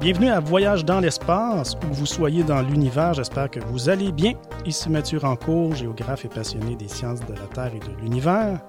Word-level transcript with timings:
Bienvenue 0.00 0.30
à 0.30 0.40
Voyage 0.40 0.86
dans 0.86 0.98
l'espace, 0.98 1.74
où 1.74 1.92
vous 1.92 2.06
soyez 2.06 2.42
dans 2.42 2.62
l'univers, 2.62 3.12
j'espère 3.12 3.50
que 3.50 3.60
vous 3.60 3.90
allez 3.90 4.12
bien. 4.12 4.32
Ici 4.64 4.88
Mathieu 4.88 5.18
Rancourt, 5.18 5.74
géographe 5.74 6.24
et 6.24 6.28
passionné 6.28 6.74
des 6.74 6.88
sciences 6.88 7.20
de 7.26 7.34
la 7.34 7.46
Terre 7.48 7.74
et 7.74 7.80
de 7.80 8.00
l'univers. 8.00 8.62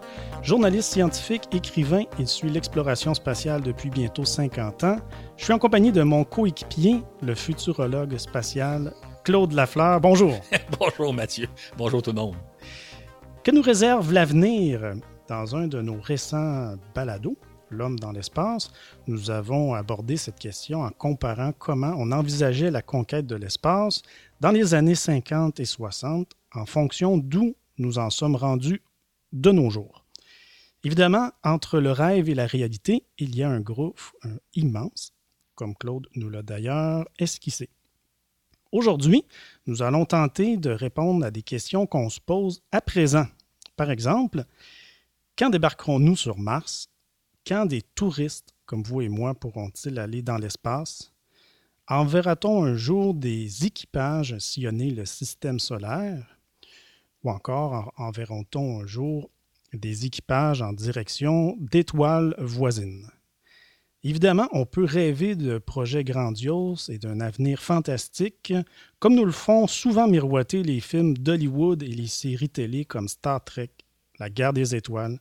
Journaliste 0.44 0.92
scientifique, 0.92 1.44
écrivain, 1.54 2.04
il 2.20 2.28
suit 2.28 2.50
l'exploration 2.50 3.14
spatiale 3.14 3.62
depuis 3.62 3.90
bientôt 3.90 4.26
50 4.26 4.84
ans. 4.84 4.98
Je 5.38 5.46
suis 5.46 5.54
en 5.54 5.58
compagnie 5.58 5.94
de 5.94 6.04
mon 6.04 6.26
coéquipier, 6.26 7.02
le 7.22 7.34
futurologue 7.34 8.18
spatial 8.18 8.94
Claude 9.24 9.54
Lafleur. 9.54 10.02
Bonjour. 10.02 10.34
Bonjour 10.80 11.14
Mathieu. 11.14 11.48
Bonjour 11.78 12.02
tout 12.02 12.12
le 12.12 12.18
monde. 12.18 12.36
Que 13.46 13.52
nous 13.52 13.62
réserve 13.62 14.12
l'avenir 14.12 14.96
dans 15.30 15.56
un 15.56 15.68
de 15.68 15.82
nos 15.82 16.02
récents 16.02 16.76
balados? 16.94 17.38
L'homme 17.72 18.00
dans 18.00 18.12
l'espace, 18.12 18.72
nous 19.08 19.32
avons 19.32 19.74
abordé 19.74 20.18
cette 20.18 20.40
question 20.40 20.82
en 20.82 20.92
comparant 20.92 21.54
comment 21.58 21.94
on 21.98 22.12
envisageait 22.12 22.72
la 22.72 22.82
conquête 22.82 23.28
de 23.28 23.36
l'espace 23.36 24.02
dans 24.40 24.52
les 24.52 24.74
années 24.74 24.96
50 24.96 25.60
et 25.60 25.66
60 25.66 26.32
en 26.54 26.66
fonction 26.66 27.18
d'où 27.18 27.56
nous 27.78 27.98
en 27.98 28.10
sommes 28.10 28.36
rendus 28.36 28.82
de 29.34 29.52
nos 29.52 29.70
jours. 29.70 30.06
Évidemment, 30.84 31.32
entre 31.44 31.80
le 31.80 31.92
rêve 31.92 32.30
et 32.30 32.36
la 32.36 32.48
réalité, 32.48 33.04
il 33.18 33.36
y 33.36 33.44
a 33.44 33.50
un 33.50 33.62
groupe 33.62 34.02
immense, 34.56 35.14
comme 35.56 35.76
Claude 35.76 36.08
nous 36.16 36.30
l'a 36.30 36.42
d'ailleurs 36.42 37.06
esquissé. 37.20 37.70
Aujourd'hui, 38.72 39.26
nous 39.68 39.82
allons 39.82 40.06
tenter 40.06 40.58
de 40.58 40.72
répondre 40.72 41.26
à 41.26 41.32
des 41.32 41.44
questions 41.44 41.86
qu'on 41.86 42.10
se 42.10 42.20
pose 42.20 42.64
à 42.72 42.82
présent. 42.82 43.28
Par 43.76 43.92
exemple, 43.92 44.46
quand 45.38 45.50
débarquerons-nous 45.50 46.16
sur 46.16 46.38
Mars 46.38 46.90
quand 47.46 47.66
des 47.66 47.82
touristes 47.82 48.54
comme 48.66 48.84
vous 48.84 49.02
et 49.02 49.10
moi 49.10 49.34
pourront-ils 49.34 50.00
aller 50.00 50.22
dans 50.22 50.38
l'espace? 50.38 51.12
Enverra-t-on 51.88 52.64
un 52.64 52.76
jour 52.76 53.14
des 53.14 53.66
équipages 53.66 54.38
sillonner 54.38 54.92
le 54.92 55.06
système 55.06 55.60
solaire? 55.60 56.40
Ou 57.24 57.32
encore 57.32 57.92
enverra-t-on 57.98 58.82
un 58.82 58.88
jour 58.88 59.30
des 59.74 60.06
équipages 60.06 60.62
en 60.62 60.74
direction 60.74 61.58
d'étoiles 61.60 62.34
voisines? 62.38 63.10
Évidemment, 64.04 64.48
on 64.52 64.66
peut 64.66 64.86
rêver 64.86 65.36
de 65.36 65.60
projets 65.60 66.04
grandioses 66.04 66.90
et 66.90 66.98
d'un 66.98 67.20
avenir 67.20 67.62
fantastique, 67.62 68.54
comme 69.00 69.14
nous 69.14 69.26
le 69.26 69.32
font 69.32 69.68
souvent 69.68 70.08
miroiter 70.08 70.64
les 70.64 70.80
films 70.80 71.16
d'Hollywood 71.16 71.84
et 71.84 71.88
les 71.88 72.08
séries 72.08 72.50
télé 72.50 72.86
comme 72.86 73.08
Star 73.08 73.44
Trek, 73.44 73.72
La 74.18 74.30
guerre 74.30 74.54
des 74.54 74.76
étoiles, 74.76 75.20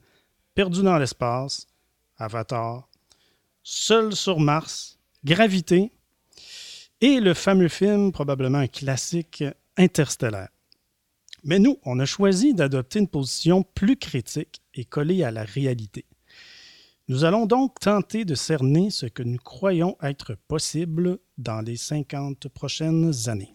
Perdu 0.54 0.82
dans 0.82 0.98
l'espace, 0.98 1.66
Avatar, 2.20 2.88
Seul 3.62 4.14
sur 4.14 4.38
Mars, 4.38 4.98
Gravité 5.24 5.90
et 7.00 7.20
le 7.20 7.34
fameux 7.34 7.68
film, 7.68 8.12
probablement 8.12 8.58
un 8.58 8.66
classique, 8.66 9.44
Interstellaire. 9.76 10.48
Mais 11.44 11.58
nous, 11.58 11.78
on 11.84 11.98
a 11.98 12.04
choisi 12.04 12.52
d'adopter 12.54 12.98
une 12.98 13.08
position 13.08 13.62
plus 13.62 13.96
critique 13.96 14.60
et 14.74 14.84
collée 14.84 15.24
à 15.24 15.30
la 15.30 15.44
réalité. 15.44 16.04
Nous 17.08 17.24
allons 17.24 17.46
donc 17.46 17.80
tenter 17.80 18.24
de 18.24 18.34
cerner 18.34 18.90
ce 18.90 19.06
que 19.06 19.22
nous 19.22 19.38
croyons 19.38 19.96
être 20.02 20.36
possible 20.46 21.18
dans 21.38 21.60
les 21.60 21.76
50 21.76 22.48
prochaines 22.48 23.12
années. 23.26 23.54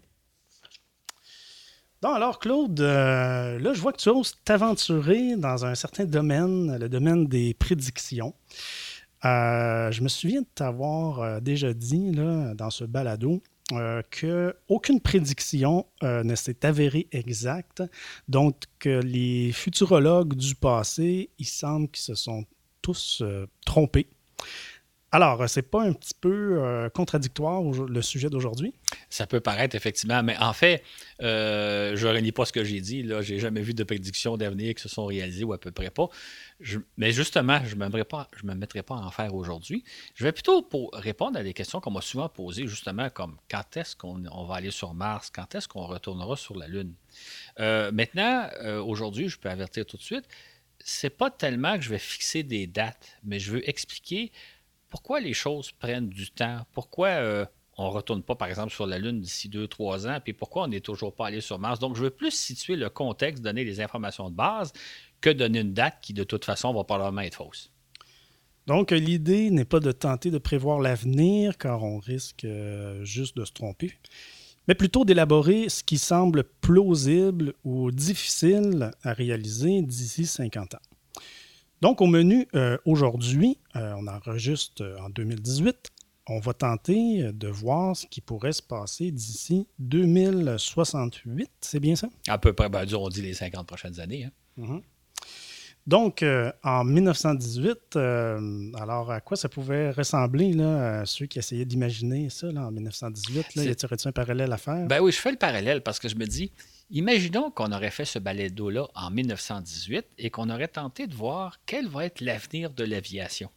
Alors, 2.13 2.37
Claude, 2.37 2.79
euh, 2.81 3.57
là, 3.57 3.73
je 3.73 3.81
vois 3.81 3.91
que 3.91 3.97
tu 3.97 4.09
oses 4.09 4.35
t'aventurer 4.45 5.35
dans 5.37 5.65
un 5.65 5.73
certain 5.73 6.05
domaine, 6.05 6.77
le 6.77 6.87
domaine 6.87 7.25
des 7.25 7.55
prédictions. 7.55 8.35
Euh, 9.25 9.91
je 9.91 10.03
me 10.03 10.07
souviens 10.07 10.41
de 10.41 10.47
t'avoir 10.53 11.21
euh, 11.21 11.39
déjà 11.39 11.73
dit 11.73 12.11
dans 12.11 12.69
ce 12.69 12.83
balado 12.83 13.41
qu'aucune 14.11 15.01
prédiction 15.01 15.87
ne 16.03 16.35
s'est 16.35 16.63
avérée 16.63 17.07
exacte. 17.11 17.81
Donc, 18.27 18.55
que 18.77 19.01
les 19.01 19.51
futurologues 19.51 20.35
du 20.35 20.53
passé, 20.53 21.31
il 21.39 21.47
semble 21.47 21.87
qu'ils 21.87 22.03
se 22.03 22.13
sont 22.13 22.45
tous 22.83 23.23
trompés. 23.65 24.07
Alors, 25.15 25.47
c'est 25.47 25.61
pas 25.61 25.81
un 25.81 25.93
petit 25.93 26.13
peu 26.19 26.57
euh, 26.59 26.89
contradictoire 26.89 27.61
le 27.61 28.01
sujet 28.01 28.29
d'aujourd'hui? 28.29 28.73
Ça 29.09 29.25
peut 29.25 29.39
paraître 29.39 29.73
effectivement, 29.73 30.21
mais 30.21 30.35
en 30.39 30.51
fait, 30.51 30.83
euh, 31.21 31.95
je 31.95 32.05
ne 32.05 32.11
renie 32.11 32.33
pas 32.33 32.43
ce 32.43 32.51
que 32.51 32.65
j'ai 32.65 32.81
dit. 32.81 33.07
Je 33.07 33.33
n'ai 33.33 33.39
jamais 33.39 33.61
vu 33.61 33.73
de 33.73 33.85
prédictions 33.85 34.35
d'avenir 34.35 34.75
qui 34.75 34.81
se 34.81 34.89
sont 34.89 35.05
réalisées 35.05 35.45
ou 35.45 35.53
à 35.53 35.57
peu 35.57 35.71
près 35.71 35.89
pas. 35.89 36.09
mais 36.97 37.13
justement, 37.13 37.61
je 37.63 37.77
ne 37.77 37.85
me 37.85 38.55
mettrai 38.55 38.83
pas 38.83 38.95
à 38.95 39.05
en 39.05 39.09
faire 39.09 39.33
aujourd'hui. 39.33 39.85
Je 40.15 40.25
vais 40.25 40.33
plutôt 40.33 40.61
pour 40.61 40.91
répondre 40.91 41.39
à 41.39 41.43
des 41.43 41.53
questions 41.53 41.79
qu'on 41.79 41.91
m'a 41.91 42.01
souvent 42.01 42.27
posées, 42.27 42.67
justement, 42.67 43.09
comme 43.09 43.37
quand 43.49 43.77
est-ce 43.77 43.95
qu'on 43.95 44.19
va 44.19 44.55
aller 44.55 44.71
sur 44.71 44.93
Mars, 44.93 45.31
quand 45.33 45.55
est-ce 45.55 45.69
qu'on 45.69 45.85
retournera 45.85 46.35
sur 46.35 46.57
la 46.57 46.67
Lune. 46.67 46.93
Euh, 47.61 47.89
maintenant, 47.93 48.49
aujourd'hui, 48.85 49.29
je 49.29 49.39
peux 49.39 49.49
avertir 49.49 49.85
tout 49.85 49.95
de 49.95 50.03
suite, 50.03 50.25
c'est 50.79 51.09
pas 51.09 51.31
tellement 51.31 51.77
que 51.77 51.83
je 51.83 51.89
vais 51.89 51.99
fixer 51.99 52.43
des 52.43 52.67
dates, 52.67 53.17
mais 53.23 53.39
je 53.39 53.53
veux 53.53 53.69
expliquer 53.69 54.33
pourquoi 54.95 55.19
les 55.19 55.33
choses 55.33 55.73
prennent 55.73 56.07
du 56.07 56.31
temps? 56.31 56.59
Pourquoi 56.71 57.09
euh, 57.09 57.45
on 57.77 57.83
ne 57.83 57.89
retourne 57.89 58.23
pas, 58.23 58.35
par 58.35 58.47
exemple, 58.47 58.71
sur 58.71 58.87
la 58.87 58.97
Lune 58.97 59.19
d'ici 59.19 59.49
deux, 59.49 59.67
trois 59.67 60.07
ans? 60.07 60.19
Puis 60.23 60.31
pourquoi 60.31 60.63
on 60.63 60.67
n'est 60.67 60.79
toujours 60.79 61.13
pas 61.13 61.27
allé 61.27 61.41
sur 61.41 61.59
Mars? 61.59 61.79
Donc, 61.79 61.97
je 61.97 62.03
veux 62.03 62.11
plus 62.11 62.31
situer 62.31 62.77
le 62.77 62.89
contexte, 62.89 63.43
donner 63.43 63.65
les 63.65 63.81
informations 63.81 64.29
de 64.29 64.35
base, 64.35 64.71
que 65.19 65.29
donner 65.29 65.59
une 65.59 65.73
date 65.73 65.95
qui, 66.01 66.13
de 66.13 66.23
toute 66.23 66.45
façon, 66.45 66.73
va 66.73 66.85
probablement 66.85 67.23
être 67.23 67.35
fausse. 67.35 67.73
Donc, 68.67 68.91
l'idée 68.91 69.51
n'est 69.51 69.65
pas 69.65 69.81
de 69.81 69.91
tenter 69.91 70.31
de 70.31 70.37
prévoir 70.37 70.79
l'avenir, 70.79 71.57
car 71.57 71.83
on 71.83 71.99
risque 71.99 72.45
euh, 72.45 73.03
juste 73.03 73.35
de 73.35 73.43
se 73.43 73.51
tromper, 73.51 73.91
mais 74.69 74.75
plutôt 74.75 75.03
d'élaborer 75.03 75.67
ce 75.67 75.83
qui 75.83 75.97
semble 75.97 76.45
plausible 76.61 77.53
ou 77.65 77.91
difficile 77.91 78.91
à 79.03 79.11
réaliser 79.11 79.81
d'ici 79.81 80.25
50 80.25 80.75
ans. 80.75 80.94
Donc, 81.81 82.01
au 82.01 82.07
menu 82.07 82.47
euh, 82.55 82.77
aujourd'hui, 82.85 83.57
euh, 83.75 83.93
on 83.97 84.07
enregistre 84.07 84.83
euh, 84.83 84.97
en 84.99 85.09
2018. 85.09 85.91
On 86.27 86.39
va 86.39 86.53
tenter 86.53 87.31
de 87.33 87.47
voir 87.47 87.95
ce 87.95 88.07
qui 88.07 88.19
pourrait 88.19 88.53
se 88.53 88.63
passer 88.63 89.11
d'ici 89.11 89.67
2068. 89.77 91.51
C'est 91.61 91.79
bien 91.79 91.95
ça? 91.95 92.07
À 92.27 92.39
peu 92.39 92.53
près, 92.53 92.67
ben, 92.67 92.83
on 92.95 93.09
dit 93.09 93.21
les 93.21 93.35
50 93.35 93.67
prochaines 93.67 93.99
années. 93.99 94.23
Hein. 94.23 94.31
Mm-hmm. 94.59 94.81
Donc, 95.85 96.25
en 96.63 96.83
1918, 96.83 97.95
alors 97.95 99.11
à 99.11 99.21
quoi 99.21 99.37
ça 99.37 99.49
pouvait 99.49 99.91
ressembler 99.91 100.51
là, 100.53 101.01
à 101.01 101.05
ceux 101.05 101.27
qui 101.27 101.37
essayaient 101.37 101.63
d'imaginer 101.63 102.31
ça 102.31 102.47
en 102.47 102.71
1918? 102.71 103.53
Là, 103.53 103.63
y 103.65 103.67
a-t-il 103.67 104.07
un 104.07 104.11
parallèle 104.11 104.51
à 104.51 104.57
faire? 104.57 104.87
Ben 104.87 104.99
oui, 105.01 105.11
je 105.11 105.19
fais 105.19 105.29
le 105.29 105.37
parallèle 105.37 105.83
parce 105.83 105.99
que 105.99 106.09
je 106.09 106.15
me 106.15 106.25
dis, 106.25 106.51
Imaginons 106.91 107.49
qu'on 107.49 107.71
aurait 107.71 107.89
fait 107.89 108.05
ce 108.05 108.19
ballet 108.19 108.49
là 108.49 108.87
en 108.93 109.09
1918 109.09 110.05
et 110.19 110.29
qu'on 110.29 110.51
aurait 110.51 110.67
tenté 110.67 111.07
de 111.07 111.15
voir 111.15 111.59
quel 111.65 111.87
va 111.87 112.05
être 112.05 112.21
l'avenir 112.21 112.69
de 112.69 112.83
l'aviation. 112.83 113.49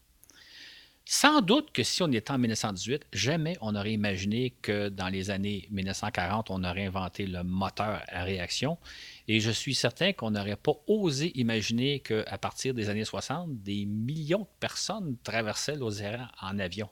Sans 1.04 1.42
doute 1.42 1.70
que 1.70 1.82
si 1.82 2.02
on 2.02 2.10
était 2.10 2.30
en 2.30 2.38
1918, 2.38 3.04
jamais 3.12 3.56
on 3.60 3.74
aurait 3.74 3.92
imaginé 3.92 4.54
que 4.62 4.88
dans 4.88 5.08
les 5.08 5.30
années 5.30 5.68
1940, 5.70 6.50
on 6.50 6.64
aurait 6.64 6.86
inventé 6.86 7.26
le 7.26 7.42
moteur 7.42 8.02
à 8.08 8.24
réaction. 8.24 8.78
Et 9.26 9.40
je 9.40 9.50
suis 9.50 9.74
certain 9.74 10.14
qu'on 10.14 10.30
n'aurait 10.30 10.56
pas 10.56 10.72
osé 10.86 11.38
imaginer 11.38 12.00
qu'à 12.00 12.38
partir 12.38 12.72
des 12.72 12.88
années 12.88 13.04
60, 13.04 13.62
des 13.62 13.84
millions 13.84 14.40
de 14.40 14.58
personnes 14.60 15.16
traversaient 15.22 15.76
l'océan 15.76 16.28
en 16.40 16.58
avion. 16.58 16.88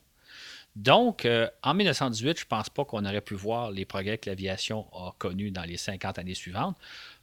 Donc, 0.77 1.25
euh, 1.25 1.49
en 1.63 1.73
1918, 1.73 2.39
je 2.39 2.45
ne 2.45 2.49
pense 2.49 2.69
pas 2.69 2.85
qu'on 2.85 3.05
aurait 3.07 3.23
pu 3.23 3.35
voir 3.35 3.71
les 3.71 3.87
progrès 3.87 4.19
que 4.19 4.29
l'aviation 4.29 4.87
a 4.93 5.15
connus 5.19 5.51
dans 5.51 5.65
les 5.65 5.79
50 5.79 6.19
années 6.19 6.35
suivantes. 6.35 6.77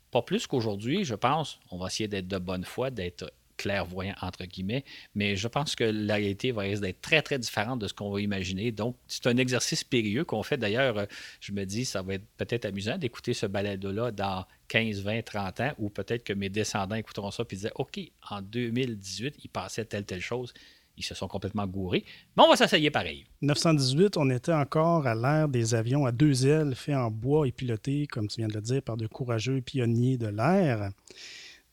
Pas 0.10 0.24
plus 0.24 0.48
qu'aujourd'hui, 0.48 1.06
je 1.06 1.14
pense, 1.14 1.60
on 1.70 1.78
va 1.78 1.88
essayer 1.88 2.08
d'être 2.08 2.28
de 2.28 2.40
bonne 2.40 2.66
foi, 2.66 2.90
d'être 2.90 3.32
clairvoyant 3.56 4.16
entre 4.22 4.46
guillemets, 4.46 4.84
mais 5.14 5.36
je 5.36 5.48
pense 5.48 5.76
que 5.76 5.84
la 5.84 6.16
réalité 6.16 6.52
va 6.52 6.64
risquer 6.64 6.88
d'être 6.88 7.02
très 7.02 7.22
très 7.22 7.38
différente 7.38 7.80
de 7.80 7.88
ce 7.88 7.94
qu'on 7.94 8.10
va 8.10 8.20
imaginer. 8.20 8.72
Donc, 8.72 8.98
c'est 9.08 9.28
un 9.28 9.38
exercice 9.38 9.84
périlleux 9.84 10.26
qu'on 10.26 10.42
fait. 10.42 10.58
D'ailleurs, 10.58 10.98
euh, 10.98 11.06
je 11.40 11.52
me 11.52 11.64
dis, 11.64 11.86
ça 11.86 12.02
va 12.02 12.16
être 12.16 12.26
peut-être 12.38 12.66
amusant 12.66 12.98
d'écouter 12.98 13.36
ce 13.36 13.46
balado-là 13.46 14.10
dans 14.10 14.46
15, 14.70 15.02
20, 15.02 15.22
30 15.22 15.60
ans, 15.60 15.72
ou 15.78 15.92
peut-être 15.92 16.24
que 16.24 16.34
mes 16.34 16.50
descendants 16.50 16.96
écouteront 16.96 17.30
ça 17.30 17.44
et 17.44 17.56
disaient, 17.56 17.72
OK, 17.76 18.00
en 18.32 18.42
2018, 18.42 19.36
il 19.44 19.50
passait 19.50 19.86
telle, 19.86 20.06
telle 20.06 20.22
chose 20.22 20.54
ils 20.98 21.04
se 21.04 21.16
sont 21.16 21.28
complètement 21.28 21.66
gourés. 21.68 22.06
Mais 22.38 22.44
on 22.44 22.50
va 22.50 22.56
s'essayer 22.56 22.92
pareil. 22.92 23.26
1918, 23.42 24.18
on 24.18 24.30
était 24.30 24.54
encore 24.54 25.08
à 25.08 25.16
l'ère 25.16 25.48
des 25.48 25.76
avions 25.76 26.06
à 26.06 26.12
deux 26.12 26.46
ailes 26.48 26.76
faits 26.76 26.96
en 26.96 27.10
bois 27.10 27.48
et 27.48 27.52
pilotés, 27.52 28.08
comme 28.08 28.28
tu 28.28 28.42
viens 28.42 28.48
de 28.48 28.54
le 28.54 28.62
dire, 28.62 28.82
par 28.82 28.98
de 28.98 29.08
courageux 29.08 29.62
pionniers 29.62 30.18
de 30.18 30.28
l'air. 30.28 30.92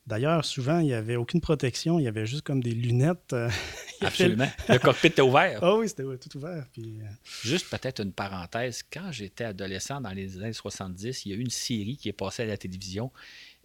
D'ailleurs, 0.07 0.43
souvent, 0.43 0.79
il 0.79 0.87
n'y 0.87 0.93
avait 0.93 1.15
aucune 1.15 1.41
protection, 1.41 1.99
il 1.99 2.03
y 2.03 2.07
avait 2.07 2.25
juste 2.25 2.41
comme 2.41 2.61
des 2.61 2.71
lunettes. 2.71 3.33
Euh, 3.33 3.49
Absolument. 4.01 4.49
Le 4.67 4.79
cockpit 4.79 5.07
était 5.07 5.21
ouvert. 5.21 5.59
Ah 5.61 5.75
oui, 5.75 5.87
c'était 5.87 6.03
tout 6.17 6.37
ouvert. 6.37 6.65
Euh, 6.79 6.81
juste 7.43 7.69
peut-être 7.69 8.01
une 8.01 8.11
parenthèse. 8.11 8.81
Quand 8.91 9.11
j'étais 9.11 9.43
adolescent 9.43 10.01
dans 10.01 10.09
les 10.09 10.37
années 10.37 10.53
70, 10.53 11.25
il 11.25 11.31
y 11.31 11.35
a 11.35 11.37
eu 11.37 11.41
une 11.41 11.51
série 11.51 11.97
qui 11.97 12.09
est 12.09 12.13
passée 12.13 12.43
à 12.43 12.47
la 12.47 12.57
télévision, 12.57 13.11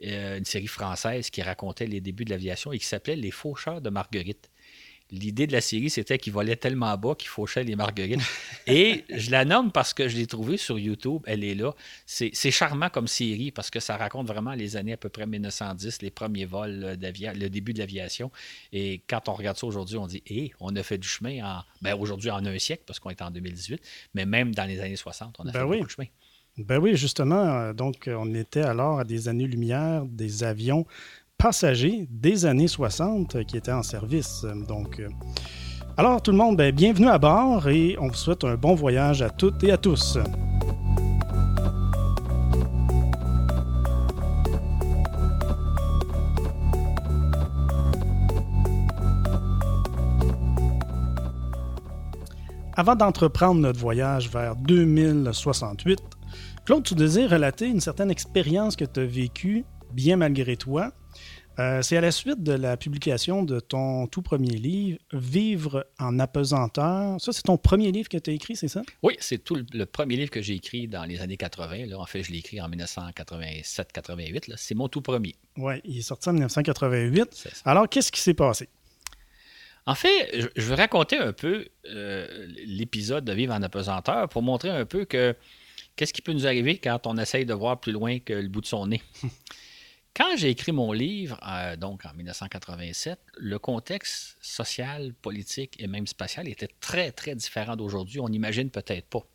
euh, 0.04 0.36
une 0.36 0.44
série 0.44 0.66
française 0.66 1.30
qui 1.30 1.40
racontait 1.40 1.86
les 1.86 2.02
débuts 2.02 2.26
de 2.26 2.30
l'aviation 2.30 2.70
et 2.70 2.78
qui 2.78 2.86
s'appelait 2.86 3.16
Les 3.16 3.30
Faucheurs 3.30 3.80
de 3.80 3.88
Marguerite. 3.88 4.50
L'idée 5.12 5.46
de 5.46 5.52
la 5.52 5.60
série, 5.60 5.88
c'était 5.88 6.18
qu'il 6.18 6.32
volait 6.32 6.56
tellement 6.56 6.96
bas 6.96 7.14
qu'il 7.14 7.28
fauchait 7.28 7.62
les 7.62 7.76
marguerites. 7.76 8.20
Et 8.66 9.04
je 9.08 9.30
la 9.30 9.44
nomme 9.44 9.70
parce 9.70 9.94
que 9.94 10.08
je 10.08 10.16
l'ai 10.16 10.26
trouvée 10.26 10.56
sur 10.56 10.78
YouTube. 10.78 11.22
Elle 11.26 11.44
est 11.44 11.54
là. 11.54 11.74
C'est 12.06 12.50
charmant 12.50 12.90
comme 12.90 13.06
série 13.06 13.52
parce 13.52 13.70
que 13.70 13.78
ça 13.78 13.96
raconte 13.96 14.26
vraiment 14.26 14.54
les 14.54 14.76
années 14.76 14.94
à 14.94 14.96
peu 14.96 15.08
près 15.08 15.26
1910, 15.26 16.02
les 16.02 16.10
premiers 16.10 16.44
vols, 16.44 16.98
le 17.00 17.48
début 17.48 17.72
de 17.72 17.78
l'aviation. 17.78 18.32
Et 18.72 19.02
quand 19.08 19.28
on 19.28 19.34
regarde 19.34 19.56
ça 19.56 19.66
aujourd'hui, 19.66 19.96
on 19.96 20.08
dit 20.08 20.22
Hé, 20.26 20.52
on 20.58 20.74
a 20.74 20.82
fait 20.82 20.98
du 20.98 21.06
chemin 21.06 21.44
en. 21.44 21.62
Ben, 21.82 21.94
aujourd'hui, 21.94 22.30
en 22.30 22.44
un 22.44 22.58
siècle, 22.58 22.82
parce 22.84 22.98
qu'on 22.98 23.10
est 23.10 23.22
en 23.22 23.30
2018. 23.30 23.80
Mais 24.14 24.26
même 24.26 24.54
dans 24.54 24.64
les 24.64 24.80
années 24.80 24.96
60, 24.96 25.36
on 25.38 25.42
a 25.42 25.52
ben 25.52 25.60
fait 25.60 25.64
oui. 25.64 25.76
beaucoup 25.76 25.86
de 25.86 25.92
chemin. 25.92 26.08
Ben 26.58 26.78
oui, 26.78 26.96
justement. 26.96 27.44
Euh, 27.44 27.72
donc, 27.72 28.08
on 28.12 28.34
était 28.34 28.62
alors 28.62 28.98
à 28.98 29.04
des 29.04 29.28
années-lumière 29.28 30.04
des 30.04 30.42
avions 30.42 30.86
passagers 31.38 32.06
des 32.10 32.46
années 32.46 32.68
60 32.68 33.44
qui 33.44 33.56
étaient 33.56 33.72
en 33.72 33.82
service. 33.82 34.44
Donc, 34.66 35.00
euh, 35.00 35.08
alors 35.96 36.22
tout 36.22 36.30
le 36.30 36.36
monde, 36.38 36.56
ben, 36.56 36.74
bienvenue 36.74 37.08
à 37.08 37.18
bord 37.18 37.68
et 37.68 37.96
on 38.00 38.08
vous 38.08 38.14
souhaite 38.14 38.44
un 38.44 38.56
bon 38.56 38.74
voyage 38.74 39.22
à 39.22 39.30
toutes 39.30 39.62
et 39.62 39.70
à 39.70 39.76
tous. 39.76 40.18
Avant 52.78 52.94
d'entreprendre 52.94 53.60
notre 53.60 53.78
voyage 53.78 54.28
vers 54.30 54.54
2068, 54.54 55.98
Claude, 56.66 56.82
tu 56.82 56.94
désires 56.94 57.30
relater 57.30 57.68
une 57.68 57.80
certaine 57.80 58.10
expérience 58.10 58.76
que 58.76 58.84
tu 58.84 59.00
as 59.00 59.06
vécue, 59.06 59.64
bien 59.94 60.16
malgré 60.16 60.56
toi, 60.56 60.92
euh, 61.58 61.80
c'est 61.80 61.96
à 61.96 62.00
la 62.00 62.10
suite 62.10 62.42
de 62.42 62.52
la 62.52 62.76
publication 62.76 63.42
de 63.42 63.60
ton 63.60 64.06
tout 64.06 64.22
premier 64.22 64.50
livre, 64.50 64.98
Vivre 65.12 65.86
en 65.98 66.18
apesanteur. 66.18 67.20
Ça, 67.20 67.32
c'est 67.32 67.42
ton 67.42 67.56
premier 67.56 67.92
livre 67.92 68.08
que 68.08 68.18
tu 68.18 68.30
as 68.30 68.34
écrit, 68.34 68.56
c'est 68.56 68.68
ça? 68.68 68.82
Oui, 69.02 69.16
c'est 69.20 69.42
tout 69.42 69.56
le, 69.72 69.86
premier 69.86 70.16
livre 70.16 70.30
que 70.30 70.42
j'ai 70.42 70.54
écrit 70.54 70.86
dans 70.86 71.04
les 71.04 71.20
années 71.20 71.36
80. 71.36 71.86
Là. 71.86 71.98
En 71.98 72.04
fait, 72.04 72.22
je 72.22 72.32
l'ai 72.32 72.38
écrit 72.38 72.60
en 72.60 72.68
1987-88. 72.68 74.52
C'est 74.56 74.74
mon 74.74 74.88
tout 74.88 75.00
premier. 75.00 75.34
Oui, 75.56 75.74
il 75.84 75.98
est 75.98 76.02
sorti 76.02 76.28
en 76.28 76.34
1988. 76.34 77.48
Alors, 77.64 77.88
qu'est-ce 77.88 78.12
qui 78.12 78.20
s'est 78.20 78.34
passé? 78.34 78.68
En 79.86 79.94
fait, 79.94 80.50
je, 80.56 80.68
vais 80.68 80.74
raconter 80.74 81.16
un 81.16 81.32
peu 81.32 81.64
euh, 81.88 82.46
l'épisode 82.66 83.24
de 83.24 83.32
Vivre 83.32 83.54
en 83.54 83.62
apesanteur 83.62 84.28
pour 84.28 84.42
montrer 84.42 84.70
un 84.70 84.84
peu 84.84 85.04
que 85.04 85.34
qu'est-ce 85.94 86.12
qui 86.12 86.22
peut 86.22 86.32
nous 86.32 86.46
arriver 86.46 86.78
quand 86.78 87.06
on 87.06 87.16
essaye 87.16 87.46
de 87.46 87.54
voir 87.54 87.80
plus 87.80 87.92
loin 87.92 88.18
que 88.18 88.32
le 88.32 88.48
bout 88.48 88.60
de 88.60 88.66
son 88.66 88.88
nez. 88.88 89.00
Quand 90.16 90.34
j'ai 90.34 90.48
écrit 90.48 90.72
mon 90.72 90.92
livre, 90.92 91.38
euh, 91.46 91.76
donc 91.76 92.06
en 92.06 92.14
1987, 92.14 93.20
le 93.36 93.58
contexte 93.58 94.38
social, 94.40 95.12
politique 95.12 95.76
et 95.78 95.86
même 95.88 96.06
spatial 96.06 96.48
était 96.48 96.70
très, 96.80 97.12
très 97.12 97.34
différent 97.34 97.76
d'aujourd'hui. 97.76 98.18
On 98.20 98.30
n'imagine 98.30 98.70
peut-être 98.70 99.06
pas. 99.10 99.26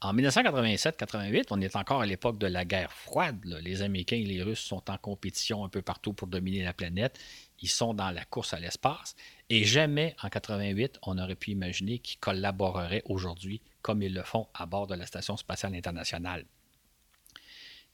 En 0.00 0.14
1987-88, 0.14 1.46
on 1.50 1.60
est 1.60 1.74
encore 1.74 2.02
à 2.02 2.06
l'époque 2.06 2.38
de 2.38 2.46
la 2.46 2.64
guerre 2.64 2.92
froide. 2.92 3.44
Les 3.62 3.82
Américains 3.82 4.14
et 4.14 4.24
les 4.24 4.44
Russes 4.44 4.60
sont 4.60 4.88
en 4.88 4.96
compétition 4.96 5.64
un 5.64 5.68
peu 5.68 5.82
partout 5.82 6.12
pour 6.12 6.28
dominer 6.28 6.62
la 6.62 6.72
planète. 6.72 7.18
Ils 7.60 7.68
sont 7.68 7.92
dans 7.92 8.12
la 8.12 8.24
course 8.24 8.54
à 8.54 8.60
l'espace. 8.60 9.16
Et 9.48 9.64
jamais 9.64 10.14
en 10.22 10.28
88, 10.28 11.00
on 11.02 11.18
aurait 11.18 11.34
pu 11.34 11.50
imaginer 11.50 11.98
qu'ils 11.98 12.20
collaboreraient 12.20 13.02
aujourd'hui 13.06 13.60
comme 13.82 14.02
ils 14.02 14.14
le 14.14 14.22
font 14.22 14.46
à 14.54 14.66
bord 14.66 14.86
de 14.86 14.94
la 14.94 15.06
Station 15.06 15.36
spatiale 15.36 15.74
internationale. 15.74 16.44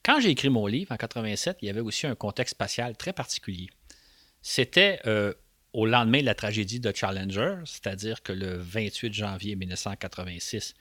Quand 0.04 0.20
j'ai 0.20 0.30
écrit 0.30 0.50
mon 0.50 0.66
livre 0.66 0.92
en 0.92 0.96
87, 0.96 1.58
il 1.62 1.66
y 1.66 1.68
avait 1.68 1.80
aussi 1.80 2.06
un 2.06 2.14
contexte 2.14 2.52
spatial 2.54 2.96
très 2.96 3.12
particulier. 3.12 3.68
C'était 4.42 5.00
euh, 5.06 5.34
au 5.72 5.86
lendemain 5.86 6.20
de 6.20 6.26
la 6.26 6.34
tragédie 6.34 6.80
de 6.80 6.92
Challenger, 6.94 7.56
c'est-à-dire 7.64 8.22
que 8.22 8.32
le 8.32 8.56
28 8.56 9.12
janvier 9.12 9.56
1986, 9.56 10.74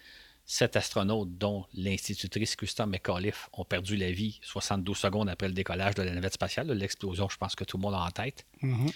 sept 0.46 0.76
astronautes, 0.76 1.38
dont 1.38 1.66
l'institutrice 1.74 2.56
Christa 2.56 2.86
McAuliffe, 2.86 3.50
ont 3.54 3.66
perdu 3.66 3.98
la 3.98 4.12
vie 4.12 4.40
72 4.44 4.96
secondes 4.96 5.30
après 5.30 5.48
le 5.48 5.54
décollage 5.54 5.96
de 5.96 6.04
la 6.04 6.14
navette 6.14 6.34
spatiale, 6.34 6.72
l'explosion, 6.72 7.28
je 7.30 7.38
pense 7.38 7.56
que 7.56 7.64
tout 7.64 7.78
le 7.78 7.82
monde 7.82 7.96
a 7.96 8.00
en 8.00 8.12
tête. 8.12 8.46
Mm-hmm. 8.62 8.94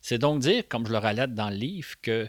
C'est 0.00 0.18
donc 0.18 0.40
dire, 0.40 0.66
comme 0.68 0.86
je 0.86 0.92
le 0.92 0.98
relate 0.98 1.34
dans 1.34 1.50
le 1.50 1.56
livre, 1.56 1.94
que 2.00 2.28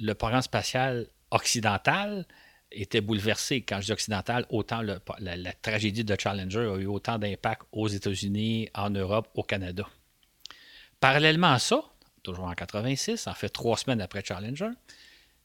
le 0.00 0.14
programme 0.14 0.42
spatial 0.42 1.08
occidental 1.30 2.26
était 2.70 3.00
bouleversé. 3.00 3.62
Quand 3.62 3.80
je 3.80 3.86
dis 3.86 3.92
occidental, 3.92 4.46
autant 4.50 4.82
la, 4.82 5.52
tragédie 5.62 6.04
de 6.04 6.16
Challenger 6.18 6.70
a 6.74 6.76
eu 6.76 6.86
autant 6.86 7.18
d'impact 7.18 7.62
aux 7.72 7.88
États-Unis, 7.88 8.68
en 8.74 8.90
Europe, 8.90 9.28
au 9.34 9.42
Canada. 9.42 9.86
Parallèlement 11.00 11.52
à 11.52 11.58
ça, 11.58 11.82
toujours 12.22 12.44
en 12.44 12.54
86, 12.54 13.26
en 13.26 13.34
fait 13.34 13.48
trois 13.48 13.76
semaines 13.76 14.00
après 14.00 14.24
Challenger, 14.24 14.70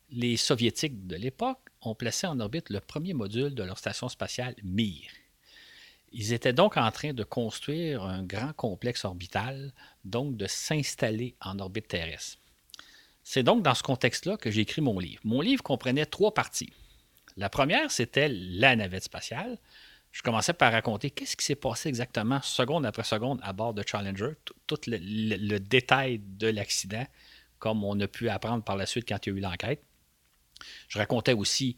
les 0.09 0.38
Soviétiques 0.38 1.07
de 1.07 1.15
l'époque 1.15 1.59
ont 1.81 1.95
placé 1.95 2.27
en 2.27 2.39
orbite 2.39 2.69
le 2.69 2.79
premier 2.79 3.13
module 3.13 3.56
de 3.56 3.63
leur 3.63 3.77
station 3.77 4.09
spatiale 4.09 4.56
Mir. 4.63 5.09
Ils 6.13 6.33
étaient 6.33 6.53
donc 6.53 6.75
en 6.75 6.91
train 6.91 7.13
de 7.13 7.24
construire 7.24 8.03
un 8.03 8.24
grand 8.24 8.51
complexe 8.53 9.06
orbital, 9.06 9.74
donc 10.03 10.35
de 10.35 10.45
s'installer 10.47 11.35
en 11.39 11.59
orbite 11.59 11.88
terrestre. 11.88 12.38
C'est 13.24 13.44
donc 13.44 13.63
dans 13.63 13.75
ce 13.75 13.83
contexte-là 13.83 14.35
que 14.35 14.51
j'ai 14.51 14.62
écrit 14.62 14.81
mon 14.81 15.00
livre. 15.00 15.21
Mon 15.24 15.39
livre 15.39 15.63
comprenait 15.63 16.06
trois 16.06 16.33
parties. 16.33 16.74
La 17.37 17.49
première, 17.49 17.91
c'était 17.91 18.29
la 18.29 18.75
navette 18.75 19.03
spatiale. 19.03 19.57
Je 20.11 20.21
commençais 20.21 20.53
par 20.53 20.73
raconter 20.73 21.09
qu'est-ce 21.09 21.37
qui 21.37 21.45
s'est 21.45 21.55
passé 21.55 21.87
exactement 21.87 22.41
seconde 22.41 22.85
après 22.85 23.03
seconde 23.03 23.39
à 23.43 23.53
bord 23.53 23.73
de 23.73 23.83
Challenger, 23.85 24.33
tout 24.67 24.77
le, 24.87 25.57
détail 25.59 26.19
de 26.19 26.47
l'accident, 26.47 27.05
comme 27.59 27.83
on 27.83 27.97
a 27.99 28.07
pu 28.07 28.27
apprendre 28.27 28.63
par 28.63 28.75
la 28.75 28.85
suite 28.85 29.07
quand 29.07 29.25
il 29.25 29.29
y 29.29 29.33
a 29.33 29.37
eu 29.37 29.41
l'enquête. 29.41 29.83
Je 30.89 30.97
racontais 30.99 31.33
aussi 31.33 31.77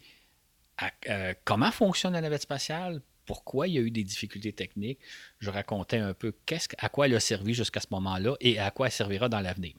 euh, 1.09 1.33
comment 1.45 1.71
fonctionne 1.71 2.13
la 2.13 2.21
navette 2.21 2.41
spatiale, 2.41 3.01
pourquoi 3.25 3.67
il 3.67 3.75
y 3.75 3.77
a 3.77 3.81
eu 3.81 3.91
des 3.91 4.03
difficultés 4.03 4.51
techniques. 4.51 4.99
Je 5.39 5.51
racontais 5.51 5.97
un 5.97 6.13
peu 6.13 6.33
à 6.79 6.89
quoi 6.89 7.05
elle 7.05 7.15
a 7.15 7.19
servi 7.19 7.53
jusqu'à 7.53 7.79
ce 7.79 7.87
moment-là 7.91 8.35
et 8.41 8.59
à 8.59 8.71
quoi 8.71 8.87
elle 8.87 8.91
servira 8.91 9.29
dans 9.29 9.39
l'avenir. 9.39 9.75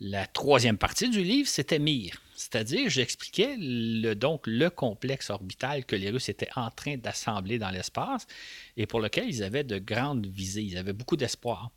La 0.00 0.26
troisième 0.26 0.78
partie 0.78 1.10
du 1.10 1.22
livre, 1.22 1.46
c'était 1.46 1.78
Mir. 1.78 2.22
C'est-à-dire, 2.34 2.88
j'expliquais 2.88 3.56
le, 3.58 4.14
donc 4.14 4.46
le 4.46 4.70
complexe 4.70 5.28
orbital 5.28 5.84
que 5.84 5.94
les 5.94 6.08
Russes 6.08 6.30
étaient 6.30 6.48
en 6.56 6.70
train 6.70 6.96
d'assembler 6.96 7.58
dans 7.58 7.68
l'espace 7.68 8.26
et 8.78 8.86
pour 8.86 9.00
lequel 9.00 9.28
ils 9.28 9.42
avaient 9.42 9.62
de 9.62 9.78
grandes 9.78 10.26
visées, 10.26 10.62
ils 10.62 10.78
avaient 10.78 10.94
beaucoup 10.94 11.18
d'espoir. 11.18 11.70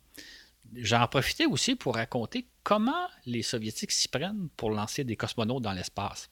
J'en 0.74 1.06
profitais 1.06 1.44
aussi 1.44 1.76
pour 1.76 1.96
raconter 1.96 2.46
comment 2.62 3.08
les 3.26 3.42
Soviétiques 3.42 3.92
s'y 3.92 4.08
prennent 4.08 4.48
pour 4.56 4.70
lancer 4.70 5.04
des 5.04 5.16
cosmonautes 5.16 5.62
dans 5.62 5.74
l'espace. 5.74 6.30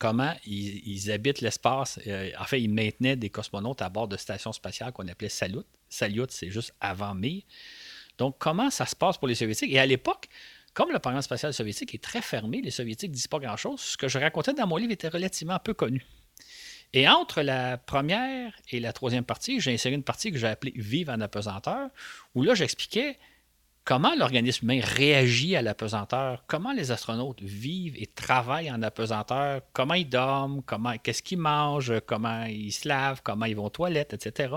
Comment 0.00 0.34
ils, 0.44 1.12
habitent 1.12 1.40
l'espace. 1.40 2.00
Euh, 2.08 2.32
en 2.40 2.44
fait, 2.44 2.60
ils 2.60 2.68
maintenaient 2.68 3.14
des 3.14 3.30
cosmonautes 3.30 3.82
à 3.82 3.88
bord 3.88 4.08
de 4.08 4.16
stations 4.16 4.52
spatiales 4.52 4.90
qu'on 4.92 5.06
appelait 5.06 5.28
Salut. 5.28 5.62
Salut, 5.88 6.24
c'est 6.30 6.50
juste 6.50 6.74
avant 6.80 7.14
Mir. 7.14 7.44
Donc, 8.18 8.36
comment 8.38 8.70
ça 8.70 8.86
se 8.86 8.96
passe 8.96 9.16
pour 9.16 9.28
les 9.28 9.36
Soviétiques? 9.36 9.72
Et 9.72 9.78
à 9.78 9.86
l'époque, 9.86 10.28
comme 10.74 10.90
le 10.90 10.98
programme 10.98 11.22
spatial 11.22 11.54
soviétique 11.54 11.94
est 11.94 12.02
très 12.02 12.20
fermé, 12.20 12.60
les 12.60 12.72
Soviétiques 12.72 13.10
ne 13.10 13.14
disent 13.14 13.28
pas 13.28 13.38
grand-chose, 13.38 13.80
ce 13.80 13.96
que 13.96 14.08
je 14.08 14.18
racontais 14.18 14.52
dans 14.52 14.66
mon 14.66 14.76
livre 14.76 14.92
était 14.92 15.08
relativement 15.08 15.58
peu 15.58 15.72
connu. 15.72 16.04
Et 16.92 17.08
entre 17.08 17.42
la 17.42 17.78
première 17.78 18.52
et 18.70 18.80
la 18.80 18.92
troisième 18.92 19.24
partie, 19.24 19.60
j'ai 19.60 19.72
inséré 19.72 19.94
une 19.94 20.04
partie 20.04 20.30
que 20.30 20.38
j'ai 20.38 20.46
appelée 20.46 20.72
Vive 20.76 21.10
en 21.10 21.20
apesanteur, 21.20 21.90
où 22.34 22.42
là, 22.42 22.54
j'expliquais 22.54 23.18
comment 23.84 24.14
l'organisme 24.16 24.64
humain 24.64 24.80
réagit 24.82 25.56
à 25.56 25.62
l'apesanteur, 25.62 26.44
comment 26.46 26.72
les 26.72 26.90
astronautes 26.90 27.42
vivent 27.42 27.96
et 27.96 28.06
travaillent 28.06 28.70
en 28.70 28.82
apesanteur, 28.82 29.62
comment 29.72 29.94
ils 29.94 30.08
dorment, 30.08 30.62
comment, 30.62 30.96
qu'est-ce 30.98 31.22
qu'ils 31.22 31.38
mangent, 31.38 32.00
comment 32.06 32.44
ils 32.44 32.72
se 32.72 32.88
lavent, 32.88 33.22
comment 33.22 33.44
ils 33.46 33.56
vont 33.56 33.66
aux 33.66 33.70
toilettes, 33.70 34.14
etc. 34.14 34.54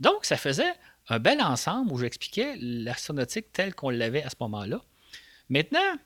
Donc, 0.00 0.24
ça 0.24 0.36
faisait 0.36 0.72
un 1.08 1.18
bel 1.18 1.40
ensemble 1.42 1.92
où 1.92 1.98
j'expliquais 1.98 2.56
l'astronautique 2.60 3.52
telle 3.52 3.74
qu'on 3.74 3.90
l'avait 3.90 4.22
à 4.22 4.30
ce 4.30 4.36
moment-là. 4.40 4.80
Maintenant, 5.48 5.98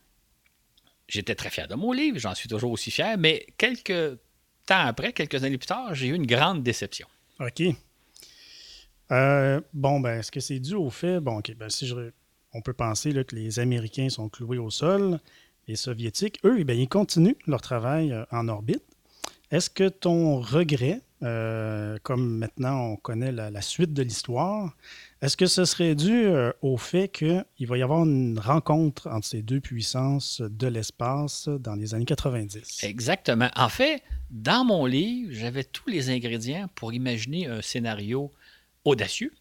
j'étais 1.09 1.35
très 1.35 1.51
fier 1.51 1.69
de 1.69 1.75
mon 1.75 1.93
livre, 1.93 2.19
j'en 2.19 2.35
suis 2.35 2.49
toujours 2.49 2.73
aussi 2.73 2.91
fier, 2.91 3.17
mais 3.19 3.47
quelques 3.57 4.19
temps 4.67 4.87
après, 4.87 5.13
quelques 5.13 5.43
années 5.45 5.59
plus 5.59 5.67
tard, 5.67 5.95
j'ai 5.95 6.09
eu 6.09 6.15
une 6.15 6.27
grande 6.27 6.63
déception. 6.63 7.09
OK. 7.41 7.63
Euh, 9.11 9.61
bon, 9.73 10.01
ben, 10.01 10.19
est-ce 10.19 10.31
que 10.31 10.41
c'est 10.41 10.59
dû 10.59 10.75
au 10.75 10.91
fait, 10.91 11.21
bon, 11.21 11.41
ben, 11.57 11.71
si 11.71 11.91
on 12.53 12.61
peut 12.61 12.75
penser 12.75 13.13
que 13.25 13.35
les 13.35 13.59
Américains 13.59 14.11
sont 14.11 14.29
cloués 14.29 14.59
au 14.59 14.71
sol, 14.71 15.19
les 15.67 15.77
Soviétiques, 15.77 16.39
eux, 16.45 16.59
eh 16.67 16.75
ils 16.75 16.89
continuent 16.89 17.37
leur 17.47 17.61
travail 17.61 18.13
euh, 18.13 18.25
en 18.31 18.49
orbite. 18.49 18.83
Est-ce 19.51 19.71
que 19.71 19.89
ton 19.89 20.41
regret, 20.41 21.01
euh, 21.23 21.97
comme 22.03 22.39
maintenant 22.39 22.81
on 22.81 22.97
connaît 22.97 23.33
la 23.33 23.63
suite 23.63 23.95
de 23.95 24.03
l'histoire, 24.03 24.75
est-ce 25.21 25.37
que 25.37 25.47
ce 25.47 25.65
serait 25.65 25.95
dû 25.95 26.13
euh, 26.13 26.53
au 26.63 26.77
fait 26.77 27.09
qu'il 27.09 27.67
va 27.67 27.77
y 27.77 27.83
avoir 27.83 28.05
une 28.05 28.39
rencontre 28.39 29.09
entre 29.09 29.27
ces 29.27 29.43
deux 29.43 29.61
puissances 29.61 30.41
de 30.41 30.67
l'espace 30.69 31.49
dans 31.49 31.75
les 31.75 31.95
années 31.95 32.05
90? 32.05 32.85
Exactement. 32.85 33.51
En 33.57 33.69
fait, 33.69 34.03
dans 34.31 34.65
mon 34.65 34.87
livre, 34.87 35.33
j'avais 35.33 35.65
tous 35.65 35.89
les 35.89 36.11
ingrédients 36.11 36.69
pour 36.75 36.93
imaginer 36.93 37.47
un 37.47 37.63
scénario 37.63 38.31
audacieux 38.85 39.33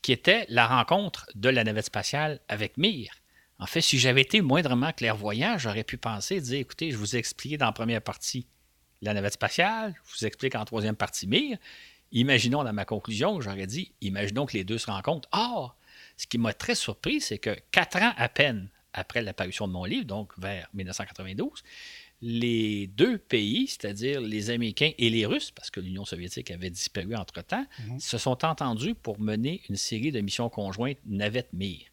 qui 0.00 0.12
était 0.12 0.46
la 0.48 0.66
rencontre 0.66 1.26
de 1.34 1.48
la 1.48 1.64
navette 1.64 1.86
spatiale 1.86 2.40
avec 2.48 2.78
Mir. 2.78 3.10
En 3.58 3.66
fait, 3.66 3.80
si 3.80 3.98
j'avais 3.98 4.22
été 4.22 4.40
moindrement 4.40 4.92
clairvoyant, 4.92 5.58
j'aurais 5.58 5.84
pu 5.84 5.96
penser, 5.96 6.40
dire, 6.40 6.58
écoutez, 6.58 6.90
je 6.90 6.96
vous 6.96 7.14
ai 7.14 7.18
expliqué 7.18 7.56
dans 7.56 7.66
la 7.66 7.72
première 7.72 8.02
partie 8.02 8.46
la 9.02 9.14
navette 9.14 9.34
spatiale, 9.34 9.94
je 10.04 10.18
vous 10.18 10.26
explique 10.26 10.54
en 10.54 10.64
troisième 10.64 10.96
partie 10.96 11.26
Mir. 11.26 11.58
Imaginons 12.14 12.64
dans 12.64 12.72
ma 12.72 12.84
conclusion, 12.84 13.40
j'aurais 13.40 13.66
dit, 13.66 13.92
imaginons 14.00 14.46
que 14.46 14.56
les 14.56 14.64
deux 14.64 14.78
se 14.78 14.86
rencontrent. 14.86 15.28
Or, 15.32 15.76
ce 16.16 16.26
qui 16.26 16.38
m'a 16.38 16.52
très 16.52 16.74
surpris, 16.74 17.20
c'est 17.20 17.38
que 17.38 17.56
quatre 17.72 17.96
ans 17.96 18.12
à 18.16 18.28
peine 18.28 18.70
après 18.92 19.20
l'apparition 19.20 19.66
de 19.66 19.72
mon 19.72 19.84
livre, 19.84 20.06
donc 20.06 20.32
vers 20.38 20.68
1992, 20.74 21.62
les 22.22 22.86
deux 22.86 23.18
pays, 23.18 23.66
c'est-à-dire 23.66 24.20
les 24.20 24.50
Américains 24.50 24.92
et 24.96 25.10
les 25.10 25.26
Russes, 25.26 25.50
parce 25.50 25.70
que 25.70 25.80
l'Union 25.80 26.04
soviétique 26.04 26.52
avait 26.52 26.70
disparu 26.70 27.16
entre-temps, 27.16 27.66
mhm. 27.80 27.98
se 27.98 28.16
sont 28.16 28.44
entendus 28.44 28.94
pour 28.94 29.20
mener 29.20 29.60
une 29.68 29.76
série 29.76 30.12
de 30.12 30.20
missions 30.20 30.48
conjointes 30.48 30.98
navette-Mir. 31.06 31.90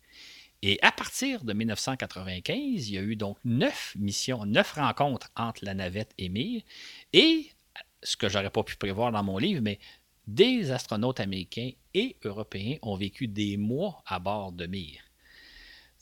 Et 0.62 0.78
à 0.84 0.92
partir 0.92 1.44
de 1.44 1.54
1995, 1.54 2.90
il 2.90 2.94
y 2.94 2.98
a 2.98 3.02
eu 3.02 3.16
donc 3.16 3.38
neuf 3.44 3.96
missions, 3.98 4.46
neuf 4.46 4.74
rencontres 4.74 5.32
entre 5.36 5.66
la 5.66 5.74
navette 5.74 6.14
et 6.20 6.30
Mir. 6.30 6.62
Et 7.14 7.48
ce 8.04 8.16
que 8.16 8.30
j'aurais 8.30 8.52
pas 8.52 8.64
pu 8.64 8.76
prévoir 8.76 9.12
dans 9.12 9.24
mon 9.24 9.40
livre, 9.40 9.62
mais 9.62 9.80
des 10.28 10.72
astronautes 10.72 11.20
américains 11.20 11.72
et 11.94 12.16
européens 12.24 12.78
ont 12.82 12.96
vécu 12.96 13.28
des 13.28 13.58
mois 13.58 14.04
à 14.06 14.20
bord 14.20 14.52
de 14.52 14.68
Mir. 14.68 15.00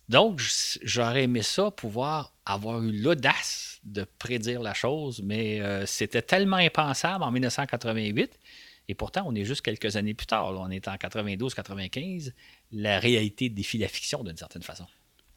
Donc, 0.09 0.41
j'aurais 0.81 1.23
aimé 1.23 1.43
ça, 1.43 1.69
pouvoir 1.69 2.33
avoir 2.43 2.81
eu 2.81 2.91
l'audace 2.91 3.79
de 3.83 4.05
prédire 4.17 4.61
la 4.61 4.73
chose, 4.73 5.21
mais 5.23 5.61
euh, 5.61 5.85
c'était 5.85 6.23
tellement 6.23 6.57
impensable 6.57 7.23
en 7.23 7.31
1988. 7.31 8.39
Et 8.87 8.95
pourtant, 8.95 9.23
on 9.27 9.35
est 9.35 9.45
juste 9.45 9.61
quelques 9.61 9.95
années 9.97 10.15
plus 10.15 10.25
tard. 10.25 10.51
on 10.59 10.69
est 10.71 10.87
en 10.87 10.95
92-95. 10.95 12.33
La 12.71 12.97
réalité 12.99 13.49
défie 13.49 13.77
la 13.77 13.87
fiction 13.87 14.23
d'une 14.23 14.35
certaine 14.35 14.63
façon. 14.63 14.87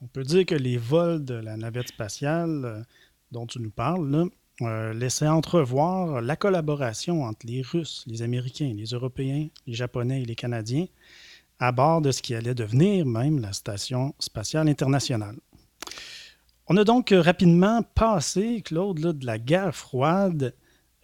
On 0.00 0.06
peut 0.06 0.24
dire 0.24 0.46
que 0.46 0.54
les 0.54 0.78
vols 0.78 1.22
de 1.22 1.34
la 1.34 1.58
navette 1.58 1.88
spatiale 1.88 2.64
euh, 2.64 2.82
dont 3.30 3.46
tu 3.46 3.60
nous 3.60 3.70
parles 3.70 4.08
euh, 4.66 4.92
laissaient 4.92 5.28
entrevoir 5.28 6.20
la 6.20 6.36
collaboration 6.36 7.24
entre 7.24 7.46
les 7.46 7.62
Russes, 7.62 8.04
les 8.06 8.22
Américains, 8.22 8.72
les 8.76 8.86
Européens, 8.86 9.48
les 9.66 9.74
Japonais 9.74 10.22
et 10.22 10.24
les 10.24 10.34
Canadiens 10.34 10.86
à 11.58 11.70
bord 11.70 12.00
de 12.00 12.10
ce 12.10 12.22
qui 12.22 12.34
allait 12.34 12.54
devenir 12.54 13.06
même 13.06 13.38
la 13.38 13.52
Station 13.52 14.14
spatiale 14.18 14.68
internationale. 14.68 15.36
On 16.66 16.76
a 16.76 16.84
donc 16.84 17.14
rapidement 17.16 17.82
passé, 17.82 18.62
Claude, 18.62 18.98
de 18.98 19.26
la 19.26 19.38
guerre 19.38 19.74
froide, 19.74 20.54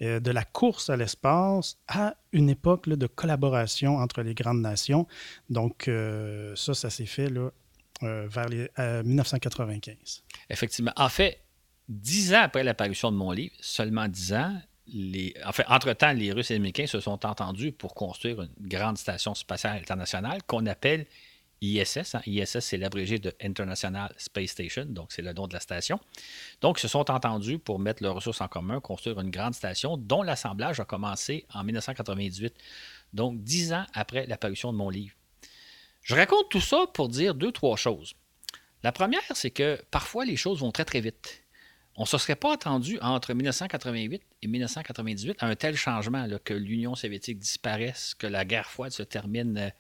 euh, 0.01 0.21
de 0.21 0.31
la 0.31 0.45
course 0.45 0.91
à 0.91 0.97
l'espace, 0.97 1.77
à 1.89 2.15
une 2.33 2.51
époque 2.51 2.89
de 2.89 3.07
collaboration 3.07 3.97
entre 3.97 4.23
les 4.23 4.35
grandes 4.35 4.61
nations. 4.61 5.07
Donc, 5.51 5.89
euh, 5.89 6.55
ça, 6.57 6.75
ça 6.75 6.89
s'est 6.91 7.07
fait 7.07 7.29
euh, 8.03 8.27
vers 8.29 8.49
les, 8.49 8.69
1995. 9.05 10.25
Effectivement. 10.51 10.93
En 10.97 11.09
fait, 11.09 11.41
dix 11.89 12.35
ans 12.35 12.43
après 12.43 12.65
l'apparition 12.65 13.11
de 13.11 13.17
mon 13.17 13.33
livre, 13.33 13.55
seulement 13.61 14.09
dix 14.09 14.33
ans, 14.35 14.55
entre-temps, 15.69 16.13
les 16.13 16.33
Russes 16.33 16.51
et 16.51 16.55
les 16.55 16.59
Américains 16.59 16.87
se 16.87 17.01
sont 17.01 17.27
entendus 17.27 17.73
pour 17.73 17.95
construire 17.95 18.43
une 18.43 18.51
grande 18.61 18.97
station 18.97 19.35
spatiale 19.35 19.79
internationale 19.79 20.43
qu'on 20.47 20.65
appelle 20.67 21.07
ISS. 21.61 22.15
Hein. 22.15 22.23
ISS, 22.27 22.61
c'est 22.61 22.77
l'abrégé 22.77 23.19
de 23.19 23.35
International 23.43 24.13
Space 24.17 24.51
Station, 24.51 24.87
donc 24.87 25.13
c'est 25.13 25.23
le 25.23 25.33
nom 25.33 25.47
de 25.47 25.55
la 25.55 25.61
station. 25.61 26.01
Donc, 26.61 26.79
ils 26.79 26.83
se 26.83 26.89
sont 26.89 27.11
entendus 27.11 27.59
pour 27.59 27.79
mettre 27.79 28.03
leurs 28.03 28.15
ressources 28.15 28.41
en 28.41 28.49
commun, 28.49 28.81
construire 28.81 29.21
une 29.21 29.31
grande 29.31 29.55
station 29.55 29.97
dont 29.97 30.23
l'assemblage 30.23 30.81
a 30.81 30.85
commencé 30.85 31.47
en 31.53 31.65
1998, 31.65 32.55
donc 33.13 33.43
dix 33.43 33.73
ans 33.73 33.85
après 33.93 34.27
l'apparition 34.27 34.73
de 34.73 34.79
mon 34.79 34.89
livre. 34.89 35.15
Je 36.03 36.15
raconte 36.15 36.49
tout 36.49 36.61
ça 36.61 36.87
pour 36.95 37.09
dire 37.09 37.35
deux, 37.35 37.53
trois 37.53 37.77
choses. 37.77 38.15
La 38.83 38.93
première, 38.93 39.21
c'est 39.35 39.51
que 39.51 39.83
parfois 39.91 40.25
les 40.25 40.37
choses 40.37 40.61
vont 40.61 40.71
très, 40.71 40.85
très 40.85 41.01
vite. 41.01 41.43
On 41.99 42.03
ne 42.03 42.07
se 42.07 42.17
serait 42.17 42.37
pas 42.37 42.55
attendu 42.55 42.97
entre 43.03 43.35
1988 43.35 44.23
et 44.43 44.47
1998 44.47 45.37
à 45.41 45.47
un 45.47 45.57
tel 45.57 45.77
changement, 45.77 46.29
que 46.45 46.55
l'Union 46.55 46.95
soviétique 46.95 47.41
disparaisse, 47.41 48.15
que 48.15 48.29
la 48.29 48.45
guerre 48.45 48.71
froide 48.71 48.93
se 48.93 49.03
termine 49.03 49.59
euh, 49.59 49.71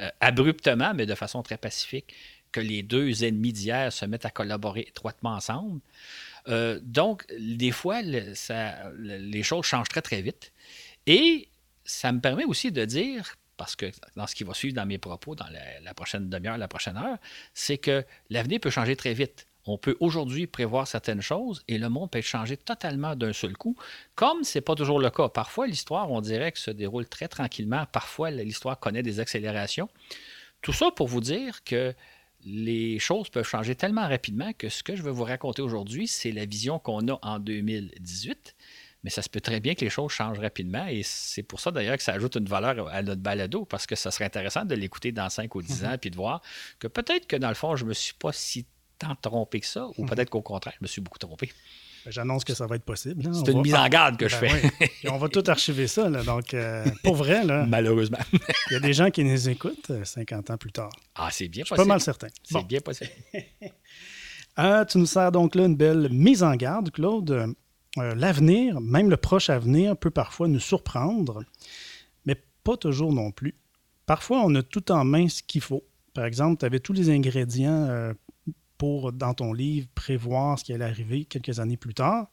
euh, 0.00 0.08
abruptement, 0.20 0.94
mais 0.94 1.04
de 1.04 1.14
façon 1.14 1.42
très 1.42 1.58
pacifique, 1.58 2.14
que 2.50 2.60
les 2.60 2.82
deux 2.82 3.24
ennemis 3.24 3.52
d'hier 3.52 3.92
se 3.92 4.06
mettent 4.06 4.24
à 4.24 4.30
collaborer 4.30 4.86
étroitement 4.88 5.34
ensemble. 5.34 5.80
Euh, 6.48 6.80
donc, 6.82 7.26
des 7.38 7.72
fois, 7.72 8.00
les 8.00 9.42
choses 9.42 9.66
changent 9.66 9.90
très, 9.90 10.00
très 10.00 10.22
vite. 10.22 10.52
Et 11.06 11.50
ça 11.84 12.10
me 12.10 12.20
permet 12.20 12.44
aussi 12.44 12.72
de 12.72 12.86
dire, 12.86 13.36
parce 13.58 13.76
que 13.76 13.90
dans 14.16 14.26
ce 14.26 14.34
qui 14.34 14.44
va 14.44 14.54
suivre 14.54 14.74
dans 14.74 14.86
mes 14.86 14.96
propos, 14.96 15.34
dans 15.34 15.48
la, 15.48 15.80
la 15.80 15.92
prochaine 15.92 16.30
demi-heure, 16.30 16.56
la 16.56 16.68
prochaine 16.68 16.96
heure, 16.96 17.18
c'est 17.52 17.76
que 17.76 18.02
l'avenir 18.30 18.60
peut 18.60 18.70
changer 18.70 18.96
très 18.96 19.12
vite 19.12 19.46
on 19.66 19.78
peut 19.78 19.96
aujourd'hui 20.00 20.46
prévoir 20.46 20.86
certaines 20.86 21.20
choses 21.20 21.62
et 21.68 21.78
le 21.78 21.88
monde 21.88 22.10
peut 22.10 22.18
être 22.18 22.24
changé 22.24 22.56
totalement 22.56 23.16
d'un 23.16 23.32
seul 23.32 23.56
coup, 23.56 23.76
comme 24.14 24.44
ce 24.44 24.58
n'est 24.58 24.62
pas 24.62 24.74
toujours 24.74 25.00
le 25.00 25.10
cas. 25.10 25.28
Parfois, 25.28 25.66
l'histoire, 25.66 26.10
on 26.10 26.20
dirait 26.20 26.52
que 26.52 26.58
se 26.58 26.70
déroule 26.70 27.08
très 27.08 27.28
tranquillement. 27.28 27.84
Parfois, 27.90 28.30
l'histoire 28.30 28.78
connaît 28.78 29.02
des 29.02 29.20
accélérations. 29.20 29.88
Tout 30.62 30.72
ça 30.72 30.90
pour 30.90 31.08
vous 31.08 31.20
dire 31.20 31.64
que 31.64 31.94
les 32.44 32.98
choses 33.00 33.28
peuvent 33.28 33.46
changer 33.46 33.74
tellement 33.74 34.08
rapidement 34.08 34.52
que 34.52 34.68
ce 34.68 34.82
que 34.82 34.94
je 34.94 35.02
veux 35.02 35.10
vous 35.10 35.24
raconter 35.24 35.62
aujourd'hui, 35.62 36.06
c'est 36.06 36.30
la 36.30 36.46
vision 36.46 36.78
qu'on 36.78 37.08
a 37.08 37.18
en 37.22 37.38
2018. 37.40 38.54
Mais 39.02 39.10
ça 39.10 39.22
se 39.22 39.28
peut 39.28 39.40
très 39.40 39.60
bien 39.60 39.74
que 39.74 39.82
les 39.82 39.90
choses 39.90 40.10
changent 40.10 40.40
rapidement 40.40 40.84
et 40.88 41.02
c'est 41.04 41.44
pour 41.44 41.60
ça 41.60 41.70
d'ailleurs 41.70 41.96
que 41.96 42.02
ça 42.02 42.14
ajoute 42.14 42.34
une 42.36 42.46
valeur 42.46 42.88
à 42.88 43.02
notre 43.02 43.20
balado 43.20 43.64
parce 43.64 43.86
que 43.86 43.94
ça 43.94 44.10
serait 44.10 44.24
intéressant 44.24 44.64
de 44.64 44.74
l'écouter 44.74 45.12
dans 45.12 45.28
5 45.28 45.54
ou 45.54 45.62
10 45.62 45.84
ans 45.84 45.92
et 45.92 45.98
puis 45.98 46.10
de 46.10 46.16
voir 46.16 46.42
que 46.80 46.88
peut-être 46.88 47.28
que 47.28 47.36
dans 47.36 47.48
le 47.48 47.54
fond, 47.54 47.76
je 47.76 47.84
ne 47.84 47.90
me 47.90 47.94
suis 47.94 48.14
pas 48.14 48.32
si 48.32 48.66
tant 48.98 49.14
trompé 49.14 49.60
que 49.60 49.66
ça, 49.66 49.86
ou 49.96 50.02
mhm. 50.02 50.08
peut-être 50.08 50.30
qu'au 50.30 50.42
contraire, 50.42 50.74
je 50.78 50.84
me 50.84 50.88
suis 50.88 51.00
beaucoup 51.00 51.18
trompé. 51.18 51.50
Ben, 52.06 52.12
j'annonce 52.12 52.44
que 52.44 52.54
ça 52.54 52.66
va 52.66 52.76
être 52.76 52.84
possible. 52.84 53.26
Hein. 53.26 53.32
C'est 53.34 53.50
une 53.50 53.62
mise 53.62 53.74
en 53.74 53.88
garde 53.88 54.16
que 54.16 54.28
je 54.28 54.36
ben 54.38 54.48
fais. 54.48 55.08
on 55.08 55.18
va 55.18 55.28
tout 55.28 55.42
archiver 55.48 55.88
ça. 55.88 56.08
donc, 56.08 56.54
euh, 56.54 56.84
pour 57.02 57.16
vrai, 57.16 57.44
là, 57.44 57.66
malheureusement. 57.68 58.18
il 58.70 58.74
y 58.74 58.76
a 58.76 58.80
des 58.80 58.92
gens 58.92 59.10
qui 59.10 59.24
nous 59.24 59.48
écoutent 59.48 59.90
50 60.04 60.48
euh, 60.48 60.54
ans 60.54 60.56
plus 60.56 60.70
tard. 60.70 60.90
Ah, 61.16 61.30
c'est 61.32 61.48
bien 61.48 61.64
possible. 61.64 61.78
pas 61.78 61.84
mal 61.84 62.00
certain. 62.00 62.28
C'est 62.44 62.64
bien 62.64 62.80
possible. 62.80 63.10
Ah, 64.56 64.84
tu 64.88 64.98
nous 64.98 65.06
sers 65.06 65.32
donc 65.32 65.56
là 65.56 65.66
une 65.66 65.76
belle 65.76 66.08
mise 66.12 66.44
en 66.44 66.54
garde, 66.54 66.92
Claude. 66.92 67.30
Euh, 67.98 68.14
l'avenir, 68.14 68.80
même 68.80 69.10
le 69.10 69.16
proche 69.16 69.50
avenir, 69.50 69.96
peut 69.96 70.10
parfois 70.10 70.46
nous 70.46 70.60
surprendre, 70.60 71.42
mais 72.24 72.36
pas 72.62 72.76
toujours 72.76 73.12
non 73.12 73.32
plus. 73.32 73.56
Parfois, 74.04 74.42
on 74.44 74.54
a 74.54 74.62
tout 74.62 74.92
en 74.92 75.04
main 75.04 75.28
ce 75.28 75.42
qu'il 75.42 75.60
faut. 75.60 75.82
Par 76.14 76.24
exemple, 76.24 76.60
tu 76.60 76.66
avais 76.66 76.78
tous 76.78 76.92
les 76.92 77.10
ingrédients 77.10 78.12
pour, 78.78 79.12
dans 79.12 79.34
ton 79.34 79.52
livre, 79.52 79.88
prévoir 79.94 80.58
ce 80.58 80.64
qui 80.64 80.72
allait 80.72 80.84
arriver 80.84 81.24
quelques 81.24 81.60
années 81.60 81.76
plus 81.76 81.94
tard. 81.94 82.28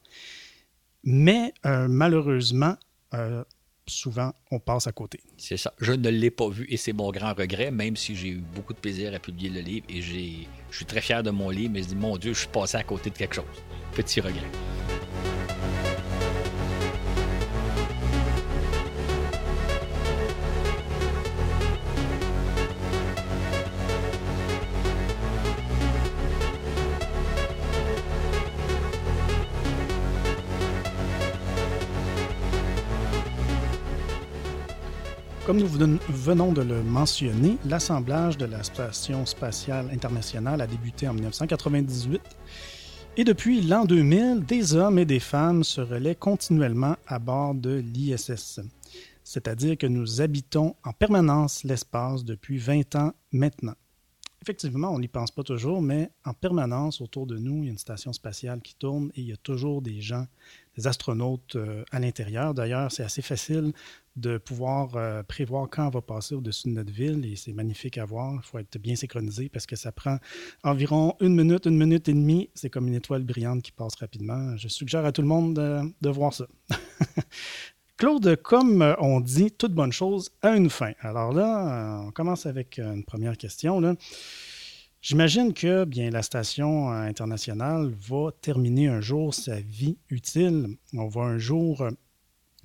Mais 1.02 1.52
euh, 1.66 1.86
malheureusement, 1.88 2.76
euh, 3.12 3.44
souvent, 3.86 4.32
on 4.50 4.58
passe 4.58 4.86
à 4.86 4.92
côté. 4.92 5.20
C'est 5.36 5.56
ça. 5.56 5.72
Je 5.80 5.92
ne 5.92 6.08
l'ai 6.08 6.30
pas 6.30 6.48
vu 6.48 6.66
et 6.68 6.76
c'est 6.76 6.92
mon 6.92 7.10
grand 7.10 7.34
regret, 7.34 7.70
même 7.70 7.96
si 7.96 8.16
j'ai 8.16 8.28
eu 8.28 8.38
beaucoup 8.38 8.72
de 8.72 8.78
plaisir 8.78 9.14
à 9.14 9.18
publier 9.18 9.50
le 9.50 9.60
livre 9.60 9.86
et 9.88 10.00
je 10.00 10.76
suis 10.76 10.86
très 10.86 11.00
fier 11.00 11.22
de 11.22 11.30
mon 11.30 11.50
livre, 11.50 11.72
mais 11.72 11.82
je 11.82 11.88
dis, 11.88 11.96
mon 11.96 12.16
Dieu, 12.16 12.32
je 12.32 12.40
suis 12.40 12.48
passé 12.48 12.76
à 12.76 12.82
côté 12.82 13.10
de 13.10 13.16
quelque 13.16 13.34
chose. 13.34 13.44
Petit 13.94 14.20
regret. 14.20 14.50
Comme 35.46 35.58
nous 35.58 35.68
venons 35.68 36.52
de 36.52 36.62
le 36.62 36.82
mentionner, 36.82 37.58
l'assemblage 37.66 38.38
de 38.38 38.46
la 38.46 38.62
Station 38.62 39.26
spatiale 39.26 39.90
internationale 39.92 40.62
a 40.62 40.66
débuté 40.66 41.06
en 41.06 41.12
1998 41.12 42.22
et 43.18 43.24
depuis 43.24 43.60
l'an 43.60 43.84
2000, 43.84 44.46
des 44.46 44.74
hommes 44.74 44.98
et 44.98 45.04
des 45.04 45.20
femmes 45.20 45.62
se 45.62 45.82
relaient 45.82 46.14
continuellement 46.14 46.96
à 47.06 47.18
bord 47.18 47.54
de 47.54 47.74
l'ISS. 47.74 48.60
C'est-à-dire 49.22 49.76
que 49.76 49.86
nous 49.86 50.22
habitons 50.22 50.76
en 50.82 50.94
permanence 50.94 51.62
l'espace 51.62 52.24
depuis 52.24 52.56
20 52.56 52.94
ans 52.96 53.12
maintenant. 53.30 53.74
Effectivement, 54.40 54.90
on 54.90 54.98
n'y 54.98 55.08
pense 55.08 55.30
pas 55.30 55.42
toujours, 55.42 55.80
mais 55.80 56.10
en 56.24 56.34
permanence 56.34 57.00
autour 57.00 57.26
de 57.26 57.38
nous, 57.38 57.62
il 57.62 57.64
y 57.64 57.68
a 57.68 57.72
une 57.72 57.78
station 57.78 58.12
spatiale 58.12 58.60
qui 58.60 58.74
tourne 58.74 59.10
et 59.14 59.20
il 59.22 59.28
y 59.28 59.32
a 59.32 59.38
toujours 59.38 59.80
des 59.80 60.00
gens, 60.02 60.26
des 60.76 60.86
astronautes 60.86 61.56
euh, 61.56 61.82
à 61.92 61.98
l'intérieur. 61.98 62.52
D'ailleurs, 62.52 62.92
c'est 62.92 63.04
assez 63.04 63.22
facile 63.22 63.72
de 64.16 64.38
pouvoir 64.38 64.94
euh, 64.94 65.22
prévoir 65.22 65.68
quand 65.68 65.86
on 65.86 65.90
va 65.90 66.00
passer 66.00 66.34
au-dessus 66.34 66.68
de 66.68 66.74
notre 66.74 66.92
ville 66.92 67.24
et 67.26 67.36
c'est 67.36 67.52
magnifique 67.52 67.98
à 67.98 68.04
voir. 68.04 68.34
Il 68.34 68.46
faut 68.46 68.58
être 68.58 68.78
bien 68.78 68.94
synchronisé 68.94 69.48
parce 69.48 69.66
que 69.66 69.76
ça 69.76 69.92
prend 69.92 70.18
environ 70.62 71.16
une 71.20 71.34
minute, 71.34 71.66
une 71.66 71.76
minute 71.76 72.08
et 72.08 72.14
demie. 72.14 72.50
C'est 72.54 72.70
comme 72.70 72.86
une 72.86 72.94
étoile 72.94 73.24
brillante 73.24 73.62
qui 73.62 73.72
passe 73.72 73.96
rapidement. 73.96 74.56
Je 74.56 74.68
suggère 74.68 75.04
à 75.04 75.12
tout 75.12 75.22
le 75.22 75.28
monde 75.28 75.54
de, 76.00 76.08
voir 76.08 76.32
ça. 76.32 76.46
Claude, 77.96 78.36
comme 78.42 78.94
on 78.98 79.20
dit, 79.20 79.50
toute 79.50 79.72
bonne 79.72 79.92
chose 79.92 80.30
a 80.42 80.56
une 80.56 80.70
fin. 80.70 80.92
Alors 81.00 81.32
là, 81.32 82.02
on 82.06 82.10
commence 82.10 82.46
avec 82.46 82.78
une 82.78 83.04
première 83.04 83.36
question. 83.36 83.96
J'imagine 85.00 85.52
que 85.52 85.84
bien 85.84 86.10
la 86.10 86.22
station 86.22 86.88
internationale 86.90 87.92
va 88.08 88.30
terminer 88.40 88.88
un 88.88 89.00
jour 89.00 89.34
sa 89.34 89.60
vie 89.60 89.98
utile. 90.08 90.76
On 90.94 91.08
va 91.08 91.22
un 91.22 91.38
jour 91.38 91.86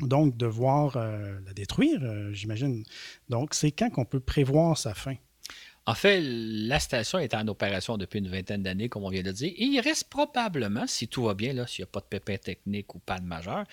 donc 0.02 0.38
devoir 0.38 0.98
la 0.98 1.54
détruire, 1.54 2.02
j'imagine. 2.32 2.84
Donc, 3.30 3.54
c'est 3.54 3.72
quand 3.72 3.90
qu'on 3.90 4.06
peut 4.06 4.20
prévoir 4.20 4.78
sa 4.78 4.94
fin? 4.94 5.16
En 5.90 5.96
fait, 5.96 6.22
la 6.22 6.80
station 6.80 7.18
est 7.18 7.34
en 7.34 7.48
opération 7.48 7.98
depuis 7.98 8.20
une 8.20 8.28
vingtaine 8.28 8.62
d'années, 8.62 8.90
comme 8.90 9.04
on 9.06 9.10
vient 9.10 9.24
de 9.24 9.32
dire, 9.32 9.52
et 9.56 9.64
il 9.64 9.80
reste 9.80 10.08
probablement, 10.08 10.86
si 10.86 11.08
tout 11.08 11.24
va 11.24 11.34
bien, 11.34 11.66
s'il 11.66 11.82
n'y 11.82 11.90
a 11.90 11.92
pas 11.92 12.02
de 12.02 12.06
pépin 12.06 12.38
technique 12.38 12.94
ou 12.94 13.00
panne 13.00 13.26
majeure, 13.26 13.64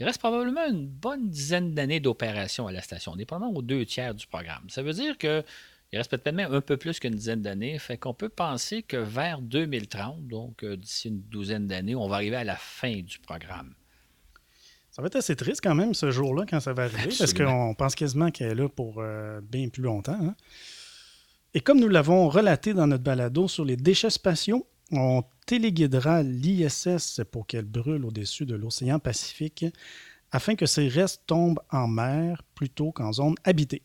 il 0.00 0.04
reste 0.04 0.18
probablement 0.18 0.66
une 0.66 0.88
bonne 0.88 1.30
dizaine 1.30 1.72
d'années 1.72 2.00
d'opération 2.00 2.66
à 2.66 2.72
la 2.72 2.82
station. 2.82 3.12
Probablement 3.12 3.56
aux 3.56 3.62
deux 3.62 3.86
tiers 3.86 4.16
du 4.16 4.26
programme. 4.26 4.68
Ça 4.68 4.82
veut 4.82 4.94
dire 4.94 5.16
que 5.16 5.44
il 5.92 5.98
reste 5.98 6.10
peut-être 6.10 6.34
même 6.34 6.52
un 6.52 6.60
peu 6.60 6.76
plus 6.76 6.98
qu'une 6.98 7.14
dizaine 7.14 7.42
d'années. 7.42 7.78
Fait 7.78 7.96
qu'on 7.96 8.14
peut 8.14 8.28
penser 8.28 8.82
que 8.82 8.96
vers 8.96 9.40
2030, 9.40 10.26
donc 10.26 10.64
euh, 10.64 10.76
d'ici 10.76 11.08
une 11.08 11.22
douzaine 11.22 11.68
d'années, 11.68 11.94
on 11.94 12.08
va 12.08 12.16
arriver 12.16 12.36
à 12.36 12.44
la 12.44 12.56
fin 12.56 13.00
du 13.00 13.20
programme. 13.20 13.74
Ça 14.90 15.02
va 15.02 15.06
être 15.06 15.16
assez 15.16 15.36
triste 15.36 15.60
quand 15.62 15.74
même 15.74 15.94
ce 15.94 16.10
jour-là 16.10 16.44
quand 16.48 16.60
ça 16.60 16.72
va 16.72 16.84
arriver, 16.84 17.14
parce 17.16 17.32
qu'on 17.32 17.74
pense 17.74 17.94
quasiment 17.94 18.30
qu'elle 18.30 18.50
est 18.50 18.54
là 18.54 18.68
pour 18.68 18.96
euh, 18.98 19.40
bien 19.40 19.68
plus 19.68 19.82
longtemps. 19.82 20.18
Hein. 20.20 20.34
Et 21.54 21.60
comme 21.60 21.80
nous 21.80 21.88
l'avons 21.88 22.28
relaté 22.28 22.74
dans 22.74 22.86
notre 22.86 23.04
balado 23.04 23.48
sur 23.48 23.64
les 23.64 23.76
déchets 23.76 24.10
spatiaux, 24.10 24.66
on 24.92 25.22
téléguidera 25.46 26.22
l'ISS 26.22 27.20
pour 27.30 27.46
qu'elle 27.46 27.64
brûle 27.64 28.04
au-dessus 28.04 28.46
de 28.46 28.56
l'océan 28.56 28.98
Pacifique 28.98 29.64
afin 30.32 30.54
que 30.54 30.66
ses 30.66 30.88
restes 30.88 31.22
tombent 31.26 31.60
en 31.70 31.88
mer 31.88 32.42
plutôt 32.54 32.92
qu'en 32.92 33.12
zone 33.12 33.34
habitée. 33.44 33.82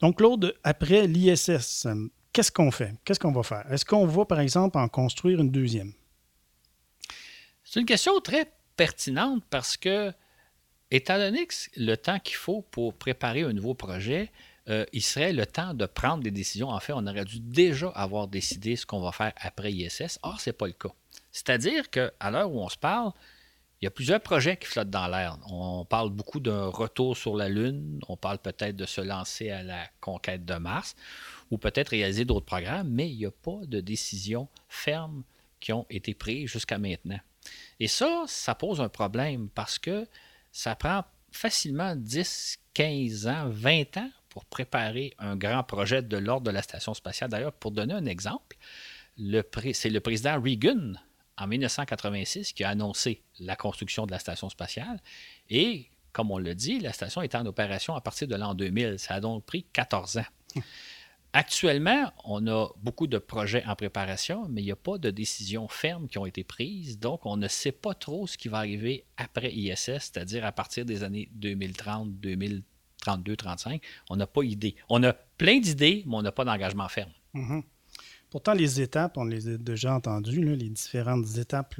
Donc, 0.00 0.18
Claude, 0.18 0.54
après 0.64 1.06
l'ISS, 1.06 1.86
qu'est-ce 2.32 2.52
qu'on 2.52 2.70
fait? 2.70 2.94
Qu'est-ce 3.04 3.20
qu'on 3.20 3.32
va 3.32 3.42
faire? 3.42 3.70
Est-ce 3.70 3.84
qu'on 3.84 4.06
va, 4.06 4.24
par 4.24 4.40
exemple, 4.40 4.78
en 4.78 4.88
construire 4.88 5.40
une 5.40 5.50
deuxième? 5.50 5.92
C'est 7.64 7.80
une 7.80 7.86
question 7.86 8.18
très 8.20 8.50
pertinente 8.80 9.44
parce 9.50 9.76
que, 9.76 10.10
étant 10.90 11.18
donné 11.18 11.46
que 11.46 11.54
le 11.76 11.96
temps 11.96 12.18
qu'il 12.18 12.36
faut 12.36 12.62
pour 12.70 12.94
préparer 12.94 13.42
un 13.42 13.52
nouveau 13.52 13.74
projet, 13.74 14.32
euh, 14.70 14.86
il 14.94 15.02
serait 15.02 15.34
le 15.34 15.44
temps 15.44 15.74
de 15.74 15.84
prendre 15.84 16.22
des 16.22 16.30
décisions. 16.30 16.70
En 16.70 16.80
fait, 16.80 16.94
on 16.94 17.06
aurait 17.06 17.26
dû 17.26 17.40
déjà 17.40 17.88
avoir 17.90 18.26
décidé 18.26 18.76
ce 18.76 18.86
qu'on 18.86 19.02
va 19.02 19.12
faire 19.12 19.34
après 19.36 19.70
ISS. 19.70 20.18
Or, 20.22 20.40
ce 20.40 20.48
n'est 20.48 20.54
pas 20.54 20.66
le 20.66 20.72
cas. 20.72 20.94
C'est-à-dire 21.30 21.90
qu'à 21.90 22.30
l'heure 22.30 22.50
où 22.50 22.58
on 22.58 22.70
se 22.70 22.78
parle, 22.78 23.12
il 23.82 23.84
y 23.84 23.86
a 23.86 23.90
plusieurs 23.90 24.22
projets 24.22 24.56
qui 24.56 24.66
flottent 24.66 24.88
dans 24.88 25.08
l'air. 25.08 25.36
On 25.50 25.84
parle 25.84 26.08
beaucoup 26.08 26.40
d'un 26.40 26.68
retour 26.68 27.18
sur 27.18 27.36
la 27.36 27.50
Lune, 27.50 28.00
on 28.08 28.16
parle 28.16 28.38
peut-être 28.38 28.76
de 28.76 28.86
se 28.86 29.02
lancer 29.02 29.50
à 29.50 29.62
la 29.62 29.84
conquête 30.00 30.46
de 30.46 30.54
Mars, 30.54 30.96
ou 31.50 31.58
peut-être 31.58 31.90
réaliser 31.90 32.24
d'autres 32.24 32.46
programmes, 32.46 32.88
mais 32.88 33.10
il 33.10 33.18
n'y 33.18 33.26
a 33.26 33.30
pas 33.30 33.60
de 33.66 33.80
décisions 33.80 34.48
fermes 34.70 35.22
qui 35.60 35.74
ont 35.74 35.84
été 35.90 36.14
prises 36.14 36.48
jusqu'à 36.48 36.78
maintenant. 36.78 37.20
Et 37.78 37.88
ça, 37.88 38.24
ça 38.26 38.54
pose 38.54 38.80
un 38.80 38.88
problème 38.88 39.48
parce 39.48 39.78
que 39.78 40.06
ça 40.52 40.74
prend 40.74 41.04
facilement 41.32 41.94
10, 41.96 42.58
15 42.74 43.26
ans, 43.26 43.48
20 43.48 43.96
ans 43.96 44.10
préparer 44.46 45.14
un 45.18 45.36
grand 45.36 45.64
projet 45.64 46.02
de 46.02 46.16
l'ordre 46.16 46.46
de 46.46 46.50
la 46.50 46.62
station 46.62 46.94
spatiale. 46.94 47.30
D'ailleurs, 47.30 47.52
pour 47.52 47.72
donner 47.72 47.94
un 47.94 48.06
exemple, 48.06 48.56
c'est 49.72 49.90
le 49.90 50.00
président 50.00 50.40
Reagan 50.40 50.92
en 51.36 51.46
1986 51.46 52.52
qui 52.52 52.64
a 52.64 52.70
annoncé 52.70 53.22
la 53.38 53.56
construction 53.56 54.06
de 54.06 54.12
la 54.12 54.18
station 54.18 54.48
spatiale. 54.48 55.00
Et, 55.48 55.88
comme 56.12 56.30
on 56.30 56.38
l'a 56.38 56.54
dit, 56.54 56.78
la 56.80 56.92
station 56.92 57.22
est 57.22 57.34
en 57.34 57.44
opération 57.46 57.94
à 57.94 58.00
partir 58.00 58.28
de 58.28 58.36
l'an 58.36 58.54
2000. 58.54 58.98
Ça 58.98 59.14
a 59.14 59.20
donc 59.20 59.44
pris 59.44 59.64
14 59.72 60.18
ans. 60.18 60.60
Actuellement, 61.32 62.12
on 62.24 62.46
a 62.48 62.68
beaucoup 62.82 63.06
de 63.06 63.18
projets 63.18 63.64
en 63.64 63.76
préparation, 63.76 64.48
mais 64.48 64.62
il 64.62 64.64
n'y 64.64 64.72
a 64.72 64.76
pas 64.76 64.98
de 64.98 65.10
décisions 65.10 65.68
fermes 65.68 66.08
qui 66.08 66.18
ont 66.18 66.26
été 66.26 66.42
prises. 66.42 66.98
Donc, 66.98 67.24
on 67.24 67.36
ne 67.36 67.46
sait 67.46 67.72
pas 67.72 67.94
trop 67.94 68.26
ce 68.26 68.36
qui 68.36 68.48
va 68.48 68.58
arriver 68.58 69.04
après 69.16 69.52
ISS, 69.52 69.84
c'est-à-dire 69.84 70.44
à 70.44 70.50
partir 70.50 70.84
des 70.84 71.04
années 71.04 71.28
2030, 71.32 72.18
2030. 72.20 72.64
32, 73.00 73.36
35. 73.36 73.82
On 74.08 74.16
n'a 74.16 74.26
pas 74.26 74.42
idée. 74.42 74.76
On 74.88 75.02
a 75.02 75.12
plein 75.12 75.58
d'idées, 75.58 76.04
mais 76.06 76.16
on 76.16 76.22
n'a 76.22 76.32
pas 76.32 76.44
d'engagement 76.44 76.88
ferme. 76.88 77.10
Mhm. 77.34 77.62
Pourtant, 78.30 78.52
les 78.52 78.80
étapes, 78.80 79.16
on 79.16 79.24
les 79.24 79.48
a 79.48 79.58
déjà 79.58 79.92
entendues, 79.94 80.54
les 80.54 80.68
différentes 80.68 81.36
étapes 81.36 81.74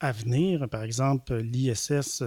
à 0.00 0.12
venir. 0.12 0.66
Par 0.70 0.84
exemple, 0.84 1.36
l'ISS 1.36 2.22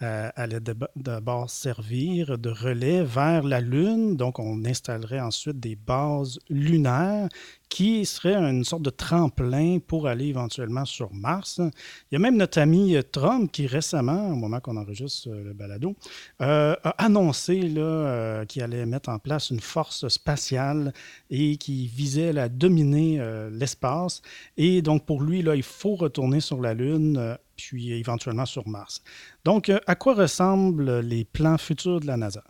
allait 0.00 0.60
d'abord 0.96 1.50
servir 1.50 2.38
de 2.38 2.50
relais 2.50 3.04
vers 3.04 3.44
la 3.44 3.60
Lune. 3.60 4.16
Donc, 4.16 4.38
on 4.38 4.64
installerait 4.64 5.20
ensuite 5.20 5.60
des 5.60 5.76
bases 5.76 6.38
lunaires 6.48 7.28
qui 7.72 8.04
serait 8.04 8.34
une 8.34 8.64
sorte 8.64 8.82
de 8.82 8.90
tremplin 8.90 9.78
pour 9.78 10.06
aller 10.06 10.26
éventuellement 10.26 10.84
sur 10.84 11.10
Mars. 11.14 11.58
Il 11.58 12.12
y 12.12 12.16
a 12.16 12.18
même 12.18 12.36
notre 12.36 12.60
ami 12.60 12.94
Trump 13.10 13.50
qui 13.50 13.66
récemment, 13.66 14.28
au 14.28 14.34
moment 14.34 14.60
qu'on 14.60 14.76
enregistre 14.76 15.30
euh, 15.30 15.42
le 15.42 15.52
balado, 15.54 15.96
euh, 16.42 16.76
a 16.84 16.90
annoncé 17.02 17.72
euh, 17.78 18.44
qu'il 18.44 18.62
allait 18.62 18.84
mettre 18.84 19.08
en 19.08 19.18
place 19.18 19.48
une 19.48 19.60
force 19.60 20.06
spatiale 20.08 20.92
et 21.30 21.56
qui 21.56 21.86
visait 21.86 22.36
à 22.38 22.50
dominer 22.50 23.18
l'espace. 23.50 24.20
Et 24.58 24.82
donc 24.82 25.06
pour 25.06 25.22
lui, 25.22 25.40
là, 25.40 25.56
il 25.56 25.62
faut 25.62 25.94
retourner 25.94 26.40
sur 26.40 26.60
la 26.60 26.74
Lune 26.74 27.38
puis 27.56 27.92
éventuellement 27.92 28.44
sur 28.44 28.68
Mars. 28.68 29.02
Donc, 29.44 29.70
à 29.86 29.94
quoi 29.94 30.14
ressemblent 30.14 31.00
les 31.00 31.24
plans 31.24 31.58
futurs 31.58 32.00
de 32.00 32.06
la 32.06 32.18
NASA? 32.18 32.44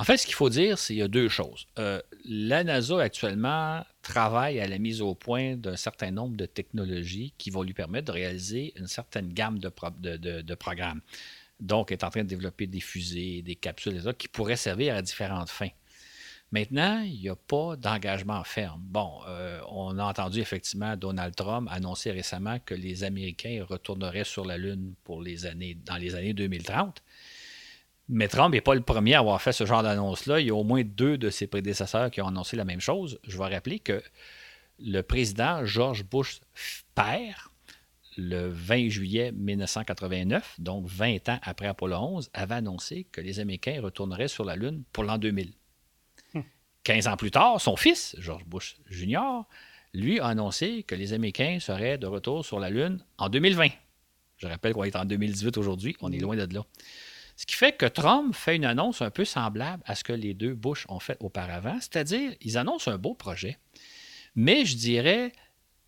En 0.00 0.04
fait, 0.04 0.16
ce 0.16 0.24
qu'il 0.24 0.34
faut 0.34 0.48
dire, 0.48 0.78
c'est 0.78 0.94
qu'il 0.94 1.00
y 1.00 1.02
a 1.02 1.08
deux 1.08 1.28
choses. 1.28 1.66
Euh, 1.78 2.00
la 2.24 2.64
NASA 2.64 2.98
actuellement 2.98 3.84
travaille 4.00 4.58
à 4.58 4.66
la 4.66 4.78
mise 4.78 5.02
au 5.02 5.14
point 5.14 5.56
d'un 5.56 5.76
certain 5.76 6.10
nombre 6.10 6.38
de 6.38 6.46
technologies 6.46 7.34
qui 7.36 7.50
vont 7.50 7.62
lui 7.62 7.74
permettre 7.74 8.06
de 8.06 8.12
réaliser 8.12 8.72
une 8.76 8.86
certaine 8.86 9.30
gamme 9.30 9.58
de, 9.58 9.68
programmes. 10.54 11.02
Donc, 11.60 11.92
elle 11.92 11.98
est 11.98 12.04
en 12.04 12.08
train 12.08 12.22
de 12.22 12.28
développer 12.28 12.66
des 12.66 12.80
fusées, 12.80 13.42
des 13.42 13.56
capsules, 13.56 13.98
autres, 13.98 14.16
qui 14.16 14.28
pourraient 14.28 14.56
servir 14.56 14.94
à 14.94 15.02
différentes 15.02 15.50
fins. 15.50 15.68
Maintenant, 16.50 17.02
il 17.02 17.20
n'y 17.20 17.28
a 17.28 17.36
pas 17.36 17.76
d'engagement 17.76 18.42
ferme. 18.42 18.80
Bon, 18.82 19.20
euh, 19.28 19.60
on 19.68 19.98
a 19.98 20.04
entendu 20.04 20.40
effectivement 20.40 20.96
Donald 20.96 21.34
Trump 21.36 21.68
annoncer 21.70 22.10
récemment 22.10 22.58
que 22.58 22.72
les 22.74 23.04
Américains 23.04 23.66
retourneraient 23.68 24.24
sur 24.24 24.46
la 24.46 24.56
Lune 24.56 24.94
pour 25.04 25.20
les 25.20 25.44
années, 25.44 25.76
dans 25.84 25.96
les 25.96 26.14
années 26.14 26.32
2030. 26.32 27.02
Mais 28.12 28.26
Trump 28.26 28.52
n'est 28.52 28.60
pas 28.60 28.74
le 28.74 28.80
premier 28.80 29.14
à 29.14 29.20
avoir 29.20 29.40
fait 29.40 29.52
ce 29.52 29.64
genre 29.64 29.84
d'annonce-là. 29.84 30.40
Il 30.40 30.48
y 30.48 30.50
a 30.50 30.54
au 30.54 30.64
moins 30.64 30.82
deux 30.82 31.16
de 31.16 31.30
ses 31.30 31.46
prédécesseurs 31.46 32.10
qui 32.10 32.20
ont 32.20 32.26
annoncé 32.26 32.56
la 32.56 32.64
même 32.64 32.80
chose. 32.80 33.20
Je 33.22 33.38
vais 33.38 33.46
rappeler 33.46 33.78
que 33.78 34.02
le 34.80 35.02
président 35.02 35.64
George 35.64 36.04
Bush 36.04 36.40
père, 36.96 37.52
le 38.16 38.48
20 38.48 38.88
juillet 38.88 39.30
1989, 39.30 40.56
donc 40.58 40.88
20 40.88 41.28
ans 41.28 41.38
après 41.44 41.68
Apollo 41.68 41.96
11, 41.96 42.30
avait 42.34 42.56
annoncé 42.56 43.06
que 43.12 43.20
les 43.20 43.38
Américains 43.38 43.80
retourneraient 43.80 44.26
sur 44.26 44.44
la 44.44 44.56
Lune 44.56 44.82
pour 44.92 45.04
l'an 45.04 45.16
2000. 45.16 45.52
15 46.82 47.06
ans 47.06 47.16
plus 47.16 47.30
tard, 47.30 47.60
son 47.60 47.76
fils, 47.76 48.16
George 48.18 48.44
Bush 48.44 48.76
Jr., 48.90 49.44
lui 49.94 50.18
a 50.18 50.26
annoncé 50.26 50.82
que 50.82 50.96
les 50.96 51.12
Américains 51.12 51.60
seraient 51.60 51.96
de 51.96 52.08
retour 52.08 52.44
sur 52.44 52.58
la 52.58 52.70
Lune 52.70 53.04
en 53.18 53.28
2020. 53.28 53.68
Je 54.38 54.48
rappelle 54.48 54.72
qu'on 54.72 54.82
est 54.82 54.96
en 54.96 55.04
2018 55.04 55.58
aujourd'hui, 55.58 55.96
on 56.00 56.10
est 56.10 56.18
loin 56.18 56.34
de 56.34 56.52
là. 56.52 56.64
Ce 57.40 57.46
qui 57.46 57.56
fait 57.56 57.72
que 57.72 57.86
Trump 57.86 58.34
fait 58.34 58.56
une 58.56 58.66
annonce 58.66 59.00
un 59.00 59.08
peu 59.08 59.24
semblable 59.24 59.82
à 59.86 59.94
ce 59.94 60.04
que 60.04 60.12
les 60.12 60.34
deux 60.34 60.52
Bush 60.52 60.84
ont 60.90 61.00
fait 61.00 61.16
auparavant, 61.20 61.78
c'est-à-dire 61.80 62.34
ils 62.42 62.58
annoncent 62.58 62.90
un 62.90 62.98
beau 62.98 63.14
projet, 63.14 63.56
mais 64.34 64.66
je 64.66 64.76
dirais 64.76 65.32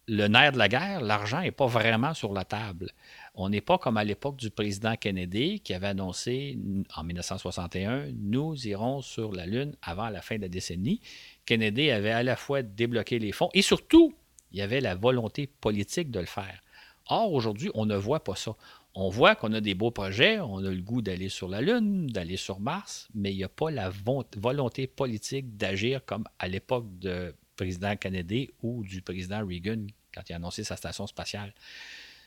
le 0.09 0.29
nerf 0.29 0.53
de 0.53 0.59
la 0.59 0.69
guerre, 0.69 1.03
l'argent 1.03 1.43
n'est 1.43 1.51
pas 1.51 1.67
vraiment 1.67 2.15
sur 2.15 2.33
la 2.33 2.47
table. 2.47 2.91
On 3.35 3.51
n'est 3.51 3.61
pas 3.61 3.77
comme 3.77 3.99
à 3.99 4.05
l'époque 4.05 4.37
du 4.37 4.49
président 4.49 4.97
Kennedy 4.97 5.61
qui 5.61 5.75
avait 5.75 5.89
annoncé 5.89 6.59
en 6.97 7.05
1961 7.05 8.07
nous 8.15 8.67
irons 8.67 9.03
sur 9.03 9.31
la 9.33 9.45
Lune 9.45 9.77
avant 9.83 10.09
la 10.09 10.23
fin 10.23 10.37
de 10.37 10.43
la 10.43 10.49
décennie. 10.49 11.03
Kennedy 11.45 11.91
avait 11.91 12.13
à 12.13 12.23
la 12.23 12.37
fois 12.37 12.63
débloqué 12.63 13.19
les 13.19 13.33
fonds 13.33 13.51
et 13.53 13.61
surtout, 13.61 14.15
il 14.53 14.59
y 14.59 14.63
avait 14.63 14.81
la 14.81 14.95
volonté 14.95 15.49
politique 15.49 16.11
de 16.11 16.21
le 16.21 16.25
faire. 16.25 16.63
Or, 17.09 17.33
aujourd'hui, 17.33 17.71
on 17.75 17.85
ne 17.85 17.97
voit 17.97 18.25
pas 18.25 18.37
ça 18.37 18.57
on 18.95 19.09
voit 19.09 19.35
qu'on 19.35 19.53
a 19.53 19.61
des 19.61 19.75
beaux 19.75 19.91
projets, 19.91 20.39
on 20.41 20.59
a 20.59 20.71
le 20.71 20.83
goût 20.83 21.03
d'aller 21.03 21.29
sur 21.29 21.49
la 21.49 21.61
Lune, 21.61 22.07
d'aller 22.07 22.37
sur 22.37 22.61
Mars, 22.61 23.09
mais 23.15 23.33
il 23.33 23.37
n'y 23.37 23.45
a 23.45 23.49
pas 23.49 23.71
la 23.71 23.91
volonté 24.37 24.87
politique 24.87 25.57
d'agir 25.57 26.05
comme 26.05 26.25
à 26.39 26.49
l'époque 26.49 26.87
du 26.99 27.09
président 27.57 27.97
Kennedy 27.97 28.51
ou 28.63 28.85
du 28.85 29.01
président 29.03 29.47
Reagan 29.47 29.87
quand 30.15 30.23
il 30.29 30.33
a 30.35 30.37
annoncé 30.37 30.65
sa 30.65 30.77
station 30.77 31.07
spatiale. 31.07 31.55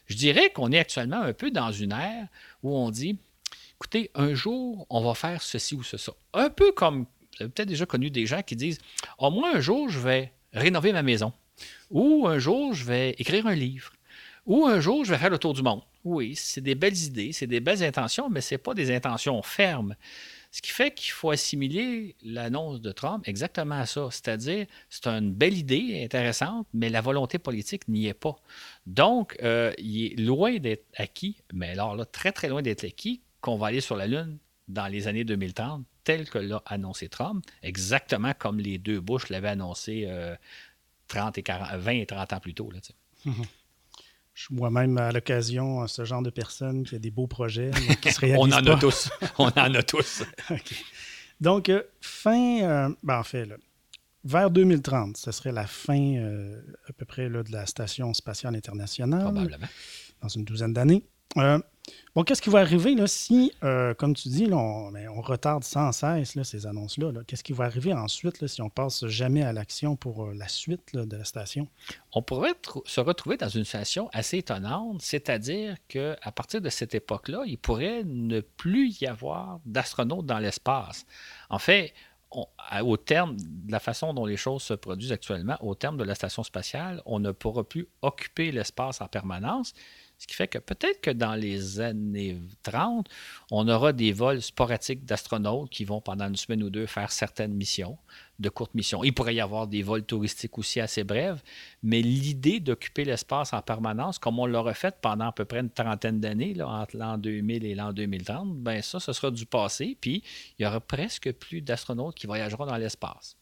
Je 0.08 0.15
dirais 0.15 0.51
qu'on 0.51 0.71
est 0.71 0.80
actuellement 0.80 1.21
un 1.21 1.34
peu 1.34 1.51
dans 1.51 1.71
une 1.71 1.91
ère 1.91 2.28
où 2.63 2.75
on 2.75 2.89
dit, 2.89 3.17
écoutez, 3.75 4.12
un 4.15 4.34
jour, 4.34 4.86
on 4.89 5.04
va 5.04 5.13
faire 5.13 5.41
ceci 5.41 5.75
ou 5.75 5.84
ceci. 5.84 6.10
Un 6.34 6.49
peu 6.49 6.71
comme, 6.71 7.01
vous 7.01 7.43
avez 7.43 7.49
peut-être 7.49 7.69
déjà 7.69 7.86
connu 7.86 8.10
des 8.10 8.25
gens 8.25 8.41
qui 8.41 8.56
disent, 8.56 8.80
au 9.19 9.30
moins 9.30 9.56
un 9.56 9.60
jour, 9.60 9.89
je 9.89 9.99
vais 9.99 10.32
rénover 10.54 10.93
ma 10.93 11.04
maison. 11.04 11.34
Ou 11.91 12.28
un 12.28 12.39
jour, 12.39 12.73
je 12.73 12.86
vais 12.86 13.12
écrire 13.12 13.47
un 13.47 13.56
livre. 13.56 13.93
Ou 14.46 14.66
un 14.68 14.80
jour, 14.80 15.04
je 15.04 15.12
vais 15.12 15.18
faire 15.18 15.30
le 15.30 15.40
tour 15.40 15.54
du 15.54 15.64
monde. 15.64 15.82
Oui, 16.04 16.36
c'est 16.36 16.62
des 16.62 16.76
belles 16.76 16.98
idées, 16.98 17.34
c'est 17.34 17.48
des 17.48 17.60
belles 17.60 17.84
intentions, 17.84 18.30
mais 18.30 18.42
ce 18.42 18.54
n'est 18.54 18.60
pas 18.60 18.76
des 18.76 18.94
intentions 18.96 19.42
fermes. 19.42 19.96
Ce 20.52 20.62
qui 20.62 20.72
fait 20.72 20.94
qu'il 20.94 21.12
faut 21.12 21.32
assimiler 21.32 22.16
l'annonce 22.24 22.80
de 22.80 22.92
Trump 22.92 23.28
exactement 23.28 23.76
à 23.76 23.86
ça. 23.88 24.08
C'est-à-dire, 24.12 24.68
c'est 24.90 25.08
une 25.08 25.34
belle 25.34 25.58
idée 25.58 26.02
intéressante, 26.04 26.68
mais 26.74 26.90
la 26.90 27.02
volonté 27.02 27.40
politique 27.40 27.88
n'y 27.88 28.08
est 28.08 28.14
pas. 28.14 28.36
Donc, 28.86 29.36
euh, 29.42 29.74
il 29.80 30.14
est 30.14 30.22
loin 30.22 30.58
d'être 30.58 30.86
acquis, 30.96 31.38
mais 31.52 31.72
alors 31.72 31.96
là, 31.96 32.06
très, 32.06 32.32
très 32.32 32.48
loin 32.48 32.62
d'être 32.62 32.86
acquis, 32.86 33.22
qu'on 33.42 33.58
va 33.58 33.68
aller 33.68 33.82
sur 33.82 33.96
la 33.96 34.06
Lune 34.08 34.38
dans 34.68 34.88
les 34.88 35.08
années 35.08 35.24
2030, 35.24 35.84
tel 36.04 36.30
que 36.30 36.38
l'a 36.38 36.62
annoncé 36.68 37.10
Trump, 37.10 37.44
exactement 37.64 38.34
comme 38.38 38.60
les 38.60 38.78
deux 38.78 39.00
Bush 39.00 39.30
l'avaient 39.30 39.50
annoncé 39.50 40.08
30 41.08 41.38
euh, 41.38 41.42
et 41.42 41.78
20 41.78 41.92
et 41.92 42.06
30 42.06 42.34
ans 42.34 42.40
plus 42.40 42.54
tôt. 42.54 42.70
Là, 42.72 42.80
Je 44.36 44.43
suis 44.43 44.54
moi-même 44.54 44.98
à 44.98 45.13
l'occasion 45.13 45.88
ce 45.88 46.04
genre 46.04 46.21
de 46.21 46.30
personne 46.30 46.84
qui 46.84 46.95
a 46.95 47.00
des 47.00 47.10
beaux 47.10 47.26
projets 47.26 47.71
qui 48.02 48.12
se 48.12 48.19
réalisent. 48.19 48.38
On 48.39 48.52
en 48.52 48.74
a 48.74 48.78
tous. 48.78 49.10
On 49.39 49.45
en 49.45 49.74
a 49.74 49.82
tous. 49.82 50.24
Donc, 51.41 51.69
euh, 51.69 51.82
fin. 52.02 52.62
Euh, 52.62 52.89
ben, 53.02 53.19
en 53.19 53.24
fait, 53.24 53.48
vers 54.26 54.52
2030, 54.52 55.15
ce 55.15 55.32
serait 55.32 55.54
la 55.54 55.65
fin 55.65 56.17
à 56.88 56.93
peu 56.93 57.06
près 57.06 57.30
là, 57.30 57.43
de 57.43 57.52
la 57.54 57.65
Station 57.65 58.13
spatiale 58.13 58.56
internationale. 58.56 59.21
Probablement. 59.21 59.67
Dans 60.21 60.28
une 60.28 60.43
douzaine 60.43 60.74
d'années. 60.74 61.06
Bon, 62.15 62.24
qu'est-ce 62.24 62.41
qui 62.41 62.50
va 62.50 62.60
arriver 62.60 62.95
là, 62.95 63.08
si, 63.08 63.52
euh, 63.63 63.93
comme 63.93 64.15
tu 64.15 64.30
dis, 64.30 64.48
on, 64.52 65.21
retarde 65.21 65.63
sans 65.63 65.91
cesse 65.91 66.41
ces 66.43 66.65
annonces-là? 66.67 67.12
quest 67.28 67.39
ce 67.39 67.43
qui 67.43 67.52
va 67.52 67.65
arriver 67.65 67.93
ensuite 67.93 68.45
si 68.48 68.62
on 68.62 68.69
passe 68.69 69.06
jamais 69.08 69.43
à 69.43 69.52
l'action 69.52 69.95
pour 69.95 70.26
euh, 70.26 70.34
la 70.34 70.48
suite 70.48 70.95
de 70.95 71.17
la 71.17 71.26
station? 71.26 71.67
On 72.13 72.21
pourrait 72.21 72.54
se 72.86 73.02
retrouver 73.02 73.38
dans 73.38 73.50
une 73.50 73.65
situation 73.65 74.10
assez 74.13 74.38
étonnante, 74.38 75.02
c'est-à-dire 75.02 75.76
qu'à 75.88 76.32
partir 76.34 76.62
de 76.62 76.69
cette 76.69 76.95
époque-là, 76.95 77.43
il 77.48 77.58
pourrait 77.58 78.04
ne 78.06 78.39
plus 78.39 79.02
y 79.02 79.08
avoir 79.08 79.60
d'astronautes 79.65 80.26
dans 80.26 80.39
l'espace. 80.39 81.06
En 81.50 81.60
fait, 81.60 81.93
au 82.82 82.98
terme 82.98 83.38
de 83.38 83.71
la 83.71 83.80
façon 83.80 84.13
dont 84.13 84.26
les 84.26 84.38
choses 84.38 84.63
se 84.63 84.74
produisent 84.74 85.12
actuellement, 85.12 85.58
au 85.62 85.76
terme 85.76 85.98
de 85.98 86.04
la 86.04 86.15
station 86.15 86.43
spatiale, 86.43 87.02
on 87.06 87.19
ne 87.19 87.32
pourra 87.32 87.63
plus 87.63 87.88
occuper 88.02 88.52
l'espace 88.52 89.02
en 89.02 89.08
permanence. 89.08 89.74
Ce 90.26 90.28
qui 90.28 90.38
fait 90.38 90.48
que 90.48 90.58
peut-être 90.58 91.02
que 91.02 91.12
dans 91.12 91.36
les 91.36 91.80
années 91.80 92.40
30, 92.64 93.08
on 93.52 93.68
aura 93.68 93.94
des 93.94 94.12
vols 94.12 94.42
sporadiques 94.42 95.06
d'astronautes 95.06 95.70
qui 95.70 95.86
vont 95.86 96.02
pendant 96.02 96.28
une 96.28 96.36
semaine 96.36 96.64
ou 96.64 96.72
deux 96.72 96.88
faire 96.88 97.12
certaines 97.12 97.54
missions, 97.54 98.00
de 98.40 98.50
courtes 98.50 98.74
missions. 98.74 99.04
Il 99.04 99.14
pourrait 99.14 99.36
y 99.36 99.40
avoir 99.40 99.68
des 99.68 99.84
vols 99.84 100.04
touristiques 100.04 100.58
aussi 100.58 100.80
assez 100.80 101.04
brefs, 101.04 101.44
mais 101.84 102.02
l'idée 102.02 102.60
d'occuper 102.60 103.06
l'espace 103.06 103.54
en 103.54 103.62
permanence, 103.62 104.18
comme 104.18 104.40
on 104.40 104.48
l'aurait 104.48 104.74
fait 104.74 104.96
pendant 105.00 105.28
à 105.28 105.32
peu 105.32 105.46
près 105.46 105.60
une 105.60 105.70
trentaine 105.70 106.20
d'années, 106.20 106.60
entre 106.60 106.98
l'an 106.98 107.20
2000 107.20 107.64
et 107.64 107.76
l'an 107.76 107.94
2030, 107.94 108.58
ben 108.58 108.82
ça, 108.82 109.00
ce 109.00 109.14
sera 109.14 109.30
du 109.30 109.46
passé, 109.46 109.96
puis 110.02 110.24
il 110.58 110.64
y 110.64 110.66
aura 110.66 110.80
presque 110.80 111.32
plus 111.34 111.62
d'astronautes 111.62 112.16
qui 112.16 112.26
voyageront 112.26 112.66
dans 112.66 112.78
l'espace. 112.78 113.38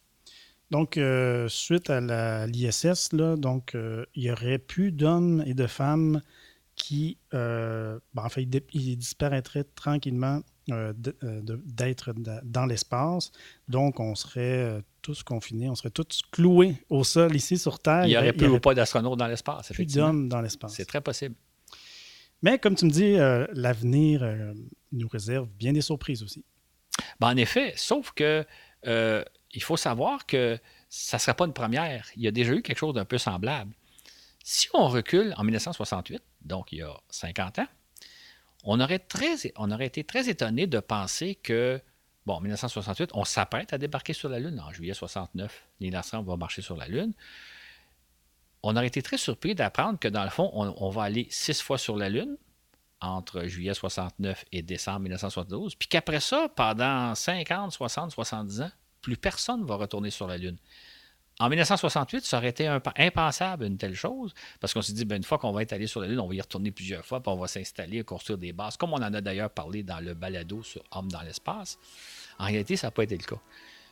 Donc, 0.70 0.98
euh, 0.98 1.48
suite 1.48 1.88
à 1.88 2.46
l'ISS, 2.46 3.14
donc 3.14 3.74
euh, 3.74 4.04
il 4.14 4.24
y 4.24 4.30
aurait 4.30 4.58
plus 4.58 4.92
d'hommes 4.92 5.42
et 5.46 5.54
de 5.54 5.66
femmes 5.66 6.20
qui, 6.76 7.18
euh, 7.32 7.98
ben, 8.14 8.24
en 8.24 8.28
fait, 8.28 8.42
il, 8.72 8.96
disparaîtrait 8.96 9.64
tranquillement 9.64 10.42
euh, 10.70 10.92
euh, 11.22 11.40
d'être 11.64 12.12
dans 12.42 12.66
l'espace. 12.66 13.32
Donc, 13.68 14.00
on 14.00 14.14
serait 14.14 14.82
tous 15.02 15.22
confinés, 15.22 15.68
on 15.68 15.74
serait 15.74 15.90
tous 15.90 16.22
cloués 16.30 16.76
au 16.90 17.04
sol 17.04 17.34
ici 17.36 17.58
sur 17.58 17.78
Terre. 17.78 18.06
Il 18.06 18.10
n'y 18.10 18.16
aurait 18.16 18.32
plus 18.32 18.48
ou 18.48 18.58
pas 18.58 18.74
d'astronautes 18.74 19.18
dans 19.18 19.26
l'espace, 19.26 19.72
Plus 19.72 19.86
d'hommes 19.86 20.28
dans 20.28 20.40
l'espace. 20.40 20.74
C'est 20.74 20.86
très 20.86 21.00
possible. 21.00 21.34
Mais 22.42 22.58
comme 22.58 22.74
tu 22.74 22.84
me 22.84 22.90
dis, 22.90 23.14
l'avenir 23.58 24.26
nous 24.92 25.08
réserve 25.08 25.48
bien 25.58 25.72
des 25.72 25.80
surprises 25.80 26.22
aussi. 26.22 26.44
Ben, 27.20 27.28
en 27.28 27.36
effet, 27.36 27.72
sauf 27.76 28.12
que 28.12 28.44
il 28.86 29.62
faut 29.62 29.76
savoir 29.76 30.26
que 30.26 30.58
ça 30.88 31.16
ne 31.16 31.20
sera 31.20 31.34
pas 31.34 31.46
une 31.46 31.52
première. 31.52 32.08
Il 32.16 32.22
y 32.22 32.28
a 32.28 32.30
déjà 32.30 32.52
eu 32.52 32.62
quelque 32.62 32.78
chose 32.78 32.94
d'un 32.94 33.04
peu 33.04 33.18
semblable. 33.18 33.72
Si 34.46 34.68
on 34.74 34.88
recule 34.88 35.32
en 35.38 35.42
1968, 35.42 36.22
donc 36.42 36.70
il 36.70 36.80
y 36.80 36.82
a 36.82 36.94
50 37.08 37.60
ans, 37.60 37.66
on 38.62 38.78
aurait, 38.78 39.02
on 39.56 39.80
été 39.80 40.04
très 40.04 40.28
étonné 40.28 40.66
de 40.66 40.80
penser 40.80 41.34
que, 41.34 41.80
bon, 42.26 42.34
en 42.34 42.40
1968, 42.42 43.12
on 43.14 43.24
s'apprête 43.24 43.72
à 43.72 43.78
débarquer 43.78 44.12
sur 44.12 44.28
la 44.28 44.38
Lune. 44.38 44.60
En 44.60 44.70
juillet 44.70 44.92
69, 44.92 45.64
Neil 45.80 45.96
Armstrong 45.96 46.26
va 46.26 46.36
marcher 46.36 46.60
sur 46.60 46.76
la 46.76 46.88
Lune. 46.88 47.14
On 48.62 48.76
aurait 48.76 48.88
été 48.88 49.00
très 49.00 49.16
surpris 49.16 49.54
d'apprendre 49.54 49.98
que, 49.98 50.08
dans 50.08 50.24
le 50.24 50.30
fond, 50.30 50.50
on, 50.52 50.90
va 50.90 51.04
aller 51.04 51.26
six 51.30 51.62
fois 51.62 51.78
sur 51.78 51.96
la 51.96 52.10
Lune 52.10 52.36
entre 53.00 53.44
juillet 53.44 53.72
69 53.72 54.44
et 54.52 54.60
décembre 54.60 55.00
1972, 55.00 55.74
puis 55.74 55.88
qu'après 55.88 56.20
ça, 56.20 56.50
pendant 56.54 57.14
50, 57.14 57.72
60, 57.72 58.10
70 58.10 58.60
ans, 58.60 58.70
plus 59.00 59.16
personne 59.16 59.62
ne 59.62 59.66
va 59.66 59.76
retourner 59.76 60.10
sur 60.10 60.26
la 60.26 60.36
Lune. 60.36 60.58
En 61.40 61.48
1968, 61.48 62.24
ça 62.24 62.38
aurait 62.38 62.50
été 62.50 62.68
impensable 62.68 63.64
une 63.64 63.76
telle 63.76 63.94
chose, 63.94 64.32
parce 64.60 64.72
qu'on 64.72 64.82
s'est 64.82 64.92
dit, 64.92 65.04
ben, 65.04 65.16
une 65.16 65.24
fois 65.24 65.38
qu'on 65.38 65.50
va 65.50 65.62
être 65.62 65.72
allé 65.72 65.88
sur 65.88 66.00
la 66.00 66.06
Lune, 66.06 66.20
on 66.20 66.28
va 66.28 66.34
y 66.34 66.40
retourner 66.40 66.70
plusieurs 66.70 67.04
fois, 67.04 67.20
puis 67.20 67.32
on 67.32 67.36
va 67.36 67.48
s'installer, 67.48 68.04
construire 68.04 68.38
des 68.38 68.52
bases, 68.52 68.76
comme 68.76 68.92
on 68.92 69.02
en 69.02 69.12
a 69.12 69.20
d'ailleurs 69.20 69.50
parlé 69.50 69.82
dans 69.82 69.98
le 69.98 70.14
balado 70.14 70.62
sur 70.62 70.82
Homme 70.92 71.10
dans 71.10 71.22
l'espace. 71.22 71.78
En 72.38 72.44
réalité, 72.44 72.76
ça 72.76 72.86
n'a 72.86 72.90
pas 72.92 73.02
été 73.02 73.16
le 73.16 73.24
cas. 73.24 73.40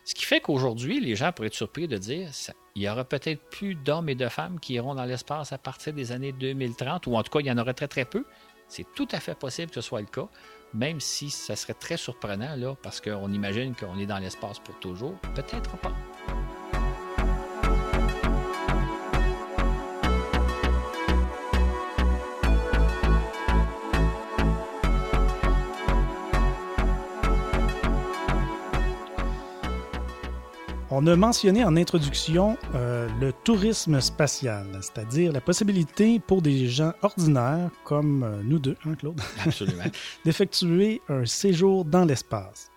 Ce 0.04 0.14
qui 0.14 0.24
fait 0.24 0.40
qu'aujourd'hui, 0.40 1.00
les 1.00 1.16
gens 1.16 1.32
pourraient 1.32 1.48
être 1.48 1.54
surpris 1.54 1.86
de 1.86 1.96
dire 1.96 2.30
il 2.74 2.82
y 2.82 2.88
aura 2.88 3.04
peut-être 3.04 3.40
plus 3.50 3.74
d'hommes 3.74 4.08
et 4.08 4.14
de 4.14 4.28
femmes 4.28 4.58
qui 4.58 4.74
iront 4.74 4.94
dans 4.94 5.04
l'espace 5.04 5.52
à 5.52 5.58
partir 5.58 5.92
des 5.92 6.12
années 6.12 6.32
2030, 6.32 7.06
ou 7.06 7.16
en 7.16 7.22
tout 7.22 7.30
cas, 7.30 7.40
il 7.40 7.46
y 7.46 7.52
en 7.52 7.58
aurait 7.58 7.74
très, 7.74 7.88
très 7.88 8.04
peu. 8.04 8.24
C'est 8.68 8.86
tout 8.94 9.08
à 9.12 9.20
fait 9.20 9.34
possible 9.34 9.68
que 9.68 9.76
ce 9.76 9.80
soit 9.80 10.00
le 10.00 10.06
cas, 10.06 10.28
même 10.74 11.00
si 11.00 11.28
ça 11.30 11.56
serait 11.56 11.74
très 11.74 11.96
surprenant, 11.96 12.56
là, 12.56 12.74
parce 12.82 13.00
qu'on 13.00 13.32
imagine 13.32 13.74
qu'on 13.74 13.98
est 13.98 14.06
dans 14.06 14.18
l'espace 14.18 14.58
pour 14.58 14.78
toujours. 14.80 15.18
Peut-être 15.34 15.76
pas. 15.78 15.92
On 30.94 31.06
a 31.06 31.16
mentionné 31.16 31.64
en 31.64 31.74
introduction 31.78 32.58
euh, 32.74 33.08
le 33.18 33.32
tourisme 33.32 33.98
spatial, 34.02 34.66
c'est-à-dire 34.82 35.32
la 35.32 35.40
possibilité 35.40 36.20
pour 36.20 36.42
des 36.42 36.68
gens 36.68 36.92
ordinaires 37.00 37.70
comme 37.82 38.22
euh, 38.22 38.42
nous 38.44 38.58
deux, 38.58 38.76
hein, 38.84 38.94
Claude, 38.96 39.18
d'effectuer 40.26 41.00
un 41.08 41.24
séjour 41.24 41.86
dans 41.86 42.04
l'espace. 42.04 42.70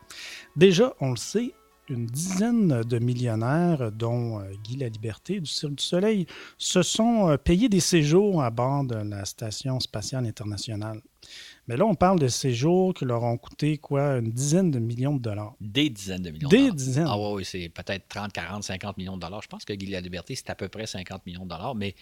Déjà, 0.56 0.94
on 1.02 1.10
le 1.10 1.18
sait, 1.18 1.52
une 1.90 2.06
dizaine 2.06 2.84
de 2.84 3.00
millionnaires, 3.00 3.92
dont 3.92 4.40
euh, 4.40 4.44
Guy 4.64 4.78
Laliberté 4.78 5.42
du 5.42 5.52
Cirque 5.52 5.76
du 5.76 5.84
Soleil, 5.84 6.26
se 6.58 6.84
sont 6.84 7.38
payés 7.44 7.68
des 7.68 7.82
séjours 7.82 8.42
à 8.42 8.50
bord 8.50 8.86
de 8.86 8.96
la 8.96 9.26
Station 9.26 9.82
spatiale 9.82 10.26
internationale. 10.26 11.02
Mais 11.68 11.78
là, 11.78 11.86
on 11.86 11.96
parle 11.96 12.20
de 12.20 12.28
séjours 12.28 12.94
qui 12.94 13.06
leur 13.06 13.24
ont 13.24 13.38
coûté 13.38 13.78
quoi, 13.78 14.18
une 14.18 14.32
dizaine 14.32 14.70
de 14.70 14.78
millions 14.78 15.16
de 15.16 15.22
dollars. 15.22 15.56
Des 15.60 15.90
dizaines 15.90 16.22
de 16.22 16.30
millions 16.30 16.48
de 16.48 16.56
dollars. 16.56 16.72
Des 16.72 16.78
dizaines. 16.78 17.08
Ah 17.08 17.18
oui, 17.18 17.44
c'est 17.44 17.70
peut-être 17.70 18.08
30, 18.08 18.32
40, 18.32 18.64
50 18.64 18.98
millions 18.98 19.16
de 19.16 19.22
dollars. 19.22 19.42
Je 19.42 19.48
pense 19.48 19.66
que 19.66 19.74
Guy 19.74 19.88
La 19.88 20.02
Liberté, 20.02 20.36
c'est 20.36 20.50
à 20.50 20.56
peu 20.56 20.68
près 20.68 20.86
50 20.86 21.26
millions 21.26 21.44
de 21.44 21.50
dollars, 21.50 21.74
mais 21.74 21.96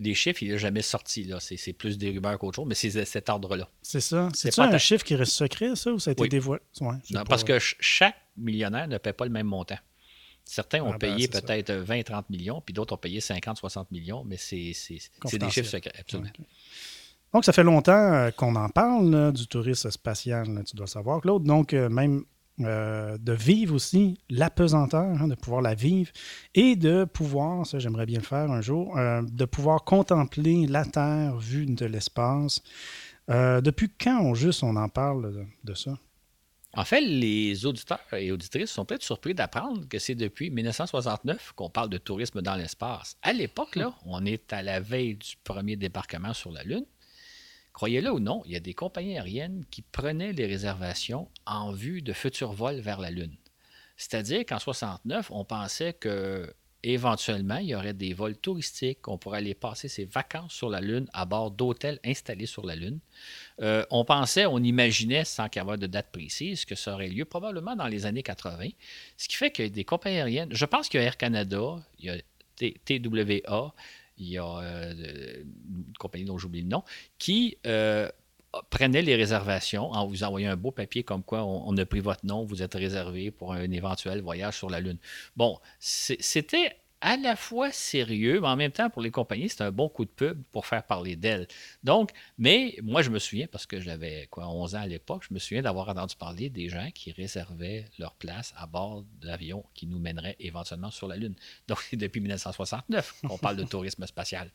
les 0.00 0.14
chiffres, 0.14 0.42
il 0.42 0.50
n'est 0.50 0.58
jamais 0.58 0.82
sorti. 0.82 1.24
Là. 1.24 1.38
C'est, 1.40 1.72
plus 1.72 1.98
des 1.98 2.10
rumeurs 2.10 2.38
qu'autre 2.38 2.56
chose, 2.56 2.66
mais 2.66 2.74
c'est 2.74 3.04
cet 3.04 3.28
ordre-là. 3.28 3.68
C'est 3.82 4.00
ça. 4.00 4.28
C'est, 4.34 4.54
pas 4.54 4.66
un 4.66 4.78
chiffre 4.78 5.04
qui 5.04 5.14
reste 5.14 5.32
secret, 5.32 5.76
ça, 5.76 5.92
ou 5.92 5.98
ça 5.98 6.10
a 6.10 6.12
été 6.12 6.28
dévoilé? 6.28 6.62
non, 6.80 7.24
parce 7.24 7.44
que 7.44 7.58
chaque 7.58 8.16
millionnaire 8.36 8.88
ne 8.88 8.98
paie 8.98 9.12
pas 9.12 9.24
le 9.24 9.32
même 9.32 9.46
montant. 9.46 9.78
Certains 10.44 10.82
ont 10.82 10.92
ah, 10.92 10.98
ben, 10.98 11.14
payé 11.14 11.28
peut-être 11.28 11.70
20-30 11.70 12.24
millions, 12.30 12.62
puis 12.62 12.72
d'autres 12.72 12.94
ont 12.94 12.98
payé 12.98 13.20
50-60 13.20 13.86
millions, 13.90 14.24
mais 14.24 14.38
c'est, 14.38 14.58
des 14.58 15.50
chiffres 15.50 15.68
secrets, 15.68 15.92
absolument. 15.98 16.30
Donc, 17.34 17.44
ça 17.44 17.52
fait 17.52 17.62
longtemps 17.62 17.92
euh, 17.92 18.30
qu'on 18.30 18.56
en 18.56 18.68
parle 18.68 19.32
du 19.32 19.46
tourisme 19.46 19.90
spatial, 19.90 20.46
tu 20.66 20.76
dois 20.76 20.86
savoir, 20.86 21.20
Claude. 21.20 21.44
Donc, 21.44 21.74
euh, 21.74 21.88
même 21.88 22.24
euh, 22.60 23.18
de 23.18 23.32
vivre 23.32 23.74
aussi 23.74 24.18
la 24.30 24.50
pesanteur, 24.50 25.20
hein, 25.20 25.28
de 25.28 25.34
pouvoir 25.34 25.60
la 25.60 25.74
vivre 25.74 26.10
et 26.54 26.74
de 26.74 27.04
pouvoir, 27.04 27.66
ça 27.66 27.78
j'aimerais 27.78 28.06
bien 28.06 28.18
le 28.18 28.24
faire 28.24 28.50
un 28.50 28.60
jour, 28.60 28.96
de 28.96 29.44
pouvoir 29.44 29.84
contempler 29.84 30.66
la 30.66 30.84
Terre 30.84 31.36
vue 31.36 31.66
de 31.66 31.86
l'espace. 31.86 32.62
depuis 33.28 33.90
quand, 33.90 34.34
juste, 34.34 34.62
on 34.64 34.74
en 34.74 34.88
parle 34.88 35.46
de, 35.62 35.74
ça? 35.74 35.98
En 36.74 36.84
fait, 36.84 37.00
les 37.00 37.64
auditeurs 37.64 38.00
et 38.12 38.32
auditrices 38.32 38.70
sont 38.70 38.84
peut-être 38.84 39.02
surpris 39.02 39.34
d'apprendre 39.34 39.86
que 39.88 39.98
c'est 39.98 40.14
depuis 40.14 40.50
1969 40.50 41.52
qu'on 41.54 41.70
parle 41.70 41.88
de 41.90 41.98
tourisme 41.98 42.42
dans 42.42 42.56
l'espace. 42.56 43.16
À 43.22 43.32
l'époque, 43.32 43.76
là, 43.76 43.94
on 44.04 44.24
est 44.26 44.52
à 44.52 44.62
la 44.62 44.80
veille 44.80 45.14
du 45.14 45.36
premier 45.44 45.76
débarquement 45.76 46.34
sur 46.34 46.50
la 46.50 46.64
Lune. 46.64 46.84
Croyez-le 47.78 48.10
ou 48.10 48.18
non, 48.18 48.42
il 48.44 48.50
y 48.50 48.56
a 48.56 48.60
des 48.60 48.74
compagnies 48.74 49.16
aériennes 49.16 49.64
qui 49.70 49.82
prenaient 49.82 50.32
les 50.32 50.46
réservations 50.46 51.28
en 51.46 51.70
vue 51.70 52.02
de 52.02 52.12
futurs 52.12 52.52
vols 52.52 52.80
vers 52.80 52.98
la 52.98 53.12
Lune. 53.12 53.36
C'est-à-dire 53.96 54.44
qu'en 54.44 54.58
69, 54.58 55.30
on 55.30 55.44
pensait 55.44 55.92
que 55.92 56.52
éventuellement, 56.82 57.58
il 57.58 57.68
y 57.68 57.76
aurait 57.76 57.94
des 57.94 58.14
vols 58.14 58.36
touristiques. 58.36 59.06
On 59.06 59.16
pourrait 59.16 59.38
aller 59.38 59.54
passer 59.54 59.86
ses 59.86 60.06
vacances 60.06 60.54
sur 60.54 60.70
la 60.70 60.80
Lune 60.80 61.06
à 61.12 61.24
bord 61.24 61.52
d'hôtels 61.52 62.00
installés 62.04 62.46
sur 62.46 62.66
la 62.66 62.74
Lune. 62.74 62.98
Euh, 63.60 63.86
on 63.92 64.04
pensait, 64.04 64.44
on 64.44 64.58
imaginait, 64.58 65.24
sans 65.24 65.48
qu'il 65.48 65.62
y 65.62 65.72
ait 65.72 65.76
de 65.76 65.86
date 65.86 66.10
précise, 66.10 66.64
que 66.64 66.74
ça 66.74 66.94
aurait 66.94 67.06
lieu 67.06 67.26
probablement 67.26 67.76
dans 67.76 67.86
les 67.86 68.06
années 68.06 68.24
80. 68.24 68.70
Ce 69.16 69.28
qui 69.28 69.36
fait 69.36 69.52
que 69.52 69.62
des 69.62 69.84
compagnies 69.84 70.16
aériennes, 70.16 70.48
je 70.50 70.64
pense 70.64 70.88
qu'il 70.88 70.98
y 70.98 71.04
a 71.04 71.06
Air 71.06 71.16
Canada, 71.16 71.76
il 72.00 72.06
y 72.06 72.10
a 72.10 72.16
TWA, 72.56 73.72
il 74.18 74.28
y 74.28 74.38
a 74.38 74.44
euh, 74.44 74.94
une 74.94 75.92
compagnie 75.98 76.24
dont 76.24 76.38
j'oublie 76.38 76.62
le 76.62 76.68
nom, 76.68 76.82
qui 77.18 77.58
euh, 77.66 78.08
prenait 78.70 79.02
les 79.02 79.14
réservations 79.14 79.90
en 79.92 80.06
vous 80.06 80.24
envoyant 80.24 80.50
un 80.50 80.56
beau 80.56 80.70
papier 80.70 81.02
comme 81.02 81.22
quoi 81.22 81.44
on, 81.44 81.76
a 81.76 81.86
pris 81.86 82.00
votre 82.00 82.24
nom, 82.26 82.44
vous 82.44 82.62
êtes 82.62 82.74
réservé 82.74 83.30
pour 83.30 83.52
un 83.52 83.70
éventuel 83.70 84.20
voyage 84.20 84.56
sur 84.56 84.70
la 84.70 84.80
Lune. 84.80 84.98
Bon, 85.36 85.58
c'était 85.78 86.76
à 87.00 87.16
la 87.16 87.36
fois 87.36 87.70
sérieux, 87.70 88.40
mais 88.40 88.48
en 88.48 88.56
même 88.56 88.72
temps, 88.72 88.90
pour 88.90 89.02
les 89.02 89.10
compagnies, 89.10 89.48
c'est 89.48 89.62
un 89.62 89.70
bon 89.70 89.88
coup 89.88 90.04
de 90.04 90.10
pub 90.10 90.42
pour 90.50 90.66
faire 90.66 90.84
parler 90.84 91.16
d'elles. 91.16 91.46
Donc, 91.84 92.10
mais 92.38 92.76
moi, 92.82 93.02
je 93.02 93.10
me 93.10 93.18
souviens, 93.18 93.46
parce 93.46 93.66
que 93.66 93.80
j'avais 93.80 94.26
quoi, 94.30 94.48
11 94.48 94.74
ans 94.74 94.80
à 94.80 94.86
l'époque, 94.86 95.24
je 95.28 95.32
me 95.32 95.38
souviens 95.38 95.62
d'avoir 95.62 95.88
entendu 95.88 96.16
parler 96.16 96.50
des 96.50 96.68
gens 96.68 96.90
qui 96.94 97.12
réservaient 97.12 97.84
leur 97.98 98.14
place 98.14 98.52
à 98.56 98.66
bord 98.66 99.04
d'avions 99.20 99.64
qui 99.74 99.86
nous 99.86 99.98
mèneraient 99.98 100.36
éventuellement 100.40 100.90
sur 100.90 101.06
la 101.06 101.16
Lune. 101.16 101.34
Donc, 101.68 101.80
c'est 101.90 101.96
depuis 101.96 102.20
1969 102.20 103.22
qu'on 103.26 103.38
parle 103.38 103.56
de 103.56 103.64
tourisme 103.64 104.06
spatial. 104.06 104.50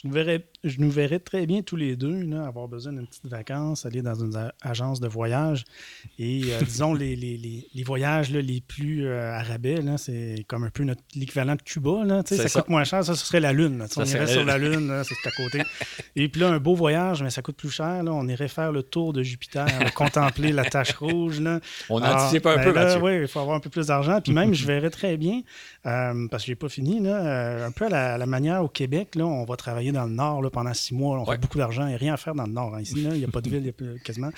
Je 0.00 0.06
nous, 0.06 0.14
verrais, 0.14 0.44
je 0.62 0.78
nous 0.78 0.90
verrais 0.90 1.18
très 1.18 1.44
bien 1.44 1.62
tous 1.62 1.74
les 1.74 1.96
deux 1.96 2.22
avoir 2.46 2.68
besoin 2.68 2.92
d'une 2.92 3.08
petite 3.08 3.26
vacance, 3.26 3.84
aller 3.84 4.00
dans 4.00 4.14
une 4.14 4.52
agence 4.62 5.00
de 5.00 5.08
voyage. 5.08 5.64
Et 6.20 6.42
euh, 6.52 6.60
disons, 6.64 6.94
les, 6.94 7.16
les, 7.16 7.66
les, 7.74 7.82
voyages 7.82 8.30
les 8.30 8.60
plus 8.60 9.06
euh, 9.06 9.32
arabais, 9.32 9.80
c'est 9.96 10.44
comme 10.46 10.62
un 10.62 10.70
peu 10.70 10.86
l'équivalent 11.16 11.56
de 11.56 11.62
Cuba. 11.62 12.04
Là, 12.04 12.22
ça, 12.24 12.48
ça, 12.48 12.60
coûte 12.60 12.70
moins 12.70 12.84
cher, 12.84 13.04
ça, 13.04 13.16
ce 13.16 13.26
serait 13.26 13.40
la 13.40 13.52
Lune. 13.52 13.84
on 13.96 14.04
irait 14.04 14.26
sur 14.28 14.44
la 14.44 14.56
Lune, 14.56 15.02
c'est 15.02 15.28
à 15.28 15.32
côté. 15.32 15.62
Et 16.14 16.28
puis 16.28 16.42
là, 16.42 16.50
un 16.50 16.58
beau 16.58 16.76
voyage, 16.76 17.20
mais 17.24 17.30
ça 17.30 17.42
coûte 17.42 17.56
plus 17.56 17.70
cher. 17.70 18.04
Là, 18.04 18.12
on 18.12 18.28
irait 18.28 18.46
faire 18.46 18.70
le 18.70 18.84
tour 18.84 19.12
de 19.12 19.24
Jupiter, 19.24 19.66
contempler 19.96 20.52
la 20.52 20.64
tache 20.64 20.94
rouge. 20.94 21.40
Là. 21.40 21.58
On 21.90 22.00
anticipe 22.00 22.46
un 22.46 22.56
ben 22.56 22.72
peu, 22.72 23.00
Oui, 23.00 23.22
il 23.22 23.28
faut 23.28 23.40
avoir 23.40 23.56
un 23.56 23.60
peu 23.60 23.70
plus 23.70 23.88
d'argent. 23.88 24.20
Puis 24.20 24.32
même, 24.32 24.54
je 24.54 24.64
verrais 24.64 24.90
très 24.90 25.16
bien, 25.16 25.40
euh, 25.86 26.28
parce 26.30 26.44
que 26.44 26.46
je 26.46 26.52
n'ai 26.52 26.56
pas 26.56 26.68
fini, 26.68 27.00
là, 27.00 27.66
un 27.66 27.72
peu 27.72 27.86
à 27.86 27.88
la, 27.88 28.18
la 28.18 28.26
manière 28.26 28.62
au 28.62 28.68
Québec, 28.68 29.16
là, 29.16 29.26
on 29.26 29.44
va 29.44 29.56
travailler 29.56 29.87
dans 29.92 30.04
le 30.04 30.12
Nord 30.12 30.42
là, 30.42 30.50
pendant 30.50 30.74
six 30.74 30.94
mois. 30.94 31.18
On 31.20 31.26
fait 31.26 31.38
beaucoup 31.38 31.58
d'argent. 31.58 31.82
A 31.82 31.96
rien 31.96 32.14
à 32.14 32.16
faire 32.16 32.34
dans 32.34 32.46
le 32.46 32.52
Nord. 32.52 32.74
Hein. 32.74 32.80
Ici, 32.80 32.94
il 32.96 33.10
n'y 33.10 33.24
a 33.24 33.28
pas 33.28 33.40
de 33.40 33.48
ville, 33.50 33.72
il 33.80 33.86
y 33.86 33.90
a 33.90 33.98
quasiment. 33.98 34.30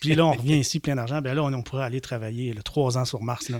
Puis 0.00 0.14
là, 0.14 0.26
on 0.26 0.32
revient 0.32 0.58
ici, 0.58 0.80
plein 0.80 0.96
d'argent. 0.96 1.20
Bien 1.20 1.34
là, 1.34 1.44
on, 1.44 1.62
pourrait 1.62 1.84
aller 1.84 2.00
travailler 2.00 2.54
trois 2.64 2.98
ans 2.98 3.04
sur 3.04 3.22
Mars. 3.22 3.50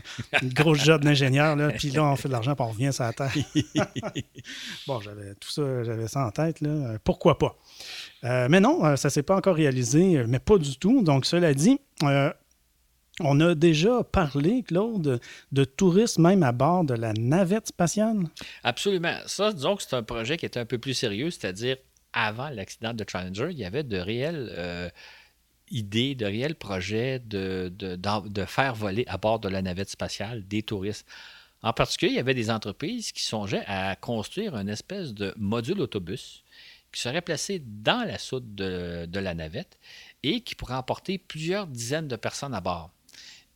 Une 0.43 0.53
grosse 0.53 0.85
job 0.85 1.05
d'ingénieur. 1.05 1.57
Puis 1.79 1.91
là, 1.91 2.05
on 2.05 2.17
fait 2.17 2.29
de 2.29 2.33
l'argent, 2.33 2.55
puis 2.55 2.65
on 2.65 2.71
revient 2.71 2.93
sur 2.93 3.05
la 3.05 3.13
Terre. 3.13 3.33
bon, 4.87 5.01
j'avais 5.01 5.35
tout 5.35 5.51
ça, 5.51 5.85
j'avais 5.85 6.09
ça 6.09 6.27
en 6.27 6.31
tête. 6.31 6.61
Là. 6.61 6.71
Euh, 6.71 6.99
pourquoi 7.03 7.39
pas? 7.39 7.57
Euh, 8.25 8.49
mais 8.51 8.61
non, 8.61 8.85
euh, 8.85 8.97
ça 8.97 9.09
ne 9.09 9.11
s'est 9.11 9.23
pas 9.23 9.37
encore 9.37 9.57
réalisé, 9.57 10.25
mais 10.27 10.39
pas 10.39 10.59
du 10.59 10.79
tout. 10.79 11.03
Donc, 11.03 11.27
cela 11.27 11.55
dit, 11.55 11.81
on 13.21 13.41
a 13.41 13.55
déjà 13.55 14.05
parlé, 14.05 14.63
Claude, 14.63 15.21
de 15.53 15.65
tourisme 15.65 16.23
même 16.23 16.43
à 16.43 16.53
bord 16.53 16.85
de 16.85 16.95
la 16.95 17.13
navette 17.15 17.69
spatiale. 17.69 18.25
Absolument. 18.63 19.17
Ça, 19.27 19.53
disons 19.53 19.77
que 19.77 19.83
c'est 19.83 19.97
un 19.97 20.03
projet 20.03 20.37
qui 20.37 20.47
était 20.47 20.61
un 20.61 20.67
peu 20.67 20.79
plus 20.79 20.95
sérieux, 20.95 21.31
c'est-à-dire 21.31 21.77
avant 22.13 22.49
l'accident 22.49 22.95
de 22.95 23.05
Challenger, 23.07 23.49
il 23.51 23.59
y 23.59 23.65
avait 23.65 23.85
de 23.85 23.99
réelles 23.99 24.53
euh, 24.57 24.89
idées, 25.71 26.15
de 26.15 26.27
réels 26.27 26.55
projets 26.55 27.19
de, 27.19 27.73
de, 27.77 28.45
faire 28.45 28.75
voler 28.75 29.05
à 29.07 29.19
bord 29.19 29.39
de 29.39 29.49
la 29.49 29.63
navette 29.63 29.91
spatiale 29.91 30.47
des 30.47 30.63
touristes. 30.63 31.07
En 31.63 31.73
particulier, 31.73 32.13
il 32.13 32.17
y 32.17 32.21
avait 32.21 32.35
des 32.35 32.51
entreprises 32.51 33.13
qui 33.13 33.23
songeaient 33.23 33.65
à 33.67 33.97
construire 33.97 34.57
une 34.57 34.69
espèce 34.69 35.15
de 35.15 35.35
module 35.37 35.81
autobus 35.81 36.45
qui 36.93 37.01
serait 37.01 37.23
placé 37.23 37.63
dans 37.65 38.07
la 38.07 38.19
soute 38.19 38.55
de, 38.55 39.07
de 39.07 39.19
la 39.21 39.35
navette 39.35 39.79
et 40.23 40.41
qui 40.41 40.55
pourrait 40.55 40.75
emporter 40.75 41.19
plusieurs 41.19 41.67
dizaines 41.67 42.09
de 42.09 42.17
personnes 42.17 42.55
à 42.55 42.61
bord. 42.61 42.96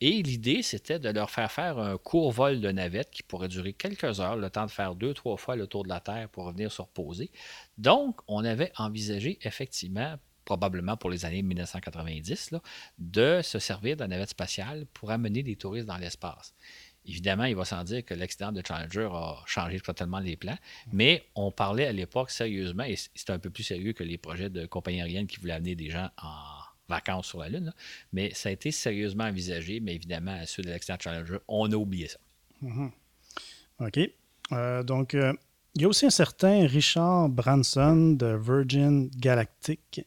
Et 0.03 0.23
l'idée, 0.23 0.63
c'était 0.63 0.97
de 0.97 1.09
leur 1.09 1.29
faire 1.29 1.51
faire 1.51 1.77
un 1.77 1.95
court 1.97 2.31
vol 2.31 2.59
de 2.59 2.71
navette 2.71 3.11
qui 3.11 3.21
pourrait 3.21 3.47
durer 3.47 3.73
quelques 3.73 4.19
heures, 4.19 4.35
le 4.35 4.49
temps 4.49 4.65
de 4.65 4.71
faire 4.71 4.95
deux, 4.95 5.13
trois 5.13 5.37
fois 5.37 5.55
le 5.55 5.67
tour 5.67 5.83
de 5.83 5.89
la 5.89 5.99
Terre 5.99 6.27
pour 6.29 6.45
revenir 6.45 6.71
se 6.71 6.81
reposer. 6.81 7.29
Donc, 7.77 8.19
on 8.27 8.43
avait 8.43 8.71
envisagé 8.77 9.37
effectivement, 9.43 10.15
probablement 10.43 10.97
pour 10.97 11.11
les 11.11 11.23
années 11.23 11.43
1990, 11.43 12.55
de 12.97 13.41
se 13.43 13.59
servir 13.59 13.95
de 13.95 14.01
la 14.01 14.07
navette 14.07 14.31
spatiale 14.31 14.87
pour 14.91 15.11
amener 15.11 15.43
des 15.43 15.55
touristes 15.55 15.87
dans 15.87 15.97
l'espace. 15.97 16.55
Évidemment, 17.05 17.43
il 17.43 17.55
va 17.55 17.65
sans 17.65 17.83
dire 17.83 18.03
que 18.03 18.15
l'accident 18.15 18.51
de 18.51 18.63
Challenger 18.67 19.09
a 19.11 19.43
changé 19.45 19.79
totalement 19.79 20.19
les 20.19 20.35
plans, 20.35 20.57
mais 20.91 21.25
on 21.35 21.51
parlait 21.51 21.85
à 21.85 21.91
l'époque 21.91 22.31
sérieusement, 22.31 22.83
et 22.83 22.95
c'était 22.95 23.33
un 23.33 23.39
peu 23.39 23.51
plus 23.51 23.63
sérieux 23.63 23.93
que 23.93 24.03
les 24.03 24.17
projets 24.17 24.49
de 24.49 24.65
compagnies 24.65 25.01
aériennes 25.01 25.27
qui 25.27 25.39
voulaient 25.39 25.53
amener 25.53 25.75
des 25.75 25.91
gens 25.91 26.09
en 26.21 26.60
vacances 26.91 27.27
sur 27.27 27.39
la 27.39 27.49
Lune. 27.49 27.73
Mais 28.13 28.31
ça 28.33 28.49
a 28.49 28.51
été 28.51 28.71
sérieusement 28.71 29.23
envisagé, 29.23 29.79
mais 29.79 29.95
évidemment, 29.95 30.33
à 30.33 30.45
ceux 30.45 30.61
de 30.61 30.69
l'accident 30.69 30.97
Challenger, 30.99 31.37
on 31.47 31.71
a 31.71 31.75
oublié 31.75 32.07
ça. 32.07 32.19
Mhm. 32.61 32.91
OK. 33.79 33.99
Euh, 34.51 34.83
donc, 34.83 35.15
euh, 35.15 35.33
il 35.75 35.81
y 35.81 35.85
a 35.85 35.87
aussi 35.87 36.05
un 36.05 36.11
certain 36.11 36.67
Richard 36.67 37.29
Branson 37.29 38.11
de 38.11 38.37
Virgin 38.37 39.09
Galactic 39.17 40.05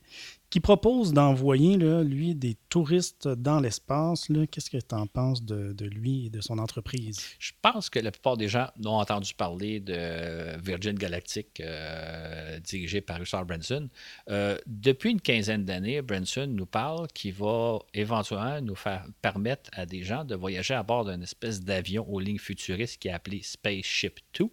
qui 0.55 0.61
propose 0.61 1.13
d'envoyer, 1.13 1.77
lui, 1.77 2.37
des 2.37 2.57
touristes 2.69 3.27
dans 3.27 3.59
l'espace. 3.59 4.29
Qu'est-ce 4.53 4.71
que 4.71 4.77
tu 4.77 4.95
en 4.95 5.09
penses 5.09 5.43
de, 5.43 5.85
lui 5.85 6.27
et 6.27 6.31
de 6.31 6.41
son 6.41 6.59
entreprise? 6.59 7.19
Je 7.41 7.51
pense 7.61 7.91
que 7.91 7.99
la 7.99 8.13
plupart 8.13 8.37
des 8.37 8.47
gens 8.47 8.69
ont 8.85 8.91
entendu 8.91 9.35
parler 9.35 9.81
de 9.81 10.57
Virgin 10.63 10.95
Galactic 10.95 11.59
euh, 11.59 12.61
dirigé 12.61 13.01
par 13.01 13.19
Richard 13.19 13.47
Branson. 13.47 13.89
Euh, 14.31 14.57
depuis 14.69 15.11
une 15.11 15.21
quinzaine 15.21 15.65
d'années, 15.65 16.03
Branson 16.03 16.47
nous 16.47 16.67
parle 16.67 17.09
qu'il 17.09 17.33
va 17.33 17.81
éventuellement 17.93 18.61
nous 18.61 18.77
permettre 19.23 19.71
à 19.73 19.87
des 19.87 20.05
gens 20.05 20.25
de 20.25 20.37
voyager 20.37 20.75
à 20.75 20.85
bord 20.85 21.05
d'une 21.05 21.25
espèce 21.25 21.65
d'avion 21.65 22.09
aux 22.09 22.21
lignes 22.21 22.39
futuristes 22.39 23.03
qui 23.03 23.09
est 23.09 23.13
appelé 23.13 23.41
Spaceship 23.43 24.21
2 24.39 24.49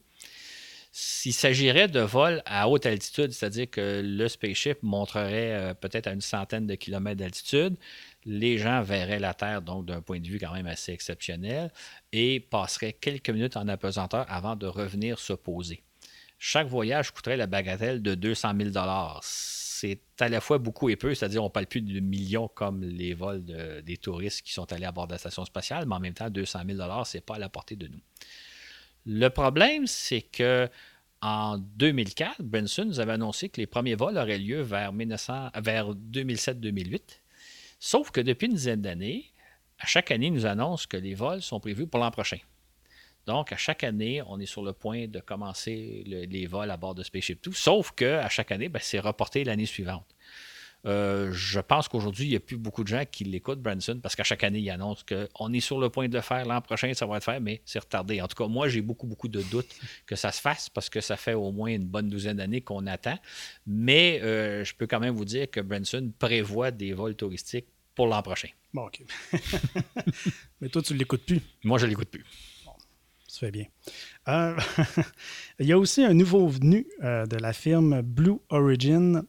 s'il 0.93 1.33
s'agirait 1.33 1.87
de 1.87 2.01
vols 2.01 2.43
à 2.45 2.67
haute 2.67 2.85
altitude, 2.85 3.31
c'est-à-dire 3.31 3.69
que 3.69 4.01
le 4.03 4.27
spaceship 4.27 4.79
montrerait 4.83 5.53
euh, 5.53 5.73
peut-être 5.73 6.07
à 6.07 6.11
une 6.11 6.21
centaine 6.21 6.67
de 6.67 6.75
kilomètres 6.75 7.19
d'altitude, 7.19 7.77
les 8.25 8.57
gens 8.57 8.81
verraient 8.81 9.19
la 9.19 9.33
Terre 9.33 9.61
donc 9.61 9.85
d'un 9.85 10.01
point 10.01 10.19
de 10.19 10.27
vue 10.27 10.37
quand 10.37 10.53
même 10.53 10.67
assez 10.67 10.91
exceptionnel 10.91 11.71
et 12.11 12.41
passeraient 12.41 12.91
quelques 12.91 13.29
minutes 13.29 13.55
en 13.55 13.69
apesanteur 13.69 14.25
avant 14.27 14.57
de 14.57 14.67
revenir 14.67 15.17
se 15.17 15.31
poser. 15.31 15.81
Chaque 16.37 16.67
voyage 16.67 17.11
coûterait 17.11 17.37
la 17.37 17.47
bagatelle 17.47 18.01
de 18.01 18.13
200 18.13 18.51
000 18.59 18.71
C'est 19.21 20.01
à 20.19 20.27
la 20.27 20.41
fois 20.41 20.57
beaucoup 20.57 20.89
et 20.89 20.97
peu, 20.97 21.13
c'est-à-dire 21.13 21.41
on 21.41 21.47
ne 21.47 21.51
parle 21.51 21.67
plus 21.67 21.81
de 21.81 21.99
millions 22.01 22.49
comme 22.49 22.83
les 22.83 23.13
vols 23.13 23.45
des 23.83 23.97
touristes 23.97 24.41
qui 24.41 24.51
sont 24.51 24.71
allés 24.73 24.85
à 24.85 24.91
bord 24.91 25.07
de 25.07 25.13
la 25.13 25.19
station 25.19 25.45
spatiale, 25.45 25.85
mais 25.85 25.95
en 25.95 25.99
même 25.99 26.13
temps, 26.15 26.29
200 26.29 26.61
000 26.67 27.05
ce 27.05 27.17
n'est 27.17 27.21
pas 27.21 27.35
à 27.35 27.39
la 27.39 27.47
portée 27.47 27.75
de 27.75 27.87
nous. 27.87 28.01
Le 29.05 29.29
problème, 29.29 29.87
c'est 29.87 30.21
que 30.21 30.69
en 31.21 31.57
2004, 31.57 32.41
Branson 32.41 32.85
nous 32.85 32.99
avait 32.99 33.13
annoncé 33.13 33.49
que 33.49 33.61
les 33.61 33.67
premiers 33.67 33.95
vols 33.95 34.17
auraient 34.17 34.39
lieu 34.39 34.61
vers, 34.61 34.91
vers 34.91 35.93
2007-2008. 35.93 37.01
Sauf 37.79 38.11
que 38.11 38.21
depuis 38.21 38.47
une 38.47 38.53
dizaine 38.53 38.81
d'années, 38.81 39.25
à 39.79 39.85
chaque 39.85 40.11
année, 40.11 40.27
il 40.27 40.33
nous 40.33 40.45
annonce 40.45 40.87
que 40.87 40.97
les 40.97 41.13
vols 41.13 41.41
sont 41.41 41.59
prévus 41.59 41.87
pour 41.87 41.99
l'an 41.99 42.11
prochain. 42.11 42.39
Donc, 43.27 43.51
à 43.51 43.57
chaque 43.57 43.83
année, 43.83 44.21
on 44.27 44.39
est 44.39 44.47
sur 44.47 44.63
le 44.63 44.73
point 44.73 45.07
de 45.07 45.19
commencer 45.19 46.03
les 46.05 46.45
vols 46.47 46.71
à 46.71 46.77
bord 46.77 46.95
de 46.95 47.03
Spaceship 47.03 47.41
Two, 47.41 47.53
sauf 47.53 47.91
qu'à 47.91 48.27
chaque 48.29 48.51
année, 48.51 48.69
ben, 48.69 48.79
c'est 48.81 48.99
reporté 48.99 49.43
l'année 49.43 49.67
suivante. 49.67 50.15
Euh, 50.85 51.31
je 51.31 51.59
pense 51.59 51.87
qu'aujourd'hui, 51.87 52.25
il 52.25 52.29
n'y 52.29 52.35
a 52.35 52.39
plus 52.39 52.57
beaucoup 52.57 52.83
de 52.83 52.87
gens 52.87 53.03
qui 53.09 53.23
l'écoutent, 53.23 53.61
Branson, 53.61 53.99
parce 54.01 54.15
qu'à 54.15 54.23
chaque 54.23 54.43
année, 54.43 54.59
il 54.59 54.69
annonce 54.69 55.03
qu'on 55.03 55.53
est 55.53 55.59
sur 55.59 55.79
le 55.79 55.89
point 55.89 56.07
de 56.07 56.15
le 56.15 56.21
faire. 56.21 56.45
L'an 56.45 56.61
prochain, 56.61 56.93
ça 56.93 57.05
va 57.05 57.17
être 57.17 57.23
fait, 57.23 57.39
mais 57.39 57.61
c'est 57.65 57.79
retardé. 57.79 58.21
En 58.21 58.27
tout 58.27 58.35
cas, 58.35 58.47
moi, 58.49 58.67
j'ai 58.67 58.81
beaucoup, 58.81 59.07
beaucoup 59.07 59.27
de 59.27 59.41
doutes 59.43 59.69
que 60.05 60.15
ça 60.15 60.31
se 60.31 60.41
fasse 60.41 60.69
parce 60.69 60.89
que 60.89 61.01
ça 61.01 61.17
fait 61.17 61.33
au 61.33 61.51
moins 61.51 61.69
une 61.69 61.85
bonne 61.85 62.09
douzaine 62.09 62.37
d'années 62.37 62.61
qu'on 62.61 62.87
attend. 62.87 63.17
Mais 63.67 64.21
euh, 64.23 64.63
je 64.63 64.73
peux 64.73 64.87
quand 64.87 64.99
même 64.99 65.15
vous 65.15 65.25
dire 65.25 65.49
que 65.49 65.59
Branson 65.59 66.11
prévoit 66.17 66.71
des 66.71 66.93
vols 66.93 67.15
touristiques 67.15 67.67
pour 67.93 68.07
l'an 68.07 68.21
prochain. 68.23 68.49
Bon, 68.73 68.87
OK. 68.87 69.03
mais 70.61 70.69
toi, 70.69 70.81
tu 70.81 70.93
ne 70.93 70.99
l'écoutes 70.99 71.25
plus? 71.25 71.41
Moi, 71.63 71.77
je 71.77 71.85
ne 71.85 71.89
l'écoute 71.89 72.09
plus. 72.09 72.25
Bon, 72.65 72.71
ça 73.27 73.39
fait 73.41 73.51
bien. 73.51 73.65
Euh, 74.29 74.57
il 75.59 75.67
y 75.67 75.73
a 75.73 75.77
aussi 75.77 76.03
un 76.03 76.13
nouveau 76.13 76.47
venu 76.47 76.87
de 77.01 77.35
la 77.35 77.53
firme 77.53 78.01
Blue 78.01 78.37
Origin 78.49 79.23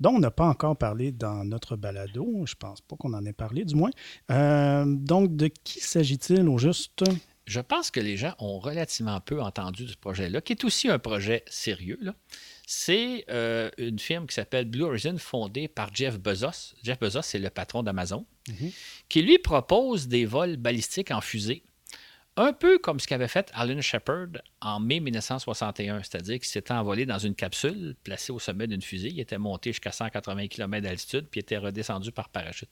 dont 0.00 0.10
on 0.10 0.18
n'a 0.18 0.30
pas 0.30 0.46
encore 0.46 0.76
parlé 0.76 1.12
dans 1.12 1.44
notre 1.44 1.76
balado. 1.76 2.44
Je 2.46 2.54
pense 2.54 2.80
pas 2.80 2.96
qu'on 2.96 3.14
en 3.14 3.24
ait 3.24 3.32
parlé, 3.32 3.64
du 3.64 3.74
moins. 3.74 3.90
Euh, 4.30 4.84
donc, 4.86 5.36
de 5.36 5.48
qui 5.64 5.80
s'agit-il 5.80 6.48
au 6.48 6.58
juste? 6.58 7.04
Je 7.46 7.60
pense 7.60 7.90
que 7.90 7.98
les 7.98 8.18
gens 8.18 8.34
ont 8.40 8.58
relativement 8.58 9.20
peu 9.20 9.40
entendu 9.40 9.84
de 9.84 9.90
ce 9.90 9.96
projet-là, 9.96 10.42
qui 10.42 10.52
est 10.52 10.64
aussi 10.64 10.90
un 10.90 10.98
projet 10.98 11.44
sérieux. 11.48 11.98
C'est 12.66 13.24
euh, 13.30 13.70
une 13.78 13.98
firme 13.98 14.26
qui 14.26 14.34
s'appelle 14.34 14.66
Blue 14.66 14.82
Horizon, 14.82 15.16
fondée 15.16 15.66
par 15.66 15.88
Jeff 15.94 16.20
Bezos. 16.20 16.74
Jeff 16.82 16.98
Bezos, 16.98 17.22
c'est 17.22 17.38
le 17.38 17.48
patron 17.48 17.82
d'Amazon, 17.82 18.26
mhm. 18.48 18.70
qui 19.08 19.22
lui 19.22 19.38
propose 19.38 20.08
des 20.08 20.26
vols 20.26 20.58
balistiques 20.58 21.10
en 21.10 21.22
fusée 21.22 21.62
Un 22.40 22.52
peu 22.52 22.78
comme 22.78 23.00
ce 23.00 23.08
qu'avait 23.08 23.26
fait 23.26 23.50
Alan 23.52 23.80
Shepard 23.80 24.28
en 24.60 24.78
mai 24.78 25.00
1961, 25.00 26.04
c'est-à-dire 26.04 26.36
qu'il 26.36 26.46
s'était 26.46 26.72
envolé 26.72 27.04
dans 27.04 27.18
une 27.18 27.34
capsule 27.34 27.96
placée 28.04 28.30
au 28.30 28.38
sommet 28.38 28.68
d'une 28.68 28.80
fusée. 28.80 29.08
Il 29.08 29.18
était 29.18 29.38
monté 29.38 29.70
jusqu'à 29.70 29.90
180 29.90 30.46
km 30.46 30.84
d'altitude 30.84 31.26
puis 31.28 31.40
était 31.40 31.56
redescendu 31.56 32.12
par 32.12 32.28
parachute. 32.28 32.70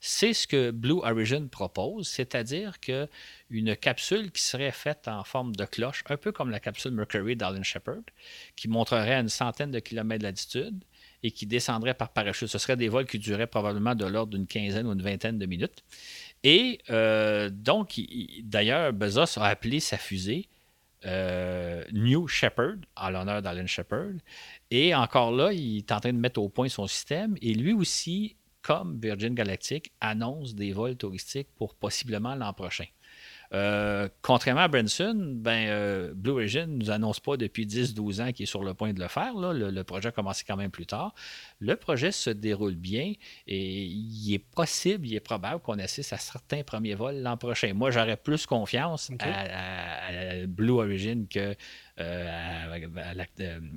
C'est 0.00 0.32
ce 0.32 0.48
que 0.48 0.72
Blue 0.72 0.98
Origin 1.04 1.48
propose, 1.48 2.08
c'est-à-dire 2.08 2.80
qu'une 2.80 3.76
capsule 3.76 4.32
qui 4.32 4.42
serait 4.42 4.72
faite 4.72 5.06
en 5.06 5.22
forme 5.22 5.54
de 5.54 5.66
cloche, 5.66 6.02
un 6.08 6.16
peu 6.16 6.32
comme 6.32 6.50
la 6.50 6.58
capsule 6.58 6.90
Mercury 6.90 7.36
d'Alan 7.36 7.62
Shepard, 7.62 8.02
qui 8.56 8.66
montrerait 8.66 9.14
à 9.14 9.20
une 9.20 9.28
centaine 9.28 9.70
de 9.70 9.78
kilomètres 9.78 10.22
d'altitude 10.22 10.82
et 11.22 11.30
qui 11.30 11.46
descendrait 11.46 11.94
par 11.94 12.10
parachute. 12.10 12.48
Ce 12.48 12.58
seraient 12.58 12.76
des 12.76 12.88
vols 12.88 13.06
qui 13.06 13.18
dureraient 13.18 13.46
probablement 13.46 13.94
de 13.94 14.04
l'ordre 14.04 14.36
d'une 14.36 14.46
quinzaine 14.46 14.86
ou 14.86 14.92
une 14.92 15.02
vingtaine 15.02 15.38
de 15.38 15.46
minutes. 15.46 15.84
Et 16.42 16.80
euh, 16.90 17.50
donc, 17.50 18.00
d'ailleurs, 18.42 18.92
Bezos 18.92 19.38
a 19.38 19.46
appelé 19.46 19.80
sa 19.80 19.98
fusée 19.98 20.48
euh, 21.04 21.84
New 21.92 22.26
Shepard, 22.26 22.76
en 22.96 23.10
l'honneur 23.10 23.42
d'Alan 23.42 23.66
Shepard. 23.66 24.14
Et 24.70 24.94
encore 24.94 25.30
là, 25.30 25.52
il 25.52 25.78
est 25.78 25.92
en 25.92 26.00
train 26.00 26.12
de 26.12 26.18
mettre 26.18 26.40
au 26.40 26.48
point 26.48 26.68
son 26.68 26.86
système. 26.86 27.36
Et 27.42 27.54
lui 27.54 27.72
aussi, 27.72 28.36
comme 28.62 28.98
Virgin 29.00 29.34
Galactic, 29.34 29.92
annonce 30.00 30.54
des 30.54 30.72
vols 30.72 30.96
touristiques 30.96 31.48
pour 31.56 31.74
possiblement 31.74 32.34
l'an 32.34 32.52
prochain. 32.52 32.86
Euh, 33.52 34.08
contrairement 34.22 34.62
à 34.62 34.68
Branson, 34.68 35.14
ben, 35.36 35.68
euh, 35.68 36.12
Blue 36.14 36.32
Origin 36.32 36.66
ne 36.66 36.76
nous 36.76 36.90
annonce 36.90 37.20
pas 37.20 37.36
depuis 37.36 37.66
10-12 37.66 38.20
ans 38.20 38.32
qu'il 38.32 38.44
est 38.44 38.46
sur 38.46 38.62
le 38.62 38.74
point 38.74 38.92
de 38.92 39.00
le 39.00 39.08
faire. 39.08 39.34
Le, 39.34 39.82
projet 39.82 40.08
a 40.08 40.12
commencé 40.12 40.44
quand 40.46 40.56
même 40.56 40.70
plus 40.70 40.86
tard. 40.86 41.14
Le 41.60 41.76
projet 41.76 42.12
se 42.12 42.30
déroule 42.30 42.74
bien 42.74 43.12
et 43.46 43.84
il 43.84 44.34
est 44.34 44.38
possible, 44.38 45.06
il 45.06 45.14
est 45.14 45.20
probable 45.20 45.60
qu'on 45.60 45.78
assiste 45.78 46.12
à 46.12 46.18
certains 46.18 46.62
premiers 46.62 46.94
vols 46.94 47.22
l'an 47.22 47.36
prochain. 47.36 47.72
Moi, 47.74 47.90
j'aurais 47.90 48.16
plus 48.16 48.46
confiance 48.46 49.10
à, 49.20 50.46
Blue 50.46 50.70
Origin 50.70 51.26
que 51.28 51.54
euh, 52.00 52.64
à, 52.64 53.24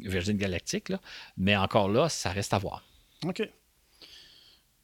Virgin 0.01 0.37
Galactic. 0.37 0.91
Mais 1.37 1.55
encore 1.55 1.89
là, 1.89 2.09
ça 2.09 2.31
reste 2.31 2.53
à 2.53 2.57
voir. 2.57 2.83
OK. 3.25 3.47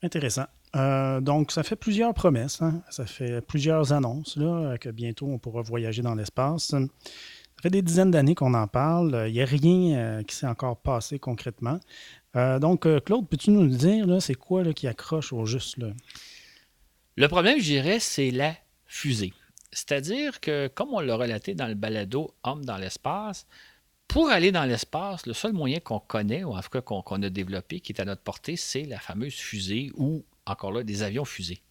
Intéressant. 0.04 0.46
Euh, 0.76 1.22
donc, 1.22 1.52
ça 1.52 1.64
fait 1.64 1.76
plusieurs 1.76 2.14
promesses, 2.14 2.62
hein. 2.62 2.82
ça 2.90 3.06
fait 3.06 3.42
plusieurs 3.42 3.94
annonces 3.94 4.36
là, 4.36 4.78
que 4.78 4.90
bientôt 4.90 5.28
on 5.28 5.38
pourra 5.40 5.62
voyager 5.62 6.02
dans 6.02 6.16
l'espace. 6.16 6.66
Ça 6.68 6.80
fait 7.62 7.70
des 7.70 7.82
dizaines 7.82 8.12
d'années 8.12 8.36
qu'on 8.36 8.54
en 8.54 8.68
parle. 8.68 9.26
Il 9.28 9.34
n'y 9.34 9.42
a 9.42 9.46
rien 9.46 9.98
euh, 9.98 10.24
qui 10.24 10.36
s'est 10.36 10.48
encore 10.48 10.78
passé 10.78 11.18
concrètement. 11.18 11.80
Euh, 12.36 12.60
donc, 12.60 12.88
Claude, 13.06 13.28
peux-tu 13.28 13.52
nous 13.52 13.68
dire, 13.68 14.22
c'est 14.22 14.36
quoi 14.36 14.74
qui 14.74 14.88
accroche 14.88 15.32
au 15.32 15.46
juste? 15.46 15.78
Le 17.16 17.28
problème, 17.30 17.60
je 17.60 17.64
dirais, 17.64 18.00
c'est 18.00 18.32
la 18.32 18.54
fusée. 18.86 19.34
C'est-à-dire 19.72 20.42
que, 20.42 20.68
comme 20.68 20.94
on 20.94 21.00
l'a 21.00 21.16
relaté 21.16 21.54
dans 21.54 21.68
le 21.68 21.74
balado 21.74 22.34
Homme 22.44 22.66
dans 22.66 22.78
l'espace, 22.78 23.48
pour 24.08 24.30
aller 24.30 24.52
dans 24.52 24.66
l'espace, 24.66 25.26
le 25.26 25.34
seul 25.34 25.54
moyen 25.54 25.80
qu'on 25.80 26.00
connaît, 26.00 26.44
ou 26.44 26.54
en 26.54 26.62
tout 26.62 26.70
cas 26.70 26.82
qu'on 26.82 27.24
a 27.24 27.30
développé, 27.30 27.80
qui 27.80 27.94
est 27.94 28.02
à 28.02 28.06
notre 28.06 28.22
portée, 28.22 28.56
c'est 28.56 28.84
la 28.84 29.00
fameuse 29.00 29.34
fusée 29.34 29.92
ou 29.96 30.24
encore 30.46 30.72
là, 30.72 30.84
des 30.84 31.04
avions 31.04 31.26
fusées. 31.26 31.62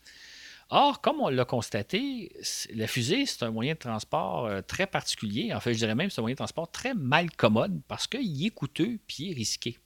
Or, 0.71 1.01
comme 1.01 1.21
on 1.21 1.29
l'a 1.29 1.45
constaté, 1.45 2.33
la 2.75 2.87
fusée, 2.87 3.27
c'est 3.27 3.43
un 3.43 3.51
moyen 3.51 3.75
de 3.75 3.79
transport 3.79 4.47
euh, 4.47 4.63
très 4.63 4.87
particulier. 4.87 5.53
En 5.53 5.61
fait, 5.61 5.75
je 5.75 5.79
dirais 5.79 5.95
même 5.95 6.09
que 6.09 6.15
c'est 6.15 6.21
un 6.21 6.23
moyen 6.23 6.35
de 6.35 6.39
transport 6.39 6.71
très 6.71 6.95
mal 6.95 7.31
commode 7.31 7.81
parce 7.87 8.07
qu'il 8.07 8.45
est 8.47 8.51
coûteux 8.51 8.99
puis 9.07 9.35
risqué. 9.35 9.79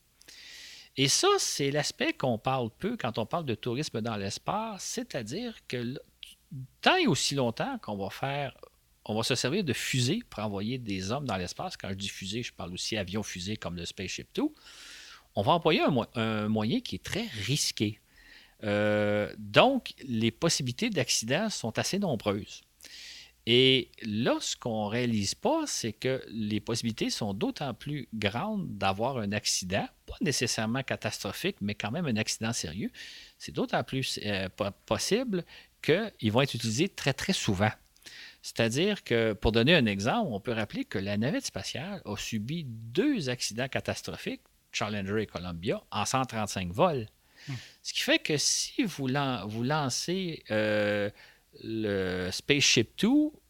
Et 0.96 1.08
ça, 1.08 1.28
c'est 1.38 1.70
l'aspect 1.70 2.12
qu'on 2.12 2.38
parle 2.38 2.70
peu 2.70 2.96
quand 2.96 3.18
on 3.18 3.26
parle 3.26 3.44
de 3.44 3.54
tourisme 3.54 4.00
dans 4.00 4.16
l'espace, 4.16 4.82
c'est-à-dire 4.82 5.54
que 5.66 5.94
tant 6.80 6.96
et 6.96 7.06
aussi 7.06 7.34
longtemps 7.34 7.78
qu'on 7.78 7.96
va 7.96 8.10
faire, 8.10 8.56
on 9.04 9.14
va 9.14 9.22
se 9.22 9.34
servir 9.34 9.64
de 9.64 9.72
fusées 9.72 10.22
pour 10.28 10.42
envoyer 10.42 10.78
des 10.78 11.12
hommes 11.12 11.24
dans 11.24 11.36
l'espace. 11.36 11.76
Quand 11.76 11.88
je 11.90 11.94
dis 11.94 12.08
fusée, 12.08 12.42
je 12.42 12.52
parle 12.52 12.72
aussi 12.72 12.96
avion 12.96 13.22
fusée 13.22 13.56
comme 13.56 13.76
le 13.76 13.84
Spaceship 13.84 14.32
Two. 14.32 14.54
On 15.34 15.42
va 15.42 15.52
employer 15.52 15.82
un 16.14 16.48
moyen 16.48 16.80
qui 16.80 16.96
est 16.96 17.04
très 17.04 17.26
risqué. 17.26 18.00
Euh, 18.64 19.32
donc, 19.38 19.94
les 20.04 20.30
possibilités 20.30 20.90
d'accident 20.90 21.48
sont 21.48 21.78
assez 21.78 21.98
nombreuses. 21.98 22.62
Et 23.50 23.90
là, 24.02 24.36
ce 24.40 24.56
qu'on 24.56 24.84
ne 24.84 24.90
réalise 24.90 25.34
pas, 25.34 25.66
c'est 25.66 25.94
que 25.94 26.22
les 26.28 26.60
possibilités 26.60 27.08
sont 27.08 27.32
d'autant 27.32 27.72
plus 27.72 28.06
grandes 28.12 28.76
d'avoir 28.76 29.16
un 29.16 29.32
accident, 29.32 29.88
pas 30.04 30.16
nécessairement 30.20 30.82
catastrophique, 30.82 31.56
mais 31.62 31.74
quand 31.74 31.90
même 31.90 32.04
un 32.04 32.16
accident 32.16 32.52
sérieux. 32.52 32.90
C'est 33.38 33.52
d'autant 33.52 33.82
plus 33.84 34.20
euh, 34.26 34.50
possible 34.84 35.46
qu'ils 35.80 36.30
vont 36.30 36.42
être 36.42 36.54
utilisés 36.54 36.90
très, 36.90 37.14
très 37.14 37.32
souvent. 37.32 37.70
C'est-à-dire 38.42 39.02
que, 39.02 39.32
pour 39.32 39.52
donner 39.52 39.74
un 39.74 39.86
exemple, 39.86 40.28
on 40.30 40.40
peut 40.40 40.52
rappeler 40.52 40.84
que 40.84 40.98
la 40.98 41.16
navette 41.16 41.46
spatiale 41.46 42.02
a 42.04 42.16
subi 42.16 42.64
deux 42.66 43.30
accidents 43.30 43.68
catastrophiques, 43.68 44.42
Challenger 44.72 45.22
et 45.22 45.26
Columbia, 45.26 45.82
en 45.90 46.04
135 46.04 46.70
vols. 46.70 47.06
Ce 47.82 47.92
qui 47.92 48.00
fait 48.00 48.18
que 48.18 48.36
si 48.36 48.84
vous, 48.84 49.06
lancez 49.06 50.42
euh, 50.50 51.10
le 51.62 52.30
Spaceship 52.30 52.90
2 53.00 53.08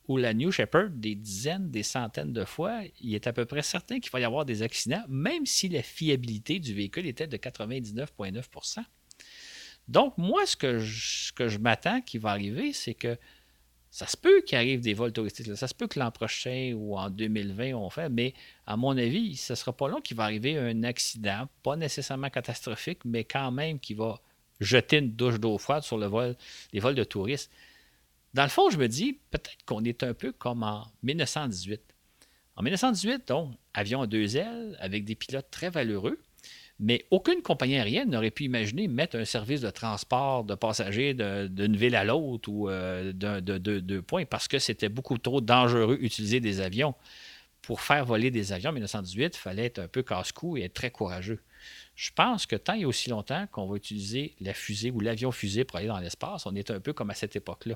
ou 0.08 0.16
la 0.16 0.32
New 0.32 0.50
Shepard 0.50 0.90
des 0.90 1.14
dizaines, 1.14 1.70
des 1.70 1.82
centaines 1.82 2.32
de 2.32 2.44
fois, 2.44 2.80
il 3.00 3.14
est 3.14 3.26
à 3.26 3.32
peu 3.32 3.44
près 3.44 3.62
certain 3.62 4.00
qu'il 4.00 4.10
va 4.10 4.20
y 4.20 4.24
avoir 4.24 4.44
des 4.44 4.62
accidents, 4.62 5.04
même 5.08 5.44
si 5.44 5.68
la 5.68 5.82
fiabilité 5.82 6.58
du 6.58 6.74
véhicule 6.74 7.06
était 7.06 7.26
de 7.26 7.36
99,9% 7.36 8.78
Donc, 9.88 10.16
moi, 10.16 10.46
ce 10.46 10.56
que 10.56 10.78
je 10.78 11.58
m'attends 11.58 12.00
qui 12.00 12.18
va 12.18 12.30
arriver, 12.30 12.72
c'est 12.72 12.94
que 12.94 13.18
ça 13.90 14.06
se 14.06 14.16
peut 14.16 14.42
qu'il 14.42 14.58
arrive 14.58 14.80
des 14.80 14.94
vols 14.94 15.12
touristiques. 15.12 15.56
Ça 15.56 15.66
se 15.66 15.74
peut 15.74 15.86
que 15.86 15.98
l'an 15.98 16.10
prochain 16.10 16.74
ou 16.76 16.96
en 16.96 17.08
2020, 17.10 17.72
on 17.74 17.88
fait, 17.90 18.08
mais 18.08 18.34
à 18.66 18.76
mon 18.76 18.96
avis, 18.96 19.36
ce 19.36 19.54
ne 19.54 19.56
sera 19.56 19.72
pas 19.72 19.88
long 19.88 20.00
qu'il 20.00 20.16
va 20.16 20.24
arriver 20.24 20.58
un 20.58 20.82
accident, 20.82 21.48
pas 21.62 21.76
nécessairement 21.76 22.30
catastrophique, 22.30 23.04
mais 23.04 23.24
quand 23.24 23.50
même 23.50 23.78
qui 23.80 23.94
va 23.94 24.20
jeter 24.60 24.98
une 24.98 25.12
douche 25.12 25.40
d'eau 25.40 25.56
froide 25.56 25.82
sur 25.82 25.98
les 25.98 26.06
vols 26.08 26.94
de 26.94 27.04
touristes. 27.04 27.50
Dans 28.34 28.42
le 28.42 28.50
fond, 28.50 28.68
je 28.70 28.76
me 28.76 28.88
dis, 28.88 29.14
peut-être 29.30 29.64
qu'on 29.64 29.82
est 29.84 30.02
un 30.02 30.12
peu 30.12 30.32
comme 30.32 30.62
en 30.62 30.86
1918. 31.02 31.80
En 32.56 32.62
1918, 32.62 33.28
donc, 33.28 33.54
avion 33.72 34.02
à 34.02 34.06
deux 34.06 34.36
ailes 34.36 34.76
avec 34.80 35.04
des 35.04 35.14
pilotes 35.14 35.50
très 35.50 35.70
valeureux. 35.70 36.20
Mais 36.80 37.04
aucune 37.10 37.42
compagnie 37.42 37.76
aérienne 37.76 38.10
n'aurait 38.10 38.30
pu 38.30 38.44
imaginer 38.44 38.86
mettre 38.86 39.16
un 39.16 39.24
service 39.24 39.60
de 39.60 39.70
transport 39.70 40.44
de 40.44 40.54
passagers 40.54 41.12
d'une 41.14 41.76
ville 41.76 41.96
à 41.96 42.04
l'autre 42.04 42.48
ou 42.48 42.68
euh, 42.68 43.12
de 43.12 43.78
deux 43.80 44.02
points 44.02 44.24
parce 44.24 44.46
que 44.46 44.58
c'était 44.58 44.88
beaucoup 44.88 45.18
trop 45.18 45.40
dangereux 45.40 45.98
d'utiliser 45.98 46.40
des 46.40 46.60
avions. 46.60 46.94
Pour 47.62 47.80
faire 47.80 48.04
voler 48.04 48.30
des 48.30 48.52
avions 48.52 48.70
en 48.70 48.72
1918, 48.72 49.36
il 49.36 49.38
fallait 49.38 49.64
être 49.66 49.80
un 49.80 49.88
peu 49.88 50.02
casse-cou 50.02 50.56
et 50.56 50.62
être 50.62 50.74
très 50.74 50.90
courageux. 50.90 51.42
Je 51.96 52.10
pense 52.14 52.46
que 52.46 52.54
tant 52.54 52.74
et 52.74 52.84
aussi 52.84 53.10
longtemps 53.10 53.46
qu'on 53.50 53.66
va 53.66 53.76
utiliser 53.76 54.36
la 54.40 54.54
fusée 54.54 54.90
ou 54.90 55.00
l'avion 55.00 55.32
fusée 55.32 55.64
pour 55.64 55.78
aller 55.78 55.88
dans 55.88 55.98
l'espace, 55.98 56.46
on 56.46 56.54
est 56.54 56.70
un 56.70 56.80
peu 56.80 56.92
comme 56.92 57.10
à 57.10 57.14
cette 57.14 57.34
époque-là. 57.34 57.74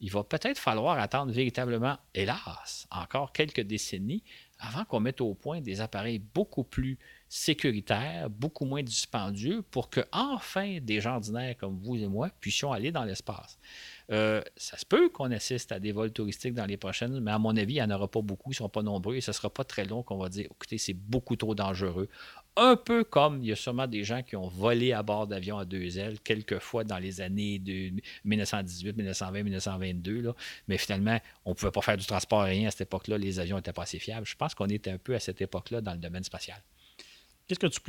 Il 0.00 0.10
va 0.10 0.22
peut-être 0.22 0.58
falloir 0.58 0.98
attendre 0.98 1.32
véritablement, 1.32 1.98
hélas, 2.14 2.86
encore 2.90 3.32
quelques 3.32 3.62
décennies 3.62 4.22
avant 4.58 4.84
qu'on 4.84 5.00
mette 5.00 5.20
au 5.20 5.34
point 5.34 5.60
des 5.60 5.80
appareils 5.80 6.18
beaucoup 6.18 6.64
plus 6.64 6.98
sécuritaire, 7.28 8.30
beaucoup 8.30 8.64
moins 8.64 8.82
dispendieux 8.82 9.62
pour 9.62 9.90
que 9.90 10.00
enfin 10.12 10.78
des 10.80 11.00
gens 11.00 11.16
ordinaires 11.16 11.56
comme 11.56 11.78
vous 11.82 11.96
et 11.96 12.06
moi 12.06 12.30
puissions 12.40 12.72
aller 12.72 12.92
dans 12.92 13.04
l'espace. 13.04 13.58
Euh, 14.10 14.40
ça 14.56 14.78
se 14.78 14.86
peut 14.86 15.08
qu'on 15.08 15.30
assiste 15.32 15.72
à 15.72 15.80
des 15.80 15.92
vols 15.92 16.12
touristiques 16.12 16.54
dans 16.54 16.66
les 16.66 16.76
prochaines, 16.76 17.18
mais 17.20 17.32
à 17.32 17.38
mon 17.38 17.56
avis, 17.56 17.74
il 17.74 17.76
n'y 17.76 17.82
en 17.82 17.90
aura 17.90 18.08
pas 18.08 18.22
beaucoup, 18.22 18.50
ils 18.50 18.54
ne 18.54 18.56
seront 18.56 18.68
pas 18.68 18.82
nombreux 18.82 19.16
et 19.16 19.20
ce 19.20 19.30
ne 19.30 19.34
sera 19.34 19.50
pas 19.50 19.64
très 19.64 19.84
long 19.84 20.02
qu'on 20.02 20.18
va 20.18 20.28
dire 20.28 20.46
écoutez, 20.46 20.78
c'est 20.78 20.94
beaucoup 20.94 21.36
trop 21.36 21.54
dangereux. 21.54 22.08
Un 22.58 22.76
peu 22.76 23.04
comme 23.04 23.42
il 23.42 23.48
y 23.48 23.52
a 23.52 23.56
sûrement 23.56 23.86
des 23.86 24.02
gens 24.02 24.22
qui 24.22 24.34
ont 24.34 24.48
volé 24.48 24.92
à 24.92 25.02
bord 25.02 25.26
d'avions 25.26 25.58
à 25.58 25.66
deux 25.66 25.98
ailes, 25.98 26.18
quelquefois 26.20 26.84
dans 26.84 26.98
les 26.98 27.20
années 27.20 27.58
de 27.58 27.92
1918, 28.24 28.96
1920, 28.96 29.42
1922. 29.42 30.20
Là. 30.22 30.34
Mais 30.66 30.78
finalement, 30.78 31.20
on 31.44 31.50
ne 31.50 31.54
pouvait 31.54 31.70
pas 31.70 31.82
faire 31.82 31.98
du 31.98 32.06
transport 32.06 32.40
aérien 32.42 32.68
à 32.68 32.70
cette 32.70 32.82
époque-là, 32.82 33.18
les 33.18 33.40
avions 33.40 33.56
n'étaient 33.56 33.74
pas 33.74 33.82
assez 33.82 33.98
fiables. 33.98 34.26
Je 34.26 34.36
pense 34.36 34.54
qu'on 34.54 34.68
est 34.68 34.88
un 34.88 34.96
peu 34.96 35.14
à 35.14 35.20
cette 35.20 35.42
époque-là 35.42 35.82
dans 35.82 35.92
le 35.92 35.98
domaine 35.98 36.24
spatial. 36.24 36.62
Qu'est-ce 37.46 37.60
que 37.60 37.66
tu, 37.68 37.80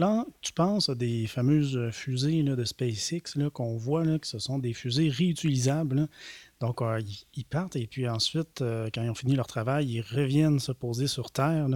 tu 0.42 0.54
penses 0.54 0.92
des 0.92 1.26
fameuses 1.26 1.90
fusées 1.92 2.44
de 2.44 2.64
SpaceX 2.64 3.50
qu'on 3.52 3.76
voit 3.76 4.06
là, 4.06 4.20
que 4.20 4.28
ce 4.28 4.38
sont 4.38 4.60
des 4.60 4.74
fusées 4.74 5.10
réutilisables? 5.10 6.08
Donc, 6.60 6.84
euh, 6.84 7.02
ils, 7.36 7.46
partent 7.46 7.76
et 7.76 7.88
puis 7.88 8.08
ensuite, 8.08 8.62
euh, 8.62 8.90
quand 8.94 9.02
ils 9.02 9.10
ont 9.10 9.16
fini 9.16 9.36
leur 9.36 9.48
travail, 9.48 9.88
ils 9.88 10.02
reviennent 10.02 10.60
se 10.60 10.72
poser 10.72 11.08
sur 11.08 11.32
Terre. 11.32 11.68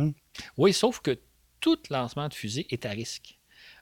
Oui, 0.58 0.74
sauf 0.74 1.00
que 1.00 1.18
tout 1.62 1.80
lancement 1.90 2.28
de 2.28 2.34
fusée 2.34 2.68
est 2.70 2.86
à 2.86 2.90
risque. 2.90 3.38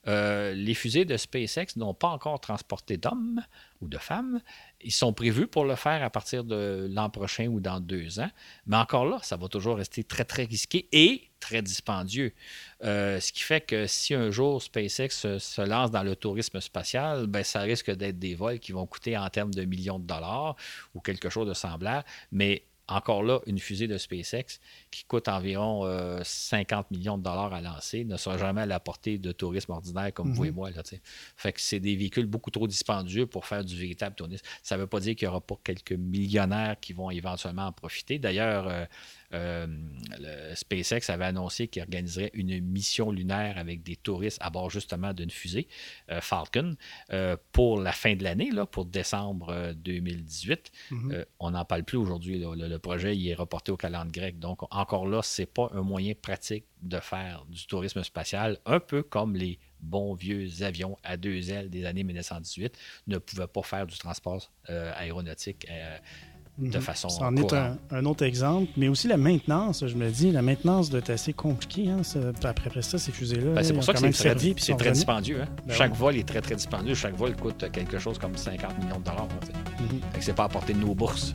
Euh, 0.07 0.53
les 0.53 0.73
fusées 0.73 1.05
de 1.05 1.17
SpaceX 1.17 1.75
n'ont 1.75 1.93
pas 1.93 2.07
encore 2.07 2.39
transporté 2.39 2.97
d'hommes 2.97 3.41
ou 3.81 3.87
de 3.87 3.97
femmes. 3.97 4.41
Ils 4.81 4.93
sont 4.93 5.13
prévus 5.13 5.47
pour 5.47 5.65
le 5.65 5.75
faire 5.75 6.03
à 6.03 6.09
partir 6.09 6.43
de 6.43 6.87
l'an 6.89 7.09
prochain 7.09 7.47
ou 7.47 7.59
dans 7.59 7.79
deux 7.79 8.19
ans. 8.19 8.29
Mais 8.65 8.77
encore 8.77 9.05
là, 9.05 9.19
ça 9.21 9.35
va 9.35 9.47
toujours 9.49 9.77
rester 9.77 10.03
très, 10.03 10.23
très 10.23 10.45
risqué 10.45 10.87
et 10.91 11.29
très 11.39 11.61
dispendieux. 11.61 12.33
Euh, 12.83 13.19
ce 13.19 13.31
qui 13.31 13.41
fait 13.41 13.61
que 13.61 13.87
si 13.87 14.13
un 14.13 14.31
jour 14.31 14.61
SpaceX 14.61 15.09
se, 15.09 15.61
lance 15.61 15.91
dans 15.91 16.03
le 16.03 16.15
tourisme 16.15 16.59
spatial, 16.61 17.27
ben, 17.27 17.43
ça 17.43 17.61
risque 17.61 17.91
d'être 17.91 18.19
des 18.19 18.35
vols 18.35 18.59
qui 18.59 18.71
vont 18.71 18.85
coûter 18.85 19.17
en 19.17 19.29
termes 19.29 19.53
de 19.53 19.63
millions 19.63 19.99
de 19.99 20.05
dollars 20.07 20.55
ou 20.93 21.01
quelque 21.01 21.29
chose 21.29 21.47
de 21.47 21.53
semblable. 21.53 22.05
Mais 22.31 22.63
encore 22.89 23.23
là, 23.23 23.39
une 23.45 23.59
fusée 23.59 23.87
de 23.87 23.97
SpaceX 23.97 24.59
qui 24.91 25.03
coûte 25.05 25.27
environ 25.27 25.83
50 26.23 26.85
euh, 26.91 26.95
millions 26.95 27.17
de 27.17 27.23
dollars 27.23 27.53
à 27.53 27.61
lancer 27.61 28.03
ne 28.03 28.17
sera 28.17 28.37
jamais 28.37 28.61
à 28.61 28.65
la 28.65 28.79
portée 28.79 29.17
de 29.17 29.31
tourisme 29.31 29.71
ordinaire 29.71 30.13
comme 30.13 30.33
vous 30.33 30.45
et 30.45 30.49
mhm. 30.49 30.55
moi. 30.55 30.71
Là, 30.71 30.81
fait 31.35 31.53
que 31.53 31.61
c'est 31.61 31.79
des 31.79 31.95
véhicules 31.95 32.25
beaucoup 32.25 32.51
trop 32.51 32.67
dispendieux 32.67 33.25
pour 33.25 33.45
faire 33.45 33.63
du 33.63 33.75
véritable 33.75 34.15
tourisme. 34.15 34.45
Ça 34.63 34.75
ne 34.75 34.81
veut 34.81 34.87
pas 34.87 34.99
dire 34.99 35.15
qu'il 35.15 35.27
n'y 35.27 35.29
aura 35.29 35.41
pas 35.41 35.55
quelques 35.63 35.93
millionnaires 35.93 36.75
qui 36.79 36.93
vont 36.93 37.11
éventuellement 37.11 37.67
en 37.67 37.71
profiter. 37.71 38.19
D'ailleurs, 38.19 38.67
euh, 38.67 38.85
euh, 39.33 39.67
SpaceX 40.55 41.11
avait 41.11 41.25
annoncé 41.25 41.67
qu'il 41.67 41.81
organiserait 41.83 42.31
une 42.33 42.59
mission 42.61 43.11
lunaire 43.11 43.57
avec 43.57 43.83
des 43.83 43.95
touristes 43.95 44.39
à 44.41 44.49
bord 44.49 44.71
justement 44.71 45.13
d'une 45.13 45.29
fusée 45.29 45.67
euh, 46.09 46.19
Falcon 46.19 46.75
euh, 47.11 47.37
pour 47.51 47.79
la 47.79 47.91
fin 47.91 48.15
de 48.15 48.23
l'année, 48.23 48.49
pour 48.71 48.85
décembre 48.85 49.73
2018. 49.73 50.71
Mhm. 50.91 51.25
on 51.39 51.51
n'en 51.51 51.65
parle 51.65 51.83
plus 51.83 51.97
aujourd'hui. 51.97 52.39
Le, 52.39 52.79
projet 52.79 53.15
il 53.15 53.27
est 53.27 53.35
reporté 53.35 53.71
au 53.71 53.77
calendrier 53.77 54.09
grec. 54.09 54.39
Donc 54.39 54.61
encore 54.73 55.07
là, 55.07 55.21
ce 55.21 55.41
n'est 55.41 55.45
pas 55.45 55.69
un 55.73 55.81
moyen 55.81 56.13
pratique 56.19 56.65
de 56.81 56.99
faire 56.99 57.45
du 57.49 57.67
tourisme 57.67 58.03
spatial, 58.03 58.57
un 58.65 58.79
peu 58.79 59.03
comme 59.03 59.35
les 59.35 59.59
bons 59.81 60.13
vieux 60.13 60.63
avions 60.63 60.97
à 61.03 61.17
deux 61.17 61.51
ailes 61.51 61.69
des 61.69 61.85
années 61.85 62.03
1918 62.03 62.77
ne 63.07 63.17
pouvaient 63.17 63.47
pas 63.47 63.61
faire 63.61 63.85
du 63.85 63.97
transport 63.97 64.51
aéronautique 64.67 65.67
de 66.59 66.77
mhm. 66.77 66.83
façon 66.83 67.09
Ça 67.09 67.25
en 67.25 67.35
est 67.35 67.53
un, 67.53 68.05
autre 68.05 68.23
exemple, 68.23 68.71
mais 68.77 68.87
aussi 68.87 69.07
la 69.07 69.17
maintenance, 69.17 69.85
je 69.85 69.95
me 69.95 70.09
dis, 70.09 70.31
la 70.31 70.41
maintenance 70.41 70.89
doit 70.89 70.99
être 70.99 71.09
assez 71.09 71.33
compliquée. 71.33 71.89
Hein, 71.89 72.01
après 72.43 72.81
ça, 72.81 72.97
ces 72.97 73.11
fusées-là, 73.11 73.53
ben, 73.53 73.63
c'est 73.63 73.73
pour 73.73 73.83
ça 73.83 73.93
que 73.93 73.99
c'est 73.99 74.11
très, 74.11 74.53
c'est 74.57 74.77
très 74.77 74.91
dispendieux. 74.91 75.41
Hein. 75.41 75.47
Ben 75.67 75.73
chaque 75.73 75.95
vol 75.95 76.17
est 76.17 76.27
très, 76.27 76.41
très 76.41 76.55
dispendieux. 76.55 76.95
Chaque 76.95 77.15
vol 77.15 77.35
coûte 77.35 77.65
quelque 77.71 77.99
chose 77.99 78.17
comme 78.17 78.35
50 78.35 78.77
millions 78.79 78.99
de 78.99 79.03
dollars. 79.03 79.27
Ce 79.41 79.83
mhm. 79.83 80.01
C'est 80.19 80.35
pas 80.35 80.45
à 80.45 80.49
portée 80.49 80.73
de 80.73 80.79
nos 80.79 80.93
bourses. 80.93 81.33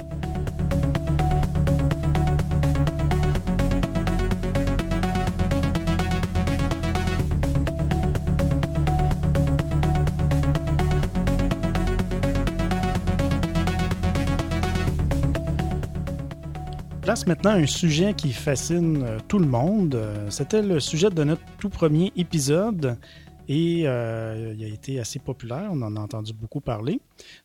Place 17.15 17.27
maintenant 17.29 17.53
un 17.53 17.67
sujet 17.67 18.13
qui 18.13 18.33
fascine 18.33 19.05
euh, 19.05 19.19
tout 19.29 19.39
le 19.39 19.47
monde. 19.47 19.95
Euh, 19.95 20.29
c'était 20.31 20.63
le 20.63 20.81
sujet 20.81 21.11
de 21.11 21.23
notre 21.23 21.45
tout 21.61 21.69
premier 21.69 22.13
épisode 22.17 22.99
et 23.47 23.83
euh, 23.85 24.53
il 24.59 24.65
a 24.65 24.67
été 24.67 24.99
assez 24.99 25.21
populaire. 25.21 25.69
On 25.71 25.81
en 25.83 25.95
a 25.95 26.01
entendu 26.01 26.33
beaucoup 26.33 26.61
parler. 26.61 27.01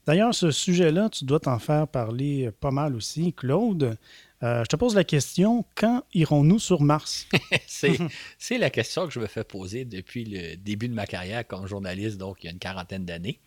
D'ailleurs, 0.07 0.33
ce 0.33 0.49
sujet-là, 0.49 1.09
tu 1.09 1.23
dois 1.23 1.39
t'en 1.39 1.59
faire 1.59 1.87
parler 1.87 2.49
pas 2.59 2.71
mal 2.71 2.95
aussi, 2.95 3.31
Claude. 3.31 3.95
je 4.41 4.65
te 4.65 4.75
pose 4.75 4.95
la 4.95 5.03
question, 5.03 5.63
quand 5.75 6.01
irons-nous 6.15 6.57
sur 6.57 6.81
Mars? 6.81 7.27
C'est 7.67 8.57
la 8.57 8.71
question 8.71 9.05
que 9.05 9.13
je 9.13 9.19
me 9.19 9.27
fais 9.27 9.43
poser 9.43 9.85
depuis 9.85 10.25
le 10.25 10.55
début 10.55 10.87
de 10.87 10.95
ma 10.95 11.05
carrière 11.05 11.45
comme 11.45 11.67
journaliste, 11.67 12.17
donc 12.17 12.37
il 12.41 12.47
y 12.47 12.49
a 12.49 12.53
une 12.53 12.59
quarantaine 12.59 13.05
d'années. 13.05 13.39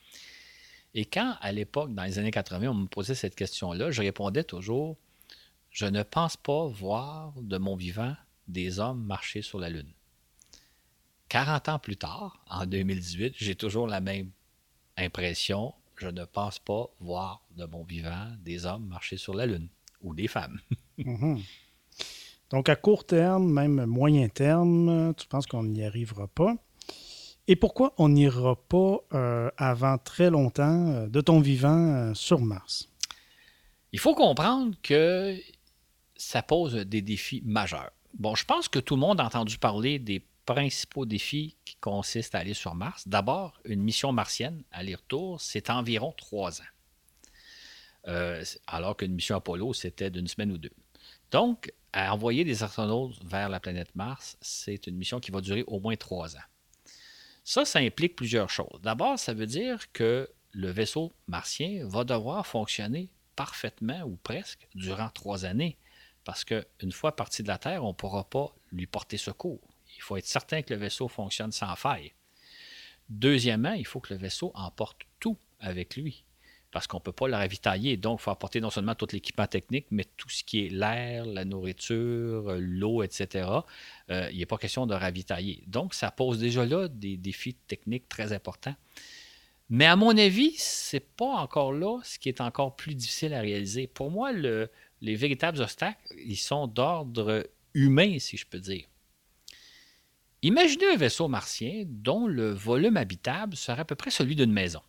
Et 0.94 1.04
quand, 1.04 1.34
à 1.40 1.50
l'époque, 1.50 1.92
dans 1.92 2.04
les 2.04 2.20
années 2.20 2.30
80, 2.30 2.68
on 2.68 2.74
me 2.74 2.86
posait 2.86 3.16
cette 3.16 3.34
question-là, 3.34 3.90
je 3.90 4.02
répondais 4.02 4.44
toujours 4.44 4.96
je 5.72 5.86
ne 5.86 6.02
pense 6.02 6.36
pas 6.36 6.66
voir 6.66 7.32
de 7.40 7.56
mon 7.56 7.76
vivant 7.76 8.14
des 8.46 8.78
hommes 8.78 9.02
marcher 9.02 9.42
sur 9.42 9.58
la 9.58 9.70
Lune. 9.70 9.92
40 11.30 11.68
ans 11.70 11.78
plus 11.78 11.96
tard, 11.96 12.44
en 12.50 12.66
2018, 12.66 13.34
j'ai 13.38 13.54
toujours 13.54 13.86
la 13.86 14.02
même 14.02 14.30
impression. 14.98 15.72
Je 15.96 16.08
ne 16.08 16.24
pense 16.26 16.58
pas 16.58 16.90
voir 17.00 17.42
de 17.56 17.64
mon 17.64 17.84
vivant 17.84 18.28
des 18.40 18.66
hommes 18.66 18.86
marcher 18.86 19.16
sur 19.16 19.32
la 19.32 19.46
Lune 19.46 19.68
ou 20.02 20.14
des 20.14 20.28
femmes. 20.28 20.60
Mhm. 20.98 21.40
Donc, 22.50 22.68
à 22.68 22.76
court 22.76 23.06
terme, 23.06 23.50
même 23.50 23.86
moyen 23.86 24.28
terme, 24.28 25.14
tu 25.16 25.26
penses 25.26 25.46
qu'on 25.46 25.64
n'y 25.64 25.82
arrivera 25.82 26.28
pas. 26.28 26.54
Et 27.48 27.56
pourquoi 27.56 27.94
on 27.96 28.10
n'ira 28.10 28.56
pas 28.56 28.98
euh, 29.14 29.50
avant 29.56 29.96
très 29.96 30.28
longtemps 30.28 30.86
euh, 30.88 31.06
de 31.08 31.20
ton 31.22 31.40
vivant 31.40 31.78
euh, 31.78 32.14
sur 32.14 32.40
Mars? 32.40 32.90
Il 33.92 33.98
faut 33.98 34.14
comprendre 34.14 34.76
que 34.82 35.34
ça 36.22 36.42
pose 36.42 36.74
des 36.74 37.02
défis 37.02 37.42
majeurs. 37.44 37.90
Bon, 38.14 38.34
je 38.34 38.44
pense 38.44 38.68
que 38.68 38.78
tout 38.78 38.94
le 38.94 39.00
monde 39.00 39.20
a 39.20 39.24
entendu 39.24 39.58
parler 39.58 39.98
des 39.98 40.24
principaux 40.46 41.04
défis 41.04 41.56
qui 41.64 41.76
consistent 41.76 42.34
à 42.34 42.38
aller 42.38 42.54
sur 42.54 42.74
Mars. 42.74 43.06
D'abord, 43.08 43.60
une 43.64 43.82
mission 43.82 44.12
martienne, 44.12 44.62
aller-retour, 44.70 45.40
c'est 45.40 45.70
environ 45.70 46.12
trois 46.16 46.60
ans. 46.60 46.72
Euh, 48.08 48.44
alors 48.66 48.96
qu'une 48.96 49.14
mission 49.14 49.36
Apollo, 49.36 49.72
c'était 49.74 50.10
d'une 50.10 50.26
semaine 50.26 50.52
ou 50.52 50.58
deux. 50.58 50.72
Donc, 51.30 51.72
à 51.92 52.12
envoyer 52.12 52.44
des 52.44 52.62
astronautes 52.62 53.22
vers 53.24 53.48
la 53.48 53.60
planète 53.60 53.94
Mars, 53.94 54.36
c'est 54.40 54.86
une 54.86 54.96
mission 54.96 55.20
qui 55.20 55.30
va 55.30 55.40
durer 55.40 55.64
au 55.66 55.80
moins 55.80 55.96
trois 55.96 56.36
ans. 56.36 56.48
Ça, 57.44 57.64
ça 57.64 57.80
implique 57.80 58.16
plusieurs 58.16 58.50
choses. 58.50 58.80
D'abord, 58.82 59.18
ça 59.18 59.34
veut 59.34 59.46
dire 59.46 59.90
que 59.92 60.28
le 60.52 60.70
vaisseau 60.70 61.12
martien 61.26 61.86
va 61.88 62.04
devoir 62.04 62.46
fonctionner 62.46 63.08
parfaitement 63.34 64.02
ou 64.02 64.16
presque 64.22 64.68
durant 64.74 65.08
trois 65.08 65.44
années 65.44 65.78
parce 66.24 66.44
qu'une 66.44 66.92
fois 66.92 67.16
parti 67.16 67.42
de 67.42 67.48
la 67.48 67.58
Terre, 67.58 67.84
on 67.84 67.88
ne 67.88 67.92
pourra 67.94 68.24
pas 68.24 68.54
lui 68.70 68.86
porter 68.86 69.16
secours. 69.16 69.60
Il 69.96 70.02
faut 70.02 70.16
être 70.16 70.26
certain 70.26 70.62
que 70.62 70.72
le 70.72 70.80
vaisseau 70.80 71.08
fonctionne 71.08 71.52
sans 71.52 71.74
faille. 71.76 72.12
Deuxièmement, 73.08 73.72
il 73.72 73.86
faut 73.86 74.00
que 74.00 74.14
le 74.14 74.20
vaisseau 74.20 74.52
emporte 74.54 75.02
tout 75.20 75.36
avec 75.60 75.96
lui, 75.96 76.24
parce 76.70 76.86
qu'on 76.86 76.96
ne 76.96 77.02
peut 77.02 77.12
pas 77.12 77.28
le 77.28 77.34
ravitailler. 77.34 77.96
Donc, 77.96 78.20
il 78.20 78.22
faut 78.24 78.30
apporter 78.30 78.60
non 78.60 78.70
seulement 78.70 78.94
tout 78.94 79.06
l'équipement 79.12 79.46
technique, 79.46 79.86
mais 79.90 80.04
tout 80.16 80.30
ce 80.30 80.42
qui 80.42 80.66
est 80.66 80.68
l'air, 80.70 81.26
la 81.26 81.44
nourriture, 81.44 82.56
l'eau, 82.58 83.02
etc. 83.02 83.48
Euh, 84.10 84.28
il 84.32 84.38
n'est 84.38 84.46
pas 84.46 84.56
question 84.56 84.86
de 84.86 84.94
ravitailler. 84.94 85.62
Donc, 85.66 85.94
ça 85.94 86.10
pose 86.10 86.38
déjà 86.38 86.64
là 86.64 86.88
des 86.88 87.16
défis 87.16 87.54
techniques 87.54 88.08
très 88.08 88.32
importants. 88.32 88.74
Mais 89.68 89.86
à 89.86 89.96
mon 89.96 90.16
avis, 90.16 90.54
c'est 90.56 91.00
pas 91.00 91.36
encore 91.36 91.72
là 91.72 91.98
ce 92.04 92.18
qui 92.18 92.28
est 92.28 92.40
encore 92.40 92.76
plus 92.76 92.94
difficile 92.94 93.34
à 93.34 93.40
réaliser. 93.40 93.86
Pour 93.86 94.10
moi, 94.10 94.32
le, 94.32 94.70
les 95.02 95.16
véritables 95.16 95.60
obstacles, 95.60 95.98
ils 96.24 96.36
sont 96.36 96.68
d'ordre 96.68 97.46
humain, 97.74 98.18
si 98.18 98.36
je 98.36 98.46
peux 98.46 98.60
dire. 98.60 98.86
Imaginez 100.42 100.86
un 100.86 100.96
vaisseau 100.96 101.28
martien 101.28 101.84
dont 101.86 102.26
le 102.26 102.52
volume 102.52 102.96
habitable 102.96 103.56
serait 103.56 103.80
à 103.80 103.84
peu 103.84 103.96
près 103.96 104.10
celui 104.10 104.36
d'une 104.36 104.52
maison. 104.52 104.80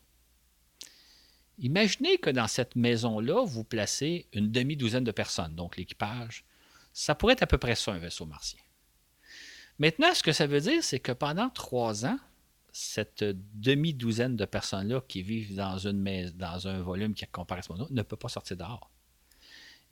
Imaginez 1.59 2.17
que 2.17 2.29
dans 2.29 2.47
cette 2.47 2.75
maison-là, 2.75 3.43
vous 3.45 3.63
placez 3.63 4.27
une 4.33 4.51
demi-douzaine 4.51 5.03
de 5.03 5.11
personnes, 5.11 5.55
donc 5.55 5.77
l'équipage. 5.77 6.45
Ça 6.93 7.15
pourrait 7.15 7.33
être 7.33 7.43
à 7.43 7.47
peu 7.47 7.57
près 7.57 7.75
ça, 7.75 7.91
un 7.91 7.99
vaisseau 7.99 8.25
martien. 8.25 8.59
Maintenant, 9.79 10.13
ce 10.13 10.21
que 10.21 10.31
ça 10.31 10.45
veut 10.45 10.61
dire, 10.61 10.83
c'est 10.83 10.99
que 10.99 11.11
pendant 11.11 11.49
trois 11.49 12.05
ans, 12.05 12.19
cette 12.71 13.23
demi-douzaine 13.23 14.35
de 14.35 14.45
personnes-là 14.45 15.01
qui 15.07 15.23
vivent 15.23 15.55
dans, 15.55 15.77
une 15.77 16.31
dans 16.35 16.67
un 16.67 16.81
volume 16.81 17.13
qui 17.13 17.25
compare 17.27 17.59
à 17.59 17.61
ce 17.63 17.71
moment-là 17.71 17.89
ne 17.91 18.01
peut 18.03 18.15
pas 18.15 18.29
sortir 18.29 18.57
dehors 18.57 18.92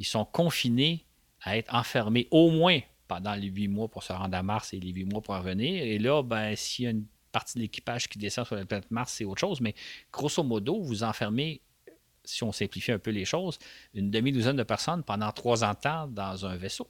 ils 0.01 0.05
sont 0.05 0.25
confinés 0.25 1.05
à 1.41 1.57
être 1.57 1.73
enfermés 1.75 2.27
au 2.31 2.49
moins 2.49 2.79
pendant 3.07 3.35
les 3.35 3.49
huit 3.49 3.67
mois 3.67 3.87
pour 3.87 4.01
se 4.01 4.11
rendre 4.11 4.35
à 4.35 4.41
Mars 4.41 4.73
et 4.73 4.79
les 4.79 4.89
huit 4.89 5.05
mois 5.05 5.21
pour 5.21 5.35
revenir. 5.35 5.83
Et 5.83 5.99
là, 5.99 6.23
ben, 6.23 6.55
s'il 6.55 6.85
y 6.85 6.87
a 6.87 6.91
une 6.91 7.05
partie 7.31 7.59
de 7.59 7.61
l'équipage 7.61 8.09
qui 8.09 8.17
descend 8.17 8.47
sur 8.47 8.55
la 8.55 8.65
planète 8.65 8.89
Mars, 8.89 9.13
c'est 9.13 9.25
autre 9.25 9.39
chose. 9.39 9.61
Mais 9.61 9.75
grosso 10.11 10.41
modo, 10.41 10.81
vous 10.81 11.03
enfermez, 11.03 11.61
si 12.23 12.43
on 12.43 12.51
simplifie 12.51 12.91
un 12.91 12.97
peu 12.97 13.11
les 13.11 13.25
choses, 13.25 13.59
une 13.93 14.09
demi-douzaine 14.09 14.55
de 14.55 14.63
personnes 14.63 15.03
pendant 15.03 15.31
trois 15.31 15.63
ans 15.63 15.73
de 15.73 15.79
temps 15.79 16.07
dans 16.07 16.47
un 16.47 16.55
vaisseau. 16.55 16.87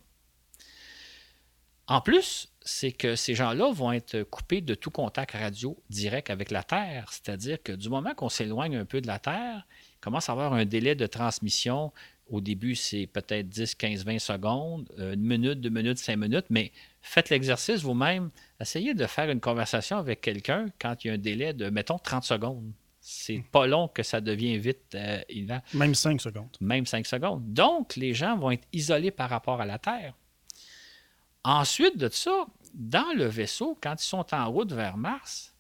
En 1.88 1.99
plus, 1.99 2.47
c'est 2.62 2.93
que 2.93 3.18
ces 3.18 3.36
gens-là 3.36 3.74
vont 3.74 3.91
être 3.91 4.24
coupés 4.24 4.62
de 4.62 4.74
tout 4.74 4.91
contact 4.91 5.32
radio 5.32 5.78
direct 5.89 6.30
avec 6.30 6.49
la 6.49 6.64
Terre. 6.64 7.12
C'est-à-dire 7.12 7.62
que 7.62 7.74
du 7.74 7.89
moment 7.89 8.14
qu'on 8.14 8.30
s'éloigne 8.30 8.78
un 8.78 8.86
peu 8.86 9.01
de 9.01 9.07
la 9.07 9.20
Terre, 9.20 9.68
il 9.95 9.99
commence 9.99 10.30
à 10.30 10.32
avoir 10.32 10.53
un 10.53 10.64
délai 10.64 10.95
de 10.95 11.07
transmission 11.07 11.91
au 12.32 12.39
début, 12.39 12.75
c'est 12.75 13.07
peut-être 13.07 13.49
10, 13.49 13.75
15, 13.75 14.05
20 14.05 14.19
secondes, 14.19 14.89
euh, 14.97 15.13
une 15.13 15.21
minute, 15.21 15.59
deux 15.59 15.69
minutes, 15.69 15.97
cinq 15.97 16.15
minutes, 16.15 16.45
mais 16.49 16.71
faites 17.01 17.29
l'exercice 17.29 17.82
vous-même. 17.82 18.32
Essayez 18.59 18.93
de 18.93 19.05
faire 19.05 19.29
une 19.29 19.41
conversation 19.41 19.97
avec 19.97 20.21
quelqu'un 20.21 20.67
quand 20.79 21.03
il 21.03 21.07
y 21.07 21.11
a 21.11 21.13
un 21.15 21.17
délai 21.17 21.53
de, 21.53 21.69
mettons, 21.69 21.99
30 21.99 22.23
secondes. 22.23 22.71
C'est 23.01 23.39
hmm. 23.39 23.43
pas 23.51 23.67
long 23.67 23.88
que 23.89 24.01
ça 24.01 24.21
devient 24.21 24.57
vite 24.57 24.95
euh, 24.95 25.19
Même 25.73 25.93
5 25.93 26.21
secondes. 26.21 26.55
Même 26.61 26.86
5 26.86 27.05
secondes. 27.05 27.53
Donc, 27.53 27.97
les 27.97 28.13
gens 28.13 28.38
vont 28.38 28.51
être 28.51 28.67
isolés 28.71 29.11
par 29.11 29.29
rapport 29.29 29.59
à 29.59 29.65
la 29.65 29.77
Terre. 29.77 30.13
Ensuite 31.43 31.97
de 31.97 32.07
ça, 32.09 32.45
dans 32.73 33.13
le 33.15 33.25
vaisseau, 33.25 33.77
quand 33.82 33.95
ils 34.01 34.07
sont 34.07 34.34
en 34.34 34.49
route 34.49 34.71
vers 34.71 34.95
Mars, 34.95 35.53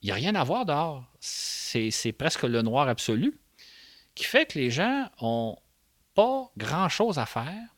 il 0.00 0.06
n'y 0.06 0.12
a 0.12 0.14
rien 0.14 0.34
à 0.36 0.44
voir 0.44 0.64
dehors. 0.64 1.04
C'est 1.20 2.12
presque 2.12 2.44
le 2.44 2.62
noir 2.62 2.88
absolu, 2.88 3.38
qui 4.14 4.24
fait 4.24 4.46
que 4.46 4.58
les 4.58 4.70
gens 4.70 5.08
ont 5.20 5.56
pas 6.14 6.50
grand-chose 6.56 7.18
à 7.18 7.26
faire. 7.26 7.68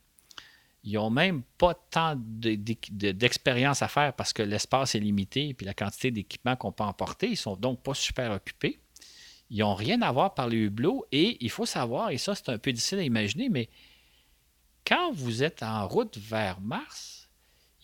Ils 0.82 0.94
n'ont 0.94 1.10
même 1.10 1.42
pas 1.56 1.74
tant 1.74 2.14
d'expérience 2.16 3.80
à 3.80 3.88
faire 3.88 4.12
parce 4.12 4.34
que 4.34 4.42
l'espace 4.42 4.94
est 4.94 5.00
limité 5.00 5.56
et 5.58 5.64
la 5.64 5.72
quantité 5.72 6.10
d'équipements 6.10 6.56
qu'on 6.56 6.72
peut 6.72 6.84
emporter. 6.84 7.30
Ils 7.30 7.36
sont 7.36 7.56
donc 7.56 7.82
pas 7.82 7.94
super 7.94 8.30
occupés. 8.30 8.80
Ils 9.50 9.60
n'ont 9.60 9.74
rien 9.74 10.02
à 10.02 10.12
voir 10.12 10.34
par 10.34 10.48
les 10.48 10.58
hublots 10.58 11.06
et 11.10 11.42
il 11.42 11.50
faut 11.50 11.66
savoir, 11.66 12.10
et 12.10 12.18
ça 12.18 12.34
c'est 12.34 12.48
un 12.48 12.58
peu 12.58 12.72
difficile 12.72 12.98
à 12.98 13.02
imaginer, 13.02 13.48
mais 13.48 13.68
quand 14.86 15.12
vous 15.12 15.42
êtes 15.42 15.62
en 15.62 15.86
route 15.86 16.18
vers 16.18 16.60
Mars, 16.60 17.28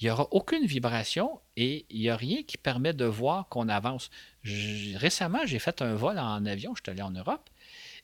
il 0.01 0.05
n'y 0.05 0.11
aura 0.11 0.29
aucune 0.31 0.67
vibration 0.67 1.41
et 1.57 1.87
il 1.91 2.01
n'y 2.01 2.09
a 2.09 2.17
rien 2.17 2.43
qui 2.43 2.57
permet 2.57 2.95
de 2.95 3.05
voir 3.05 3.49
qu'on 3.49 3.69
avance. 3.69 4.11
récemment, 4.45 5.41
j'ai 5.45 5.59
fait 5.59 5.83
un 5.83 5.95
vol 5.95 6.19
en 6.19 6.45
avion, 6.47 6.75
je 6.75 6.83
suis 6.83 6.91
allé 6.91 7.03
en 7.03 7.11
Europe, 7.11 7.51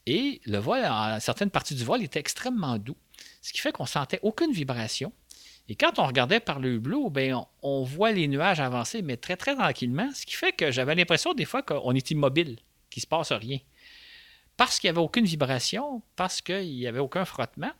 et 0.06 0.40
le 0.46 0.58
vol, 0.58 0.84
en 0.84 1.18
certaines 1.20 1.50
parties 1.50 1.74
du 1.74 1.84
vol, 1.84 2.02
était 2.02 2.20
extrêmement 2.20 2.78
doux, 2.78 2.96
ce 3.42 3.52
qui 3.52 3.60
fait 3.60 3.72
qu'on 3.72 3.86
sentait 3.86 4.20
aucune 4.22 4.52
vibration. 4.52 5.12
Et 5.68 5.74
quand 5.74 5.98
on 5.98 6.06
regardait 6.06 6.38
par 6.38 6.60
le 6.60 6.74
hublot, 6.74 7.10
ben, 7.10 7.44
on, 7.62 7.82
voit 7.82 8.12
les 8.12 8.28
nuages 8.28 8.60
avancer, 8.60 9.02
mais 9.02 9.16
très, 9.16 9.36
très 9.36 9.56
tranquillement, 9.56 10.08
ce 10.14 10.24
qui 10.24 10.34
fait 10.34 10.52
que 10.52 10.70
j'avais 10.70 10.94
l'impression 10.94 11.34
des 11.34 11.44
fois 11.44 11.62
qu'on 11.62 11.92
est 11.92 12.10
immobile, 12.12 12.56
qu'il 12.88 13.00
ne 13.00 13.02
se 13.02 13.06
passe 13.08 13.32
rien. 13.32 13.58
Parce 14.56 14.78
qu'il 14.78 14.88
n'y 14.88 14.96
avait 14.96 15.04
aucune 15.04 15.24
vibration, 15.24 16.02
parce 16.14 16.40
qu'il 16.40 16.76
n'y 16.76 16.86
avait 16.86 17.00
aucun 17.00 17.24
frottement. 17.24 17.72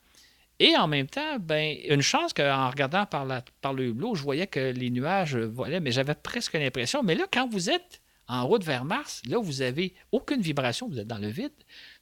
Et 0.59 0.77
en 0.77 0.89
même 0.89 1.07
temps, 1.07 1.39
ben, 1.39 1.77
une 1.89 2.03
chance 2.03 2.33
qu'en 2.33 2.69
regardant 2.71 3.07
par 3.07 3.25
le 3.25 3.85
hublot, 3.85 4.17
je 4.17 4.23
voyais 4.23 4.49
que 4.49 4.73
les 4.73 4.91
nuages 4.91 5.37
volaient, 5.37 5.81
mais 5.81 5.93
j'avais 5.93 6.15
presque 6.15 6.55
l'impression. 6.55 7.05
Mais 7.05 7.15
là, 7.15 7.27
quand 7.31 7.49
vous 7.49 7.71
êtes 7.71 8.01
en 8.29 8.47
route 8.47 8.65
vers 8.65 8.85
Mars, 8.85 9.23
là, 9.27 9.39
vous 9.39 9.55
n'avez 9.55 9.95
aucune 10.13 10.41
vibration, 10.41 10.89
vous 10.89 10.99
êtes 10.99 11.07
dans 11.07 11.19
le 11.19 11.29
vide, 11.29 11.53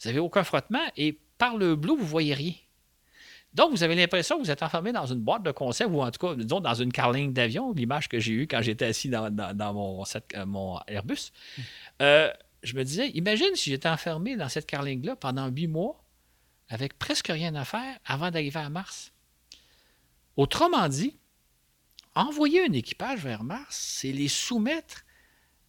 vous 0.01 0.09
n'avez 0.09 0.21
aucun 0.21 0.45
frottement, 0.45 0.85
et 0.97 1.19
par 1.39 1.57
le 1.57 1.73
hublot, 1.73 1.97
vous 1.97 2.03
ne 2.03 2.09
voyez 2.09 2.35
rien. 2.35 2.55
Donc, 3.53 3.71
vous 3.71 3.85
avez 3.85 3.95
l'impression 3.95 4.37
que 4.37 4.43
vous 4.43 4.51
êtes 4.51 4.65
enfermé 4.65 4.93
dans 4.93 5.07
une 5.07 5.21
boîte 5.21 5.45
de 5.45 5.53
conserve 5.53 5.95
ou 5.95 6.03
en 6.03 6.11
tout 6.11 6.27
cas, 6.27 6.35
disons, 6.35 6.61
dans 6.61 6.75
une 6.75 6.91
carlingue 6.91 7.33
d'avion, 7.33 7.73
l'image 7.73 8.09
que 8.09 8.19
j'ai 8.19 8.33
eue 8.33 8.47
quand 8.49 8.61
j'étais 8.63 8.87
assis 8.87 9.09
dans, 9.09 9.31
mon, 9.73 10.03
euh, 10.03 10.47
mon, 10.47 10.81
Airbus. 10.89 11.31
Euh, 12.03 12.33
je 12.65 12.75
me 12.75 12.83
disais, 12.83 13.11
imagine 13.11 13.55
si 13.55 13.71
j'étais 13.71 13.89
enfermé 13.89 14.37
dans 14.37 14.49
cette 14.49 14.67
carlingue-là 14.67 15.15
pendant 15.15 15.47
huit 15.49 15.69
mois 15.69 16.03
avec 16.69 16.99
presque 16.99 17.29
rien 17.29 17.55
à 17.55 17.65
faire 17.65 17.99
avant 18.05 18.31
d'arriver 18.31 18.59
à 18.59 18.71
Mars. 18.71 19.13
Autrement 20.37 20.89
dit, 20.89 21.17
envoyer 22.17 22.65
un 22.65 22.73
équipage 22.73 23.21
vers 23.21 23.45
Mars, 23.45 23.77
c'est 24.01 24.11
les 24.11 24.29
soumettre 24.29 25.05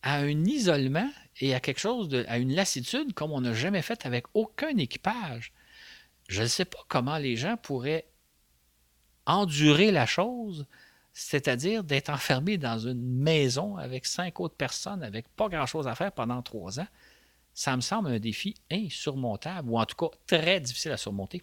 à 0.06 0.18
un 0.20 0.45
isolement 0.45 1.10
et 1.41 1.53
à 1.53 1.60
quelque 1.60 1.80
chose 1.80 2.10
à 2.28 2.38
une 2.38 2.53
lassitude 2.53 3.14
comme 3.14 3.32
on 3.32 3.41
n'a 3.41 3.53
jamais 3.53 3.82
fait 3.82 4.06
avec 4.06 4.26
aucun 4.36 4.78
équipage. 4.78 5.51
Je 6.30 6.43
ne 6.43 6.47
sais 6.47 6.64
pas 6.64 6.78
comment 6.88 7.18
les 7.18 7.36
gens 7.36 7.58
pourraient 7.58 8.06
endurer 9.26 9.91
la 9.91 10.06
chose, 10.06 10.68
c'est-à-dire 11.12 11.84
d'être 11.84 12.10
enfermé 12.10 12.58
dans 12.58 12.78
une 12.78 13.01
maison 13.01 13.78
avec 13.78 14.06
cinq 14.06 14.39
autres 14.39 14.56
personnes 14.56 15.03
avec 15.03 15.28
pas 15.30 15.49
grand-chose 15.49 15.88
à 15.88 15.95
faire 15.95 16.12
pendant 16.12 16.41
trois 16.43 16.80
ans. 16.80 16.88
Ça 17.56 17.76
me 17.76 17.82
semble 17.82 18.10
un 18.10 18.20
défi 18.20 18.53
insurmontable, 18.72 19.70
ou 19.70 19.80
en 19.80 19.86
tout 19.86 19.95
cas 19.95 20.16
très 20.28 20.60
difficile 20.60 20.91
à 20.91 20.97
surmonter. 20.97 21.41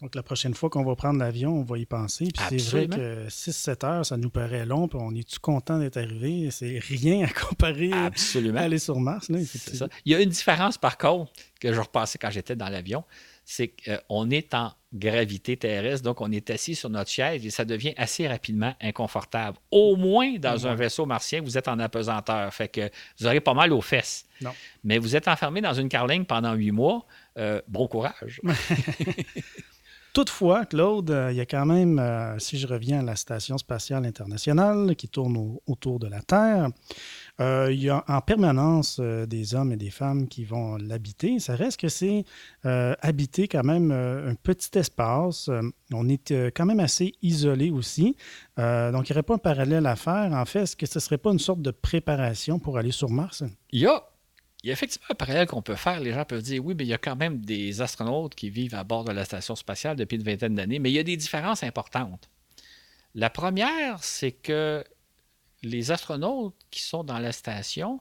Donc, 0.00 0.14
la 0.14 0.22
prochaine 0.22 0.54
fois 0.54 0.68
qu'on 0.68 0.84
va 0.84 0.94
prendre 0.94 1.18
l'avion, 1.18 1.54
on 1.54 1.62
va 1.62 1.78
y 1.78 1.86
penser. 1.86 2.28
Puis 2.34 2.60
c'est 2.60 2.86
vrai 2.86 2.88
que 2.88 3.28
6-7 3.28 3.86
heures, 3.86 4.06
ça 4.06 4.16
nous 4.16 4.30
paraît 4.30 4.66
long, 4.66 4.88
puis 4.88 4.98
on 5.00 5.14
est-tu 5.14 5.38
content 5.38 5.78
d'être 5.78 5.96
arrivé? 5.96 6.50
C'est 6.50 6.78
rien 6.78 7.24
à 7.24 7.28
comparer 7.48 7.92
Absolument. 7.92 8.58
à 8.58 8.62
aller 8.62 8.78
sur 8.78 9.00
Mars. 9.00 9.28
Là, 9.28 9.38
ça. 9.44 9.88
Il 10.04 10.12
y 10.12 10.14
a 10.14 10.20
une 10.20 10.30
différence, 10.30 10.76
par 10.76 10.98
contre, 10.98 11.32
que 11.60 11.72
je 11.72 11.80
repassais 11.80 12.18
quand 12.18 12.30
j'étais 12.30 12.56
dans 12.56 12.68
l'avion 12.68 13.04
c'est 13.48 13.68
qu'on 14.08 14.28
est 14.28 14.54
en 14.54 14.72
gravité 14.92 15.56
terrestre, 15.56 16.02
donc 16.02 16.20
on 16.20 16.32
est 16.32 16.50
assis 16.50 16.74
sur 16.74 16.90
notre 16.90 17.10
chaise 17.10 17.46
et 17.46 17.50
ça 17.50 17.64
devient 17.64 17.94
assez 17.96 18.26
rapidement 18.26 18.74
inconfortable. 18.80 19.56
Au 19.70 19.94
moins 19.94 20.34
dans 20.38 20.66
un 20.66 20.74
vaisseau 20.74 21.06
martien, 21.06 21.40
vous 21.40 21.56
êtes 21.56 21.68
en 21.68 21.78
apesanteur, 21.78 22.52
fait 22.52 22.66
que 22.66 22.90
vous 23.18 23.26
aurez 23.26 23.40
pas 23.40 23.54
mal 23.54 23.72
aux 23.72 23.80
fesses. 23.80 24.26
Non. 24.40 24.52
Mais 24.82 24.98
vous 24.98 25.14
êtes 25.14 25.28
enfermé 25.28 25.60
dans 25.60 25.74
une 25.74 25.88
carlingue 25.88 26.26
pendant 26.26 26.54
huit 26.54 26.72
mois, 26.72 27.06
euh, 27.38 27.62
bon 27.68 27.86
courage. 27.86 28.40
Toutefois, 30.16 30.64
Claude, 30.64 31.10
euh, 31.10 31.30
il 31.30 31.36
y 31.36 31.42
a 31.42 31.44
quand 31.44 31.66
même, 31.66 31.98
euh, 31.98 32.38
si 32.38 32.56
je 32.56 32.66
reviens 32.66 33.00
à 33.00 33.02
la 33.02 33.16
Station 33.16 33.58
spatiale 33.58 34.06
internationale 34.06 34.96
qui 34.96 35.10
tourne 35.10 35.58
autour 35.66 35.98
de 35.98 36.06
la 36.06 36.22
Terre, 36.22 36.70
euh, 37.38 37.68
il 37.70 37.82
y 37.82 37.90
a 37.90 38.02
en 38.08 38.22
permanence 38.22 38.98
des 38.98 39.54
hommes 39.54 39.72
et 39.72 39.76
des 39.76 39.90
femmes 39.90 40.26
qui 40.26 40.46
vont 40.46 40.78
l'habiter. 40.78 41.38
Ça 41.38 41.54
reste 41.54 41.78
que 41.78 41.90
c'est 41.90 42.24
habiter 42.64 43.46
quand 43.46 43.62
même 43.62 43.90
un 43.90 44.34
petit 44.36 44.78
espace. 44.78 45.50
on 45.92 46.08
est 46.08 46.32
quand 46.52 46.64
même 46.64 46.80
assez 46.80 47.12
isolé 47.20 47.70
aussi. 47.70 48.16
donc, 48.56 49.10
il 49.10 49.12
n'y 49.12 49.16
aurait 49.16 49.22
pas 49.22 49.34
un 49.34 49.38
parallèle 49.38 49.84
à 49.84 49.96
faire. 49.96 50.32
En 50.32 50.46
fait, 50.46 50.60
est-ce 50.60 50.76
que 50.76 50.86
ce 50.86 50.96
ne 50.96 51.02
serait 51.02 51.18
pas 51.18 51.30
une 51.30 51.38
sorte 51.38 51.60
de 51.60 51.72
préparation 51.72 52.58
pour 52.58 52.78
aller 52.78 52.90
sur 52.90 53.10
Mars? 53.10 53.44
Y 53.70 53.84
a 53.84 54.02
il 54.66 54.70
y 54.70 54.72
a 54.72 54.72
effectivement 54.72 55.06
un 55.10 55.14
parallèle 55.14 55.46
qu'on 55.46 55.62
peut 55.62 55.76
faire. 55.76 56.00
Les 56.00 56.12
gens 56.12 56.24
peuvent 56.24 56.42
dire 56.42 56.64
oui, 56.64 56.74
mais 56.76 56.82
il 56.82 56.88
y 56.88 56.92
a 56.92 56.98
quand 56.98 57.14
même 57.14 57.38
des 57.38 57.82
astronautes 57.82 58.34
qui 58.34 58.50
vivent 58.50 58.74
à 58.74 58.82
bord 58.82 59.04
de 59.04 59.12
la 59.12 59.24
station 59.24 59.54
spatiale 59.54 59.94
depuis 59.94 60.16
une 60.16 60.24
vingtaine 60.24 60.56
d'années, 60.56 60.80
mais 60.80 60.90
il 60.90 60.94
y 60.94 60.98
a 60.98 61.04
des 61.04 61.16
différences 61.16 61.62
importantes. 61.62 62.28
La 63.14 63.30
première, 63.30 64.02
c'est 64.02 64.32
que 64.32 64.82
les 65.62 65.92
astronautes 65.92 66.56
qui 66.72 66.82
sont 66.82 67.04
dans 67.04 67.20
la 67.20 67.30
station 67.30 68.00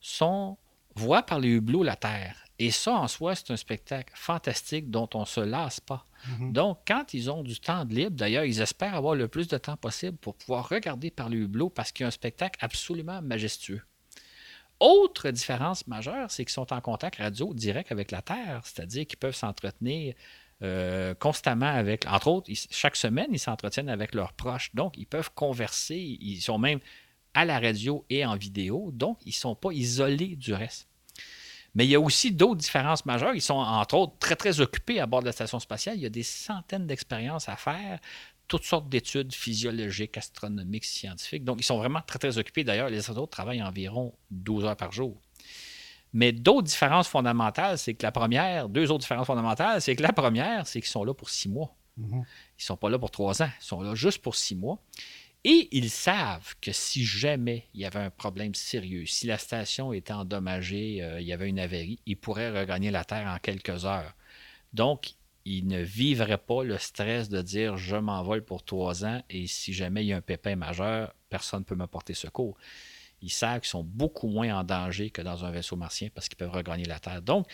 sont, 0.00 0.56
voient 0.94 1.22
par 1.22 1.38
les 1.38 1.50
hublots 1.50 1.82
la 1.82 1.96
Terre. 1.96 2.46
Et 2.58 2.70
ça, 2.70 2.94
en 2.94 3.08
soi, 3.08 3.34
c'est 3.34 3.50
un 3.50 3.58
spectacle 3.58 4.14
fantastique 4.16 4.90
dont 4.90 5.10
on 5.12 5.20
ne 5.20 5.26
se 5.26 5.40
lasse 5.40 5.80
pas. 5.80 6.06
Mm-hmm. 6.26 6.52
Donc, 6.52 6.78
quand 6.88 7.12
ils 7.12 7.30
ont 7.30 7.42
du 7.42 7.60
temps 7.60 7.84
de 7.84 7.94
libre, 7.94 8.16
d'ailleurs, 8.16 8.44
ils 8.44 8.62
espèrent 8.62 8.94
avoir 8.94 9.16
le 9.16 9.28
plus 9.28 9.48
de 9.48 9.58
temps 9.58 9.76
possible 9.76 10.16
pour 10.16 10.34
pouvoir 10.34 10.66
regarder 10.70 11.10
par 11.10 11.28
les 11.28 11.36
hublots 11.36 11.68
parce 11.68 11.92
qu'il 11.92 12.04
y 12.04 12.06
a 12.06 12.08
un 12.08 12.10
spectacle 12.10 12.58
absolument 12.62 13.20
majestueux. 13.20 13.82
Autre 14.78 15.30
différence 15.30 15.86
majeure, 15.86 16.30
c'est 16.30 16.44
qu'ils 16.44 16.52
sont 16.52 16.72
en 16.72 16.80
contact 16.80 17.16
radio 17.16 17.54
direct 17.54 17.92
avec 17.92 18.10
la 18.10 18.22
Terre, 18.22 18.60
c'est-à-dire 18.64 19.06
qu'ils 19.06 19.18
peuvent 19.18 19.34
s'entretenir 19.34 20.14
euh, 20.62 21.14
constamment 21.14 21.66
avec, 21.66 22.06
entre 22.06 22.28
autres, 22.28 22.50
chaque 22.70 22.96
semaine, 22.96 23.28
ils 23.30 23.38
s'entretiennent 23.38 23.88
avec 23.88 24.14
leurs 24.14 24.32
proches, 24.32 24.74
donc 24.74 24.94
ils 24.96 25.06
peuvent 25.06 25.30
converser, 25.34 25.96
ils 25.96 26.40
sont 26.40 26.58
même 26.58 26.80
à 27.34 27.44
la 27.44 27.58
radio 27.58 28.04
et 28.08 28.24
en 28.24 28.36
vidéo, 28.36 28.90
donc 28.92 29.18
ils 29.24 29.30
ne 29.30 29.34
sont 29.34 29.54
pas 29.54 29.72
isolés 29.72 30.36
du 30.36 30.54
reste. 30.54 30.88
Mais 31.74 31.84
il 31.84 31.90
y 31.90 31.94
a 31.94 32.00
aussi 32.00 32.32
d'autres 32.32 32.56
différences 32.56 33.04
majeures. 33.04 33.34
Ils 33.34 33.42
sont, 33.42 33.54
entre 33.54 33.96
autres, 33.96 34.14
très, 34.18 34.34
très 34.34 34.60
occupés 34.60 34.98
à 34.98 35.04
bord 35.04 35.20
de 35.20 35.26
la 35.26 35.32
station 35.32 35.60
spatiale. 35.60 35.96
Il 35.96 36.02
y 36.02 36.06
a 36.06 36.10
des 36.10 36.22
centaines 36.22 36.86
d'expériences 36.86 37.50
à 37.50 37.56
faire 37.56 38.00
toutes 38.48 38.64
sortes 38.64 38.88
d'études 38.88 39.34
physiologiques, 39.34 40.16
astronomiques, 40.16 40.84
scientifiques. 40.84 41.44
Donc, 41.44 41.60
ils 41.60 41.64
sont 41.64 41.78
vraiment 41.78 42.00
très, 42.06 42.18
très 42.18 42.38
occupés. 42.38 42.64
D'ailleurs, 42.64 42.88
les 42.88 42.98
astronautes 42.98 43.30
travaillent 43.30 43.62
environ 43.62 44.14
12 44.30 44.64
heures 44.64 44.76
par 44.76 44.92
jour. 44.92 45.20
Mais 46.12 46.32
d'autres 46.32 46.68
différences 46.68 47.08
fondamentales, 47.08 47.78
c'est 47.78 47.94
que 47.94 48.02
la 48.02 48.12
première, 48.12 48.68
deux 48.68 48.90
autres 48.90 49.00
différences 49.00 49.26
fondamentales, 49.26 49.82
c'est 49.82 49.96
que 49.96 50.02
la 50.02 50.12
première, 50.12 50.66
c'est 50.66 50.80
qu'ils 50.80 50.90
sont 50.90 51.04
là 51.04 51.12
pour 51.12 51.28
six 51.28 51.48
mois. 51.48 51.74
Mm-hmm. 52.00 52.12
Ils 52.12 52.18
ne 52.18 52.24
sont 52.62 52.76
pas 52.76 52.88
là 52.88 52.98
pour 52.98 53.10
trois 53.10 53.42
ans. 53.42 53.50
Ils 53.60 53.64
sont 53.64 53.80
là 53.82 53.94
juste 53.94 54.22
pour 54.22 54.34
six 54.34 54.54
mois. 54.54 54.80
Et 55.44 55.68
ils 55.70 55.90
savent 55.90 56.54
que 56.60 56.72
si 56.72 57.04
jamais 57.04 57.68
il 57.74 57.80
y 57.80 57.84
avait 57.84 58.00
un 58.00 58.10
problème 58.10 58.54
sérieux, 58.54 59.06
si 59.06 59.26
la 59.26 59.38
station 59.38 59.92
était 59.92 60.12
endommagée, 60.12 61.02
euh, 61.02 61.20
il 61.20 61.26
y 61.26 61.32
avait 61.32 61.48
une 61.48 61.60
avarie, 61.60 62.00
ils 62.06 62.16
pourraient 62.16 62.58
regagner 62.58 62.90
la 62.90 63.04
Terre 63.04 63.28
en 63.28 63.38
quelques 63.38 63.84
heures. 63.84 64.12
Donc, 64.72 65.12
il 65.46 65.68
ne 65.68 65.80
vivrait 65.80 66.38
pas 66.38 66.64
le 66.64 66.76
stress 66.76 67.28
de 67.28 67.40
dire 67.40 67.76
je 67.76 67.94
m'envole 67.94 68.44
pour 68.44 68.64
trois 68.64 69.04
ans 69.04 69.22
et 69.30 69.46
si 69.46 69.72
jamais 69.72 70.04
il 70.04 70.08
y 70.08 70.12
a 70.12 70.16
un 70.16 70.20
pépin 70.20 70.56
majeur, 70.56 71.14
personne 71.28 71.60
ne 71.60 71.64
peut 71.64 71.76
me 71.76 71.86
porter 71.86 72.14
secours. 72.14 72.58
Ils 73.22 73.30
savent 73.30 73.60
qu'ils 73.60 73.68
sont 73.68 73.84
beaucoup 73.84 74.26
moins 74.26 74.58
en 74.58 74.64
danger 74.64 75.10
que 75.10 75.22
dans 75.22 75.44
un 75.44 75.52
vaisseau 75.52 75.76
martien 75.76 76.08
parce 76.12 76.28
qu'ils 76.28 76.36
peuvent 76.36 76.50
regagner 76.50 76.84
la 76.84 76.98
Terre. 76.98 77.22
Donc, 77.22 77.46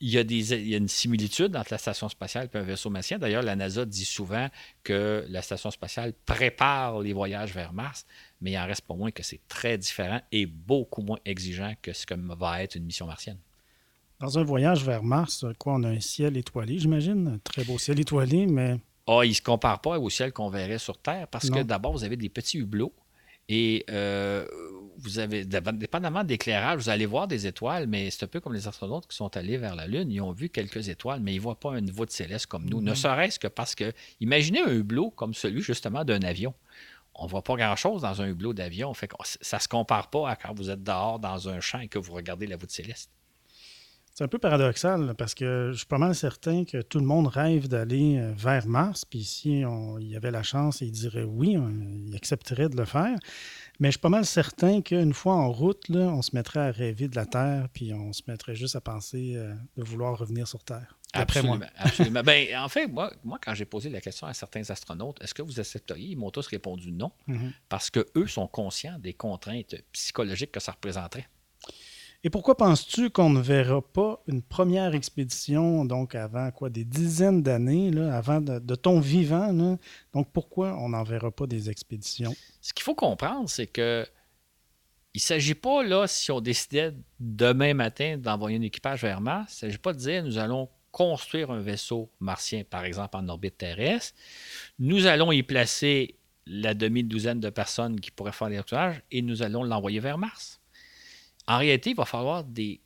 il 0.00 0.08
y, 0.08 0.18
a 0.18 0.22
il 0.22 0.74
une 0.74 0.88
similitude 0.88 1.54
entre 1.54 1.72
la 1.72 1.78
station 1.78 2.08
spatiale 2.08 2.50
et 2.52 2.58
un 2.58 2.62
vaisseau 2.62 2.90
martien. 2.90 3.20
D'ailleurs, 3.20 3.44
la 3.44 3.54
NASA 3.54 3.84
dit 3.84 4.04
souvent 4.04 4.48
que 4.82 5.24
la 5.28 5.42
station 5.42 5.70
spatiale 5.70 6.12
prépare 6.26 6.98
les 7.02 7.12
voyages 7.12 7.54
vers 7.54 7.72
Mars, 7.72 8.04
mais 8.40 8.50
il 8.50 8.58
en 8.58 8.66
reste 8.66 8.80
pas 8.80 8.94
moins 8.94 9.12
que 9.12 9.22
c'est 9.22 9.40
très 9.46 9.78
différent 9.78 10.20
et 10.32 10.44
beaucoup 10.44 11.02
moins 11.02 11.20
exigeant 11.24 11.74
que 11.80 11.92
ce 11.92 12.04
que 12.04 12.14
va 12.34 12.64
être 12.64 12.74
une 12.74 12.84
mission 12.84 13.06
martienne. 13.06 13.38
Dans 14.22 14.38
un 14.38 14.44
voyage 14.44 14.84
vers 14.84 15.02
Mars, 15.02 15.44
quoi, 15.58 15.74
on 15.74 15.82
a 15.82 15.88
un 15.88 15.98
ciel 15.98 16.36
étoilé, 16.36 16.78
j'imagine? 16.78 17.26
Un 17.26 17.38
très 17.38 17.64
beau 17.64 17.76
ciel 17.76 17.98
étoilé, 17.98 18.46
mais. 18.46 18.78
Ah, 19.08 19.22
il 19.24 19.30
ne 19.30 19.34
se 19.34 19.42
compare 19.42 19.80
pas 19.80 19.98
au 19.98 20.08
ciel 20.10 20.32
qu'on 20.32 20.48
verrait 20.48 20.78
sur 20.78 20.96
Terre 20.96 21.26
parce 21.26 21.50
que 21.50 21.64
d'abord, 21.64 21.90
vous 21.90 22.04
avez 22.04 22.16
des 22.16 22.28
petits 22.28 22.58
hublots 22.58 22.94
et 23.48 23.84
euh, 23.90 24.46
vous 24.98 25.18
avez, 25.18 25.44
dépendamment 25.44 26.22
d'éclairage, 26.22 26.78
vous 26.78 26.88
allez 26.88 27.04
voir 27.04 27.26
des 27.26 27.48
étoiles, 27.48 27.88
mais 27.88 28.10
c'est 28.10 28.22
un 28.22 28.28
peu 28.28 28.38
comme 28.38 28.54
les 28.54 28.68
astronautes 28.68 29.08
qui 29.08 29.16
sont 29.16 29.36
allés 29.36 29.56
vers 29.56 29.74
la 29.74 29.88
Lune. 29.88 30.08
Ils 30.12 30.20
ont 30.20 30.30
vu 30.30 30.50
quelques 30.50 30.88
étoiles, 30.88 31.18
mais 31.18 31.32
ils 31.32 31.38
ne 31.38 31.42
voient 31.42 31.58
pas 31.58 31.72
un 31.72 31.80
niveau 31.80 32.06
de 32.06 32.12
céleste 32.12 32.46
comme 32.46 32.66
nous. 32.66 32.80
Ne 32.80 32.92
mm-hmm. 32.92 32.94
serait-ce 32.94 33.40
que 33.40 33.48
parce 33.48 33.74
que, 33.74 33.92
imaginez 34.20 34.60
un 34.60 34.70
hublot 34.70 35.10
comme 35.10 35.34
celui 35.34 35.62
justement 35.62 36.04
d'un 36.04 36.22
avion. 36.22 36.54
On 37.16 37.24
ne 37.24 37.28
voit 37.28 37.42
pas 37.42 37.56
grand-chose 37.56 38.02
dans 38.02 38.22
un 38.22 38.28
hublot 38.28 38.52
d'avion. 38.52 38.94
Fait 38.94 39.10
ça 39.40 39.56
ne 39.56 39.62
se 39.62 39.66
compare 39.66 40.10
pas 40.10 40.30
à 40.30 40.36
quand 40.36 40.54
vous 40.54 40.70
êtes 40.70 40.84
dehors 40.84 41.18
dans 41.18 41.48
un 41.48 41.58
champ 41.58 41.80
et 41.80 41.88
que 41.88 41.98
vous 41.98 42.12
regardez 42.12 42.46
la 42.46 42.56
voûte 42.56 42.70
céleste. 42.70 43.10
C'est 44.14 44.24
un 44.24 44.28
peu 44.28 44.38
paradoxal 44.38 45.14
parce 45.16 45.34
que 45.34 45.70
je 45.72 45.78
suis 45.78 45.86
pas 45.86 45.96
mal 45.96 46.14
certain 46.14 46.64
que 46.66 46.82
tout 46.82 46.98
le 46.98 47.06
monde 47.06 47.28
rêve 47.28 47.66
d'aller 47.66 48.18
euh, 48.18 48.32
vers 48.36 48.66
Mars. 48.66 49.06
Puis 49.06 49.24
si 49.24 49.60
il 49.62 50.06
y 50.06 50.16
avait 50.16 50.30
la 50.30 50.42
chance, 50.42 50.82
il 50.82 50.92
dirait 50.92 51.22
oui, 51.24 51.56
il 52.06 52.14
accepterait 52.14 52.68
de 52.68 52.76
le 52.76 52.84
faire. 52.84 53.16
Mais 53.80 53.88
je 53.88 53.92
suis 53.92 54.00
pas 54.00 54.10
mal 54.10 54.26
certain 54.26 54.82
qu'une 54.82 55.14
fois 55.14 55.34
en 55.34 55.50
route, 55.50 55.88
là, 55.88 56.00
on 56.00 56.20
se 56.20 56.36
mettrait 56.36 56.60
à 56.60 56.70
rêver 56.70 57.08
de 57.08 57.16
la 57.16 57.24
Terre, 57.24 57.68
puis 57.72 57.94
on 57.94 58.12
se 58.12 58.22
mettrait 58.28 58.54
juste 58.54 58.76
à 58.76 58.82
penser 58.82 59.32
euh, 59.36 59.54
de 59.78 59.82
vouloir 59.82 60.18
revenir 60.18 60.46
sur 60.46 60.62
Terre. 60.62 60.98
Après 61.14 61.42
moi. 61.42 61.58
Absolument. 61.76 62.22
ben, 62.22 62.46
en 62.58 62.68
fait, 62.68 62.86
moi, 62.88 63.12
moi 63.24 63.38
quand 63.42 63.54
j'ai 63.54 63.64
posé 63.66 63.88
la 63.90 64.00
question 64.02 64.26
à 64.26 64.34
certains 64.34 64.68
astronautes, 64.70 65.22
est-ce 65.22 65.34
que 65.34 65.42
vous 65.42 65.58
accepteriez, 65.58 66.10
ils 66.10 66.16
m'ont 66.18 66.30
tous 66.30 66.46
répondu 66.48 66.92
non, 66.92 67.12
Mhm. 67.26 67.52
parce 67.70 67.90
qu'eux 67.90 68.26
sont 68.26 68.46
conscients 68.46 68.98
des 68.98 69.14
contraintes 69.14 69.74
psychologiques 69.92 70.52
que 70.52 70.60
ça 70.60 70.72
représenterait. 70.72 71.26
Et 72.24 72.30
pourquoi 72.30 72.56
penses-tu 72.56 73.10
qu'on 73.10 73.30
ne 73.30 73.40
verra 73.40 73.82
pas 73.82 74.22
une 74.28 74.42
première 74.42 74.94
expédition, 74.94 75.84
donc 75.84 76.14
avant 76.14 76.52
quoi, 76.52 76.70
des 76.70 76.84
dizaines 76.84 77.42
d'années, 77.42 77.90
avant 77.98 78.40
de, 78.40 78.74
ton 78.76 79.00
vivant? 79.00 79.52
Donc 80.12 80.30
pourquoi 80.32 80.76
on 80.78 80.90
n'en 80.90 81.02
verra 81.02 81.32
pas 81.32 81.48
des 81.48 81.68
expéditions? 81.68 82.32
Ce 82.60 82.72
qu'il 82.72 82.84
faut 82.84 82.94
comprendre, 82.94 83.48
c'est 83.48 83.66
que 83.66 84.06
il 85.14 85.18
ne 85.18 85.22
s'agit 85.22 85.54
pas, 85.54 85.82
là, 85.82 86.06
si 86.06 86.30
on 86.30 86.40
décidait 86.40 86.94
demain 87.20 87.74
matin 87.74 88.16
d'envoyer 88.16 88.56
un 88.56 88.62
équipage 88.62 89.02
vers 89.02 89.20
Mars, 89.20 89.60
il 89.60 89.66
ne 89.66 89.70
s'agit 89.70 89.78
pas 89.78 89.92
de 89.92 89.98
dire 89.98 90.24
nous 90.24 90.38
allons 90.38 90.70
construire 90.90 91.50
un 91.50 91.60
vaisseau 91.60 92.10
martien, 92.20 92.62
par 92.64 92.84
exemple, 92.84 93.16
en 93.16 93.28
orbite 93.28 93.58
terrestre. 93.58 94.16
Nous 94.78 95.06
allons 95.06 95.32
y 95.32 95.42
placer 95.42 96.16
la 96.46 96.72
demi-douzaine 96.72 97.40
de 97.40 97.50
personnes 97.50 98.00
qui 98.00 98.10
pourraient 98.10 98.32
faire 98.32 98.64
tournages 98.64 99.02
et 99.10 99.22
nous 99.22 99.42
allons 99.42 99.64
l'envoyer 99.64 100.00
vers 100.00 100.18
Mars. 100.18 100.61
En 101.46 101.58
réalité, 101.58 101.90
il 101.90 101.96
va 101.96 102.04
falloir 102.04 102.44
des, 102.44 102.80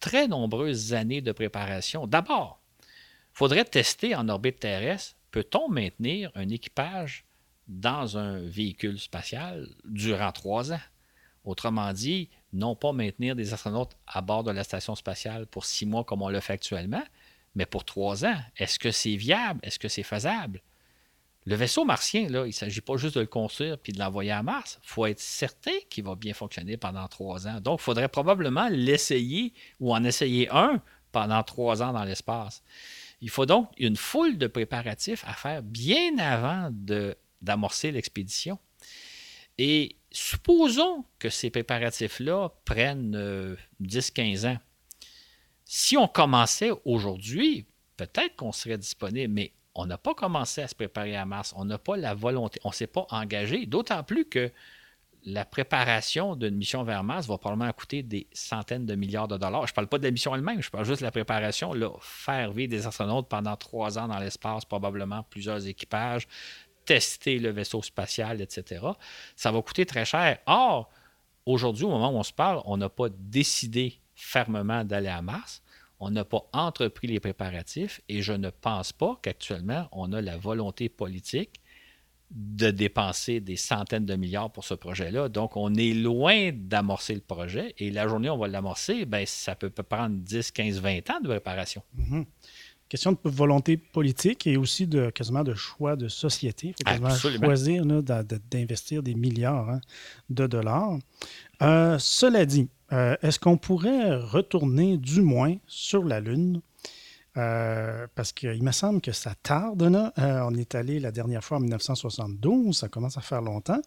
très 0.00 0.28
nombreuses 0.28 0.92
années 0.92 1.22
de 1.22 1.32
préparation. 1.32 2.06
D'abord, 2.06 2.60
il 2.82 3.38
faudrait 3.38 3.64
tester 3.64 4.14
en 4.14 4.28
orbite 4.28 4.60
terrestre, 4.60 5.16
peut-on 5.30 5.68
maintenir 5.68 6.30
un 6.34 6.48
équipage 6.50 7.24
dans 7.66 8.18
un 8.18 8.40
véhicule 8.40 9.00
spatial 9.00 9.66
durant 9.84 10.30
trois 10.32 10.72
ans? 10.72 10.80
Autrement 11.44 11.92
dit, 11.92 12.28
non 12.52 12.76
pas 12.76 12.92
maintenir 12.92 13.34
des 13.34 13.52
astronautes 13.52 13.96
à 14.06 14.20
bord 14.20 14.44
de 14.44 14.50
la 14.50 14.64
station 14.64 14.94
spatiale 14.94 15.46
pour 15.46 15.64
six 15.64 15.86
mois 15.86 16.04
comme 16.04 16.22
on 16.22 16.28
le 16.28 16.40
fait 16.40 16.52
actuellement, 16.54 17.02
mais 17.54 17.66
pour 17.66 17.84
trois 17.84 18.24
ans. 18.24 18.38
Est-ce 18.56 18.78
que 18.78 18.90
c'est 18.90 19.16
viable? 19.16 19.60
Est-ce 19.62 19.78
que 19.78 19.88
c'est 19.88 20.02
faisable? 20.02 20.62
Le 21.46 21.56
vaisseau 21.56 21.84
martien, 21.84 22.22
il 22.22 22.32
ne 22.32 22.50
s'agit 22.52 22.80
pas 22.80 22.96
juste 22.96 23.16
de 23.16 23.20
le 23.20 23.26
construire 23.26 23.78
puis 23.78 23.92
de 23.92 23.98
l'envoyer 23.98 24.30
à 24.30 24.42
Mars. 24.42 24.78
Il 24.82 24.88
faut 24.88 25.04
être 25.06 25.20
certain 25.20 25.72
qu'il 25.90 26.04
va 26.04 26.14
bien 26.14 26.32
fonctionner 26.32 26.78
pendant 26.78 27.06
trois 27.06 27.46
ans. 27.46 27.60
Donc, 27.60 27.80
il 27.80 27.82
faudrait 27.82 28.08
probablement 28.08 28.68
l'essayer 28.70 29.52
ou 29.78 29.94
en 29.94 30.02
essayer 30.04 30.48
un 30.50 30.80
pendant 31.12 31.42
trois 31.42 31.82
ans 31.82 31.92
dans 31.92 32.04
l'espace. 32.04 32.62
Il 33.20 33.28
faut 33.28 33.44
donc 33.44 33.70
une 33.76 33.96
foule 33.96 34.38
de 34.38 34.46
préparatifs 34.46 35.24
à 35.26 35.34
faire 35.34 35.62
bien 35.62 36.16
avant 36.18 36.70
d'amorcer 37.42 37.92
l'expédition. 37.92 38.58
Et 39.58 39.96
supposons 40.10 41.04
que 41.18 41.28
ces 41.28 41.50
préparatifs-là 41.50 42.50
prennent 42.64 43.16
euh, 43.16 43.56
10-15 43.82 44.48
ans. 44.48 44.58
Si 45.66 45.96
on 45.96 46.08
commençait 46.08 46.70
aujourd'hui, 46.84 47.66
peut-être 47.96 48.34
qu'on 48.36 48.52
serait 48.52 48.78
disponible, 48.78 49.32
mais 49.32 49.52
on 49.74 49.86
n'a 49.86 49.98
pas 49.98 50.14
commencé 50.14 50.62
à 50.62 50.68
se 50.68 50.74
préparer 50.74 51.16
à 51.16 51.24
Mars. 51.24 51.52
On 51.56 51.64
n'a 51.64 51.78
pas 51.78 51.96
la 51.96 52.14
volonté, 52.14 52.60
on 52.64 52.68
ne 52.68 52.74
s'est 52.74 52.86
pas 52.86 53.06
engagé, 53.10 53.66
d'autant 53.66 54.02
plus 54.02 54.24
que 54.24 54.50
la 55.26 55.44
préparation 55.44 56.36
d'une 56.36 56.54
mission 56.54 56.84
vers 56.84 57.02
Mars 57.02 57.26
va 57.26 57.38
probablement 57.38 57.72
coûter 57.72 58.02
des 58.02 58.26
centaines 58.32 58.84
de 58.84 58.94
milliards 58.94 59.26
de 59.26 59.38
dollars. 59.38 59.66
Je 59.66 59.72
ne 59.72 59.74
parle 59.74 59.86
pas 59.86 59.98
de 59.98 60.04
la 60.04 60.10
mission 60.10 60.34
elle-même, 60.34 60.62
je 60.62 60.70
parle 60.70 60.84
juste 60.84 61.00
de 61.00 61.06
la 61.06 61.10
préparation. 61.10 61.72
Faire 62.00 62.52
vivre 62.52 62.70
des 62.70 62.86
astronautes 62.86 63.28
pendant 63.28 63.56
trois 63.56 63.98
ans 63.98 64.06
dans 64.06 64.18
l'espace, 64.18 64.64
probablement 64.64 65.22
plusieurs 65.22 65.66
équipages, 65.66 66.28
tester 66.84 67.38
le 67.38 67.50
vaisseau 67.50 67.82
spatial, 67.82 68.42
etc. 68.42 68.84
Ça 69.34 69.50
va 69.50 69.62
coûter 69.62 69.86
très 69.86 70.04
cher. 70.04 70.38
Or, 70.46 70.90
aujourd'hui, 71.46 71.84
au 71.84 71.90
moment 71.90 72.10
où 72.10 72.16
on 72.16 72.22
se 72.22 72.32
parle, 72.32 72.60
on 72.66 72.76
n'a 72.76 72.90
pas 72.90 73.08
décidé 73.08 73.98
fermement 74.14 74.84
d'aller 74.84 75.08
à 75.08 75.22
Mars. 75.22 75.62
On 76.06 76.10
n'a 76.10 76.26
pas 76.26 76.46
entrepris 76.52 77.06
les 77.06 77.18
préparatifs 77.18 78.02
et 78.10 78.20
je 78.20 78.34
ne 78.34 78.50
pense 78.50 78.92
pas 78.92 79.18
qu'actuellement, 79.22 79.88
on 79.90 80.12
a 80.12 80.20
la 80.20 80.36
volonté 80.36 80.90
politique 80.90 81.62
de 82.30 82.70
dépenser 82.70 83.40
des 83.40 83.56
centaines 83.56 84.04
de 84.04 84.14
milliards 84.14 84.52
pour 84.52 84.64
ce 84.64 84.74
projet-là. 84.74 85.30
Donc, 85.30 85.56
on 85.56 85.72
est 85.74 85.94
loin 85.94 86.50
d'amorcer 86.52 87.14
le 87.14 87.22
projet 87.22 87.74
et 87.78 87.90
la 87.90 88.06
journée 88.06 88.28
où 88.28 88.34
on 88.34 88.38
va 88.38 88.48
l'amorcer, 88.48 89.06
ben, 89.06 89.24
ça 89.26 89.54
peut 89.54 89.70
prendre 89.70 90.16
10, 90.16 90.50
15, 90.50 90.78
20 90.78 91.08
ans 91.08 91.20
de 91.22 91.28
préparation. 91.28 91.82
Mhm. 91.94 92.26
Question 92.90 93.12
de 93.12 93.18
volonté 93.24 93.78
politique 93.78 94.46
et 94.46 94.58
aussi 94.58 94.86
de 94.86 95.08
quasiment 95.08 95.42
de 95.42 95.54
choix 95.54 95.96
de 95.96 96.08
société. 96.08 96.74
Il 96.86 96.98
faut 96.98 97.30
choisir 97.30 97.86
d'investir 97.86 99.02
des 99.02 99.14
milliards 99.14 99.70
hein, 99.70 99.80
de 100.28 100.46
dollars. 100.46 100.98
Euh, 101.62 101.98
cela 101.98 102.44
dit, 102.44 102.68
euh, 102.92 103.16
est-ce 103.22 103.38
qu'on 103.38 103.56
pourrait 103.56 104.16
retourner 104.16 104.96
du 104.96 105.22
moins 105.22 105.56
sur 105.66 106.04
la 106.04 106.20
Lune? 106.20 106.60
Euh, 107.36 108.06
parce 108.14 108.32
qu'il 108.32 108.62
me 108.62 108.70
semble 108.70 109.00
que 109.00 109.10
ça 109.10 109.34
tarde. 109.42 109.82
Euh, 109.82 110.40
on 110.46 110.54
est 110.54 110.76
allé 110.76 111.00
la 111.00 111.10
dernière 111.10 111.42
fois 111.42 111.56
en 111.56 111.60
1972, 111.60 112.78
ça 112.78 112.88
commence 112.88 113.18
à 113.18 113.22
faire 113.22 113.42
longtemps. 113.42 113.80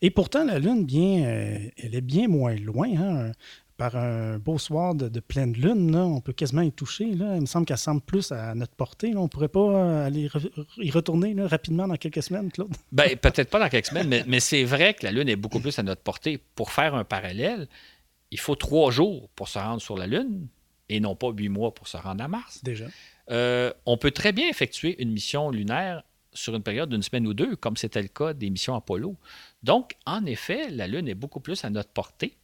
Et 0.00 0.10
pourtant, 0.10 0.44
la 0.44 0.58
Lune, 0.58 0.86
bien, 0.86 1.70
elle 1.76 1.94
est 1.94 2.00
bien 2.00 2.28
moins 2.28 2.54
loin. 2.54 2.88
hein. 2.96 3.32
Par 3.76 3.96
un 3.96 4.38
beau 4.38 4.56
soir 4.56 4.94
de, 4.94 5.18
pleine 5.18 5.52
lune, 5.52 5.96
on 5.96 6.20
peut 6.20 6.32
quasiment 6.32 6.62
y 6.62 6.70
toucher. 6.70 7.06
Il 7.06 7.18
me 7.18 7.44
semble 7.44 7.66
qu'elle 7.66 7.76
semble 7.76 8.02
plus 8.02 8.30
à 8.30 8.54
notre 8.54 8.74
portée. 8.76 9.16
On 9.16 9.24
ne 9.24 9.28
pourrait 9.28 9.48
pas 9.48 10.04
aller 10.04 10.30
y 10.76 10.90
retourner 10.92 11.34
rapidement 11.42 11.88
dans 11.88 11.96
quelques 11.96 12.22
semaines, 12.22 12.52
Claude? 12.52 12.72
Ben, 12.92 13.16
peut-être 13.16 13.50
pas 13.50 13.58
dans 13.58 13.68
quelques 13.68 13.86
semaines, 13.86 14.22
mais 14.28 14.38
c'est 14.38 14.62
vrai 14.62 14.94
que 14.94 15.04
la 15.04 15.10
Lune 15.10 15.28
est 15.28 15.34
beaucoup 15.34 15.58
plus 15.58 15.76
à 15.80 15.82
notre 15.82 16.02
portée. 16.02 16.38
Pour 16.54 16.70
faire 16.70 16.94
un 16.94 17.02
parallèle, 17.02 17.66
il 18.34 18.40
faut 18.40 18.56
trois 18.56 18.90
jours 18.90 19.28
pour 19.36 19.46
se 19.46 19.60
rendre 19.60 19.80
sur 19.80 19.96
la 19.96 20.08
Lune 20.08 20.48
et 20.88 20.98
non 20.98 21.14
pas 21.14 21.30
huit 21.30 21.48
mois 21.48 21.72
pour 21.72 21.86
se 21.86 21.96
rendre 21.96 22.24
à 22.24 22.26
Mars. 22.26 22.64
Déjà. 22.64 22.86
Euh, 23.30 23.72
on 23.86 23.96
peut 23.96 24.10
très 24.10 24.32
bien 24.32 24.48
effectuer 24.48 25.00
une 25.00 25.12
mission 25.12 25.50
lunaire 25.50 26.02
sur 26.32 26.52
une 26.56 26.64
période 26.64 26.90
d'une 26.90 27.04
semaine 27.04 27.28
ou 27.28 27.32
deux, 27.32 27.54
comme 27.54 27.76
c'était 27.76 28.02
le 28.02 28.08
cas 28.08 28.34
des 28.34 28.50
missions 28.50 28.74
Apollo. 28.74 29.14
Donc, 29.62 29.92
en 30.04 30.26
effet, 30.26 30.68
la 30.68 30.88
Lune 30.88 31.06
est 31.06 31.14
beaucoup 31.14 31.38
plus 31.38 31.64
à 31.64 31.70
notre 31.70 31.90
portée. 31.90 32.36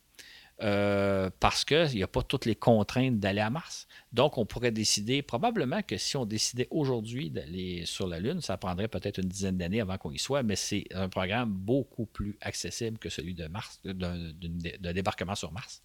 Euh, 0.62 1.30
parce 1.40 1.64
qu'il 1.64 1.94
n'y 1.94 2.02
a 2.02 2.08
pas 2.08 2.22
toutes 2.22 2.44
les 2.44 2.54
contraintes 2.54 3.18
d'aller 3.18 3.40
à 3.40 3.48
Mars. 3.48 3.86
Donc, 4.12 4.36
on 4.36 4.44
pourrait 4.44 4.72
décider, 4.72 5.22
probablement 5.22 5.82
que 5.82 5.96
si 5.96 6.16
on 6.16 6.26
décidait 6.26 6.68
aujourd'hui 6.70 7.30
d'aller 7.30 7.84
sur 7.86 8.06
la 8.06 8.20
Lune, 8.20 8.40
ça 8.42 8.56
prendrait 8.56 8.88
peut-être 8.88 9.18
une 9.18 9.28
dizaine 9.28 9.56
d'années 9.56 9.80
avant 9.80 9.96
qu'on 9.96 10.12
y 10.12 10.18
soit, 10.18 10.42
mais 10.42 10.56
c'est 10.56 10.84
un 10.94 11.08
programme 11.08 11.50
beaucoup 11.50 12.04
plus 12.04 12.36
accessible 12.40 12.98
que 12.98 13.08
celui 13.08 13.34
de 13.34 13.46
Mars, 13.46 13.80
d'un 13.84 14.92
débarquement 14.92 15.34
sur 15.34 15.50
Mars. 15.52 15.82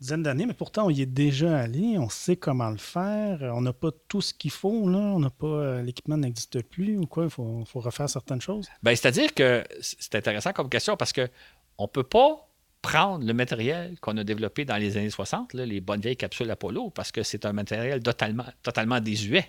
Dizaine 0.00 0.22
d'années, 0.22 0.46
mais 0.46 0.54
pourtant, 0.54 0.86
on 0.86 0.90
y 0.90 1.02
est 1.02 1.06
déjà 1.06 1.58
allé. 1.58 1.98
On 1.98 2.08
sait 2.08 2.36
comment 2.36 2.70
le 2.70 2.78
faire. 2.78 3.42
On 3.54 3.60
n'a 3.60 3.74
pas 3.74 3.90
tout 4.08 4.22
ce 4.22 4.32
qu'il 4.32 4.50
faut. 4.50 4.88
Là. 4.88 4.98
On 4.98 5.20
n'a 5.20 5.28
pas 5.28 5.46
euh, 5.46 5.82
l'équipement 5.82 6.16
n'existe 6.16 6.62
plus 6.62 6.96
ou 6.96 7.06
quoi. 7.06 7.24
Il 7.24 7.30
faut, 7.30 7.64
faut 7.66 7.80
refaire 7.80 8.08
certaines 8.08 8.40
choses. 8.40 8.66
Ben, 8.82 8.96
c'est-à-dire 8.96 9.34
que 9.34 9.62
c'est 9.82 10.14
intéressant 10.14 10.54
comme 10.54 10.70
question 10.70 10.96
parce 10.96 11.12
que 11.12 11.28
on 11.76 11.86
peut 11.86 12.02
pas 12.02 12.49
prendre 12.82 13.24
le 13.24 13.34
matériel 13.34 13.98
qu'on 14.00 14.16
a 14.16 14.24
développé 14.24 14.64
dans 14.64 14.76
les 14.76 14.96
années 14.96 15.10
60, 15.10 15.54
là, 15.54 15.66
les 15.66 15.80
bonnes 15.80 16.00
vieilles 16.00 16.16
capsules 16.16 16.50
Apollo, 16.50 16.90
parce 16.90 17.12
que 17.12 17.22
c'est 17.22 17.44
un 17.44 17.52
matériel 17.52 18.02
totalement, 18.02 18.46
totalement 18.62 19.00
désuet. 19.00 19.46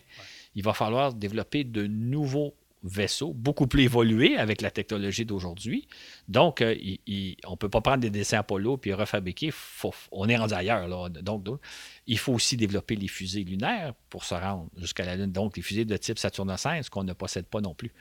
Il 0.55 0.63
va 0.63 0.73
falloir 0.73 1.13
développer 1.13 1.63
de 1.63 1.87
nouveaux 1.87 2.53
vaisseaux, 2.83 3.31
beaucoup 3.31 3.67
plus 3.67 3.83
évolués 3.83 4.37
avec 4.37 4.59
la 4.61 4.71
technologie 4.71 5.23
d'aujourd'hui. 5.23 5.87
Donc, 6.27 6.61
euh, 6.61 6.73
il- 6.81 6.99
il- 7.05 7.37
on 7.45 7.51
ne 7.51 7.55
peut 7.55 7.69
pas 7.69 7.79
prendre 7.79 7.99
des 7.99 8.09
dessins 8.09 8.39
Apollo 8.39 8.77
puis 8.77 8.91
refabriquer. 8.91 9.51
Faut- 9.51 9.93
on 10.11 10.27
est 10.27 10.35
rendu 10.35 10.55
ailleurs. 10.55 10.87
là. 10.87 11.07
Donc, 11.09 11.43
donc, 11.43 11.59
il 12.07 12.17
faut 12.17 12.33
aussi 12.33 12.57
développer 12.57 12.95
les 12.95 13.07
fusées 13.07 13.43
lunaires 13.43 13.93
pour 14.09 14.23
se 14.23 14.33
rendre 14.33 14.67
jusqu'à 14.77 15.05
la 15.05 15.15
Lune. 15.15 15.31
Donc, 15.31 15.57
les 15.57 15.61
fusées 15.63 15.85
de 15.85 15.95
type 15.95 16.17
Saturne 16.17 16.49
V, 16.49 16.81
ce 16.83 16.89
qu'on 16.89 17.03
ne 17.03 17.13
possède 17.13 17.45
pas 17.45 17.61
non 17.61 17.75
plus. 17.75 17.93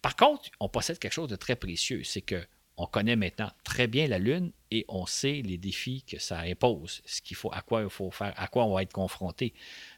Par 0.00 0.16
contre, 0.16 0.50
on 0.58 0.68
possède 0.70 0.98
quelque 0.98 1.12
chose 1.12 1.28
de 1.28 1.36
très 1.36 1.54
précieux, 1.54 2.02
c'est 2.02 2.22
que 2.22 2.44
on 2.76 2.86
connaît 2.86 3.16
maintenant 3.16 3.50
très 3.62 3.86
bien 3.86 4.06
la 4.08 4.18
Lune 4.18 4.52
et 4.70 4.84
on 4.88 5.06
sait 5.06 5.42
les 5.44 5.58
défis 5.58 6.02
que 6.02 6.18
ça 6.18 6.40
impose, 6.40 7.02
ce 7.06 7.22
qu'il 7.22 7.36
faut, 7.36 7.52
à 7.52 7.62
quoi 7.62 7.82
il 7.82 7.90
faut 7.90 8.10
faire, 8.10 8.34
à 8.36 8.48
quoi 8.48 8.64
on 8.64 8.74
va 8.74 8.82
être 8.82 8.92
confronté. 8.92 9.54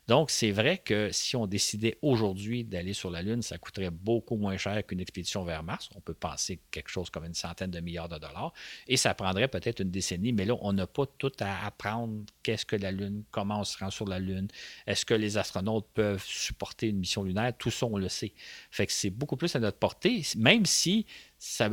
Donc, 0.08 0.30
c'est 0.30 0.52
vrai 0.52 0.78
que 0.78 1.10
si 1.10 1.34
on 1.34 1.46
décidait 1.46 1.98
aujourd'hui 2.00 2.62
d'aller 2.62 2.92
sur 2.92 3.10
la 3.10 3.22
Lune, 3.22 3.42
ça 3.42 3.58
coûterait 3.58 3.90
beaucoup 3.90 4.36
moins 4.36 4.56
cher 4.56 4.86
qu'une 4.86 5.00
expédition 5.00 5.44
vers 5.44 5.64
Mars. 5.64 5.88
On 5.96 6.00
peut 6.00 6.14
penser 6.14 6.60
quelque 6.70 6.88
chose 6.88 7.10
comme 7.10 7.24
une 7.24 7.34
centaine 7.34 7.72
de 7.72 7.80
milliards 7.80 8.08
de 8.08 8.18
dollars. 8.18 8.52
Et 8.86 8.96
ça 8.96 9.14
prendrait 9.14 9.48
peut-être 9.48 9.80
une 9.80 9.90
décennie, 9.90 10.32
mais 10.32 10.44
là, 10.44 10.54
on 10.60 10.72
n'a 10.72 10.86
pas 10.86 11.06
tout 11.18 11.32
à 11.40 11.66
apprendre. 11.66 12.24
Qu'est-ce 12.44 12.64
que 12.64 12.76
la 12.76 12.92
Lune? 12.92 13.24
Comment 13.32 13.60
on 13.60 13.64
se 13.64 13.76
rend 13.78 13.90
sur 13.90 14.06
la 14.06 14.20
Lune? 14.20 14.46
Est-ce 14.86 15.04
que 15.04 15.14
les 15.14 15.38
astronautes 15.38 15.88
peuvent 15.92 16.24
supporter 16.24 16.88
une 16.88 16.98
mission 16.98 17.24
lunaire? 17.24 17.52
Tout 17.58 17.72
ça, 17.72 17.86
on 17.86 17.96
le 17.96 18.08
sait. 18.08 18.32
Fait 18.70 18.86
que 18.86 18.92
c'est 18.92 19.10
beaucoup 19.10 19.36
plus 19.36 19.56
à 19.56 19.58
notre 19.58 19.78
portée, 19.78 20.22
même 20.36 20.66
si 20.66 21.04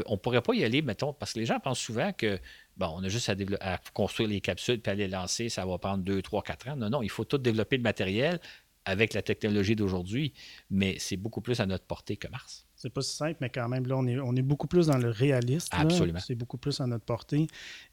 on 0.07 0.13
ne 0.13 0.17
pourrait 0.17 0.41
pas 0.41 0.55
y 0.55 0.63
aller, 0.63 0.81
mettons, 0.81 1.13
parce 1.13 1.33
que 1.33 1.39
les 1.39 1.45
gens 1.45 1.59
pensent 1.59 1.79
souvent 1.79 2.11
que 2.13 2.39
bon, 2.77 2.93
on 2.95 3.03
a 3.03 3.09
juste 3.09 3.31
à, 3.59 3.79
construire 3.93 4.29
les 4.29 4.41
capsules 4.41 4.81
puis 4.81 4.91
à 4.91 4.95
les 4.95 5.07
lancer, 5.07 5.49
ça 5.49 5.65
va 5.65 5.77
prendre 5.77 6.03
2, 6.03 6.21
3, 6.21 6.43
4 6.43 6.69
ans. 6.69 6.75
Non, 6.75 6.89
non, 6.89 7.01
il 7.01 7.09
faut 7.09 7.25
tout 7.25 7.37
développer 7.37 7.77
le 7.77 7.83
matériel 7.83 8.39
avec 8.85 9.13
la 9.13 9.21
technologie 9.21 9.75
d'aujourd'hui, 9.75 10.33
mais 10.69 10.97
c'est 10.99 11.17
beaucoup 11.17 11.41
plus 11.41 11.59
à 11.59 11.65
notre 11.65 11.85
portée 11.85 12.17
que 12.17 12.27
Mars. 12.27 12.67
C'est 12.75 12.89
pas 12.89 13.01
si 13.01 13.15
simple, 13.15 13.37
mais 13.39 13.49
quand 13.49 13.69
même, 13.69 13.87
là, 13.87 13.95
on 13.95 14.05
est, 14.05 14.19
on 14.19 14.35
est 14.35 14.41
beaucoup 14.41 14.67
plus 14.67 14.87
dans 14.87 14.97
le 14.97 15.09
réaliste. 15.09 15.69
Absolument. 15.71 16.19
C'est 16.19 16.35
beaucoup 16.35 16.57
plus 16.57 16.81
à 16.81 16.87
notre 16.87 17.05
portée. 17.05 17.47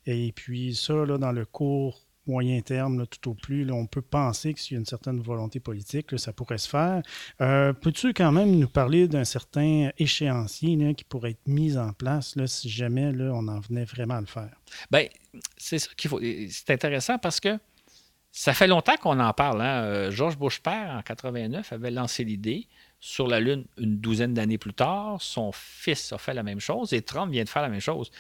Et 0.05 0.33
puis 0.33 0.75
ça, 0.75 1.07
là, 1.07 1.17
dans 1.17 1.31
le 1.31 1.45
court 1.47 2.10
moyen 2.27 2.61
terme, 2.61 3.07
tout 3.07 3.31
au 3.31 3.35
plus, 3.35 3.71
on 3.71 3.87
peut 3.87 4.03
penser 4.03 4.55
que 4.55 4.61
s'il 4.61 4.75
y 4.75 4.77
a 4.77 4.81
une 4.81 4.87
certaine 4.87 5.21
volonté 5.21 5.61
politique, 5.61 6.19
ça 6.19 6.33
pourrait 6.33 6.59
se 6.59 6.69
faire. 6.69 7.03
Euh, 7.41 7.73
peux-tu 7.73 8.13
quand 8.13 8.33
même 8.33 8.57
nous 8.57 8.69
parler 8.69 9.09
d'un 9.09 9.25
certain 9.25 9.91
échéancier 9.99 10.95
qui 10.95 11.05
pourrait 11.05 11.31
être 11.31 11.47
mis 11.47 11.77
en 11.77 11.93
place 11.93 12.37
si 12.47 12.69
jamais 12.69 13.13
on 13.21 13.49
en 13.49 13.61
venait 13.61 13.85
vraiment 13.85 14.15
à 14.15 14.21
le 14.21 14.27
faire? 14.27 14.51
Bien, 14.91 15.07
c'est 15.57 15.79
ça 15.79 15.89
qu'il 15.97 16.11
faut. 16.11 16.21
C'est 16.51 16.71
intéressant 16.71 17.19
parce 17.19 17.41
que 17.41 17.59
ça 18.33 18.55
fait 18.55 18.67
longtemps 18.67 18.97
qu'on 18.97 19.19
en 19.19 19.33
parle. 19.33 19.61
Hein. 19.63 19.83
Euh, 19.85 20.11
George 20.11 20.39
Bush 20.39 20.61
père, 20.61 20.97
en 20.97 21.03
89, 21.03 21.73
avait 21.73 21.91
lancé 21.91 22.25
l'idée 22.25 22.69
sur 23.01 23.27
la 23.27 23.41
Lune 23.41 23.65
une 23.79 23.99
douzaine 23.99 24.35
d'années 24.35 24.59
plus 24.59 24.75
tard. 24.75 25.21
Son 25.21 25.53
fils 25.53 26.13
a 26.13 26.19
fait 26.19 26.35
la 26.35 26.43
même 26.43 26.61
chose 26.61 26.93
et 26.93 27.03
Trump 27.03 27.33
vient 27.33 27.45
de 27.45 27.49
faire 27.49 27.63
la 27.63 27.71
même 27.71 27.81
chose. 27.81 28.11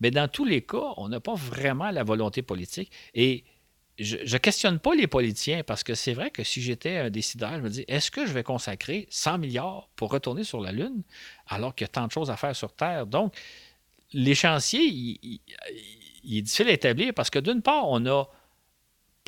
Mais 0.00 0.10
dans 0.10 0.28
tous 0.28 0.46
les 0.46 0.62
cas, 0.62 0.94
on 0.96 1.08
n'a 1.08 1.20
pas 1.20 1.34
vraiment 1.34 1.90
la 1.90 2.02
volonté 2.02 2.40
politique. 2.40 2.90
Et 3.14 3.44
je 3.98 4.16
ne 4.16 4.38
questionne 4.38 4.78
pas 4.78 4.94
les 4.94 5.06
politiciens 5.06 5.62
parce 5.62 5.84
que 5.84 5.94
c'est 5.94 6.14
vrai 6.14 6.30
que 6.30 6.42
si 6.42 6.62
j'étais 6.62 6.96
un 6.96 7.10
décideur, 7.10 7.52
je 7.56 7.60
me 7.60 7.68
dis 7.68 7.84
est-ce 7.86 8.10
que 8.10 8.24
je 8.24 8.32
vais 8.32 8.42
consacrer 8.42 9.06
100 9.10 9.38
milliards 9.38 9.90
pour 9.94 10.10
retourner 10.10 10.42
sur 10.42 10.60
la 10.60 10.72
Lune 10.72 11.02
alors 11.46 11.74
qu'il 11.74 11.84
y 11.84 11.90
a 11.90 11.92
tant 11.92 12.06
de 12.06 12.12
choses 12.12 12.30
à 12.30 12.36
faire 12.36 12.56
sur 12.56 12.72
Terre? 12.72 13.06
Donc, 13.06 13.34
l'échéancier, 14.14 14.80
il, 14.82 15.40
il 16.24 16.38
est 16.38 16.42
difficile 16.42 16.68
à 16.68 16.72
établir 16.72 17.12
parce 17.12 17.28
que 17.28 17.38
d'une 17.38 17.60
part, 17.60 17.88
on 17.88 18.06
a 18.06 18.24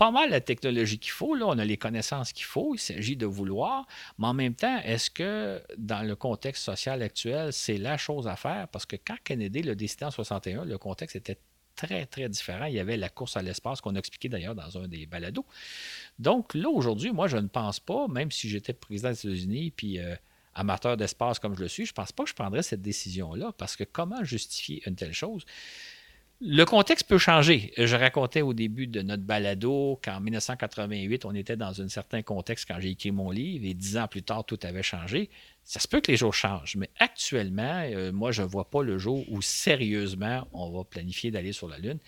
pas 0.02 0.10
mal 0.10 0.30
la 0.30 0.40
technologie 0.40 0.98
qu'il 0.98 1.12
faut, 1.12 1.36
là, 1.36 1.46
on 1.46 1.56
a 1.58 1.64
les 1.64 1.76
connaissances 1.76 2.32
qu'il 2.32 2.44
faut, 2.44 2.74
il 2.74 2.80
s'agit 2.80 3.16
de 3.16 3.24
vouloir, 3.24 3.86
mais 4.18 4.26
en 4.26 4.34
même 4.34 4.56
temps, 4.56 4.80
est-ce 4.80 5.12
que 5.12 5.62
dans 5.78 6.02
le 6.02 6.16
contexte 6.16 6.64
social 6.64 7.02
actuel, 7.02 7.52
c'est 7.52 7.78
la 7.78 7.96
chose 7.96 8.26
à 8.26 8.34
faire? 8.34 8.66
Parce 8.66 8.84
que 8.84 8.96
quand 8.96 9.14
Kennedy 9.22 9.62
l'a 9.62 9.76
décidé 9.76 10.04
en 10.04 10.10
61, 10.10 10.64
le 10.64 10.76
contexte 10.76 11.14
était 11.14 11.38
très, 11.76 12.04
très 12.06 12.28
différent. 12.28 12.64
Il 12.64 12.74
y 12.74 12.80
avait 12.80 12.96
la 12.96 13.10
course 13.10 13.36
à 13.36 13.42
l'espace 13.42 13.80
qu'on 13.80 13.94
a 13.94 13.98
expliqué 14.00 14.28
d'ailleurs 14.28 14.56
dans 14.56 14.76
un 14.76 14.88
des 14.88 15.06
balados. 15.06 15.46
Donc 16.18 16.52
là, 16.54 16.68
aujourd'hui, 16.68 17.12
moi, 17.12 17.28
je 17.28 17.36
ne 17.36 17.46
pense 17.46 17.78
pas, 17.78 18.08
même 18.08 18.32
si 18.32 18.48
j'étais 18.48 18.72
président 18.72 19.10
des 19.10 19.20
États-Unis, 19.20 19.70
puis 19.70 20.00
euh, 20.00 20.16
amateur 20.52 20.96
d'espace 20.96 21.38
comme 21.38 21.54
je 21.54 21.62
le 21.62 21.68
suis, 21.68 21.86
je 21.86 21.92
ne 21.92 21.94
pense 21.94 22.10
pas 22.10 22.24
que 22.24 22.30
je 22.30 22.34
prendrais 22.34 22.64
cette 22.64 22.82
décision-là, 22.82 23.52
parce 23.56 23.76
que 23.76 23.84
comment 23.84 24.24
justifier 24.24 24.82
une 24.84 24.96
telle 24.96 25.14
chose? 25.14 25.44
Le 26.44 26.64
contexte 26.64 27.06
peut 27.06 27.18
changer. 27.18 27.72
Je 27.78 27.94
racontais 27.94 28.42
au 28.42 28.52
début 28.52 28.88
de 28.88 29.00
notre 29.00 29.22
balado 29.22 30.00
qu'en 30.02 30.18
1988, 30.18 31.24
on 31.24 31.36
était 31.36 31.56
dans 31.56 31.80
un 31.80 31.88
certain 31.88 32.22
contexte 32.22 32.66
quand 32.66 32.80
j'ai 32.80 32.90
écrit 32.90 33.12
mon 33.12 33.30
livre 33.30 33.64
et 33.64 33.74
dix 33.74 33.96
ans 33.96 34.08
plus 34.08 34.24
tard, 34.24 34.44
tout 34.44 34.58
avait 34.64 34.82
changé. 34.82 35.30
Ça 35.62 35.78
se 35.78 35.86
peut 35.86 36.00
que 36.00 36.10
les 36.10 36.16
jours 36.16 36.34
changent, 36.34 36.74
mais 36.74 36.90
actuellement, 36.98 37.84
euh, 37.84 38.10
moi, 38.10 38.32
je 38.32 38.42
ne 38.42 38.48
vois 38.48 38.68
pas 38.68 38.82
le 38.82 38.98
jour 38.98 39.24
où 39.28 39.40
sérieusement 39.40 40.48
on 40.52 40.72
va 40.72 40.82
planifier 40.82 41.30
d'aller 41.30 41.52
sur 41.52 41.68
la 41.68 41.78
Lune. 41.78 42.00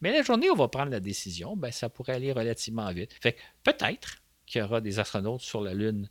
Mais 0.00 0.12
la 0.12 0.22
journée 0.22 0.48
où 0.50 0.52
on 0.52 0.56
va 0.56 0.68
prendre 0.68 0.92
la 0.92 1.00
décision, 1.00 1.56
ben, 1.56 1.72
ça 1.72 1.88
pourrait 1.88 2.14
aller 2.14 2.30
relativement 2.30 2.92
vite. 2.92 3.12
Fait 3.20 3.36
peut-être 3.64 4.22
qu'il 4.46 4.60
y 4.60 4.64
aura 4.64 4.80
des 4.80 5.00
astronautes 5.00 5.40
sur 5.40 5.62
la 5.62 5.74
Lune 5.74 6.08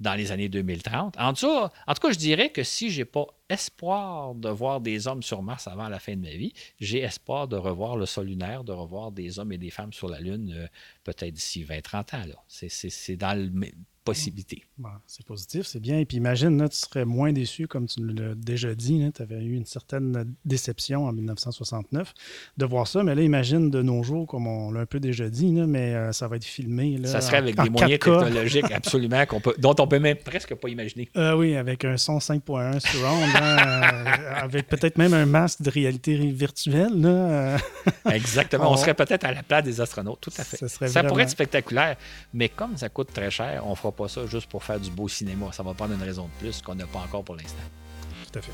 dans 0.00 0.14
les 0.14 0.32
années 0.32 0.48
2030. 0.48 1.16
En 1.18 1.32
tout, 1.32 1.46
cas, 1.46 2.10
je 2.10 2.18
dirais 2.18 2.50
que 2.50 2.62
si 2.62 2.90
je 2.90 3.00
n'ai 3.00 3.04
pas 3.04 3.26
espoir 3.48 4.34
de 4.34 4.48
voir 4.48 4.80
des 4.80 5.06
hommes 5.06 5.22
sur 5.22 5.42
Mars 5.42 5.68
avant 5.68 5.88
la 5.88 5.98
fin 5.98 6.16
de 6.16 6.20
ma 6.20 6.30
vie, 6.30 6.52
j'ai 6.80 7.00
espoir 7.00 7.48
de 7.48 7.56
revoir 7.56 7.96
le 7.96 8.06
sol 8.06 8.26
lunaire, 8.26 8.64
de 8.64 8.72
revoir 8.72 9.12
des 9.12 9.38
hommes 9.38 9.52
et 9.52 9.58
des 9.58 9.70
femmes 9.70 9.92
sur 9.92 10.08
la 10.08 10.20
Lune 10.20 10.52
euh, 10.56 10.66
peut-être 11.04 11.34
d'ici 11.34 11.64
20-30 11.64 12.16
ans. 12.16 12.44
C'est 12.48 13.16
dans 13.16 13.38
le 13.38 13.50
possibilité. 14.04 14.62
c'est 15.06 15.24
positif, 15.24 15.66
c'est 15.66 15.80
bien. 15.80 15.98
Et 15.98 16.04
puis 16.04 16.18
imagine, 16.18 16.58
là, 16.58 16.68
tu 16.68 16.76
serais 16.76 17.04
moins 17.04 17.32
déçu, 17.32 17.66
comme 17.66 17.86
tu 17.86 18.04
l'as 18.06 18.34
déjà 18.34 18.74
dit, 18.74 19.10
tu 19.14 19.22
avais 19.22 19.42
eu 19.42 19.54
une 19.54 19.64
certaine 19.64 20.34
déception 20.44 21.06
en 21.06 21.12
1969 21.12 22.12
de 22.56 22.64
voir 22.64 22.86
ça, 22.86 23.02
mais 23.02 23.14
là, 23.14 23.22
imagine 23.22 23.70
de 23.70 23.82
nos 23.82 24.02
jours, 24.02 24.26
comme 24.26 24.46
on 24.46 24.70
l'a 24.70 24.80
un 24.80 24.86
peu 24.86 25.00
déjà 25.00 25.28
dit, 25.28 25.52
mais 25.52 25.94
euh, 25.94 26.12
ça 26.12 26.28
va 26.28 26.36
être 26.36 26.44
filmé. 26.44 26.98
Là, 26.98 27.08
ça 27.08 27.20
serait 27.20 27.38
avec 27.38 27.60
des 27.60 27.70
moyens 27.70 27.98
technologiques 27.98 28.70
absolument 28.72 29.24
peut, 29.42 29.54
dont 29.58 29.74
on 29.78 29.86
peut 29.86 29.98
même 29.98 30.16
presque 30.16 30.54
pas 30.54 30.68
imaginer. 30.68 31.08
Euh, 31.16 31.34
oui, 31.36 31.56
avec 31.56 31.84
un 31.84 31.96
son 31.96 32.18
5.1 32.18 32.80
surround, 32.80 33.22
hein, 33.34 33.56
euh, 33.58 34.34
avec 34.36 34.68
peut-être 34.68 34.98
même 34.98 35.14
un 35.14 35.26
masque 35.26 35.62
de 35.62 35.70
réalité 35.70 36.16
virtuelle. 36.16 37.00
Là, 37.00 37.56
Exactement, 38.10 38.72
on, 38.72 38.76
serait 38.76 38.94
peut-être 38.94 39.24
à 39.24 39.32
la 39.32 39.42
place 39.42 39.64
des 39.64 39.80
astronautes, 39.80 40.20
tout 40.20 40.32
à 40.36 40.44
fait. 40.44 40.68
Ça, 40.68 41.04
pourrait 41.04 41.24
être 41.24 41.30
spectaculaire, 41.30 41.96
mais 42.32 42.48
comme 42.48 42.76
ça 42.76 42.88
coûte 42.88 43.12
très 43.12 43.30
cher, 43.30 43.62
on 43.66 43.74
fera 43.74 43.92
pas 43.94 44.08
ça 44.08 44.26
juste 44.26 44.48
pour 44.48 44.62
faire 44.62 44.80
du 44.80 44.90
beau 44.90 45.08
cinéma. 45.08 45.52
Ça 45.52 45.62
va 45.62 45.74
prendre 45.74 45.94
une 45.94 46.02
raison 46.02 46.24
de 46.24 46.32
plus 46.40 46.60
qu'on 46.62 46.74
n'a 46.74 46.86
pas 46.86 47.00
encore 47.00 47.24
pour 47.24 47.36
l'instant. 47.36 47.62
Tout 48.32 48.38
à 48.38 48.42
fait. 48.42 48.52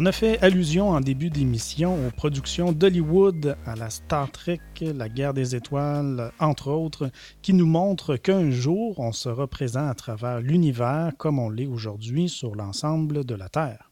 On 0.00 0.06
a 0.06 0.12
fait 0.12 0.38
allusion 0.44 0.90
en 0.90 1.00
début 1.00 1.28
d'émission 1.28 2.06
aux 2.06 2.12
productions 2.12 2.70
d'Hollywood, 2.70 3.56
à 3.66 3.74
la 3.74 3.90
Star 3.90 4.30
Trek, 4.30 4.60
la 4.80 5.08
guerre 5.08 5.34
des 5.34 5.56
étoiles, 5.56 6.30
entre 6.38 6.70
autres, 6.70 7.10
qui 7.42 7.52
nous 7.52 7.66
montrent 7.66 8.14
qu'un 8.14 8.48
jour, 8.52 9.00
on 9.00 9.10
sera 9.10 9.48
présent 9.48 9.88
à 9.88 9.94
travers 9.94 10.40
l'univers 10.40 11.10
comme 11.18 11.40
on 11.40 11.50
l'est 11.50 11.66
aujourd'hui 11.66 12.28
sur 12.28 12.54
l'ensemble 12.54 13.24
de 13.24 13.34
la 13.34 13.48
Terre. 13.48 13.90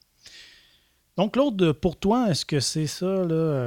Donc, 1.17 1.33
Claude, 1.33 1.73
pour 1.73 1.97
toi, 1.97 2.31
est-ce 2.31 2.47
que 2.47 2.61
c'est 2.61 2.87
ça? 2.87 3.25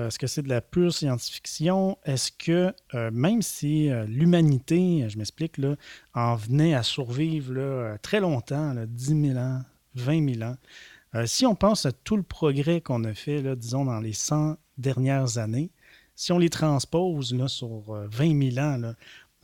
Est-ce 0.07 0.17
que 0.17 0.27
c'est 0.27 0.43
de 0.43 0.47
la 0.47 0.61
pure 0.61 0.93
science-fiction? 0.93 1.97
Est-ce 2.05 2.31
que 2.31 2.73
euh, 2.93 3.11
même 3.11 3.41
si 3.41 3.89
euh, 3.89 4.05
l'humanité, 4.05 5.05
je 5.09 5.17
m'explique, 5.17 5.57
en 6.13 6.35
venait 6.37 6.73
à 6.73 6.83
survivre 6.83 7.97
très 8.01 8.21
longtemps, 8.21 8.75
10 8.87 9.33
000 9.33 9.37
ans, 9.37 9.59
20 9.95 10.35
000 10.35 10.49
ans, 10.49 10.55
euh, 11.15 11.25
si 11.25 11.45
on 11.45 11.55
pense 11.55 11.85
à 11.85 11.91
tout 11.91 12.17
le 12.17 12.23
progrès 12.23 12.81
qu'on 12.81 13.03
a 13.03 13.13
fait, 13.13 13.41
là, 13.41 13.55
disons, 13.55 13.85
dans 13.85 13.99
les 13.99 14.13
100 14.13 14.57
dernières 14.77 15.37
années, 15.37 15.71
si 16.15 16.31
on 16.31 16.37
les 16.37 16.49
transpose 16.49 17.33
là, 17.33 17.47
sur 17.47 17.81
20 17.87 18.25
euh, 18.25 18.51
000 18.51 18.65
ans, 18.65 18.77
là, 18.77 18.95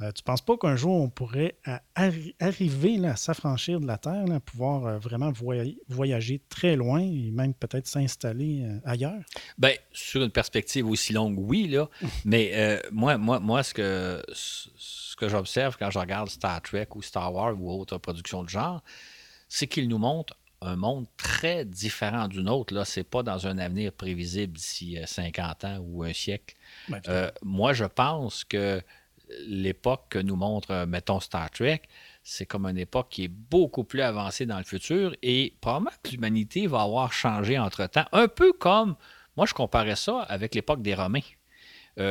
euh, 0.01 0.11
tu 0.11 0.23
ne 0.23 0.25
penses 0.25 0.41
pas 0.41 0.57
qu'un 0.57 0.75
jour 0.75 0.93
on 0.93 1.09
pourrait 1.09 1.55
arriver 1.95 2.97
là, 2.97 3.11
à 3.11 3.15
s'affranchir 3.15 3.79
de 3.79 3.87
la 3.87 3.97
Terre, 3.97 4.25
à 4.29 4.41
pouvoir 4.41 4.99
vraiment 4.99 5.31
voyager 5.87 6.41
très 6.49 6.75
loin 6.75 6.99
et 6.99 7.31
même 7.31 7.53
peut-être 7.53 7.87
s'installer 7.87 8.67
ailleurs? 8.83 9.23
Bien, 9.57 9.71
sur 9.93 10.21
une 10.21 10.31
perspective 10.31 10.85
aussi 10.85 11.13
longue, 11.13 11.39
oui, 11.39 11.69
là. 11.69 11.89
mais 12.25 12.81
moi, 12.91 13.17
moi, 13.17 13.39
moi, 13.39 13.63
ce 13.63 13.73
que, 13.73 14.21
ce 14.33 15.15
que 15.15 15.29
j'observe 15.29 15.77
quand 15.79 15.89
je 15.89 15.99
regarde 15.99 16.27
Star 16.27 16.61
Trek 16.61 16.89
ou 16.93 17.01
Star 17.01 17.33
Wars 17.33 17.55
ou 17.57 17.71
autre 17.71 17.97
production 17.97 18.43
de 18.43 18.49
genre, 18.49 18.83
c'est 19.47 19.67
qu'ils 19.67 19.87
nous 19.87 19.97
montrent 19.97 20.35
un 20.61 20.75
monde 20.75 21.05
très 21.17 21.65
différent 21.65 22.27
du 22.27 22.41
nôtre. 22.41 22.73
Là, 22.73 22.85
c'est 22.85 23.03
pas 23.03 23.23
dans 23.23 23.47
un 23.47 23.57
avenir 23.57 23.91
prévisible 23.91 24.53
d'ici 24.53 24.97
50 25.05 25.63
euh, 25.63 25.67
ans 25.67 25.79
ou 25.81 26.03
un 26.03 26.13
siècle. 26.13 26.55
Euh, 27.07 27.29
moi, 27.43 27.73
je 27.73 27.85
pense 27.85 28.43
que 28.43 28.81
l'époque 29.47 30.05
que 30.09 30.19
nous 30.19 30.35
montre, 30.35 30.71
euh, 30.71 30.85
mettons, 30.85 31.19
Star 31.19 31.49
Trek, 31.49 31.81
c'est 32.23 32.45
comme 32.45 32.65
une 32.65 32.77
époque 32.77 33.07
qui 33.09 33.25
est 33.25 33.31
beaucoup 33.31 33.83
plus 33.83 34.01
avancée 34.01 34.45
dans 34.45 34.57
le 34.57 34.63
futur 34.63 35.15
et 35.21 35.55
probablement 35.61 35.91
que 36.03 36.11
l'humanité 36.11 36.67
va 36.67 36.81
avoir 36.81 37.13
changé 37.13 37.57
entre-temps. 37.57 38.05
Un 38.11 38.27
peu 38.27 38.53
comme, 38.53 38.95
moi, 39.35 39.45
je 39.45 39.53
comparais 39.53 39.95
ça 39.95 40.21
avec 40.21 40.55
l'époque 40.55 40.81
des 40.81 40.95
Romains. 40.95 41.19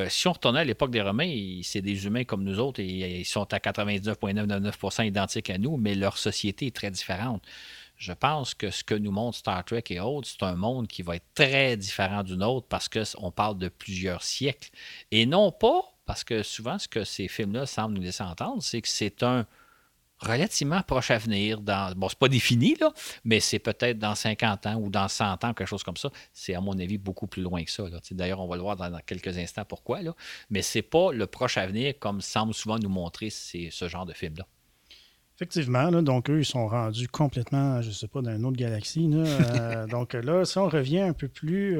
si 0.08 0.28
on 0.28 0.32
retournait 0.32 0.60
à 0.60 0.64
l'époque 0.64 0.90
des 0.90 1.02
Romains, 1.02 1.60
c'est 1.62 1.82
des 1.82 2.06
humains 2.06 2.24
comme 2.24 2.44
nous 2.44 2.58
autres 2.58 2.80
et 2.80 3.20
ils 3.20 3.24
sont 3.24 3.52
à 3.52 3.58
99,99% 3.58 5.06
identiques 5.06 5.50
à 5.50 5.58
nous, 5.58 5.76
mais 5.76 5.94
leur 5.94 6.16
société 6.18 6.66
est 6.66 6.76
très 6.76 6.90
différente 6.90 7.42
je 7.96 8.12
pense 8.12 8.54
que 8.54 8.70
ce 8.70 8.84
que 8.84 8.94
nous 8.94 9.12
montre 9.12 9.38
Star 9.38 9.64
Trek 9.64 9.84
et 9.90 10.00
autres, 10.00 10.28
c'est 10.28 10.42
un 10.44 10.56
monde 10.56 10.88
qui 10.88 11.02
va 11.02 11.16
être 11.16 11.26
très 11.34 11.76
différent 11.76 12.22
du 12.22 12.36
nôtre 12.36 12.66
parce 12.68 12.88
qu'on 12.88 13.30
parle 13.30 13.58
de 13.58 13.68
plusieurs 13.68 14.22
siècles. 14.22 14.70
Et 15.10 15.26
non 15.26 15.52
pas, 15.52 15.82
parce 16.06 16.24
que 16.24 16.42
souvent 16.42 16.78
ce 16.78 16.88
que 16.88 17.04
ces 17.04 17.28
films-là 17.28 17.66
semblent 17.66 17.94
nous 17.94 18.02
laisser 18.02 18.22
entendre, 18.22 18.62
c'est 18.62 18.82
que 18.82 18.88
c'est 18.88 19.22
un 19.22 19.46
relativement 20.18 20.82
proche 20.82 21.10
avenir. 21.10 21.60
Dans, 21.60 21.94
bon, 21.96 22.08
c'est 22.08 22.18
pas 22.18 22.28
défini, 22.28 22.76
mais 23.24 23.40
c'est 23.40 23.58
peut-être 23.58 23.98
dans 23.98 24.14
50 24.14 24.66
ans 24.66 24.76
ou 24.76 24.90
dans 24.90 25.08
100 25.08 25.44
ans, 25.44 25.54
quelque 25.54 25.66
chose 25.66 25.82
comme 25.82 25.96
ça. 25.96 26.10
C'est, 26.32 26.54
à 26.54 26.60
mon 26.60 26.78
avis, 26.78 26.98
beaucoup 26.98 27.26
plus 27.26 27.42
loin 27.42 27.62
que 27.64 27.70
ça. 27.70 27.84
D'ailleurs, 28.10 28.40
on 28.40 28.48
va 28.48 28.56
le 28.56 28.62
voir 28.62 28.76
dans, 28.76 28.98
quelques 29.06 29.38
instants 29.38 29.64
pourquoi. 29.64 30.02
Là. 30.02 30.14
Mais 30.50 30.62
c'est 30.62 30.82
pas 30.82 31.12
le 31.12 31.26
proche 31.26 31.58
avenir 31.58 31.94
comme 31.98 32.20
semble 32.20 32.54
souvent 32.54 32.78
nous 32.78 32.88
montrer 32.88 33.30
ce 33.30 33.88
genre 33.88 34.06
de 34.06 34.12
film-là. 34.12 34.46
Effectivement, 35.36 35.90
donc 36.02 36.30
eux, 36.30 36.40
ils 36.40 36.44
sont 36.44 36.68
rendus 36.68 37.08
complètement, 37.08 37.82
je 37.82 37.88
ne 37.88 37.92
sais 37.92 38.06
pas, 38.06 38.22
dans 38.22 38.34
une 38.34 38.44
autre 38.44 38.56
galaxie. 38.56 39.08
donc 39.90 40.12
là, 40.12 40.44
si 40.44 40.58
on 40.58 40.68
revient 40.68 41.00
un 41.00 41.12
peu 41.12 41.26
plus 41.26 41.78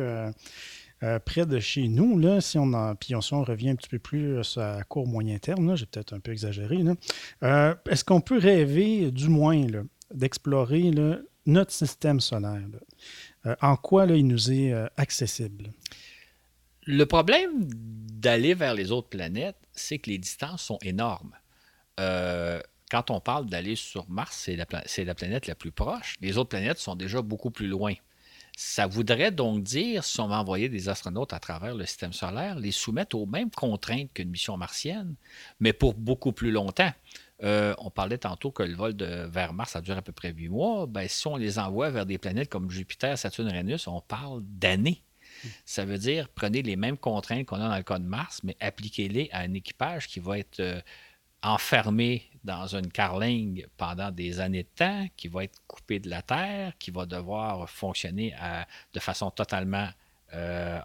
près 1.25 1.47
de 1.47 1.61
chez 1.61 1.87
nous, 1.87 2.19
là, 2.19 2.41
si 2.41 2.59
on 2.59 2.73
en, 2.73 2.97
puis 2.97 3.15
on, 3.15 3.45
revient 3.45 3.71
un 3.71 3.77
petit 3.77 3.89
peu 3.89 4.01
plus 4.01 4.59
à 4.59 4.83
court 4.89 5.07
moyen 5.07 5.39
terme, 5.39 5.77
j'ai 5.77 5.87
peut-être 5.87 6.15
un 6.15 6.19
peu 6.19 6.33
exagéré, 6.33 6.83
est-ce 7.43 8.05
qu'on 8.05 8.21
peut 8.21 8.39
rêver, 8.39 9.13
du 9.13 9.29
moins, 9.29 9.65
d'explorer 10.13 10.91
notre 11.47 11.71
système 11.71 12.19
solaire? 12.19 12.61
Euh, 13.47 13.55
en 13.61 13.77
quoi 13.77 14.07
il 14.07 14.27
nous 14.27 14.51
est 14.51 14.73
euh, 14.73 14.87
accessible? 14.97 15.71
Le 16.87 17.05
problème 17.05 17.51
d'aller 17.65 18.55
vers 18.55 18.75
les 18.75 18.93
autres 18.93 19.09
planètes, 19.09 19.57
c'est 19.73 19.99
que 19.99 20.11
les 20.11 20.19
distances 20.19 20.63
sont 20.63 20.79
énormes. 20.83 21.35
Euh, 22.01 22.61
quand 22.95 23.11
on 23.11 23.19
parle 23.19 23.47
d'aller 23.47 23.75
sur 23.75 24.09
Mars, 24.09 24.37
c'est 24.45 24.55
la, 24.55 24.67
la, 24.71 25.15
planète 25.17 25.49
la 25.49 25.57
plus 25.57 25.73
proche. 25.73 26.15
Les 26.21 26.39
autres 26.39 26.51
planètes 26.51 26.79
sont 26.79 26.95
déjà 26.95 27.23
beaucoup 27.23 27.51
plus 27.51 27.67
loin. 27.67 27.95
Ça 28.57 28.87
voudrait 28.87 29.33
donc 29.33 29.65
dire, 29.65 30.05
si 30.05 30.21
on 30.21 30.31
envoyer 30.31 30.69
des 30.69 30.89
astronautes 30.89 31.33
à 31.33 31.41
travers 31.41 31.75
le 31.75 31.87
système 31.87 32.13
solaire, 32.13 32.57
les 32.57 32.71
soumettre 32.71 33.17
aux 33.17 33.27
mêmes 33.27 33.51
contraintes 33.51 34.13
qu'une 34.15 34.31
mission 34.31 34.57
martienne, 34.57 35.17
mais 35.59 35.73
pour 35.73 35.95
beaucoup 35.95 36.31
plus 36.31 36.53
longtemps. 36.53 36.93
Euh, 37.43 37.75
on 37.79 37.91
parlait 37.91 38.17
tantôt 38.17 38.53
que 38.53 38.63
le 38.63 38.77
vol 38.77 38.95
vers 39.29 39.55
Mars, 39.55 39.73
ça 39.73 39.81
dure 39.81 39.99
à 39.99 40.03
peu 40.03 40.13
près 40.13 40.31
huit 40.31 40.49
mois. 40.49 40.87
Ben, 40.87 41.09
si 41.09 41.27
on 41.27 41.37
les 41.37 41.59
envoie 41.59 41.91
vers 41.91 42.07
des 42.07 42.19
planètes 42.19 42.49
comme 42.49 42.71
Jupiter, 42.71 43.19
Saturne, 43.19 43.49
Uranus, 43.49 43.89
on 43.89 44.03
parle 44.03 44.41
d'années. 44.45 45.03
Ça 45.65 45.85
veut 45.85 45.99
dire, 45.99 46.29
prenez 46.29 46.63
les 46.63 46.77
mêmes 46.77 46.97
contraintes 46.97 47.47
qu'on 47.47 47.57
a 47.57 47.69
dans 47.69 47.77
le 47.77 47.83
cas 47.83 47.99
de 47.99 48.07
Mars, 48.07 48.43
mais 48.45 48.57
appliquez-les 48.61 49.31
à 49.33 49.41
un 49.41 49.53
équipage 49.53 50.07
qui 50.07 50.21
va 50.21 50.39
être 50.39 50.61
euh, 50.61 50.81
enfermé 51.43 52.31
dans 52.45 52.67
une 52.67 52.89
carlingue 52.89 53.67
pendant 53.77 54.11
des 54.11 54.41
années 54.41 54.63
de 54.63 54.69
temps, 54.77 55.07
qui 55.17 55.29
va 55.29 55.45
être 55.45 55.61
coupé 55.67 55.99
de 55.99 56.11
la 56.11 56.23
Terre, 56.23 56.73
qui 56.79 56.91
va 56.91 57.07
devoir 57.07 57.69
fonctionner 57.69 58.35
de 58.93 59.01
façon 59.01 59.31
totalement 59.31 59.89
euh, 60.35 60.81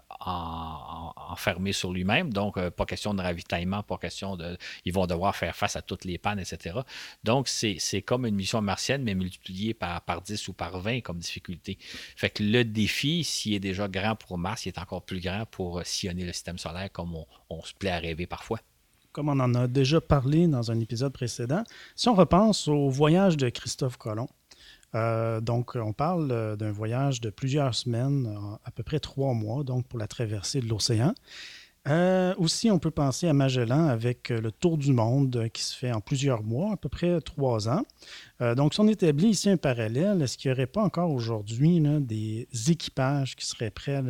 sur 1.72 1.92
lui-même. 1.92 2.32
Donc, 2.32 2.56
euh, 2.56 2.70
pas 2.70 2.86
question 2.86 3.14
de 3.14 3.22
ravitaillement, 3.22 3.82
pas 3.82 3.98
question 3.98 4.36
de. 4.36 4.56
Ils 4.84 4.92
vont 4.92 5.06
devoir 5.06 5.34
faire 5.34 5.54
face 5.56 5.76
à 5.76 5.82
toutes 5.82 6.04
les 6.04 6.18
pannes, 6.18 6.38
etc. 6.38 6.80
Donc, 7.24 7.48
c'est 7.48 8.02
comme 8.02 8.26
une 8.26 8.34
mission 8.34 8.60
martienne, 8.62 9.02
mais 9.02 9.14
multipliée 9.14 9.74
par, 9.74 10.02
par 10.02 10.22
10 10.22 10.48
ou 10.48 10.52
par 10.52 10.78
20 10.80 11.00
comme 11.00 11.18
difficulté. 11.18 11.78
Fait 12.16 12.30
que 12.30 12.42
le 12.42 12.64
défi, 12.64 13.24
s'il 13.24 13.54
est 13.54 13.60
déjà 13.60 13.88
grand 13.88 14.16
pour 14.16 14.38
Mars, 14.38 14.66
il 14.66 14.70
est 14.70 14.78
encore 14.78 15.04
plus 15.04 15.20
grand 15.20 15.46
pour 15.46 15.84
sillonner 15.84 16.24
le 16.24 16.32
système 16.32 16.58
solaire 16.58 16.90
comme 16.92 17.14
on 17.48 17.62
se 17.62 17.74
plaît 17.74 17.90
à 17.90 17.98
rêver 17.98 18.26
parfois 18.26 18.60
comme 19.12 19.28
on 19.28 19.40
en 19.40 19.54
a 19.54 19.66
déjà 19.66 20.00
parlé 20.00 20.46
dans 20.46 20.70
un 20.70 20.80
épisode 20.80 21.12
précédent, 21.12 21.62
si 21.96 22.08
on 22.08 22.14
repense 22.14 22.68
au 22.68 22.88
voyage 22.88 23.36
de 23.36 23.48
Christophe 23.48 23.96
Colomb, 23.96 24.28
euh, 24.94 25.40
donc, 25.40 25.76
on 25.76 25.92
parle 25.92 26.30
euh, 26.32 26.56
d'un 26.56 26.72
voyage 26.72 27.20
de 27.20 27.30
plusieurs 27.30 27.74
semaines, 27.74 28.36
à 28.64 28.70
peu 28.70 28.82
près 28.82 28.98
trois 28.98 29.34
mois, 29.34 29.62
donc 29.62 29.86
pour 29.86 29.98
la 29.98 30.08
traversée 30.08 30.60
de 30.60 30.66
l'océan. 30.66 31.14
Euh, 31.88 32.34
aussi, 32.36 32.70
on 32.70 32.78
peut 32.78 32.90
penser 32.90 33.26
à 33.26 33.32
Magellan 33.32 33.88
avec 33.88 34.28
le 34.28 34.52
tour 34.52 34.76
du 34.76 34.92
monde 34.92 35.48
qui 35.52 35.62
se 35.62 35.74
fait 35.76 35.92
en 35.92 36.00
plusieurs 36.00 36.42
mois, 36.42 36.72
à 36.72 36.76
peu 36.76 36.88
près 36.88 37.20
trois 37.20 37.68
ans. 37.68 37.84
donc, 38.56 38.74
si 38.74 38.80
on 38.80 38.88
établit 38.88 39.28
ici 39.28 39.48
un 39.48 39.56
parallèle, 39.56 40.20
est-ce 40.22 40.36
qu'il 40.36 40.50
n'y 40.50 40.56
aurait 40.56 40.66
pas 40.66 40.82
encore 40.82 41.10
aujourd'hui 41.10 41.80
des 42.00 42.46
équipages 42.68 43.34
qui 43.34 43.46
seraient 43.46 43.70
prêts 43.70 44.02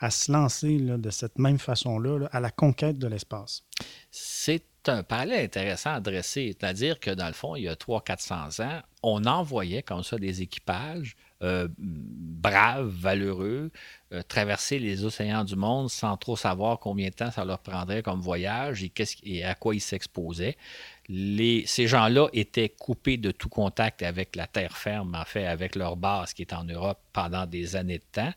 à 0.00 0.10
se 0.10 0.30
lancer 0.30 0.78
de 0.78 1.10
cette 1.10 1.38
même 1.38 1.58
façon-là 1.58 2.28
à 2.30 2.40
la 2.40 2.50
conquête 2.50 2.98
de 2.98 3.06
l'espace? 3.06 3.64
C'est 4.10 4.64
un 4.88 5.02
parallèle 5.02 5.44
intéressant 5.44 5.94
à 5.94 6.00
dresser. 6.00 6.56
C'est-à-dire 6.58 7.00
que, 7.00 7.10
dans 7.10 7.26
le 7.26 7.32
fond, 7.32 7.56
il 7.56 7.64
y 7.64 7.68
a 7.68 7.74
300-400 7.74 8.62
ans, 8.62 8.80
on 9.02 9.24
envoyait 9.24 9.82
comme 9.82 10.02
ça 10.02 10.16
des 10.18 10.42
équipages 10.42 11.16
euh, 11.42 11.68
braves, 11.78 12.88
valeureux, 12.88 13.70
euh, 14.12 14.22
traverser 14.22 14.78
les 14.78 15.04
océans 15.04 15.44
du 15.44 15.56
monde 15.56 15.90
sans 15.90 16.16
trop 16.16 16.36
savoir 16.36 16.78
combien 16.78 17.08
de 17.08 17.14
temps 17.14 17.30
ça 17.30 17.44
leur 17.44 17.58
prendrait 17.58 18.02
comme 18.02 18.20
voyage 18.20 18.84
et, 18.84 18.92
et 19.24 19.44
à 19.44 19.54
quoi 19.54 19.74
ils 19.74 19.80
s'exposaient. 19.80 20.56
Ces 21.08 21.86
gens-là 21.86 22.28
étaient 22.32 22.70
coupés 22.70 23.16
de 23.16 23.30
tout 23.30 23.48
contact 23.48 24.02
avec 24.02 24.36
la 24.36 24.46
terre 24.46 24.76
ferme, 24.76 25.14
en 25.14 25.24
fait, 25.24 25.46
avec 25.46 25.76
leur 25.76 25.96
base 25.96 26.32
qui 26.32 26.42
est 26.42 26.52
en 26.52 26.64
Europe 26.64 26.98
pendant 27.12 27.46
des 27.46 27.76
années 27.76 27.98
de 27.98 28.04
temps 28.10 28.32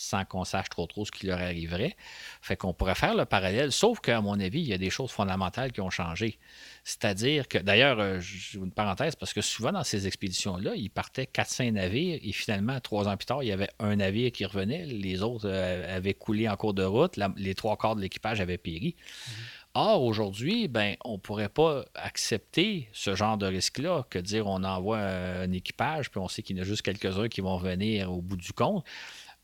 sans 0.00 0.24
qu'on 0.24 0.44
sache 0.44 0.70
trop 0.70 0.86
trop 0.86 1.04
ce 1.04 1.10
qui 1.10 1.26
leur 1.26 1.40
arriverait. 1.40 1.94
Fait 2.40 2.56
qu'on 2.56 2.72
pourrait 2.72 2.94
faire 2.94 3.14
le 3.14 3.26
parallèle, 3.26 3.70
sauf 3.70 4.00
qu'à 4.00 4.22
mon 4.22 4.40
avis, 4.40 4.60
il 4.60 4.68
y 4.68 4.72
a 4.72 4.78
des 4.78 4.88
choses 4.88 5.10
fondamentales 5.10 5.72
qui 5.72 5.82
ont 5.82 5.90
changé. 5.90 6.38
C'est-à-dire 6.84 7.46
que, 7.46 7.58
d'ailleurs, 7.58 8.00
euh, 8.00 8.18
une 8.54 8.72
parenthèse, 8.72 9.14
parce 9.14 9.34
que 9.34 9.42
souvent 9.42 9.72
dans 9.72 9.84
ces 9.84 10.06
expéditions-là, 10.06 10.74
ils 10.74 10.88
partaient 10.88 11.28
4-5 11.30 11.72
navires 11.72 12.18
et 12.22 12.32
finalement, 12.32 12.80
trois 12.80 13.08
ans 13.08 13.16
plus 13.18 13.26
tard, 13.26 13.42
il 13.42 13.48
y 13.48 13.52
avait 13.52 13.68
un 13.78 13.96
navire 13.96 14.32
qui 14.32 14.46
revenait, 14.46 14.86
les 14.86 15.22
autres 15.22 15.46
euh, 15.46 15.96
avaient 15.96 16.14
coulé 16.14 16.48
en 16.48 16.56
cours 16.56 16.72
de 16.72 16.82
route, 16.82 17.18
les 17.36 17.54
trois 17.54 17.76
quarts 17.76 17.94
de 17.94 18.00
l'équipage 18.00 18.40
avaient 18.40 18.58
péri. 18.58 18.96
Mm-hmm. 18.96 19.32
Or, 19.74 20.02
aujourd'hui, 20.02 20.66
ben, 20.66 20.96
on 21.04 21.12
ne 21.12 21.18
pourrait 21.18 21.48
pas 21.48 21.84
accepter 21.94 22.88
ce 22.92 23.14
genre 23.14 23.38
de 23.38 23.46
risque-là 23.46 24.04
que 24.10 24.18
dire 24.18 24.48
on 24.48 24.64
envoie 24.64 24.98
un 24.98 25.52
équipage, 25.52 26.10
puis 26.10 26.18
on 26.18 26.26
sait 26.26 26.42
qu'il 26.42 26.56
y 26.56 26.60
en 26.60 26.62
a 26.62 26.66
juste 26.66 26.82
quelques-uns 26.82 27.28
qui 27.28 27.40
vont 27.40 27.56
venir 27.56 28.12
au 28.12 28.20
bout 28.20 28.36
du 28.36 28.52
compte 28.52 28.84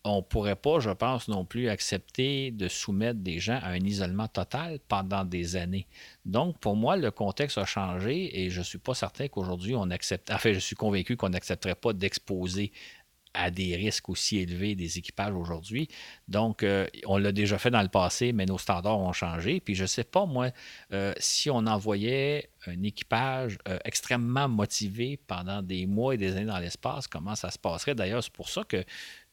on 0.06 0.18
ne 0.18 0.22
pourrait 0.22 0.56
pas, 0.56 0.78
je 0.78 0.90
pense, 0.90 1.28
non 1.28 1.44
plus 1.44 1.68
accepter 1.68 2.52
de 2.52 2.68
soumettre 2.68 3.20
des 3.20 3.40
gens 3.40 3.58
à 3.62 3.70
un 3.70 3.80
isolement 3.80 4.28
total 4.28 4.78
pendant 4.88 5.24
des 5.24 5.56
années. 5.56 5.86
Donc, 6.24 6.58
pour 6.58 6.76
moi, 6.76 6.96
le 6.96 7.10
contexte 7.10 7.58
a 7.58 7.64
changé 7.64 8.40
et 8.40 8.50
je 8.50 8.60
ne 8.60 8.64
suis 8.64 8.78
pas 8.78 8.94
certain 8.94 9.28
qu'aujourd'hui, 9.28 9.74
on 9.74 9.90
accepte. 9.90 10.30
Enfin, 10.30 10.52
je 10.52 10.58
suis 10.60 10.76
convaincu 10.76 11.16
qu'on 11.16 11.30
n'accepterait 11.30 11.74
pas 11.74 11.92
d'exposer 11.92 12.72
à 13.36 13.50
des 13.50 13.76
risques 13.76 14.08
aussi 14.08 14.38
élevés 14.38 14.74
des 14.74 14.98
équipages 14.98 15.34
aujourd'hui. 15.34 15.88
Donc, 16.26 16.62
euh, 16.62 16.86
on 17.06 17.18
l'a 17.18 17.32
déjà 17.32 17.58
fait 17.58 17.70
dans 17.70 17.82
le 17.82 17.88
passé, 17.88 18.32
mais 18.32 18.46
nos 18.46 18.58
standards 18.58 18.98
ont 18.98 19.12
changé. 19.12 19.60
Puis, 19.60 19.74
je 19.74 19.82
ne 19.82 19.86
sais 19.86 20.04
pas, 20.04 20.26
moi, 20.26 20.50
euh, 20.92 21.12
si 21.18 21.50
on 21.50 21.58
envoyait 21.58 22.50
un 22.66 22.82
équipage 22.82 23.58
euh, 23.68 23.78
extrêmement 23.84 24.48
motivé 24.48 25.18
pendant 25.26 25.62
des 25.62 25.86
mois 25.86 26.14
et 26.14 26.16
des 26.16 26.36
années 26.36 26.46
dans 26.46 26.58
l'espace, 26.58 27.06
comment 27.06 27.34
ça 27.34 27.50
se 27.50 27.58
passerait? 27.58 27.94
D'ailleurs, 27.94 28.24
c'est 28.24 28.32
pour 28.32 28.48
ça 28.48 28.64
que 28.64 28.82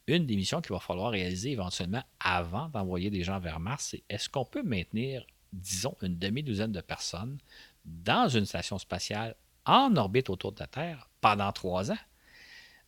une 0.07 0.25
des 0.25 0.35
missions 0.35 0.59
qu'il 0.61 0.73
va 0.73 0.79
falloir 0.79 1.11
réaliser 1.11 1.51
éventuellement 1.51 2.03
avant 2.19 2.67
d'envoyer 2.67 3.09
des 3.09 3.23
gens 3.23 3.39
vers 3.39 3.61
Mars, 3.61 3.87
c'est 3.91 4.03
est-ce 4.09 4.27
qu'on 4.27 4.43
peut 4.43 4.63
maintenir, 4.63 5.25
disons, 5.53 5.95
une 6.01 6.17
demi-douzaine 6.17 6.73
de 6.73 6.81
personnes 6.81 7.37
dans 7.85 8.27
une 8.27 8.45
station 8.45 8.77
spatiale 8.77 9.35
en 9.65 9.95
orbite 9.95 10.29
autour 10.29 10.51
de 10.51 10.59
la 10.59 10.67
Terre 10.67 11.09
pendant 11.21 11.51
trois 11.53 11.89
ans? 11.89 11.97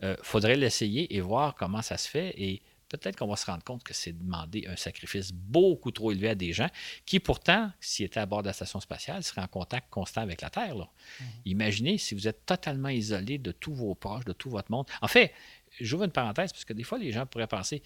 Il 0.02 0.06
euh, 0.06 0.16
faudrait 0.22 0.56
l'essayer 0.56 1.16
et 1.16 1.22
voir 1.22 1.56
comment 1.56 1.82
ça 1.82 1.98
se 1.98 2.10
fait. 2.10 2.34
Et 2.38 2.62
peut-être 2.90 3.18
qu'on 3.18 3.28
va 3.28 3.36
se 3.36 3.46
rendre 3.46 3.64
compte 3.64 3.84
que 3.84 3.94
c'est 3.94 4.14
demander 4.14 4.68
un 4.68 4.76
sacrifice 4.76 5.32
beaucoup 5.32 5.92
trop 5.92 6.12
élevé 6.12 6.30
à 6.30 6.36
des 6.36 6.54
gens 6.54 6.70
qui, 7.06 7.20
pourtant, 7.20 7.72
s'ils 7.80 8.06
étaient 8.06 8.20
à 8.20 8.26
bord 8.26 8.42
de 8.42 8.48
la 8.48 8.54
station 8.54 8.80
spatiale, 8.80 9.24
seraient 9.24 9.42
en 9.42 9.48
contact 9.48 9.90
constant 9.90 10.22
avec 10.22 10.42
la 10.42 10.50
Terre. 10.50 10.76
Mm-hmm. 10.76 11.24
Imaginez 11.46 11.98
si 11.98 12.16
vous 12.16 12.28
êtes 12.28 12.46
totalement 12.46 12.90
isolé 12.90 13.38
de 13.38 13.52
tous 13.52 13.74
vos 13.74 13.96
proches, 13.96 14.26
de 14.26 14.34
tout 14.34 14.50
votre 14.50 14.72
monde. 14.72 14.86
En 15.02 15.08
fait, 15.08 15.34
j'ouvre 15.80 16.04
une 16.04 16.12
parenthèse 16.12 16.52
parce 16.52 16.66
que 16.66 16.74
des 16.74 16.84
fois, 16.84 16.98
les 16.98 17.12
gens 17.12 17.26
pourraient 17.26 17.48
penser 17.48 17.82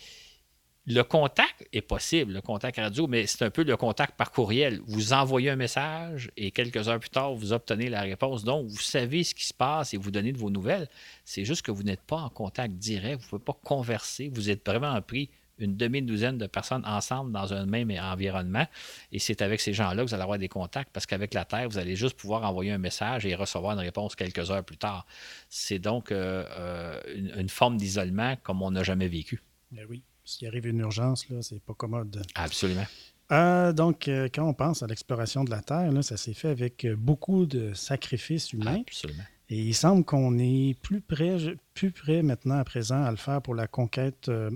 le 0.90 1.04
contact 1.04 1.68
est 1.72 1.82
possible, 1.82 2.34
le 2.34 2.42
contact 2.42 2.78
radio, 2.78 3.06
mais 3.06 3.28
c'est 3.28 3.46
un 3.46 3.52
peu 3.52 3.64
le 3.64 3.78
contact 3.78 4.18
par 4.18 4.32
courriel. 4.32 4.82
Vous 4.88 5.14
envoyez 5.14 5.52
un 5.52 5.56
message 5.56 6.32
et 6.36 6.50
quelques 6.50 6.90
heures 6.90 7.00
plus 7.00 7.12
tard, 7.12 7.36
vous 7.36 7.54
obtenez 7.54 7.90
la 7.90 8.02
réponse. 8.02 8.44
Donc, 8.44 8.66
vous 8.68 8.80
savez 8.80 9.24
ce 9.24 9.36
qui 9.36 9.46
se 9.46 9.54
passe 9.54 9.94
et 9.94 9.98
vous 9.98 10.10
donnez 10.10 10.32
de 10.32 10.40
vos 10.40 10.50
nouvelles. 10.50 10.90
C'est 11.26 11.46
juste 11.46 11.62
que 11.62 11.70
vous 11.70 11.84
n'êtes 11.84 12.02
pas 12.02 12.18
en 12.18 12.30
contact 12.30 12.74
direct, 12.74 13.20
vous 13.20 13.26
ne 13.26 13.30
pouvez 13.30 13.44
pas 13.44 13.60
converser, 13.64 14.32
vous 14.34 14.50
êtes 14.50 14.66
vraiment 14.66 15.00
pris 15.00 15.30
une 15.60 15.78
demi-douzaine 15.78 16.40
de 16.40 16.48
personnes 16.48 16.84
ensemble 16.88 17.32
dans 17.34 17.54
un 17.54 17.68
même 17.68 17.92
environnement. 17.92 18.66
Et 19.12 19.20
c'est 19.20 19.44
avec 19.44 19.62
ces 19.62 19.74
gens-là 19.74 20.02
que 20.02 20.08
vous 20.08 20.14
allez 20.16 20.24
avoir 20.24 20.40
des 20.40 20.50
contacts 20.50 20.90
parce 20.92 21.06
qu'avec 21.06 21.36
la 21.36 21.46
Terre, 21.46 21.70
vous 21.70 21.78
allez 21.78 21.96
juste 21.96 22.18
pouvoir 22.18 22.44
envoyer 22.46 22.72
un 22.72 22.80
message 22.80 23.28
et 23.28 23.36
recevoir 23.36 23.74
une 23.74 23.84
réponse 23.84 24.16
quelques 24.16 24.50
heures 24.50 24.64
plus 24.64 24.78
tard. 24.78 25.06
C'est 25.50 25.78
donc 25.78 26.12
euh, 26.12 26.46
euh, 26.50 27.00
une, 27.38 27.50
forme 27.50 27.78
d'isolement 27.78 28.38
comme 28.42 28.64
on 28.64 28.72
n'a 28.72 28.82
jamais 28.82 29.08
vécu. 29.08 29.44
Eh 29.78 29.86
oui. 29.86 30.02
S'il 30.30 30.48
arrive 30.48 30.68
une 30.68 30.80
urgence, 30.80 31.28
là, 31.30 31.42
c'est 31.42 31.62
pas 31.62 31.74
commode. 31.74 32.22
Absolument. 32.36 32.86
Euh, 33.32 33.74
donc, 33.74 34.10
quand 34.34 34.44
on 34.44 34.54
pense 34.54 34.82
à 34.82 34.88
l'exploration 34.88 35.44
de 35.44 35.52
la 35.52 35.62
Terre, 35.62 35.92
là, 35.92 36.02
ça 36.02 36.18
s'est 36.18 36.34
fait 36.34 36.50
avec 36.50 36.88
beaucoup 36.98 37.46
de 37.46 37.74
sacrifices 37.74 38.54
humains. 38.54 38.82
Absolument. 38.88 39.24
Et 39.50 39.58
il 39.58 39.74
semble 39.74 40.06
qu'on 40.06 40.38
est 40.38 40.76
plus 40.82 41.02
près, 41.02 41.38
plus 41.74 41.92
près 41.92 42.22
maintenant 42.22 42.60
à 42.60 42.64
présent 42.64 43.04
à 43.04 43.10
le 43.10 43.18
faire 43.18 43.42
pour 43.42 43.56
la 43.56 43.68
conquête 43.68 44.30
euh, 44.30 44.52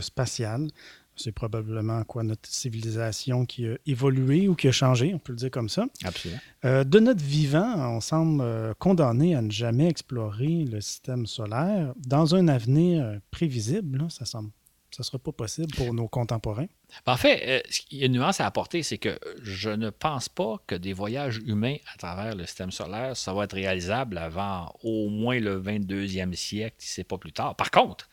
spatiale. 0.00 0.68
C'est 1.16 1.32
probablement 1.32 2.04
quoi 2.04 2.22
notre 2.22 2.48
civilisation 2.48 3.44
qui 3.44 3.66
a 3.66 3.76
évolué 3.86 4.46
ou 4.48 4.54
qui 4.54 4.68
a 4.68 4.72
changé, 4.72 5.12
on 5.12 5.18
peut 5.18 5.32
le 5.32 5.38
dire 5.38 5.50
comme 5.50 5.68
ça. 5.68 5.86
Absolument. 6.04 6.40
Euh, 6.64 6.84
de 6.84 7.00
notre 7.00 7.22
vivant, 7.22 7.96
on 7.96 8.00
semble 8.00 8.40
euh, 8.40 8.72
condamné 8.78 9.34
à 9.34 9.42
ne 9.42 9.50
jamais 9.50 9.88
explorer 9.88 10.64
le 10.64 10.80
système 10.80 11.26
solaire 11.26 11.92
dans 12.06 12.34
un 12.36 12.46
avenir 12.46 13.20
prévisible. 13.30 14.06
ça 14.10 14.24
semble 14.24 14.50
ça 14.98 15.02
ne 15.02 15.04
sera 15.12 15.18
pas 15.20 15.30
possible 15.30 15.72
pour 15.76 15.94
nos 15.94 16.08
contemporains. 16.08 16.66
En 17.06 17.16
fait, 17.16 17.42
euh, 17.46 17.60
il 17.92 17.98
y 17.98 18.02
a 18.02 18.06
une 18.06 18.14
nuance 18.14 18.40
à 18.40 18.46
apporter, 18.46 18.82
c'est 18.82 18.98
que 18.98 19.16
je 19.42 19.70
ne 19.70 19.90
pense 19.90 20.28
pas 20.28 20.56
que 20.66 20.74
des 20.74 20.92
voyages 20.92 21.38
humains 21.46 21.76
à 21.94 21.96
travers 21.98 22.34
le 22.34 22.44
système 22.46 22.72
solaire, 22.72 23.16
ça 23.16 23.32
va 23.32 23.44
être 23.44 23.52
réalisable 23.52 24.18
avant 24.18 24.74
au 24.82 25.08
moins 25.08 25.38
le 25.38 25.62
22e 25.62 26.34
siècle, 26.34 26.74
si 26.78 26.94
ce 26.94 27.00
n'est 27.00 27.04
pas 27.04 27.16
plus 27.16 27.30
tard. 27.30 27.54
Par 27.54 27.70
contre, 27.70 28.08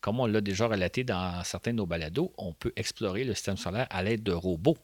comme 0.00 0.20
on 0.20 0.26
l'a 0.26 0.40
déjà 0.40 0.68
relaté 0.68 1.02
dans 1.02 1.42
certains 1.42 1.72
de 1.72 1.78
nos 1.78 1.86
balados, 1.86 2.32
on 2.38 2.52
peut 2.52 2.72
explorer 2.76 3.24
le 3.24 3.34
système 3.34 3.56
solaire 3.56 3.88
à 3.90 4.04
l'aide 4.04 4.22
de 4.22 4.32
robots. 4.32 4.78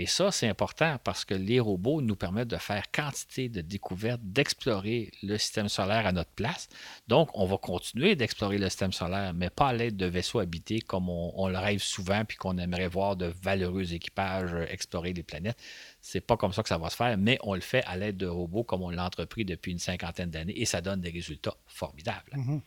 Et 0.00 0.06
ça, 0.06 0.32
c'est 0.32 0.48
important 0.48 0.96
parce 1.04 1.26
que 1.26 1.34
les 1.34 1.60
robots 1.60 2.00
nous 2.00 2.16
permettent 2.16 2.48
de 2.48 2.56
faire 2.56 2.90
quantité 2.90 3.50
de 3.50 3.60
découvertes, 3.60 4.22
d'explorer 4.24 5.10
le 5.22 5.36
système 5.36 5.68
solaire 5.68 6.06
à 6.06 6.12
notre 6.12 6.30
place. 6.30 6.70
Donc, 7.06 7.28
on 7.34 7.44
va 7.44 7.58
continuer 7.58 8.16
d'explorer 8.16 8.56
le 8.56 8.70
système 8.70 8.94
solaire, 8.94 9.34
mais 9.34 9.50
pas 9.50 9.68
à 9.68 9.72
l'aide 9.74 9.98
de 9.98 10.06
vaisseaux 10.06 10.38
habités 10.38 10.80
comme 10.80 11.10
on, 11.10 11.48
le 11.48 11.58
rêve 11.58 11.82
souvent, 11.82 12.24
puis 12.24 12.38
qu'on 12.38 12.56
aimerait 12.56 12.88
voir 12.88 13.14
de 13.14 13.26
valeureux 13.42 13.92
équipages 13.92 14.54
explorer 14.70 15.12
les 15.12 15.22
planètes. 15.22 15.58
C'est 16.00 16.22
pas 16.22 16.38
comme 16.38 16.54
ça 16.54 16.62
que 16.62 16.70
ça 16.70 16.78
va 16.78 16.88
se 16.88 16.96
faire, 16.96 17.18
mais 17.18 17.36
on 17.42 17.54
le 17.54 17.60
fait 17.60 17.84
à 17.84 17.98
l'aide 17.98 18.16
de 18.16 18.26
robots 18.26 18.64
comme 18.64 18.80
on 18.80 18.88
l'a 18.88 19.04
entrepris 19.04 19.44
depuis 19.44 19.72
une 19.72 19.78
cinquantaine 19.78 20.30
d'années 20.30 20.58
et 20.58 20.64
ça 20.64 20.80
donne 20.80 21.02
des 21.02 21.10
résultats 21.10 21.58
formidables. 21.66 22.32
Mm-hmm. 22.32 22.60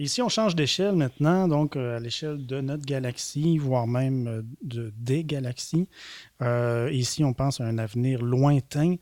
Ici, 0.00 0.22
on 0.22 0.28
change 0.28 0.54
d'échelle 0.54 0.94
maintenant, 0.94 1.48
donc 1.48 1.74
euh, 1.74 1.96
à 1.96 2.00
l'échelle 2.00 2.46
de 2.46 2.60
notre 2.60 2.84
galaxie, 2.84 3.58
voire 3.58 3.88
même 3.88 4.28
euh, 4.28 4.42
de, 4.62 4.92
des 4.96 5.24
galaxies. 5.24 5.88
Euh, 6.40 6.88
ici, 6.92 7.24
on 7.24 7.32
pense 7.32 7.60
à 7.60 7.64
un 7.64 7.78
avenir 7.78 8.22
lointain. 8.22 8.94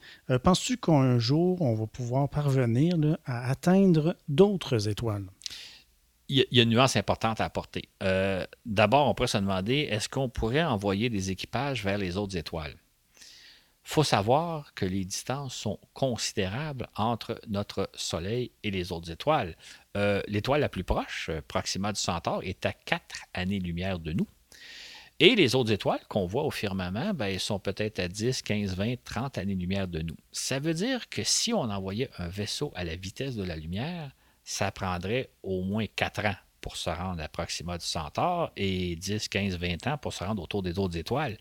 Penses-tu 0.43 0.79
qu'un 0.79 1.19
jour, 1.19 1.61
on 1.61 1.75
va 1.75 1.87
pouvoir 1.87 2.31
parvenir 2.31 2.97
à 3.27 3.51
atteindre 3.51 4.17
d'autres 4.29 4.89
étoiles? 4.89 5.27
Il 6.31 6.47
y, 6.51 6.61
a, 6.61 6.63
une 6.63 6.71
nuance 6.71 6.97
importante 6.97 7.43
à 7.43 7.45
apporter. 7.45 7.89
D'abord, 8.65 9.09
on 9.09 9.15
pourrait 9.15 9.29
se 9.29 9.39
demander, 9.39 9.87
est-ce 9.91 10.09
qu'on 10.09 10.29
pourrait 10.29 10.65
envoyer 10.65 11.09
des 11.09 11.31
équipages 11.31 11.85
vers 11.85 11.99
les 11.99 12.17
autres 12.17 12.37
étoiles? 12.37 12.75
Il 13.87 13.93
faut 13.93 14.03
savoir 14.03 14.75
que 14.75 14.85
les 14.85 15.05
distances 15.05 15.55
sont 15.55 15.79
considérables 15.95 16.89
entre 16.97 17.41
notre 17.47 17.89
Soleil 17.95 18.51
et 18.65 18.73
les 18.73 18.91
autres 18.91 19.13
étoiles. 19.13 19.57
Euh, 19.97 20.21
l'étoile 20.29 20.61
la 20.61 20.69
plus 20.69 20.85
proche, 20.85 21.31
euh, 21.31 21.41
Proxima 21.49 21.93
du 21.93 22.01
Centaure, 22.01 22.43
est 22.45 22.67
à 22.67 22.73
4 22.73 23.03
années-lumière 23.33 23.99
de 23.99 24.13
nous. 24.13 24.27
Et 25.19 25.35
les 25.35 25.55
autres 25.55 25.73
étoiles 25.73 26.05
qu'on 26.09 26.27
voit 26.27 26.45
au 26.45 26.51
firmament, 26.51 27.15
ben, 27.15 27.27
elles 27.27 27.41
sont 27.41 27.59
peut-être 27.59 27.99
à 27.99 28.07
10, 28.07 28.43
15, 28.43 28.77
20, 28.77 28.97
30 29.03 29.39
années-lumière 29.39 29.89
de 29.89 30.03
nous. 30.03 30.17
Ça 30.31 30.59
veut 30.59 30.75
dire 30.75 31.09
que 31.09 31.23
si 31.25 31.55
on 31.55 31.63
envoyait 31.63 32.11
un 32.19 32.29
vaisseau 32.29 32.71
à 32.75 32.85
la 32.85 32.97
vitesse 32.97 33.35
de 33.35 33.43
la 33.43 33.57
lumière, 33.57 34.11
ça 34.45 34.71
prendrait 34.71 35.31
au 35.43 35.63
moins 35.63 35.87
4 35.87 36.27
ans 36.27 36.37
pour 36.61 36.77
se 36.77 36.91
rendre 36.91 37.23
à 37.23 37.29
Proxima 37.29 37.79
du 37.79 37.87
Centaure 37.87 38.53
et 38.57 38.97
10, 38.97 39.29
15, 39.29 39.57
20 39.57 39.87
ans 39.87 39.97
pour 39.97 40.13
se 40.13 40.23
rendre 40.23 40.43
autour 40.43 40.63
des 40.63 40.79
autres 40.79 40.99
étoiles. 40.99 41.39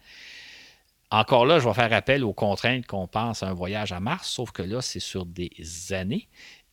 Encore 1.11 1.45
là, 1.45 1.59
je 1.59 1.67
vais 1.67 1.73
faire 1.73 1.91
appel 1.93 2.23
aux 2.23 2.33
contraintes 2.33 2.85
qu'on 2.85 3.07
pense 3.07 3.43
à 3.43 3.49
un 3.49 3.53
voyage 3.53 3.91
à 3.91 3.99
Mars, 3.99 4.29
sauf 4.29 4.51
que 4.51 4.63
là, 4.63 4.81
c'est 4.81 4.99
sur 4.99 5.25
des 5.25 5.51
années. 5.91 6.27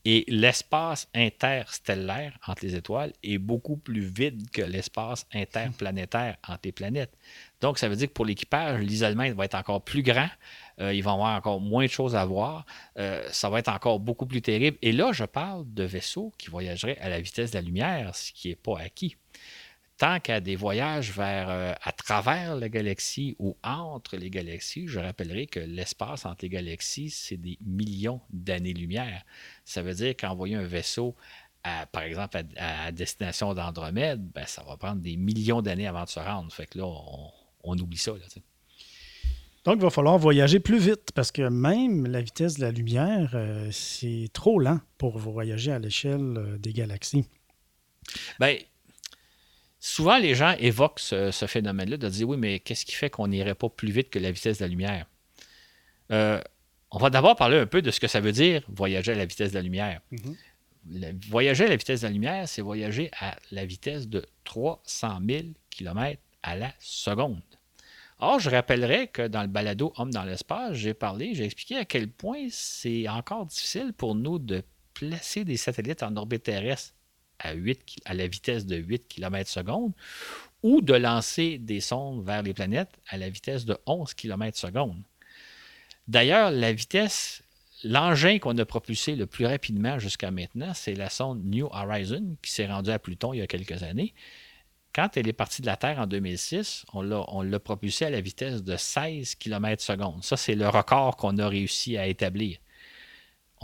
Et 0.05 0.25
l'espace 0.27 1.09
interstellaire 1.15 2.37
entre 2.47 2.65
les 2.65 2.75
étoiles 2.75 3.13
est 3.23 3.39
beaucoup 3.39 3.77
plus 3.77 4.01
vide 4.01 4.51
que 4.51 4.63
l'espace 4.63 5.27
interplanétaire 5.33 6.37
entre 6.47 6.63
les 6.65 6.73
planètes. 6.73 7.17
Donc, 7.61 7.79
ça 7.79 7.89
veut 7.89 7.95
dire 7.95 8.09
que 8.09 8.13
pour 8.13 8.25
l'équipage, 8.25 8.81
l'isolement 8.81 9.33
va 9.35 9.45
être 9.45 9.55
encore 9.55 9.83
plus 9.83 10.03
grand. 10.03 10.29
Euh, 10.81 10.93
ils 10.93 11.03
vont 11.03 11.13
avoir 11.13 11.37
encore 11.37 11.61
moins 11.61 11.85
de 11.85 11.91
choses 11.91 12.17
à 12.17 12.25
voir. 12.25 12.67
Euh, 12.99 13.23
ça 13.31 13.49
va 13.49 13.61
être 13.61 13.69
encore 13.69 14.01
beaucoup 14.01 14.27
plus 14.27 14.43
terrible. 14.43 14.77
Et 14.83 14.91
là, 14.91 15.13
je 15.13 15.25
parle 15.25 15.73
de 15.73 15.85
vaisseaux 15.85 16.33
qui 16.37 16.51
voyageraient 16.51 16.99
à 16.99 17.09
la 17.09 17.21
vitesse 17.21 17.53
de 17.53 17.59
la 17.59 17.63
lumière, 17.63 18.17
ce 18.17 18.33
qui 18.33 18.49
n'est 18.49 18.57
pas 18.57 18.79
acquis 18.81 19.17
tant 20.03 20.19
qu'à 20.19 20.41
des 20.41 20.57
voyages 20.57 21.13
vers, 21.13 21.49
euh, 21.49 21.75
à 21.81 21.93
travers 21.93 22.57
la 22.57 22.69
galaxie 22.69 23.37
ou 23.39 23.57
entre 23.63 24.17
les 24.17 24.31
galaxies, 24.31 24.89
je 24.89 24.99
rappellerai 24.99 25.47
que 25.47 25.61
l'espace 25.61 26.27
entre 26.27 26.39
les 26.43 26.49
galaxies, 26.49 27.09
c'est 27.09 27.37
des 27.37 27.57
millions 27.65 28.21
d'années-lumière. 28.33 29.23
Ça 29.65 29.81
veut 29.81 29.95
dire 29.95 30.17
qu'envoyer 30.17 30.57
un 30.57 30.65
vaisseau, 30.65 31.15
par 31.93 32.03
exemple, 32.03 32.43
à, 32.57 32.91
destination 32.91 33.55
d'Andromède, 33.55 34.21
ben, 34.35 34.45
ça 34.45 34.65
va 34.65 34.77
prendre 34.77 35.01
des 35.01 35.17
millions 35.17 35.63
d'années 35.63 35.87
avant 35.87 36.03
de 36.03 36.09
se 36.09 36.19
rendre. 36.19 36.53
Fait 36.53 36.67
que 36.67 36.79
là, 36.79 36.87
on, 37.63 37.79
oublie 37.79 37.97
ça. 37.97 38.11
donc, 39.65 39.77
il 39.77 39.83
va 39.83 39.91
falloir 39.91 40.19
voyager 40.19 40.59
plus 40.59 40.81
vite 40.81 41.13
parce 41.15 41.31
que 41.31 41.49
même 41.49 42.09
la 42.09 42.23
vitesse 42.23 42.57
de 42.57 42.63
la 42.63 42.73
lumière, 42.73 43.31
euh, 43.35 43.69
c'est 43.71 44.31
trop 44.33 44.59
lent 44.59 44.81
pour 44.99 45.17
voyager 45.19 45.71
à 45.71 45.79
l'échelle 45.79 46.35
euh, 46.37 46.59
des 46.59 46.73
galaxies. 46.73 47.25
Bien, 48.41 48.57
Souvent, 49.85 50.17
les 50.19 50.37
gens 50.37 50.55
évoquent 50.61 51.01
ce, 51.01 51.45
phénomène-là 51.49 51.97
de 51.97 52.09
dire 52.09 52.29
oui, 52.29 52.37
mais 52.37 52.61
qu'est-ce 52.61 52.85
qui 52.85 52.93
fait 52.93 53.11
qu'on 53.11 53.27
n'irait 53.27 53.57
pas 53.57 53.69
plus 53.69 53.91
vite 53.91 54.11
que 54.11 54.21
la 54.21 54.31
vitesse 54.31 54.59
de 54.59 54.63
la 54.63 54.69
lumière? 54.69 55.07
Euh, 56.13 56.41
on 56.93 56.99
va 56.99 57.11
d'abord 57.11 57.35
parler 57.35 57.59
un 57.59 57.67
peu 57.67 57.83
de 57.83 57.91
ce 57.91 57.99
que 57.99 58.07
ça 58.07 58.21
veut 58.21 58.31
dire 58.31 58.63
voyager 58.69 59.11
à 59.11 59.17
la 59.17 59.27
vitesse 59.27 59.51
de 59.51 59.57
la 59.57 59.63
lumière. 59.63 60.01
Mm-hmm. 60.13 61.29
voyager 61.29 61.65
à 61.65 61.69
la 61.69 61.75
vitesse 61.75 62.03
de 62.03 62.07
la 62.07 62.13
lumière, 62.13 62.49
c'est 62.49 62.63
voyager 62.63 63.11
à 63.19 63.35
la 63.51 63.65
vitesse 63.65 64.07
de 64.07 64.25
300 64.45 65.19
000 65.29 65.43
km 65.69 66.23
à 66.45 66.55
la 66.55 66.73
seconde. 66.79 67.43
Or, 68.21 68.39
je 68.39 68.51
rappellerai 68.51 69.09
que 69.09 69.27
dans 69.27 69.43
le 69.43 69.49
balado 69.49 69.93
Homme 69.97 70.13
dans 70.13 70.23
l'espace, 70.23 70.75
j'ai 70.75 70.95
parlé, 70.95 71.35
j'ai 71.35 71.45
expliqué 71.45 71.77
à 71.79 71.85
quel 71.85 72.09
point 72.09 72.47
c'est 72.51 73.09
encore 73.09 73.47
difficile 73.47 73.93
pour 73.93 74.15
nous 74.15 74.39
de 74.39 74.63
placer 74.95 75.45
des 75.45 75.57
satellites 75.57 76.05
en 76.05 76.17
orbite 76.17 76.45
terrestre 76.45 76.95
à, 77.43 77.53
8, 77.53 78.01
à 78.05 78.15
la 78.15 78.27
vitesse 78.27 78.67
de 78.67 78.77
8 78.77 79.09
km 79.09 79.51
seconde 79.51 79.93
ou 80.63 80.81
de 80.81 80.95
lancer 80.95 81.59
des 81.59 81.81
sondes 81.81 82.25
vers 82.25 82.43
les 82.43 82.55
planètes 82.55 82.93
à 83.09 83.17
la 83.17 83.29
vitesse 83.29 83.65
de 83.65 83.77
11 83.87 84.15
km 84.15 84.57
seconde. 84.57 85.03
D'ailleurs, 86.09 86.51
la 86.51 86.73
vitesse, 86.73 87.43
l'engin 87.85 88.39
qu'on 88.39 88.57
a 88.59 88.65
propulsé 88.65 89.17
le 89.17 89.27
plus 89.27 89.47
rapidement 89.47 89.99
jusqu'à 89.99 90.31
maintenant, 90.31 90.73
c'est 90.75 90.95
la 90.95 91.11
sonde 91.11 91.45
New 91.45 91.69
Horizon 91.71 92.37
qui 92.43 92.53
s'est 92.53 92.67
rendue 92.67 92.91
à 92.91 92.99
Pluton 92.99 93.33
il 93.33 93.39
y 93.39 93.43
a 93.43 93.47
quelques 93.47 93.83
années. 93.83 94.15
Quand 94.95 95.17
elle 95.17 95.27
est 95.27 95.33
partie 95.33 95.63
de 95.63 95.67
la 95.67 95.77
Terre 95.77 95.99
en 95.99 96.07
2006, 96.07 96.85
on 96.93 97.43
l'a 97.43 97.59
propulsée 97.61 98.05
à 98.05 98.11
la 98.11 98.21
vitesse 98.21 98.63
de 98.63 98.77
16 98.77 99.37
km 99.37 99.83
seconde. 99.83 100.23
Ça, 100.23 100.37
c'est 100.37 100.55
le 100.55 100.69
record 100.69 101.17
qu'on 101.17 101.39
a 101.39 101.49
réussi 101.49 101.97
à 101.97 102.07
établir. 102.07 102.59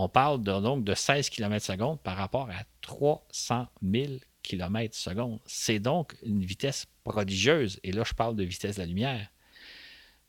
On 0.00 0.08
parle 0.08 0.40
donc 0.42 0.84
de 0.84 0.94
16 0.94 1.28
km 1.28 1.64
seconde 1.64 2.00
par 2.00 2.16
rapport 2.16 2.48
à 2.50 2.62
300 2.82 3.66
000 3.82 4.12
km 4.44 4.94
seconde. 4.94 5.40
C'est 5.44 5.80
donc 5.80 6.16
une 6.22 6.44
vitesse 6.44 6.86
prodigieuse. 7.02 7.80
Et 7.82 7.90
là, 7.90 8.04
je 8.06 8.14
parle 8.14 8.36
de 8.36 8.44
vitesse 8.44 8.76
de 8.76 8.82
la 8.82 8.86
lumière. 8.86 9.28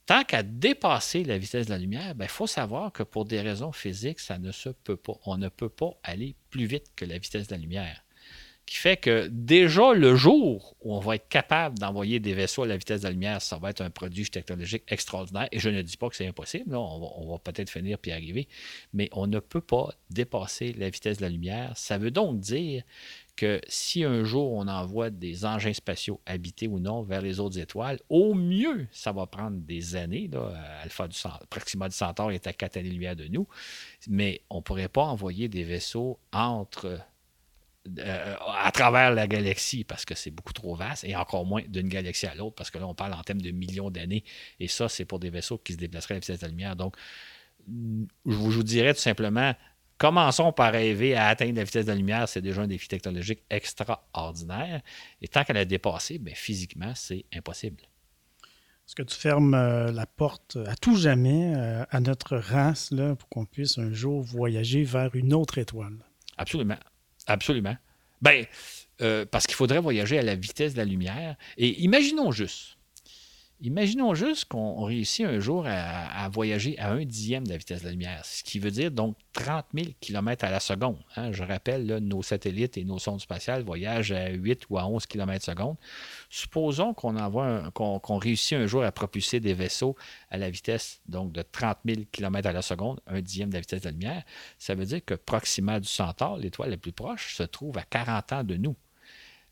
Tant 0.06 0.24
qu'à 0.24 0.42
dépasser 0.42 1.22
la 1.22 1.38
vitesse 1.38 1.66
de 1.66 1.70
la 1.70 1.78
lumière, 1.78 2.08
il 2.08 2.14
ben, 2.14 2.26
faut 2.26 2.48
savoir 2.48 2.90
que 2.90 3.04
pour 3.04 3.24
des 3.24 3.40
raisons 3.40 3.70
physiques, 3.70 4.18
ça 4.18 4.38
ne 4.38 4.50
se 4.50 4.70
peut 4.70 4.96
pas. 4.96 5.14
On 5.24 5.38
ne 5.38 5.48
peut 5.48 5.68
pas 5.68 5.92
aller 6.02 6.34
plus 6.50 6.66
vite 6.66 6.90
que 6.96 7.04
la 7.04 7.18
vitesse 7.18 7.46
de 7.46 7.54
la 7.54 7.60
lumière 7.60 8.04
qui 8.70 8.76
fait 8.76 8.96
que 8.96 9.26
déjà 9.26 9.94
le 9.94 10.14
jour 10.14 10.76
où 10.80 10.94
on 10.94 11.00
va 11.00 11.16
être 11.16 11.28
capable 11.28 11.76
d'envoyer 11.76 12.20
des 12.20 12.34
vaisseaux 12.34 12.62
à 12.62 12.68
la 12.68 12.76
vitesse 12.76 13.00
de 13.00 13.06
la 13.06 13.10
lumière, 13.10 13.42
ça 13.42 13.58
va 13.58 13.70
être 13.70 13.80
un 13.80 13.90
produit 13.90 14.30
technologique 14.30 14.84
extraordinaire. 14.86 15.48
Et 15.50 15.58
je 15.58 15.70
ne 15.70 15.82
dis 15.82 15.96
pas 15.96 16.08
que 16.08 16.14
c'est 16.14 16.28
impossible, 16.28 16.76
on 16.76 17.32
va, 17.32 17.38
peut-être 17.38 17.68
finir 17.68 17.98
puis 17.98 18.12
arriver, 18.12 18.46
mais 18.92 19.08
on 19.10 19.26
ne 19.26 19.40
peut 19.40 19.60
pas 19.60 19.88
dépasser 20.08 20.72
la 20.74 20.88
vitesse 20.88 21.16
de 21.16 21.22
la 21.22 21.30
lumière. 21.30 21.72
Ça 21.74 21.98
veut 21.98 22.12
donc 22.12 22.38
dire 22.38 22.84
que 23.34 23.60
si 23.66 24.04
un 24.04 24.22
jour 24.22 24.52
on 24.52 24.68
envoie 24.68 25.10
des 25.10 25.44
engins 25.44 25.72
spatiaux 25.72 26.20
habités 26.24 26.68
ou 26.68 26.78
non 26.78 27.02
vers 27.02 27.22
les 27.22 27.40
autres 27.40 27.58
étoiles, 27.58 27.98
au 28.08 28.34
mieux, 28.34 28.86
ça 28.92 29.10
va 29.10 29.26
prendre 29.26 29.56
des 29.56 29.96
années. 29.96 30.30
Alpha 30.80 31.08
du 31.08 31.18
Proxima 31.48 31.88
du 31.88 31.96
Centaure 31.96 32.30
est 32.30 32.46
à 32.46 32.52
4 32.52 32.76
années-lumière 32.76 33.16
de 33.16 33.26
nous, 33.26 33.48
mais 34.08 34.42
on 34.48 34.58
ne 34.58 34.62
pourrait 34.62 34.88
pas 34.88 35.02
envoyer 35.02 35.48
des 35.48 35.64
vaisseaux 35.64 36.20
entre 36.32 37.00
euh, 37.98 38.36
à 38.56 38.70
travers 38.72 39.10
la 39.10 39.26
galaxie 39.26 39.84
parce 39.84 40.04
que 40.04 40.14
c'est 40.14 40.30
beaucoup 40.30 40.52
trop 40.52 40.74
vaste 40.74 41.04
et 41.04 41.16
encore 41.16 41.46
moins 41.46 41.62
d'une 41.66 41.88
galaxie 41.88 42.26
à 42.26 42.34
l'autre 42.34 42.54
parce 42.54 42.70
que 42.70 42.76
là, 42.76 42.86
on 42.86 42.94
parle 42.94 43.14
en 43.14 43.22
termes 43.22 43.40
de 43.40 43.50
millions 43.52 43.90
d'années 43.90 44.22
et 44.58 44.68
ça, 44.68 44.88
c'est 44.88 45.06
pour 45.06 45.18
des 45.18 45.30
vaisseaux 45.30 45.56
qui 45.56 45.72
se 45.72 45.78
déplaceraient 45.78 46.14
à 46.14 46.16
la 46.16 46.20
vitesse 46.20 46.40
de 46.40 46.44
la 46.44 46.50
lumière. 46.50 46.76
Donc, 46.76 46.96
je 47.66 48.34
vous, 48.34 48.62
dirais 48.62 48.92
tout 48.92 49.00
simplement, 49.00 49.54
commençons 49.96 50.52
par 50.52 50.72
rêver 50.72 51.14
à 51.14 51.28
atteindre 51.28 51.56
la 51.56 51.64
vitesse 51.64 51.86
de 51.86 51.90
la 51.90 51.96
lumière. 51.96 52.28
C'est 52.28 52.42
déjà 52.42 52.62
un 52.62 52.66
défi 52.66 52.86
technologique 52.86 53.44
extraordinaire. 53.48 54.82
Et 55.22 55.28
tant 55.28 55.44
qu'elle 55.44 55.56
a 55.56 55.64
dépassé, 55.64 56.18
bien, 56.18 56.34
physiquement, 56.34 56.92
c'est 56.94 57.24
impossible. 57.34 57.82
Est-ce 58.86 58.94
que 58.94 59.02
tu 59.02 59.16
fermes 59.16 59.54
euh, 59.54 59.92
la 59.92 60.04
porte 60.04 60.58
à 60.66 60.74
tout 60.74 60.96
jamais 60.96 61.54
euh, 61.54 61.84
à 61.90 62.00
notre 62.00 62.36
race 62.36 62.90
là, 62.90 63.14
pour 63.14 63.28
qu'on 63.28 63.46
puisse 63.46 63.78
un 63.78 63.92
jour 63.92 64.20
voyager 64.20 64.82
vers 64.82 65.14
une 65.14 65.32
autre 65.32 65.58
étoile? 65.58 65.96
Absolument. 66.36 66.78
Absolument. 67.30 67.76
Ben, 68.22 68.44
euh, 69.00 69.24
parce 69.24 69.46
qu'il 69.46 69.54
faudrait 69.54 69.78
voyager 69.80 70.18
à 70.18 70.22
la 70.22 70.34
vitesse 70.34 70.72
de 70.72 70.78
la 70.78 70.84
lumière. 70.84 71.36
Et 71.56 71.80
imaginons 71.82 72.32
juste, 72.32 72.76
Imaginons 73.62 74.14
juste 74.14 74.46
qu'on 74.46 74.84
réussit 74.84 75.26
un 75.26 75.38
jour 75.38 75.66
à, 75.66 76.28
voyager 76.30 76.78
à 76.78 76.92
un 76.92 77.04
dixième 77.04 77.44
de 77.44 77.50
la 77.50 77.58
vitesse 77.58 77.80
de 77.80 77.86
la 77.86 77.90
lumière, 77.90 78.24
ce 78.24 78.42
qui 78.42 78.58
veut 78.58 78.70
dire 78.70 78.90
donc 78.90 79.16
30 79.34 79.66
000 79.74 79.88
km 80.00 80.46
à 80.46 80.50
la 80.50 80.60
seconde. 80.60 80.96
Hein. 81.16 81.30
Je 81.32 81.42
rappelle, 81.42 81.98
nos 81.98 82.22
satellites 82.22 82.78
et 82.78 82.84
nos 82.84 82.98
sondes 82.98 83.20
spatiales 83.20 83.62
voyagent 83.62 84.12
à 84.12 84.30
8 84.30 84.62
ou 84.70 84.78
à 84.78 84.86
11 84.86 85.04
km 85.04 85.44
seconde. 85.44 85.76
Supposons 86.30 86.94
qu'on 86.94 87.10
qu'on 87.74 88.16
réussit 88.18 88.54
un 88.54 88.66
jour 88.66 88.82
à 88.82 88.92
propulser 88.92 89.40
des 89.40 89.52
vaisseaux 89.52 89.94
à 90.30 90.38
la 90.38 90.48
vitesse 90.48 91.02
donc 91.06 91.32
de 91.32 91.42
30 91.42 91.78
000 91.84 92.02
km 92.10 92.48
à 92.48 92.52
la 92.52 92.62
seconde, 92.62 93.00
un 93.06 93.20
dixième 93.20 93.50
de 93.50 93.54
la 93.54 93.60
vitesse 93.60 93.82
de 93.82 93.88
la 93.88 93.92
lumière. 93.92 94.22
Ça 94.58 94.74
veut 94.74 94.86
dire 94.86 95.04
que 95.04 95.14
Proxima 95.14 95.80
du 95.80 95.88
Centaure, 95.88 96.38
l'étoile 96.38 96.70
la 96.70 96.78
plus 96.78 96.92
proche, 96.92 97.34
se 97.34 97.42
trouve 97.42 97.76
à 97.76 97.82
40 97.82 98.32
ans 98.32 98.44
de 98.44 98.56
nous 98.56 98.76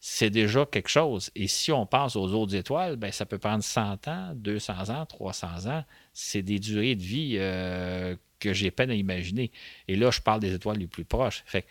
c'est 0.00 0.30
déjà 0.30 0.64
quelque 0.64 0.88
chose. 0.88 1.30
Et 1.34 1.48
si 1.48 1.72
on 1.72 1.86
pense 1.86 2.16
aux 2.16 2.32
autres 2.32 2.54
étoiles, 2.54 2.96
ben, 2.96 3.10
ça 3.10 3.26
peut 3.26 3.38
prendre 3.38 3.64
100 3.64 4.08
ans, 4.08 4.32
200 4.36 4.90
ans, 4.90 5.06
300 5.06 5.66
ans. 5.66 5.84
C'est 6.12 6.42
des 6.42 6.58
durées 6.58 6.94
de 6.94 7.02
vie 7.02 7.36
euh, 7.38 8.14
que 8.38 8.52
j'ai 8.52 8.70
peine 8.70 8.90
à 8.90 8.94
imaginer. 8.94 9.50
Et 9.88 9.96
là, 9.96 10.10
je 10.10 10.20
parle 10.20 10.40
des 10.40 10.54
étoiles 10.54 10.78
les 10.78 10.86
plus 10.86 11.04
proches. 11.04 11.42
Fait 11.46 11.66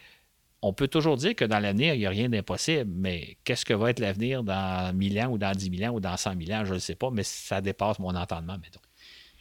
on 0.61 0.73
peut 0.73 0.87
toujours 0.87 1.17
dire 1.17 1.35
que 1.35 1.45
dans 1.45 1.59
l'avenir, 1.59 1.93
il 1.93 1.99
n'y 1.99 2.05
a 2.05 2.09
rien 2.09 2.29
d'impossible, 2.29 2.91
mais 2.91 3.37
qu'est-ce 3.43 3.63
que 3.63 3.73
va 3.73 3.91
être 3.91 3.99
l'avenir 3.99 4.43
dans 4.43 4.93
1000 4.95 5.21
ans 5.21 5.27
ou 5.29 5.37
dans 5.37 5.51
10 5.51 5.77
000 5.77 5.91
ans 5.91 5.95
ou 5.95 5.99
dans 5.99 6.17
100 6.17 6.33
000 6.45 6.59
ans, 6.59 6.65
je 6.65 6.73
ne 6.73 6.79
sais 6.79 6.95
pas, 6.95 7.11
mais 7.11 7.23
ça 7.23 7.61
dépasse 7.61 7.99
mon 7.99 8.15
entendement, 8.15 8.57
mettons. 8.57 8.81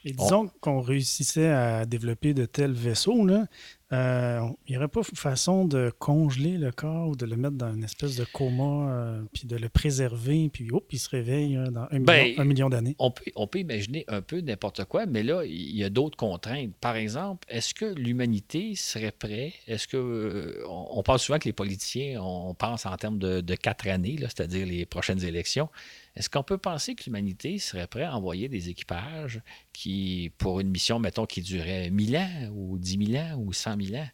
Et 0.04 0.12
disons 0.12 0.48
qu'on 0.60 0.80
réussissait 0.80 1.48
à 1.48 1.84
développer 1.84 2.32
de 2.32 2.44
tels 2.44 2.72
vaisseaux, 2.72 3.26
là, 3.26 3.46
euh, 3.92 4.40
il 4.66 4.72
n'y 4.72 4.76
aurait 4.78 4.88
pas 4.88 5.02
façon 5.04 5.64
de 5.64 5.92
congeler 6.00 6.58
le 6.58 6.72
corps 6.72 7.10
ou 7.10 7.16
de 7.16 7.24
le 7.24 7.36
mettre 7.36 7.54
dans 7.54 7.72
une 7.72 7.84
espèce 7.84 8.16
de 8.16 8.24
coma, 8.24 8.90
euh, 8.90 9.22
puis 9.32 9.46
de 9.46 9.56
le 9.56 9.68
préserver, 9.68 10.48
puis 10.52 10.68
hop, 10.72 10.86
il 10.90 10.98
se 10.98 11.08
réveille 11.08 11.54
hein, 11.54 11.70
dans 11.70 11.86
un 11.92 11.98
million, 12.44 12.68
ben, 12.68 12.76
d'années? 12.76 12.96
On 12.98 13.12
peut, 13.12 13.30
on 13.36 13.46
peut 13.46 13.60
imaginer 13.60 14.04
un 14.08 14.22
peu 14.22 14.40
n'importe 14.40 14.84
quoi, 14.86 15.06
mais 15.06 15.22
là, 15.22 15.44
il 15.44 15.76
y 15.76 15.84
a 15.84 15.90
d'autres 15.90 16.16
contraintes. 16.16 16.74
Par 16.80 16.96
exemple, 16.96 17.46
est-ce 17.48 17.74
que 17.74 17.84
l'humanité 17.84 18.74
serait 18.74 19.12
prête? 19.12 19.52
Est-ce 19.68 19.86
que. 19.86 19.96
Euh, 19.96 20.64
on, 20.68 21.02
parle 21.04 21.20
souvent 21.20 21.38
que 21.38 21.44
les 21.44 21.52
politiciens, 21.52 22.20
on 22.20 22.54
pense 22.54 22.86
en 22.86 22.96
termes 22.96 23.18
de, 23.18 23.40
de 23.40 23.54
quatre 23.54 23.86
années, 23.88 24.16
c'est-à-dire 24.18 24.66
les 24.66 24.84
prochaines 24.84 25.22
élections. 25.22 25.68
Est-ce 26.16 26.30
qu'on 26.30 26.42
peut 26.42 26.58
penser 26.58 26.94
que 26.94 27.04
l'humanité 27.04 27.58
serait 27.58 27.86
prête 27.86 28.04
à 28.04 28.16
envoyer 28.16 28.48
des 28.48 28.70
équipages 28.70 29.42
qui, 29.72 30.32
pour 30.38 30.60
une 30.60 30.70
mission, 30.70 30.98
mettons, 30.98 31.26
qui 31.26 31.42
durait 31.42 31.90
1000 31.90 32.16
ans 32.16 32.50
ou 32.54 32.78
10 32.78 33.12
000 33.12 33.22
ans 33.22 33.36
ou 33.38 33.52
100 33.52 33.80
000 33.82 34.02
ans? 34.02 34.08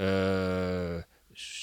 Euh, 0.00 1.00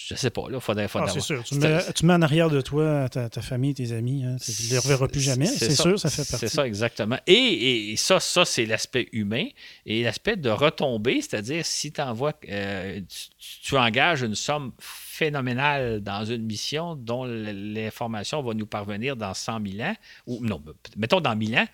je 0.07 0.13
sais 0.15 0.30
pas, 0.30 0.49
là, 0.49 0.59
faudrait, 0.59 0.88
faudrait 0.88 1.09
ah, 1.09 1.13
c'est 1.13 1.19
sûr. 1.19 1.43
Tu 1.43 1.55
mets, 1.55 2.13
en 2.13 2.21
arrière 2.21 2.49
de 2.49 2.61
toi 2.61 3.09
ta, 3.09 3.30
famille, 3.41 3.74
tes 3.74 3.91
amis. 3.91 4.24
Hein, 4.24 4.36
tu 4.43 4.51
ne 4.51 4.69
les 4.69 4.78
reverras 4.78 5.07
plus 5.07 5.21
jamais. 5.21 5.47
C'est 5.47 5.71
sûr, 5.71 5.99
ça 5.99 6.09
fait 6.09 6.30
partie. 6.30 6.47
C'est 6.47 6.53
ça, 6.53 6.67
exactement. 6.67 7.17
Et, 7.26 7.95
ça, 7.97 8.19
ça 8.19 8.45
c'est 8.45 8.65
l'aspect 8.65 9.09
humain. 9.13 9.47
Et 9.88 10.03
l'aspect 10.03 10.36
de 10.36 10.49
retomber, 10.49 11.21
c'est-à-dire 11.21 11.65
si 11.65 11.91
envoies, 11.97 12.34
euh, 12.49 12.99
tu, 12.99 13.59
tu, 13.63 13.78
engages 13.78 14.21
une 14.21 14.36
somme 14.36 14.74
phénoménal 14.80 16.01
dans 16.01 16.26
une 16.26 16.43
mission 16.43 16.95
dont 16.95 17.24
l'information 17.26 18.43
va 18.43 18.53
nous 18.53 18.65
parvenir 18.67 19.15
dans 19.15 19.34
100 19.34 19.59
000 19.78 19.89
ans, 19.89 19.95
ou 20.28 20.39
non, 20.45 20.61
mettons 20.97 21.21
dans 21.21 21.36
1000 21.36 21.57
ans, 21.57 21.67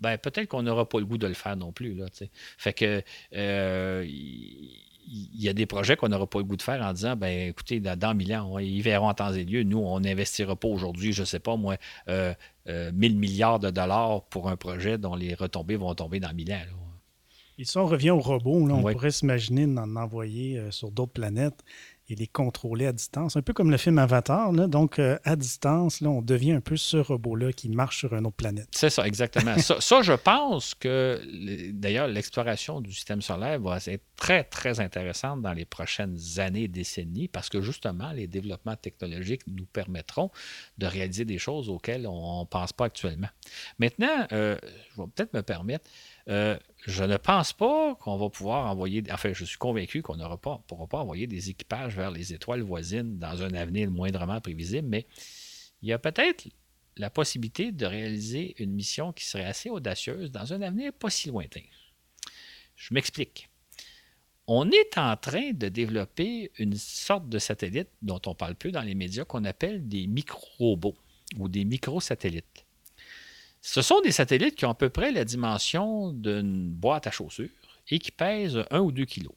ben, 0.00 0.18
peut-être 0.18 0.48
qu'on 0.48 0.62
n'aura 0.62 0.88
pas 0.88 0.98
le 0.98 1.06
goût 1.06 1.18
de 1.18 1.26
le 1.26 1.34
faire 1.34 1.56
non 1.56 1.72
plus. 1.72 1.94
Là, 1.94 2.06
fait 2.58 2.72
que 2.72 3.02
euh, 3.34 4.06
il 5.06 5.42
y 5.42 5.48
a 5.48 5.52
des 5.52 5.66
projets 5.66 5.96
qu'on 5.96 6.08
n'aura 6.08 6.26
pas 6.26 6.38
le 6.38 6.44
goût 6.44 6.56
de 6.56 6.62
faire 6.62 6.82
en 6.82 6.92
disant 6.92 7.16
ben 7.16 7.48
écoutez, 7.48 7.80
dans, 7.80 8.14
1000 8.14 8.36
ans, 8.36 8.58
ils 8.58 8.82
verront 8.82 9.08
en 9.08 9.14
temps 9.14 9.32
et 9.32 9.44
lieu. 9.44 9.62
Nous, 9.62 9.78
on 9.78 10.00
n'investira 10.00 10.56
pas 10.56 10.68
aujourd'hui, 10.68 11.12
je 11.12 11.22
ne 11.22 11.26
sais 11.26 11.38
pas 11.38 11.56
moi, 11.56 11.76
euh, 12.08 12.34
1000 12.66 12.74
euh, 13.12 13.14
milliards 13.14 13.58
de 13.58 13.70
dollars 13.70 14.24
pour 14.24 14.48
un 14.48 14.56
projet 14.56 14.98
dont 14.98 15.14
les 15.14 15.34
retombées 15.34 15.76
vont 15.76 15.94
tomber 15.94 16.20
dans 16.20 16.32
1000 16.32 16.52
ans. 16.52 16.56
Et 17.58 17.64
si 17.64 17.78
on 17.78 17.86
revient 17.86 18.10
aux 18.10 18.20
robots, 18.20 18.66
là, 18.66 18.74
on 18.74 18.82
pourrait 18.82 19.10
s'imaginer 19.10 19.66
d'en 19.66 19.96
envoyer 19.96 20.58
euh, 20.58 20.70
sur 20.70 20.90
d'autres 20.90 21.12
planètes 21.12 21.64
et 22.08 22.14
les 22.14 22.26
contrôler 22.26 22.86
à 22.86 22.92
distance. 22.92 23.36
Un 23.36 23.42
peu 23.42 23.52
comme 23.52 23.70
le 23.70 23.76
film 23.76 23.98
Avatar. 23.98 24.52
Donc, 24.52 24.98
euh, 24.98 25.18
à 25.24 25.36
distance, 25.36 26.00
on 26.02 26.22
devient 26.22 26.52
un 26.52 26.60
peu 26.60 26.76
ce 26.76 26.96
robot-là 26.96 27.52
qui 27.52 27.68
marche 27.68 27.98
sur 27.98 28.14
une 28.14 28.26
autre 28.26 28.36
planète. 28.36 28.68
C'est 28.70 28.90
ça, 28.90 29.06
exactement. 29.06 29.56
ça, 29.58 30.02
je 30.02 30.12
pense 30.12 30.74
que, 30.74 31.20
d'ailleurs, 31.72 32.06
l'exploration 32.06 32.80
du 32.80 32.92
système 32.92 33.22
solaire 33.22 33.60
va 33.60 33.78
être 33.86 34.04
très, 34.16 34.44
très 34.44 34.80
intéressante 34.80 35.42
dans 35.42 35.52
les 35.52 35.64
prochaines 35.64 36.18
années 36.38 36.68
décennies 36.68 37.28
parce 37.28 37.48
que, 37.48 37.60
justement, 37.60 38.12
les 38.12 38.26
développements 38.26 38.76
technologiques 38.76 39.42
nous 39.46 39.66
permettront 39.66 40.30
de 40.78 40.86
réaliser 40.86 41.24
des 41.24 41.38
choses 41.38 41.68
auxquelles 41.68 42.06
on 42.06 42.40
ne 42.40 42.46
pense 42.46 42.72
pas 42.72 42.86
actuellement. 42.86 43.28
Maintenant, 43.78 44.26
euh, 44.32 44.56
je 44.94 45.02
vais 45.02 45.08
peut-être 45.14 45.34
me 45.34 45.42
permettre 45.42 45.90
euh, 46.28 46.58
je 46.86 47.04
ne 47.04 47.16
pense 47.16 47.52
pas 47.52 47.94
qu'on 47.96 48.16
va 48.16 48.28
pouvoir 48.28 48.70
envoyer, 48.70 49.02
enfin, 49.10 49.32
je 49.32 49.44
suis 49.44 49.58
convaincu 49.58 50.02
qu'on 50.02 50.16
ne 50.16 50.36
pourra 50.66 50.86
pas 50.86 50.98
envoyer 50.98 51.26
des 51.26 51.50
équipages 51.50 51.94
vers 51.94 52.10
les 52.10 52.32
étoiles 52.32 52.62
voisines 52.62 53.18
dans 53.18 53.42
un 53.42 53.54
avenir 53.54 53.90
moindrement 53.90 54.40
prévisible, 54.40 54.88
mais 54.88 55.06
il 55.82 55.88
y 55.88 55.92
a 55.92 55.98
peut-être 55.98 56.48
la 56.96 57.10
possibilité 57.10 57.72
de 57.72 57.86
réaliser 57.86 58.54
une 58.62 58.72
mission 58.72 59.12
qui 59.12 59.24
serait 59.24 59.44
assez 59.44 59.70
audacieuse 59.70 60.30
dans 60.30 60.52
un 60.52 60.62
avenir 60.62 60.92
pas 60.92 61.10
si 61.10 61.28
lointain. 61.28 61.62
Je 62.74 62.92
m'explique. 62.94 63.48
On 64.46 64.70
est 64.70 64.96
en 64.96 65.16
train 65.16 65.52
de 65.52 65.68
développer 65.68 66.52
une 66.58 66.76
sorte 66.76 67.28
de 67.28 67.38
satellite 67.38 67.88
dont 68.02 68.20
on 68.26 68.34
parle 68.34 68.54
peu 68.54 68.70
dans 68.70 68.82
les 68.82 68.94
médias 68.94 69.24
qu'on 69.24 69.44
appelle 69.44 69.88
des 69.88 70.06
micro-robots 70.06 70.96
ou 71.38 71.48
des 71.48 71.64
micro-satellites. 71.64 72.65
Ce 73.68 73.82
sont 73.82 74.00
des 74.00 74.12
satellites 74.12 74.54
qui 74.54 74.64
ont 74.64 74.70
à 74.70 74.74
peu 74.76 74.90
près 74.90 75.10
la 75.10 75.24
dimension 75.24 76.12
d'une 76.12 76.70
boîte 76.70 77.08
à 77.08 77.10
chaussures 77.10 77.50
et 77.88 77.98
qui 77.98 78.12
pèsent 78.12 78.64
1 78.70 78.78
ou 78.78 78.92
2 78.92 79.04
kilos. 79.04 79.34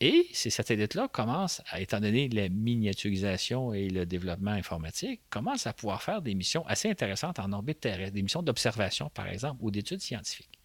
Et 0.00 0.26
ces 0.32 0.50
satellites-là 0.50 1.06
commencent, 1.06 1.62
étant 1.78 2.00
donné 2.00 2.28
la 2.28 2.48
miniaturisation 2.48 3.72
et 3.74 3.88
le 3.90 4.06
développement 4.06 4.50
informatique, 4.50 5.20
commencent 5.30 5.68
à 5.68 5.72
pouvoir 5.72 6.02
faire 6.02 6.20
des 6.20 6.34
missions 6.34 6.66
assez 6.66 6.90
intéressantes 6.90 7.38
en 7.38 7.52
orbite 7.52 7.78
terrestre, 7.78 8.14
des 8.14 8.22
missions 8.22 8.42
d'observation, 8.42 9.08
par 9.10 9.28
exemple, 9.28 9.58
ou 9.60 9.70
d'études 9.70 10.00
scientifiques. 10.00 10.58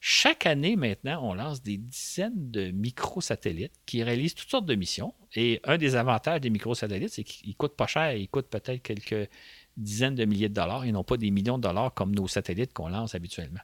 Chaque 0.00 0.46
année, 0.46 0.76
maintenant, 0.76 1.20
on 1.22 1.34
lance 1.34 1.62
des 1.62 1.76
dizaines 1.76 2.50
de 2.50 2.70
microsatellites 2.70 3.72
qui 3.84 4.02
réalisent 4.02 4.34
toutes 4.34 4.50
sortes 4.50 4.66
de 4.66 4.74
missions. 4.74 5.14
Et 5.34 5.60
un 5.64 5.76
des 5.76 5.96
avantages 5.96 6.40
des 6.40 6.50
microsatellites, 6.50 7.10
c'est 7.10 7.24
qu'ils 7.24 7.50
ne 7.50 7.54
coûtent 7.54 7.76
pas 7.76 7.86
cher, 7.86 8.14
ils 8.14 8.28
coûtent 8.28 8.48
peut-être 8.48 8.82
quelques 8.82 9.28
dizaines 9.76 10.14
de 10.14 10.24
milliers 10.24 10.48
de 10.48 10.54
dollars 10.54 10.84
et 10.84 10.92
non 10.92 11.04
pas 11.04 11.16
des 11.16 11.30
millions 11.30 11.58
de 11.58 11.62
dollars 11.62 11.92
comme 11.94 12.14
nos 12.14 12.28
satellites 12.28 12.72
qu'on 12.72 12.88
lance 12.88 13.14
habituellement. 13.14 13.60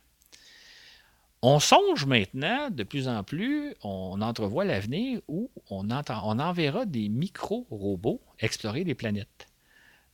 On 1.42 1.58
songe 1.58 2.04
maintenant 2.04 2.68
de 2.70 2.82
plus 2.82 3.08
en 3.08 3.24
plus, 3.24 3.74
on 3.82 4.20
entrevoit 4.20 4.64
l'avenir 4.66 5.20
où 5.26 5.50
on, 5.70 5.88
enverra 5.90 6.84
des 6.84 7.08
micro-robots 7.08 8.20
explorer 8.38 8.84
les 8.84 8.94
planètes. 8.94 9.46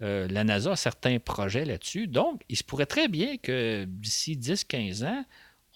Euh, 0.03 0.29
la 0.29 0.45
NASA 0.45 0.73
a 0.73 0.77
certains 0.77 1.19
projets 1.19 1.65
là-dessus. 1.65 2.07
Donc, 2.07 2.43
il 2.49 2.57
se 2.57 2.63
pourrait 2.63 2.87
très 2.87 3.09
bien 3.09 3.39
que 3.39 3.85
d'ici 3.89 4.37
10-15 4.37 5.05
ans, 5.05 5.25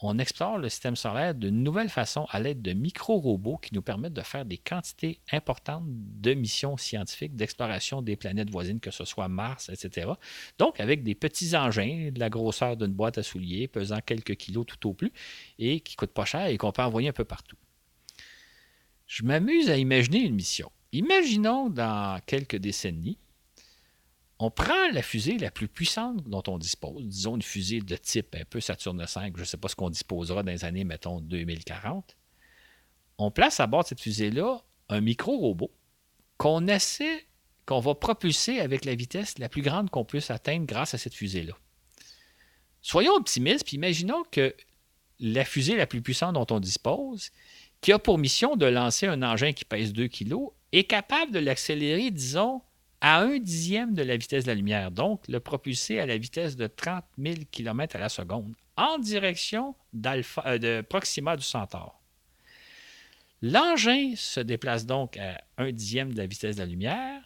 on 0.03 0.19
explore 0.19 0.59
le 0.59 0.69
système 0.69 0.97
solaire 0.97 1.35
de 1.35 1.51
nouvelles 1.51 1.89
façons 1.89 2.27
à 2.31 2.41
l'aide 2.41 2.63
de 2.63 2.73
micro-robots 2.73 3.59
qui 3.59 3.75
nous 3.75 3.83
permettent 3.83 4.15
de 4.15 4.23
faire 4.23 4.45
des 4.45 4.57
quantités 4.57 5.21
importantes 5.33 5.85
de 5.87 6.35
missions 6.35 6.77
scientifiques 6.77 7.37
d'exploration 7.37 8.03
des 8.03 8.17
planètes 8.17 8.51
voisines, 8.51 8.81
que 8.81 8.91
ce 8.91 9.05
soit 9.05 9.29
Mars, 9.29 9.69
etc. 9.69 10.13
Donc, 10.59 10.81
avec 10.81 11.03
des 11.03 11.15
petits 11.15 11.57
engins 11.57 12.11
de 12.13 12.19
la 12.19 12.31
grosseur 12.31 12.77
d'une 12.77 12.93
boîte 12.93 13.19
à 13.19 13.23
souliers, 13.23 13.69
pesant 13.69 14.01
quelques 14.05 14.37
kilos 14.37 14.67
tout 14.67 14.89
au 14.89 14.95
plus, 14.95 15.13
et 15.59 15.81
qui 15.81 15.95
ne 15.95 15.97
coûtent 15.97 16.15
pas 16.15 16.25
cher 16.25 16.47
et 16.47 16.57
qu'on 16.57 16.73
peut 16.73 16.83
envoyer 16.83 17.09
un 17.09 17.13
peu 17.13 17.25
partout. 17.25 17.57
Je 19.07 19.25
m'amuse 19.25 19.69
à 19.71 19.77
imaginer 19.77 20.21
une 20.21 20.35
mission. 20.35 20.71
Imaginons 20.93 21.69
dans 21.69 22.21
quelques 22.27 22.57
décennies, 22.57 23.19
on 24.43 24.51
prend 24.51 24.89
la 24.93 25.03
fusée 25.03 25.37
la 25.37 25.51
plus 25.51 25.69
puissante 25.69 26.27
dont 26.27 26.43
on 26.49 26.57
dispose, 26.57 27.05
disons 27.05 27.37
une 27.37 27.43
fusée 27.43 27.81
de 27.81 27.95
type 27.95 28.35
un 28.35 28.45
peu 28.47 28.59
Saturne 28.59 28.99
V, 28.99 29.07
je 29.35 29.41
ne 29.41 29.45
sais 29.45 29.59
pas 29.59 29.69
ce 29.69 29.77
qu'on 29.77 29.91
disposera 29.91 30.43
dans 30.43 30.51
les 30.51 30.65
années, 30.65 30.85
mettons, 30.85 31.21
2040. 31.21 32.17
On 33.19 33.31
place 33.31 33.61
à 33.61 33.67
bord 33.67 33.83
de 33.83 33.89
cette 33.89 34.01
fusée-là 34.01 34.63
un 34.89 35.03
micro-robot 35.03 35.71
qu'on 36.39 36.67
essaie, 36.69 37.27
qu'on 37.67 37.81
va 37.81 37.95
propulser 37.95 38.61
avec 38.61 38.87
la 38.87 38.95
vitesse 38.95 39.39
la 39.39 39.51
plus 39.51 39.61
grande 39.61 39.91
qu'on 39.91 40.07
puisse 40.07 40.31
atteindre 40.31 40.65
grâce 40.65 40.95
à 40.95 40.99
cette 40.99 41.15
fusée-là. 41.15 41.53
Soyons 42.81 43.13
optimistes, 43.13 43.67
puis 43.67 43.77
imaginons 43.77 44.25
que 44.31 44.57
la 45.19 45.45
fusée 45.45 45.77
la 45.77 45.87
plus 45.87 46.01
puissante 46.01 46.33
dont 46.33 46.47
on 46.49 46.61
dispose, 46.61 47.31
qui 47.83 47.93
a 47.93 47.99
pour 47.99 48.17
mission 48.17 48.57
de 48.57 48.65
lancer 48.65 49.07
un 49.07 49.23
engin 49.23 49.53
qui 49.53 49.67
pèse 49.67 49.93
2 49.93 50.09
kg, 50.09 50.37
est 50.73 50.85
capable 50.85 51.31
de 51.31 51.41
l'accélérer, 51.41 52.11
disons, 52.11 52.63
à 53.01 53.21
un 53.21 53.39
dixième 53.39 53.95
de 53.95 54.03
la 54.03 54.17
vitesse 54.17 54.45
de 54.45 54.51
la 54.51 54.55
lumière, 54.55 54.91
donc 54.91 55.27
le 55.29 55.41
propulser 55.41 56.01
à 56.01 56.07
la 56.07 56.19
vitesse 56.19 56.57
de 56.57 56.67
30 56.67 57.05
000 57.19 57.37
km 57.51 57.97
à 57.97 57.99
la 57.99 58.09
seconde, 58.09 58.55
en 58.77 58.99
direction 58.99 59.75
euh, 59.95 60.59
de 60.59 60.83
Proxima 60.83 61.37
du 61.37 61.43
Centaure. 61.43 62.01
L'engin 63.43 64.13
se 64.17 64.41
déplace 64.41 64.85
donc 64.85 65.17
à 65.17 65.41
un 65.57 65.73
dixième 65.73 66.13
de 66.13 66.19
la 66.19 66.27
vitesse 66.27 66.57
de 66.57 66.61
la 66.61 66.67
lumière, 66.67 67.23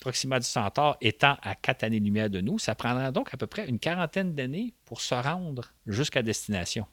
Proxima 0.00 0.38
du 0.38 0.46
Centaure 0.46 0.96
étant 1.00 1.36
à 1.42 1.54
4 1.54 1.84
années-lumière 1.84 2.30
de 2.30 2.40
nous, 2.40 2.58
ça 2.58 2.74
prendra 2.74 3.10
donc 3.12 3.32
à 3.32 3.36
peu 3.36 3.46
près 3.46 3.68
une 3.68 3.78
quarantaine 3.78 4.34
d'années 4.34 4.74
pour 4.84 5.00
se 5.00 5.14
rendre 5.14 5.72
jusqu'à 5.86 6.22
destination. 6.22 6.86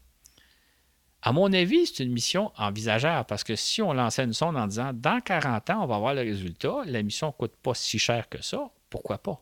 À 1.26 1.32
mon 1.32 1.54
avis, 1.54 1.88
c'est 1.88 2.04
une 2.04 2.12
mission 2.12 2.52
envisageable 2.58 3.26
parce 3.30 3.46
que 3.46 3.56
si 3.56 3.82
on 3.82 3.94
lançait 3.94 4.26
une 4.26 4.34
sonde 4.34 4.58
en 4.58 4.68
disant 4.68 4.92
dans 4.94 5.22
40 5.22 5.70
ans, 5.70 5.84
on 5.84 5.88
va 5.88 5.98
voir 5.98 6.14
le 6.14 6.20
résultat, 6.20 6.84
la 6.86 7.02
mission 7.02 7.28
ne 7.28 7.32
coûte 7.32 7.56
pas 7.64 7.74
si 7.74 7.98
cher 7.98 8.28
que 8.28 8.44
ça, 8.44 8.70
pourquoi 8.90 9.20
pas? 9.20 9.42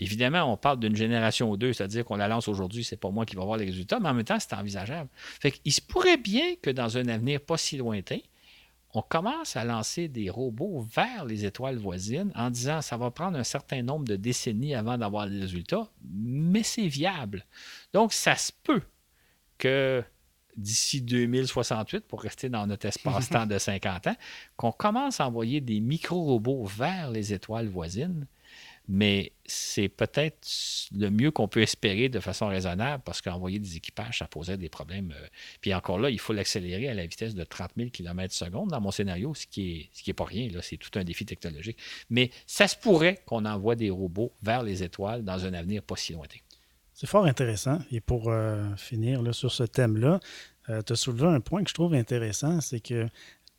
Évidemment, 0.00 0.52
on 0.52 0.56
parle 0.56 0.80
d'une 0.80 0.96
génération 0.96 1.52
ou 1.52 1.56
deux, 1.56 1.72
c'est-à-dire 1.72 2.04
qu'on 2.04 2.16
la 2.16 2.26
lance 2.26 2.48
aujourd'hui, 2.48 2.82
c'est 2.82 2.96
pas 2.96 3.10
moi 3.10 3.24
qui 3.26 3.36
va 3.36 3.44
voir 3.44 3.58
les 3.58 3.66
résultats, 3.66 4.00
mais 4.00 4.08
en 4.08 4.14
même 4.14 4.24
temps, 4.24 4.40
c'est 4.40 4.54
envisageable. 4.54 5.08
Qu'il 5.40 5.72
se 5.72 5.80
pourrait 5.80 6.16
bien 6.16 6.56
que 6.60 6.70
dans 6.70 6.98
un 6.98 7.06
avenir 7.06 7.42
pas 7.42 7.58
si 7.58 7.76
lointain, 7.76 8.18
on 8.92 9.02
commence 9.02 9.54
à 9.54 9.64
lancer 9.64 10.08
des 10.08 10.30
robots 10.30 10.80
vers 10.80 11.24
les 11.26 11.44
étoiles 11.44 11.76
voisines 11.76 12.32
en 12.34 12.50
disant 12.50 12.82
ça 12.82 12.96
va 12.96 13.12
prendre 13.12 13.38
un 13.38 13.44
certain 13.44 13.82
nombre 13.82 14.04
de 14.04 14.16
décennies 14.16 14.74
avant 14.74 14.98
d'avoir 14.98 15.26
les 15.26 15.42
résultats, 15.42 15.88
mais 16.12 16.64
c'est 16.64 16.88
viable. 16.88 17.46
Donc, 17.92 18.12
ça 18.12 18.34
se 18.34 18.50
peut 18.64 18.82
que 19.58 20.02
d'ici 20.58 21.00
2068, 21.00 22.00
pour 22.06 22.22
rester 22.22 22.48
dans 22.48 22.66
notre 22.66 22.86
espace-temps 22.86 23.46
de 23.46 23.58
50 23.58 24.08
ans, 24.08 24.16
qu'on 24.56 24.72
commence 24.72 25.20
à 25.20 25.26
envoyer 25.26 25.60
des 25.60 25.80
micro-robots 25.80 26.64
vers 26.64 27.10
les 27.10 27.32
étoiles 27.32 27.68
voisines 27.68 28.26
mais 28.88 29.32
c'est 29.44 29.90
peut-être 29.90 30.48
le 30.96 31.10
mieux 31.10 31.30
qu'on 31.30 31.46
peut 31.46 31.60
espérer 31.60 32.08
de 32.08 32.20
façon 32.20 32.48
raisonnable 32.48 33.02
parce 33.04 33.20
qu'envoyer 33.20 33.58
des 33.58 33.76
équipages, 33.76 34.18
ça 34.18 34.26
posait 34.26 34.56
des 34.56 34.70
problèmes. 34.70 35.12
Euh, 35.14 35.26
puis 35.60 35.74
encore 35.74 35.98
là, 35.98 36.08
il 36.08 36.18
faut 36.18 36.32
l'accélérer 36.32 36.88
à 36.88 36.94
la 36.94 37.06
vitesse 37.06 37.34
de 37.34 37.44
30 37.44 37.72
000 37.76 37.90
km/s 37.90 38.50
dans 38.50 38.80
mon 38.80 38.90
scénario, 38.90 39.34
ce 39.34 39.46
qui 39.46 39.62
n'est 39.62 39.88
ce 39.92 40.02
qui 40.02 40.10
est 40.10 40.14
pas 40.14 40.24
rien. 40.24 40.48
Là, 40.50 40.62
c'est 40.62 40.78
tout 40.78 40.98
un 40.98 41.04
défi 41.04 41.26
technologique. 41.26 41.78
Mais 42.08 42.30
ça 42.46 42.66
se 42.66 42.76
pourrait 42.76 43.20
qu'on 43.26 43.44
envoie 43.44 43.76
des 43.76 43.90
robots 43.90 44.32
vers 44.42 44.62
les 44.62 44.82
étoiles 44.82 45.22
dans 45.22 45.44
un 45.44 45.52
avenir 45.52 45.82
pas 45.82 45.96
si 45.96 46.14
lointain. 46.14 46.38
C'est 47.00 47.06
fort 47.06 47.26
intéressant. 47.26 47.78
Et 47.92 48.00
pour 48.00 48.24
euh, 48.26 48.74
finir 48.74 49.22
là, 49.22 49.32
sur 49.32 49.52
ce 49.52 49.62
thème-là, 49.62 50.18
euh, 50.68 50.82
tu 50.82 50.94
as 50.94 50.96
soulevé 50.96 51.28
un 51.28 51.38
point 51.38 51.62
que 51.62 51.70
je 51.70 51.74
trouve 51.74 51.94
intéressant, 51.94 52.60
c'est 52.60 52.80
que 52.80 53.06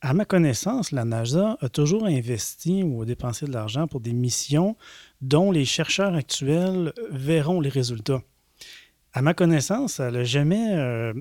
à 0.01 0.13
ma 0.13 0.25
connaissance, 0.25 0.91
la 0.91 1.05
NASA 1.05 1.57
a 1.61 1.69
toujours 1.69 2.05
investi 2.05 2.83
ou 2.83 3.05
dépensé 3.05 3.45
de 3.45 3.53
l'argent 3.53 3.87
pour 3.87 4.01
des 4.01 4.11
missions 4.11 4.75
dont 5.21 5.53
les 5.53 5.63
chercheurs 5.63 6.15
actuels 6.15 6.91
verront 7.11 7.61
les 7.61 7.69
résultats. 7.69 8.21
À 9.13 9.21
ma 9.21 9.33
connaissance, 9.33 10.01
elle 10.01 10.15
n'a 10.15 10.25
jamais 10.25 10.75
euh, 10.75 11.13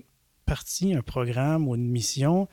parti 0.45 0.95
un 0.95 1.03
programme 1.03 1.69
ou 1.69 1.77
une 1.77 1.89
mission 1.89 2.49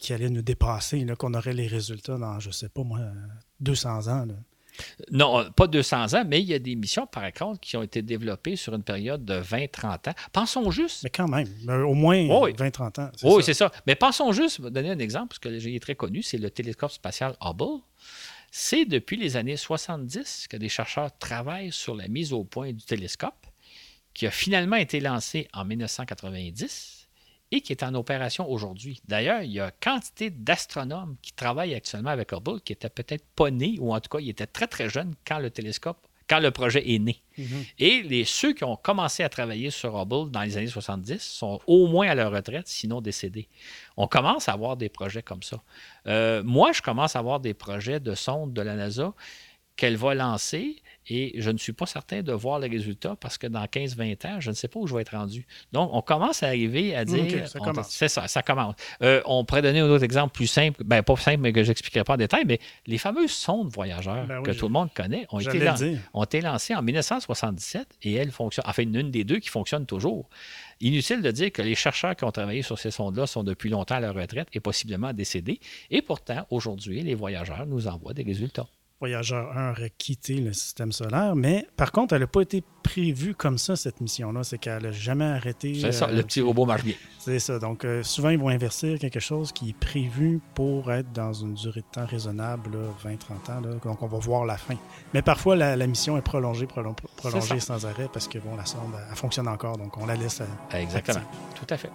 qui 0.00 0.12
allait 0.12 0.30
nous 0.30 0.42
dépasser, 0.42 1.04
qu'on 1.18 1.34
aurait 1.34 1.52
les 1.52 1.66
résultats 1.66 2.16
dans, 2.16 2.38
je 2.38 2.46
ne 2.46 2.52
sais 2.52 2.68
pas 2.68 2.84
moi, 2.84 3.00
200 3.58 4.06
ans. 4.06 4.28
Non, 5.10 5.40
euh, 5.40 5.50
pas 5.50 5.66
200 5.66 6.14
ans, 6.14 6.24
mais 6.26 6.40
il 6.40 6.48
y 6.48 6.54
a 6.54 6.58
des 6.58 6.74
missions, 6.74 7.06
par 7.06 7.32
contre, 7.32 7.60
qui 7.60 7.76
ont 7.76 7.82
été 7.82 8.02
développées 8.02 8.56
sur 8.56 8.74
une 8.74 8.82
période 8.82 9.24
de 9.24 9.40
20-30 9.40 10.10
ans. 10.10 10.14
Pensons 10.32 10.70
juste. 10.70 11.04
Mais 11.04 11.10
quand 11.10 11.28
même, 11.28 11.48
au 11.68 11.94
moins 11.94 12.16
20-30 12.16 13.00
ans. 13.00 13.10
Oui, 13.22 13.42
c'est 13.42 13.54
ça. 13.54 13.70
Mais 13.86 13.94
pensons 13.94 14.32
juste, 14.32 14.58
je 14.58 14.62
vais 14.62 14.70
donner 14.70 14.90
un 14.90 14.98
exemple, 14.98 15.28
parce 15.28 15.38
que 15.38 15.58
j'ai 15.58 15.78
très 15.80 15.94
connu, 15.94 16.22
c'est 16.22 16.38
le 16.38 16.50
télescope 16.50 16.92
spatial 16.92 17.36
Hubble. 17.40 17.80
C'est 18.50 18.84
depuis 18.84 19.16
les 19.16 19.36
années 19.36 19.56
70 19.56 20.46
que 20.48 20.56
des 20.56 20.68
chercheurs 20.68 21.16
travaillent 21.18 21.72
sur 21.72 21.94
la 21.96 22.06
mise 22.08 22.32
au 22.32 22.44
point 22.44 22.72
du 22.72 22.84
télescope, 22.84 23.46
qui 24.12 24.26
a 24.26 24.30
finalement 24.30 24.76
été 24.76 25.00
lancé 25.00 25.48
en 25.52 25.64
1990 25.64 27.03
et 27.50 27.60
qui 27.60 27.72
est 27.72 27.82
en 27.82 27.94
opération 27.94 28.50
aujourd'hui. 28.50 29.00
D'ailleurs, 29.06 29.42
il 29.42 29.52
y 29.52 29.60
a 29.60 29.70
quantité 29.70 30.30
d'astronomes 30.30 31.16
qui 31.22 31.32
travaillent 31.32 31.74
actuellement 31.74 32.10
avec 32.10 32.32
Hubble 32.32 32.60
qui 32.60 32.72
étaient 32.72 32.88
peut-être 32.88 33.24
pas 33.36 33.50
nés, 33.50 33.76
ou 33.80 33.94
en 33.94 34.00
tout 34.00 34.08
cas, 34.08 34.22
ils 34.22 34.30
étaient 34.30 34.46
très, 34.46 34.66
très 34.66 34.88
jeunes 34.88 35.14
quand 35.26 35.38
le 35.38 35.50
télescope, 35.50 35.98
quand 36.28 36.40
le 36.40 36.50
projet 36.50 36.82
est 36.90 36.98
né. 36.98 37.22
Mm-hmm. 37.38 37.66
Et 37.78 38.02
les, 38.02 38.24
ceux 38.24 38.54
qui 38.54 38.64
ont 38.64 38.76
commencé 38.76 39.22
à 39.22 39.28
travailler 39.28 39.70
sur 39.70 40.00
Hubble 40.00 40.30
dans 40.30 40.42
les 40.42 40.56
années 40.56 40.66
70 40.66 41.22
sont 41.22 41.60
au 41.66 41.86
moins 41.86 42.08
à 42.08 42.14
leur 42.14 42.32
retraite, 42.32 42.66
sinon 42.66 43.00
décédés. 43.00 43.48
On 43.96 44.06
commence 44.06 44.48
à 44.48 44.52
avoir 44.52 44.76
des 44.76 44.88
projets 44.88 45.22
comme 45.22 45.42
ça. 45.42 45.62
Euh, 46.06 46.42
moi, 46.42 46.72
je 46.72 46.82
commence 46.82 47.14
à 47.14 47.18
avoir 47.18 47.40
des 47.40 47.54
projets 47.54 48.00
de 48.00 48.14
sondes 48.14 48.52
de 48.52 48.62
la 48.62 48.74
NASA 48.74 49.12
qu'elle 49.76 49.96
va 49.96 50.14
lancer 50.14 50.76
et 51.08 51.32
je 51.40 51.50
ne 51.50 51.58
suis 51.58 51.72
pas 51.72 51.86
certain 51.86 52.22
de 52.22 52.32
voir 52.32 52.58
les 52.58 52.68
résultats 52.68 53.16
parce 53.20 53.38
que 53.38 53.46
dans 53.46 53.64
15-20 53.64 54.26
ans, 54.26 54.40
je 54.40 54.50
ne 54.50 54.54
sais 54.54 54.68
pas 54.68 54.80
où 54.80 54.86
je 54.86 54.94
vais 54.94 55.02
être 55.02 55.16
rendu. 55.16 55.46
Donc, 55.72 55.90
on 55.92 56.00
commence 56.02 56.42
à 56.42 56.48
arriver 56.48 56.96
à 56.96 57.04
dire. 57.04 57.44
c'est 57.84 58.08
ça, 58.08 58.26
ça 58.26 58.42
commence. 58.42 58.74
Euh, 59.02 59.20
on 59.26 59.44
pourrait 59.44 59.62
donner 59.62 59.80
un 59.80 59.88
autre 59.88 60.04
exemple 60.04 60.34
plus 60.34 60.46
simple, 60.46 60.82
ben 60.84 61.02
pas 61.02 61.16
simple, 61.16 61.40
mais 61.40 61.52
que 61.52 61.62
je 61.62 61.68
n'expliquerai 61.68 62.04
pas 62.04 62.14
en 62.14 62.18
détail, 62.18 62.44
mais 62.46 62.58
les 62.86 62.98
fameuses 62.98 63.32
sondes 63.32 63.72
voyageurs 63.72 64.26
ben 64.26 64.42
que 64.42 64.52
tout 64.52 64.66
le 64.66 64.72
monde 64.72 64.92
connaît 64.94 65.26
ont 65.30 65.40
été, 65.40 65.70
ont 66.12 66.24
été 66.24 66.40
lancées 66.40 66.74
en 66.74 66.82
1977 66.82 67.86
et 68.02 68.14
elles 68.14 68.30
fonctionnent. 68.30 68.64
Enfin, 68.66 68.82
une 68.82 69.10
des 69.10 69.24
deux 69.24 69.38
qui 69.38 69.48
fonctionne 69.48 69.86
toujours. 69.86 70.28
Inutile 70.80 71.22
de 71.22 71.30
dire 71.30 71.52
que 71.52 71.62
les 71.62 71.74
chercheurs 71.74 72.16
qui 72.16 72.24
ont 72.24 72.32
travaillé 72.32 72.62
sur 72.62 72.78
ces 72.78 72.90
sondes-là 72.90 73.26
sont 73.26 73.44
depuis 73.44 73.70
longtemps 73.70 73.96
à 73.96 74.00
leur 74.00 74.14
retraite 74.14 74.48
et 74.52 74.60
possiblement 74.60 75.12
décédés. 75.12 75.60
Et 75.90 76.02
pourtant, 76.02 76.46
aujourd'hui, 76.50 77.02
les 77.02 77.14
voyageurs 77.14 77.66
nous 77.66 77.86
envoient 77.86 78.14
des 78.14 78.24
résultats. 78.24 78.66
Voyageur 79.04 79.54
1 79.54 79.72
aurait 79.72 79.92
quitté 79.98 80.36
le 80.36 80.54
système 80.54 80.90
solaire, 80.90 81.36
mais 81.36 81.66
par 81.76 81.92
contre, 81.92 82.14
elle 82.14 82.22
n'a 82.22 82.26
pas 82.26 82.40
été 82.40 82.64
prévue 82.82 83.34
comme 83.34 83.58
ça, 83.58 83.76
cette 83.76 84.00
mission-là. 84.00 84.44
C'est 84.44 84.56
qu'elle 84.56 84.82
n'a 84.82 84.92
jamais 84.92 85.26
arrêté. 85.26 85.74
C'est 85.78 85.92
ça, 85.92 86.06
le 86.06 86.20
euh, 86.20 86.22
petit 86.22 86.40
robot 86.40 86.64
marche 86.64 86.84
bien. 86.84 86.94
C'est 87.18 87.38
ça. 87.38 87.58
Donc, 87.58 87.84
euh, 87.84 88.02
souvent, 88.02 88.30
ils 88.30 88.38
vont 88.38 88.48
investir 88.48 88.98
quelque 88.98 89.20
chose 89.20 89.52
qui 89.52 89.68
est 89.68 89.78
prévu 89.78 90.40
pour 90.54 90.90
être 90.90 91.12
dans 91.12 91.34
une 91.34 91.52
durée 91.52 91.82
de 91.82 91.86
temps 91.92 92.06
raisonnable, 92.06 92.78
20-30 93.04 93.52
ans. 93.52 93.60
donc, 93.60 94.00
on 94.00 94.06
va 94.06 94.18
voir 94.18 94.46
la 94.46 94.56
fin. 94.56 94.76
Mais 95.12 95.20
parfois, 95.20 95.54
la, 95.54 95.86
mission 95.86 96.16
est 96.16 96.22
prolongée, 96.22 96.66
prolongée 96.66 97.60
sans 97.60 97.84
arrêt 97.84 98.08
parce 98.10 98.26
que 98.26 98.38
bon, 98.38 98.56
la 98.56 98.64
sonde, 98.64 98.94
elle, 99.10 99.16
fonctionne 99.16 99.48
encore. 99.48 99.76
Donc, 99.76 99.98
on 99.98 100.06
la 100.06 100.14
laisse. 100.14 100.40
Euh, 100.40 100.78
Exactement. 100.78 101.20
Tout 101.54 101.66
à 101.68 101.76
fait. 101.76 101.90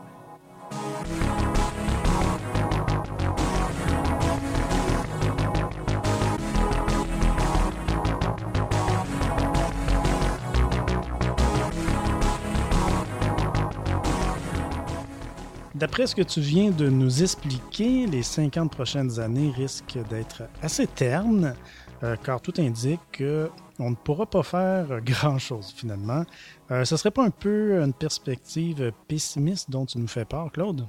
D'après 15.79 16.07
ce 16.07 16.15
que 16.15 16.23
tu 16.23 16.41
viens 16.41 16.71
de 16.71 16.89
nous 16.89 17.23
expliquer, 17.23 18.05
les 18.05 18.21
50 18.21 18.69
prochaines 18.69 19.17
années 19.21 19.49
risquent 19.55 20.05
d'être 20.09 20.43
assez 20.61 20.87
ternes, 20.87 21.55
euh, 22.03 22.17
car 22.17 22.41
tout 22.41 22.55
indique 22.57 22.99
qu'on 23.17 23.89
ne 23.91 23.95
pourra 23.95 24.25
pas 24.25 24.43
faire 24.43 24.99
grand-chose 24.99 25.73
finalement. 25.73 26.25
Euh, 26.69 26.83
ce 26.83 26.97
serait 26.97 27.11
pas 27.11 27.23
un 27.23 27.29
peu 27.29 27.81
une 27.81 27.93
perspective 27.93 28.91
pessimiste 29.07 29.69
dont 29.69 29.85
tu 29.85 29.99
nous 29.99 30.09
fais 30.09 30.25
part, 30.25 30.51
Claude? 30.51 30.85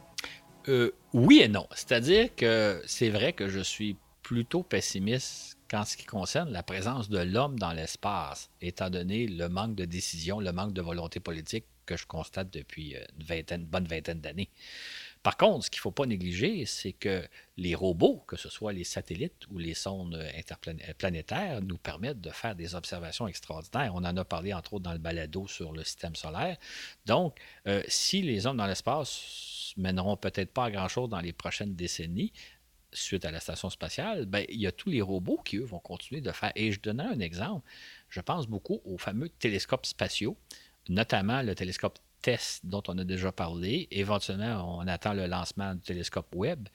Euh, 0.67 0.91
oui 1.13 1.39
et 1.41 1.49
non. 1.49 1.69
C'est-à-dire 1.73 2.35
que 2.35 2.83
c'est 2.85 3.11
vrai 3.11 3.33
que 3.33 3.47
je 3.47 3.61
suis 3.61 3.97
plutôt 4.25 4.65
pessimiste 4.65 5.57
en 5.73 5.85
ce 5.85 5.97
qui 5.97 6.05
concerne 6.05 6.51
la 6.51 6.65
présence 6.65 7.09
de 7.09 7.21
l'homme 7.21 7.61
dans 7.61 7.73
l'espace, 7.73 8.51
étant 8.61 8.91
donné 8.91 9.29
le 9.29 9.49
manque 9.49 9.77
de 9.77 9.85
décision, 9.85 10.41
le 10.41 10.51
manque 10.51 10.73
de 10.73 10.83
volonté 10.83 11.21
politique 11.21 11.65
que 11.91 11.97
je 11.97 12.07
constate 12.07 12.51
depuis 12.53 12.95
euh, 12.95 13.43
une, 13.51 13.65
bonne 13.65 13.89
vingtaine 13.89 14.21
d'années. 14.21 14.49
Par 15.25 15.37
contre, 15.37 15.65
ce 15.65 15.71
qu'il 15.71 15.81
ne 15.81 15.83
faut 15.83 15.91
pas 15.91 16.07
négliger, 16.07 16.65
c'est 16.67 16.93
que 16.93 17.27
les 17.57 17.75
robots, 17.75 18.23
que 18.29 18.37
ce 18.37 18.49
soit 18.49 18.73
les 18.73 18.85
satellites 18.85 19.47
ou 19.51 19.59
les 19.59 19.75
sondes 19.75 20.15
interplanétaires, 20.37 21.61
nous 21.63 21.79
permettent 21.79 22.21
de 22.21 22.31
faire 22.31 22.55
des 22.55 22.77
observations 22.77 23.27
extraordinaires. 23.27 23.93
On 23.95 24.05
en 24.05 24.17
a 24.17 24.25
parlé 24.25 24.55
entre 24.55 24.75
autres 24.75 24.85
dans 24.85 24.93
le 24.93 24.99
balado 24.99 25.49
sur 25.49 25.73
le 25.73 25.83
système 25.83 26.15
solaire. 26.15 26.57
Donc, 27.07 27.39
euh, 27.67 27.83
si 27.89 28.23
les 28.23 28.47
hommes 28.47 28.57
dans 28.57 28.67
l'espace 28.67 29.75
mèneront 29.77 30.17
peut-être 30.17 30.53
pas 30.53 30.67
à 30.67 30.71
grand-chose 30.71 31.11
dans 31.11 31.21
les 31.21 31.33
prochaines 31.33 31.75
décennies, 31.75 32.33
suite 32.93 33.25
à 33.25 33.31
la 33.31 33.41
station 33.41 33.69
spatiale, 33.69 34.27
ben, 34.27 34.45
il 34.49 34.61
y 34.61 34.67
a 34.67 34.73
tous 34.73 34.91
les 34.91 35.03
robots 35.03 35.41
qui, 35.45 35.57
eux, 35.57 35.65
vont 35.65 35.81
continuer 35.81 36.21
de 36.21 36.33
faire. 36.33 36.53
Et 36.55 36.73
je 36.73 36.81
donnerai 36.81 37.09
un 37.09 37.21
exemple. 37.21 37.69
Je 38.09 38.21
pense 38.21 38.47
beaucoup 38.47 38.81
aux 38.85 38.99
fameux 38.99 39.29
télescopes 39.29 39.87
spatiaux 39.87 40.37
notamment 40.89 41.43
le 41.43 41.55
télescope 41.55 41.99
TESS 42.23 42.61
dont 42.65 42.83
on 42.89 42.99
a 42.99 43.05
déjà 43.05 43.33
parlé. 43.33 43.89
Éventuellement, 43.91 44.79
on 44.79 44.87
attend 44.87 45.15
le 45.15 45.27
lancement 45.27 45.75
du 45.75 45.81
télescope 45.81 46.35
Webb. 46.35 46.69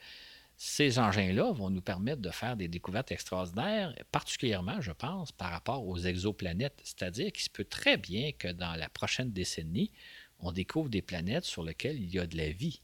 Ces 0.57 0.99
engins-là 0.99 1.52
vont 1.52 1.69
nous 1.69 1.82
permettre 1.82 2.22
de 2.22 2.30
faire 2.30 2.56
des 2.56 2.69
découvertes 2.69 3.11
extraordinaires, 3.11 3.94
particulièrement, 4.11 4.80
je 4.80 4.94
pense, 4.94 5.32
par 5.34 5.52
rapport 5.52 5.86
aux 5.86 5.98
exoplanètes. 5.98 6.80
C'est-à-dire 6.84 7.32
qu'il 7.34 7.44
se 7.44 7.49
peut 7.49 7.65
très 7.65 7.98
bien 7.98 8.32
que 8.32 8.48
dans 8.48 8.73
la 8.76 8.88
prochaine 8.88 9.32
décennie, 9.32 9.91
on 10.40 10.53
découvre 10.53 10.90
des 10.90 11.02
planètes 11.02 11.44
sur 11.44 11.64
lesquelles 11.64 12.02
il 12.02 12.14
y 12.14 12.19
a 12.19 12.26
de 12.26 12.38
la 12.38 12.52
vie 12.52 12.82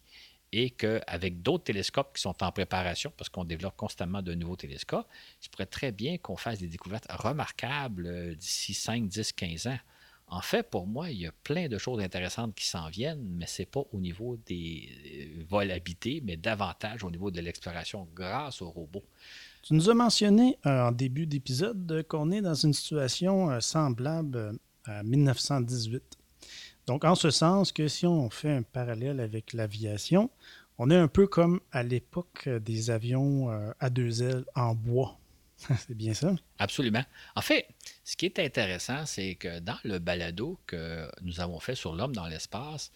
et 0.51 0.69
qu'avec 0.69 1.41
d'autres 1.41 1.63
télescopes 1.63 2.15
qui 2.15 2.21
sont 2.21 2.43
en 2.43 2.51
préparation, 2.51 3.11
parce 3.15 3.29
qu'on 3.29 3.45
développe 3.45 3.77
constamment 3.77 4.21
de 4.21 4.33
nouveaux 4.33 4.57
télescopes, 4.57 5.07
il 5.41 5.45
se 5.45 5.49
pourrait 5.49 5.65
très 5.65 5.93
bien 5.93 6.17
qu'on 6.17 6.35
fasse 6.35 6.59
des 6.59 6.67
découvertes 6.67 7.07
remarquables 7.09 8.05
euh, 8.05 8.35
d'ici 8.35 8.73
5, 8.73 9.07
10, 9.07 9.31
15 9.31 9.67
ans. 9.67 9.79
En 10.33 10.39
fait, 10.39 10.63
pour 10.63 10.87
moi, 10.87 11.11
il 11.11 11.19
y 11.19 11.27
a 11.27 11.33
plein 11.43 11.67
de 11.67 11.77
choses 11.77 12.01
intéressantes 12.01 12.55
qui 12.55 12.65
s'en 12.65 12.87
viennent, 12.89 13.21
mais 13.37 13.45
ce 13.47 13.61
n'est 13.61 13.65
pas 13.65 13.83
au 13.91 13.99
niveau 13.99 14.37
des 14.45 14.89
euh, 15.05 15.43
vols 15.49 15.71
habités, 15.71 16.23
mais 16.23 16.37
davantage 16.37 17.03
au 17.03 17.11
niveau 17.11 17.31
de 17.31 17.41
l'exploration 17.41 18.07
grâce 18.15 18.61
aux 18.61 18.69
robots. 18.69 19.03
Tu 19.61 19.73
nous 19.73 19.89
as 19.89 19.93
mentionné 19.93 20.57
en 20.63 20.93
début 20.93 21.27
d'épisode 21.27 22.05
qu'on 22.07 22.31
est 22.31 22.41
dans 22.41 22.53
une 22.55 22.73
situation 22.73 23.59
semblable 23.59 24.57
à 24.85 25.03
1918. 25.03 26.01
Donc, 26.87 27.03
en 27.03 27.13
ce 27.13 27.29
sens 27.29 27.73
que 27.73 27.89
si 27.89 28.07
on 28.07 28.29
fait 28.29 28.51
un 28.51 28.63
parallèle 28.63 29.19
avec 29.19 29.51
l'aviation, 29.51 30.31
on 30.79 30.89
est 30.89 30.95
un 30.95 31.09
peu 31.09 31.27
comme 31.27 31.59
à 31.73 31.83
l'époque 31.83 32.49
des 32.49 32.89
avions 32.89 33.49
à 33.79 33.89
deux 33.91 34.23
ailes 34.23 34.45
en 34.55 34.73
bois. 34.73 35.19
c'est 35.87 35.95
bien 35.95 36.13
ça. 36.13 36.33
Absolument. 36.59 37.03
En 37.35 37.41
fait, 37.41 37.67
ce 38.03 38.15
qui 38.15 38.25
est 38.25 38.39
intéressant, 38.39 39.05
c'est 39.05 39.35
que 39.35 39.59
dans 39.59 39.77
le 39.83 39.99
balado 39.99 40.59
que 40.65 41.09
nous 41.21 41.39
avons 41.39 41.59
fait 41.59 41.75
sur 41.75 41.95
l'homme 41.95 42.15
dans 42.15 42.27
l'espace, 42.27 42.91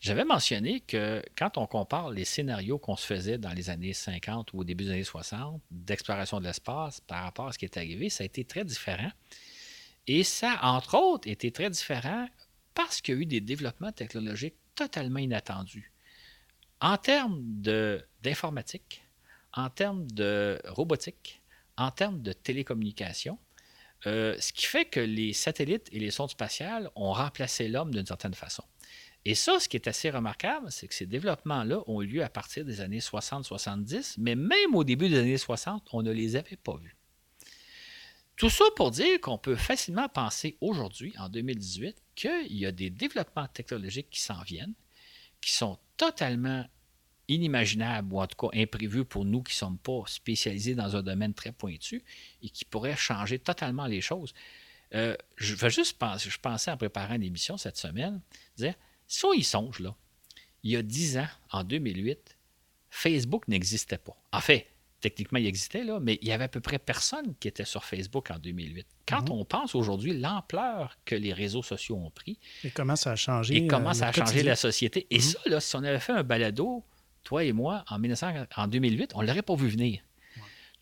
j'avais 0.00 0.24
mentionné 0.24 0.80
que 0.80 1.22
quand 1.36 1.56
on 1.56 1.66
compare 1.66 2.10
les 2.10 2.24
scénarios 2.24 2.78
qu'on 2.78 2.96
se 2.96 3.06
faisait 3.06 3.38
dans 3.38 3.52
les 3.52 3.70
années 3.70 3.92
50 3.92 4.52
ou 4.52 4.60
au 4.60 4.64
début 4.64 4.84
des 4.84 4.90
années 4.90 5.04
60 5.04 5.60
d'exploration 5.70 6.38
de 6.38 6.44
l'espace 6.44 7.00
par 7.00 7.22
rapport 7.22 7.48
à 7.48 7.52
ce 7.52 7.58
qui 7.58 7.64
est 7.64 7.76
arrivé, 7.76 8.10
ça 8.10 8.22
a 8.22 8.26
été 8.26 8.44
très 8.44 8.64
différent. 8.64 9.10
Et 10.06 10.22
ça, 10.22 10.58
entre 10.62 10.96
autres, 10.96 11.28
était 11.28 11.50
très 11.50 11.70
différent 11.70 12.28
parce 12.74 13.00
qu'il 13.00 13.14
y 13.14 13.18
a 13.18 13.20
eu 13.22 13.26
des 13.26 13.40
développements 13.40 13.92
technologiques 13.92 14.54
totalement 14.74 15.18
inattendus. 15.18 15.90
En 16.80 16.98
termes 16.98 17.40
d'informatique, 18.22 19.02
en 19.54 19.70
termes 19.70 20.06
de 20.10 20.60
robotique, 20.66 21.40
en 21.76 21.90
termes 21.90 22.22
de 22.22 22.32
télécommunication, 22.32 23.38
euh, 24.06 24.36
ce 24.40 24.52
qui 24.52 24.66
fait 24.66 24.84
que 24.84 25.00
les 25.00 25.32
satellites 25.32 25.88
et 25.92 25.98
les 25.98 26.10
sondes 26.10 26.30
spatiales 26.30 26.90
ont 26.94 27.12
remplacé 27.12 27.68
l'homme 27.68 27.92
d'une 27.92 28.06
certaine 28.06 28.34
façon. 28.34 28.62
Et 29.24 29.34
ça, 29.34 29.58
ce 29.58 29.68
qui 29.68 29.76
est 29.76 29.88
assez 29.88 30.10
remarquable, 30.10 30.70
c'est 30.70 30.86
que 30.86 30.94
ces 30.94 31.06
développements-là 31.06 31.80
ont 31.88 32.00
eu 32.00 32.06
lieu 32.06 32.22
à 32.22 32.28
partir 32.28 32.64
des 32.64 32.80
années 32.80 33.00
60-70, 33.00 34.14
mais 34.18 34.36
même 34.36 34.74
au 34.74 34.84
début 34.84 35.08
des 35.08 35.18
années 35.18 35.38
60, 35.38 35.88
on 35.92 36.02
ne 36.02 36.12
les 36.12 36.36
avait 36.36 36.56
pas 36.56 36.76
vus. 36.76 36.96
Tout 38.36 38.50
ça 38.50 38.66
pour 38.76 38.90
dire 38.90 39.20
qu'on 39.20 39.38
peut 39.38 39.56
facilement 39.56 40.08
penser 40.08 40.58
aujourd'hui, 40.60 41.12
en 41.18 41.28
2018, 41.28 41.96
qu'il 42.14 42.56
y 42.56 42.66
a 42.66 42.72
des 42.72 42.90
développements 42.90 43.48
technologiques 43.48 44.10
qui 44.10 44.20
s'en 44.20 44.42
viennent, 44.42 44.74
qui 45.40 45.52
sont 45.52 45.78
totalement 45.96 46.64
inimaginable 47.28 48.12
ou 48.12 48.20
en 48.20 48.26
tout 48.26 48.36
cas 48.36 48.56
imprévu 48.58 49.04
pour 49.04 49.24
nous 49.24 49.42
qui 49.42 49.52
ne 49.52 49.56
sommes 49.56 49.78
pas 49.78 50.02
spécialisés 50.06 50.74
dans 50.74 50.96
un 50.96 51.02
domaine 51.02 51.34
très 51.34 51.52
pointu 51.52 52.04
et 52.42 52.48
qui 52.48 52.64
pourrait 52.64 52.96
changer 52.96 53.38
totalement 53.38 53.86
les 53.86 54.00
choses. 54.00 54.32
Euh, 54.94 55.16
je 55.36 55.54
vais 55.54 55.70
juste 55.70 55.98
penser, 55.98 56.30
je 56.30 56.38
pensais 56.38 56.70
en 56.70 56.76
préparant 56.76 57.14
une 57.14 57.22
émission 57.22 57.56
cette 57.56 57.76
semaine, 57.76 58.20
dire, 58.56 58.74
si 59.06 59.24
on 59.24 59.32
y 59.32 59.42
songe, 59.42 59.80
là, 59.80 59.94
il 60.62 60.70
y 60.72 60.76
a 60.76 60.82
dix 60.82 61.18
ans, 61.18 61.28
en 61.50 61.64
2008, 61.64 62.36
Facebook 62.90 63.46
n'existait 63.48 63.98
pas. 63.98 64.16
En 64.32 64.40
fait, 64.40 64.68
techniquement, 65.00 65.38
il 65.38 65.46
existait, 65.46 65.84
là, 65.84 66.00
mais 66.00 66.18
il 66.22 66.28
y 66.28 66.32
avait 66.32 66.44
à 66.44 66.48
peu 66.48 66.60
près 66.60 66.78
personne 66.78 67.34
qui 67.38 67.48
était 67.48 67.64
sur 67.64 67.84
Facebook 67.84 68.30
en 68.30 68.38
2008. 68.38 68.86
Quand 69.06 69.28
mhm. 69.28 69.32
on 69.32 69.44
pense 69.44 69.74
aujourd'hui 69.74 70.18
l'ampleur 70.18 70.96
que 71.04 71.14
les 71.14 71.32
réseaux 71.32 71.62
sociaux 71.62 71.96
ont 71.96 72.10
pris. 72.10 72.38
Et 72.64 72.70
comment 72.70 72.96
ça 72.96 73.12
a 73.12 73.16
changé. 73.16 73.56
Et 73.56 73.66
comment 73.66 73.90
euh, 73.90 73.94
ça 73.94 74.08
a 74.08 74.12
changé 74.12 74.42
la 74.42 74.56
société. 74.56 75.06
Et 75.10 75.16
mhm. 75.16 75.22
ça, 75.22 75.38
là, 75.46 75.60
si 75.60 75.76
on 75.76 75.84
avait 75.84 76.00
fait 76.00 76.12
un 76.12 76.22
balado 76.22 76.84
toi 77.26 77.44
et 77.44 77.52
moi, 77.52 77.84
en, 77.88 77.98
1900, 77.98 78.46
en 78.56 78.68
2008, 78.68 79.12
on 79.14 79.22
ne 79.22 79.26
l'aurait 79.26 79.42
pas 79.42 79.56
vu 79.56 79.68
venir. 79.68 80.00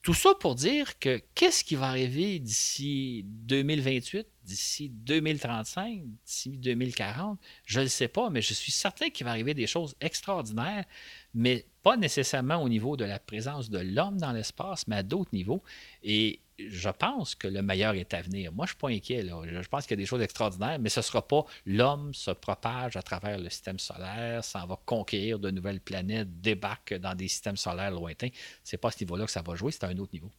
Tout 0.02 0.12
ça 0.12 0.34
pour 0.38 0.54
dire 0.54 0.98
que 0.98 1.22
qu'est-ce 1.34 1.64
qui 1.64 1.76
va 1.76 1.88
arriver 1.88 2.38
d'ici 2.38 3.24
2028, 3.24 4.26
d'ici 4.42 4.90
2035, 4.90 6.02
d'ici 6.26 6.58
2040, 6.58 7.40
je 7.64 7.78
ne 7.78 7.84
le 7.84 7.88
sais 7.88 8.08
pas, 8.08 8.28
mais 8.28 8.42
je 8.42 8.52
suis 8.52 8.70
certain 8.70 9.08
qu'il 9.08 9.24
va 9.24 9.30
arriver 9.30 9.54
des 9.54 9.66
choses 9.66 9.96
extraordinaires, 10.02 10.84
mais 11.32 11.64
pas 11.82 11.96
nécessairement 11.96 12.62
au 12.62 12.68
niveau 12.68 12.98
de 12.98 13.06
la 13.06 13.18
présence 13.18 13.70
de 13.70 13.78
l'homme 13.78 14.18
dans 14.18 14.32
l'espace, 14.32 14.86
mais 14.88 14.96
à 14.96 15.02
d'autres 15.02 15.30
niveaux. 15.32 15.62
Et 16.02 16.40
je 16.59 16.89
pense 16.89 17.35
que 17.35 17.48
le 17.48 17.62
meilleur 17.62 17.94
est 17.94 18.14
à 18.14 18.22
venir. 18.22 18.52
Moi, 18.52 18.66
je 18.66 18.72
ne 18.72 18.74
suis 18.74 18.81
pas 18.81 18.89
inquiet. 18.89 19.26
Je 19.26 19.68
pense 19.68 19.86
qu'il 19.86 19.93
y 19.93 20.01
a 20.01 20.02
des 20.02 20.06
choses 20.06 20.22
extraordinaires, 20.22 20.78
mais 20.78 20.89
ce 20.89 21.01
ne 21.01 21.05
sera 21.05 21.26
pas 21.26 21.44
l'homme 21.66 22.14
se 22.14 22.31
propage 22.31 22.97
à 22.97 23.02
travers 23.02 23.39
le 23.39 23.48
système 23.51 23.78
solaire, 23.78 24.44
s'en 24.44 24.66
va 24.66 24.78
conquérir 24.85 25.39
de 25.39 25.51
nouvelles 25.51 25.81
planètes, 25.81 26.40
débarque 26.40 26.94
dans 26.94 27.14
des 27.14 27.28
systèmes 27.28 27.56
solaires 27.56 27.90
lointains. 27.90 28.28
Ce 28.62 28.74
n'est 28.74 28.78
pas 28.78 28.89
à 28.89 28.90
ce 28.93 29.02
niveau-là 29.05 29.26
que 29.26 29.32
ça 29.32 29.43
va 29.43 29.55
jouer, 29.55 29.72
c'est 29.72 29.85
à 29.85 29.89
un 29.89 29.98
autre 29.98 30.12
niveau. 30.12 30.31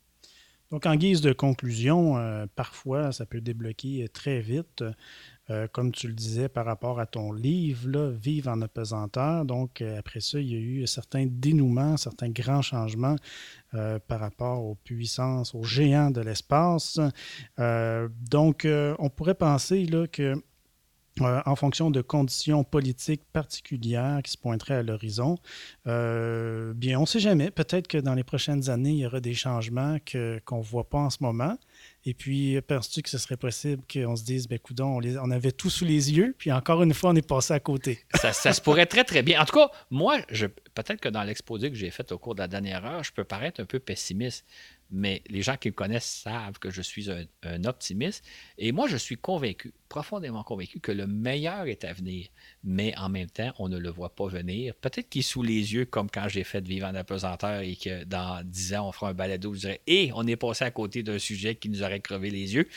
Donc, 0.72 0.88
en 0.88 0.96
guise 0.96 1.22
de 1.22 1.32
conclusion, 1.32 2.18
euh, 2.18 2.48
parfois, 2.56 3.12
ça 3.12 3.26
peut 3.26 3.42
débloquer 3.42 4.08
très 4.12 4.42
vite. 4.42 4.84
Euh, 5.52 5.68
comme 5.72 5.92
tu 5.92 6.08
le 6.08 6.14
disais 6.14 6.50
par 6.50 6.66
rapport 6.66 7.00
à 7.00 7.06
ton 7.06 7.32
livre, 7.32 7.88
là, 7.88 8.10
Vive 8.10 8.48
en 8.48 8.62
apesanteur. 8.62 9.46
Donc, 9.46 9.82
euh, 9.82 10.00
après 10.00 10.20
ça, 10.20 10.40
il 10.40 10.48
y 10.52 10.56
a 10.56 10.60
eu 10.60 10.88
certains 10.88 11.28
dénouements, 11.30 11.98
certains 11.98 12.30
grands 12.30 12.62
changements 12.62 13.16
par 14.08 14.22
rapport 14.22 14.64
aux 14.64 14.76
puissances, 14.76 15.54
aux 15.54 15.64
géants 15.64 16.10
de 16.10 16.22
l'espace. 16.22 16.98
donc, 17.58 18.66
on 18.66 19.10
pourrait 19.10 19.36
penser 19.36 19.86
que 20.14 20.42
euh, 21.22 21.42
en 21.46 21.56
fonction 21.56 21.92
de 21.92 22.02
conditions 22.02 22.66
politiques 22.66 23.24
particulières 23.32 24.20
qui 24.22 24.32
se 24.32 24.38
pointeraient 24.38 24.76
à 24.76 24.84
l'horizon. 24.84 25.38
Euh, 25.88 26.74
bien, 26.74 26.98
on 26.98 27.04
ne 27.04 27.06
sait 27.06 27.22
jamais. 27.22 27.52
Peut-être 27.52 27.88
que 27.88 27.98
dans 27.98 28.16
les 28.16 28.26
prochaines 28.26 28.70
années, 28.70 28.92
il 28.92 28.98
y 28.98 29.06
aura 29.06 29.22
des 29.22 29.34
changements 29.34 29.96
qu'on 30.46 30.58
ne 30.58 30.64
voit 30.64 30.90
pas 30.90 30.98
en 30.98 31.10
ce 31.10 31.20
moment. 31.22 31.58
Et 32.06 32.14
puis, 32.14 32.60
penses-tu 32.62 33.02
que 33.02 33.10
ce 33.10 33.18
serait 33.18 33.38
possible 33.38 33.82
qu'on 33.92 34.16
se 34.16 34.24
dise, 34.24 34.48
ben, 34.48 34.60
coudon, 34.60 35.00
on, 35.00 35.18
on, 35.24 35.32
avait 35.32 35.52
tout 35.52 35.70
sous 35.70 35.86
les 35.86 36.14
yeux, 36.14 36.36
puis 36.38 36.52
encore 36.52 36.84
une 36.84 36.94
fois, 36.94 37.10
on 37.10 37.16
est 37.16 37.28
passé 37.28 37.54
à 37.54 37.60
côté? 37.60 38.00
ça, 38.14 38.32
se 38.34 38.62
pourrait 38.62 38.86
très, 38.86 39.04
très 39.04 39.24
bien. 39.24 39.42
En 39.42 39.46
tout 39.46 39.58
cas, 39.58 39.70
moi, 39.90 40.20
peut-être 40.76 41.02
que 41.02 41.10
dans 41.10 41.24
l'exposé 41.24 41.70
que 41.72 41.76
j'ai 41.76 41.90
fait 41.90 42.12
au 42.12 42.20
cours 42.20 42.36
de 42.36 42.42
la 42.42 42.48
dernière 42.48 42.86
heure, 42.86 43.04
je 43.04 43.12
peux 43.12 43.24
paraître 43.24 43.60
un 43.60 43.66
peu 43.66 43.80
pessimiste 43.80 44.46
mais 44.92 45.22
les 45.28 45.42
gens 45.42 45.58
qui 45.58 45.70
me 45.70 45.74
connaissent 45.74 46.22
savent 46.24 46.60
que 46.60 46.70
je 46.70 46.82
suis 46.82 47.10
un, 47.10 47.64
optimiste. 47.66 48.24
Et 48.58 48.72
moi, 48.72 48.88
je 48.88 48.98
suis 48.98 49.18
convaincu, 49.18 49.74
profondément 49.90 50.44
convaincu, 50.44 50.80
que 50.80 50.92
le 50.92 51.08
meilleur 51.08 51.66
est 51.66 51.84
à 51.84 51.94
venir. 51.94 52.28
Mais 52.64 52.96
en 52.98 53.10
même 53.10 53.30
temps, 53.30 53.52
on 53.58 53.68
ne 53.68 53.78
le 53.78 53.90
voit 53.90 54.14
pas 54.14 54.28
venir. 54.28 54.76
Peut-être 54.76 55.10
qu'il 55.10 55.20
est 55.20 55.24
sous 55.24 55.42
les 55.42 55.74
yeux, 55.74 55.86
comme 55.86 56.10
quand 56.10 56.28
j'ai 56.28 56.44
fait 56.44 56.66
Vivre 56.66 56.88
en 56.88 56.96
apesanteur 56.96 57.62
et 57.62 57.76
que 57.76 58.04
dans 58.06 58.42
dix 58.44 58.74
ans, 58.74 58.88
on 58.88 58.92
fera 58.92 59.10
un 59.10 59.14
balado, 59.14 59.54
je 59.54 59.60
dirais, 59.60 59.82
et 59.86 60.12
on 60.16 60.26
est 60.26 60.36
passé 60.36 60.64
à 60.64 60.72
côté 60.72 61.04
d'un 61.04 61.20
sujet 61.20 61.56
qui 61.56 61.70
nous 61.76 61.84
aurait 61.84 62.00
crevé 62.00 62.30
les 62.30 62.56
yeux 62.56 62.68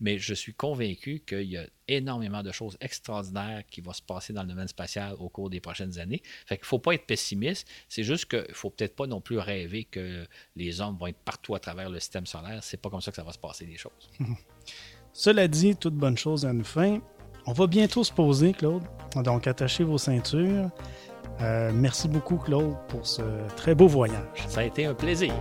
mais 0.00 0.18
je 0.18 0.34
suis 0.34 0.54
convaincu 0.54 1.22
qu'il 1.26 1.42
y 1.42 1.56
a 1.56 1.66
énormément 1.88 2.42
de 2.42 2.52
choses 2.52 2.76
extraordinaires 2.80 3.62
qui 3.70 3.80
vont 3.80 3.92
se 3.92 4.02
passer 4.02 4.32
dans 4.32 4.42
le 4.42 4.48
domaine 4.48 4.68
spatial 4.68 5.14
au 5.18 5.28
cours 5.28 5.50
des 5.50 5.60
prochaines 5.60 5.98
années. 5.98 6.22
Fait 6.46 6.56
qu'il 6.56 6.64
ne 6.64 6.68
faut 6.68 6.78
pas 6.78 6.94
être 6.94 7.06
pessimiste, 7.06 7.68
c'est 7.88 8.04
juste 8.04 8.26
qu'il 8.26 8.44
ne 8.48 8.54
faut 8.54 8.70
peut-être 8.70 8.94
pas 8.94 9.06
non 9.06 9.20
plus 9.20 9.38
rêver 9.38 9.84
que 9.84 10.26
les 10.56 10.80
hommes 10.80 10.96
vont 10.96 11.08
être 11.08 11.18
partout 11.18 11.54
à 11.54 11.60
travers 11.60 11.90
le 11.90 11.98
système 11.98 12.26
solaire. 12.26 12.62
C'est 12.62 12.80
pas 12.80 12.90
comme 12.90 13.00
ça 13.00 13.10
que 13.10 13.16
ça 13.16 13.24
va 13.24 13.32
se 13.32 13.38
passer 13.38 13.66
les 13.66 13.76
choses. 13.76 14.10
Cela 15.12 15.48
dit, 15.48 15.74
toute 15.74 15.94
bonne 15.94 16.16
chose 16.16 16.46
à 16.46 16.50
une 16.50 16.64
fin. 16.64 17.00
On 17.46 17.52
va 17.52 17.66
bientôt 17.66 18.04
se 18.04 18.12
poser, 18.12 18.52
Claude. 18.52 18.84
Donc, 19.16 19.46
attachez 19.46 19.82
vos 19.82 19.98
ceintures. 19.98 20.70
Euh, 21.40 21.72
merci 21.74 22.06
beaucoup, 22.06 22.36
Claude, 22.36 22.76
pour 22.88 23.06
ce 23.06 23.22
très 23.56 23.74
beau 23.74 23.88
voyage. 23.88 24.46
Ça 24.48 24.60
a 24.60 24.64
été 24.64 24.84
un 24.84 24.94
plaisir. 24.94 25.34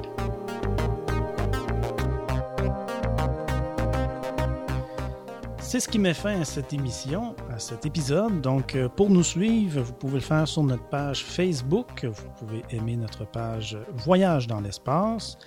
C'est 5.68 5.82
ce 5.82 5.90
qui 5.90 6.00
met 6.00 6.14
fin 6.14 6.40
à 6.40 6.46
cette 6.46 6.72
émission, 6.72 7.36
à 7.54 7.60
cet 7.60 7.86
épisode. 7.86 8.40
Donc, 8.40 8.74
euh, 8.74 8.88
pour 8.88 9.10
nous 9.10 9.22
suivre, 9.22 9.82
vous 9.82 9.92
pouvez 9.92 10.14
le 10.14 10.20
faire 10.22 10.48
sur 10.48 10.64
notre 10.64 10.88
page 10.88 11.26
Facebook. 11.26 12.06
Vous 12.06 12.30
pouvez 12.40 12.64
aimer 12.70 12.96
notre 12.96 13.26
page 13.26 13.78
Voyage 13.94 14.48
dans 14.48 14.62
l'espace. 14.62 15.38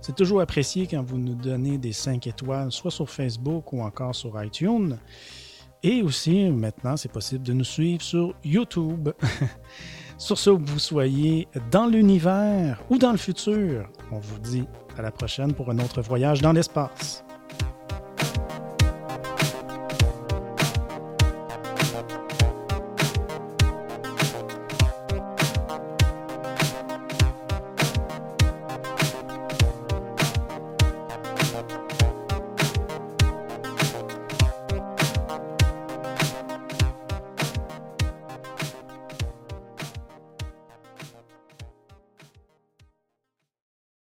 C'est 0.00 0.16
toujours 0.16 0.40
apprécié 0.40 0.88
quand 0.88 1.04
vous 1.04 1.16
nous 1.16 1.36
donnez 1.36 1.78
des 1.78 1.92
5 1.92 2.26
étoiles, 2.26 2.72
soit 2.72 2.90
sur 2.90 3.08
Facebook 3.08 3.72
ou 3.72 3.80
encore 3.80 4.16
sur 4.16 4.42
iTunes. 4.42 4.98
Et 5.84 6.02
aussi, 6.02 6.50
maintenant, 6.50 6.96
c'est 6.96 7.12
possible 7.12 7.44
de 7.44 7.52
nous 7.52 7.62
suivre 7.62 8.02
sur 8.02 8.34
YouTube. 8.42 9.10
sur 10.18 10.38
ce, 10.38 10.50
vous 10.50 10.80
soyez 10.80 11.46
dans 11.70 11.86
l'univers 11.86 12.82
ou 12.90 12.98
dans 12.98 13.12
le 13.12 13.16
futur, 13.16 13.88
on 14.10 14.18
vous 14.18 14.40
dit 14.40 14.64
à 14.96 15.02
la 15.02 15.12
prochaine 15.12 15.54
pour 15.54 15.70
un 15.70 15.78
autre 15.78 16.02
voyage 16.02 16.42
dans 16.42 16.52
l'espace. 16.52 17.22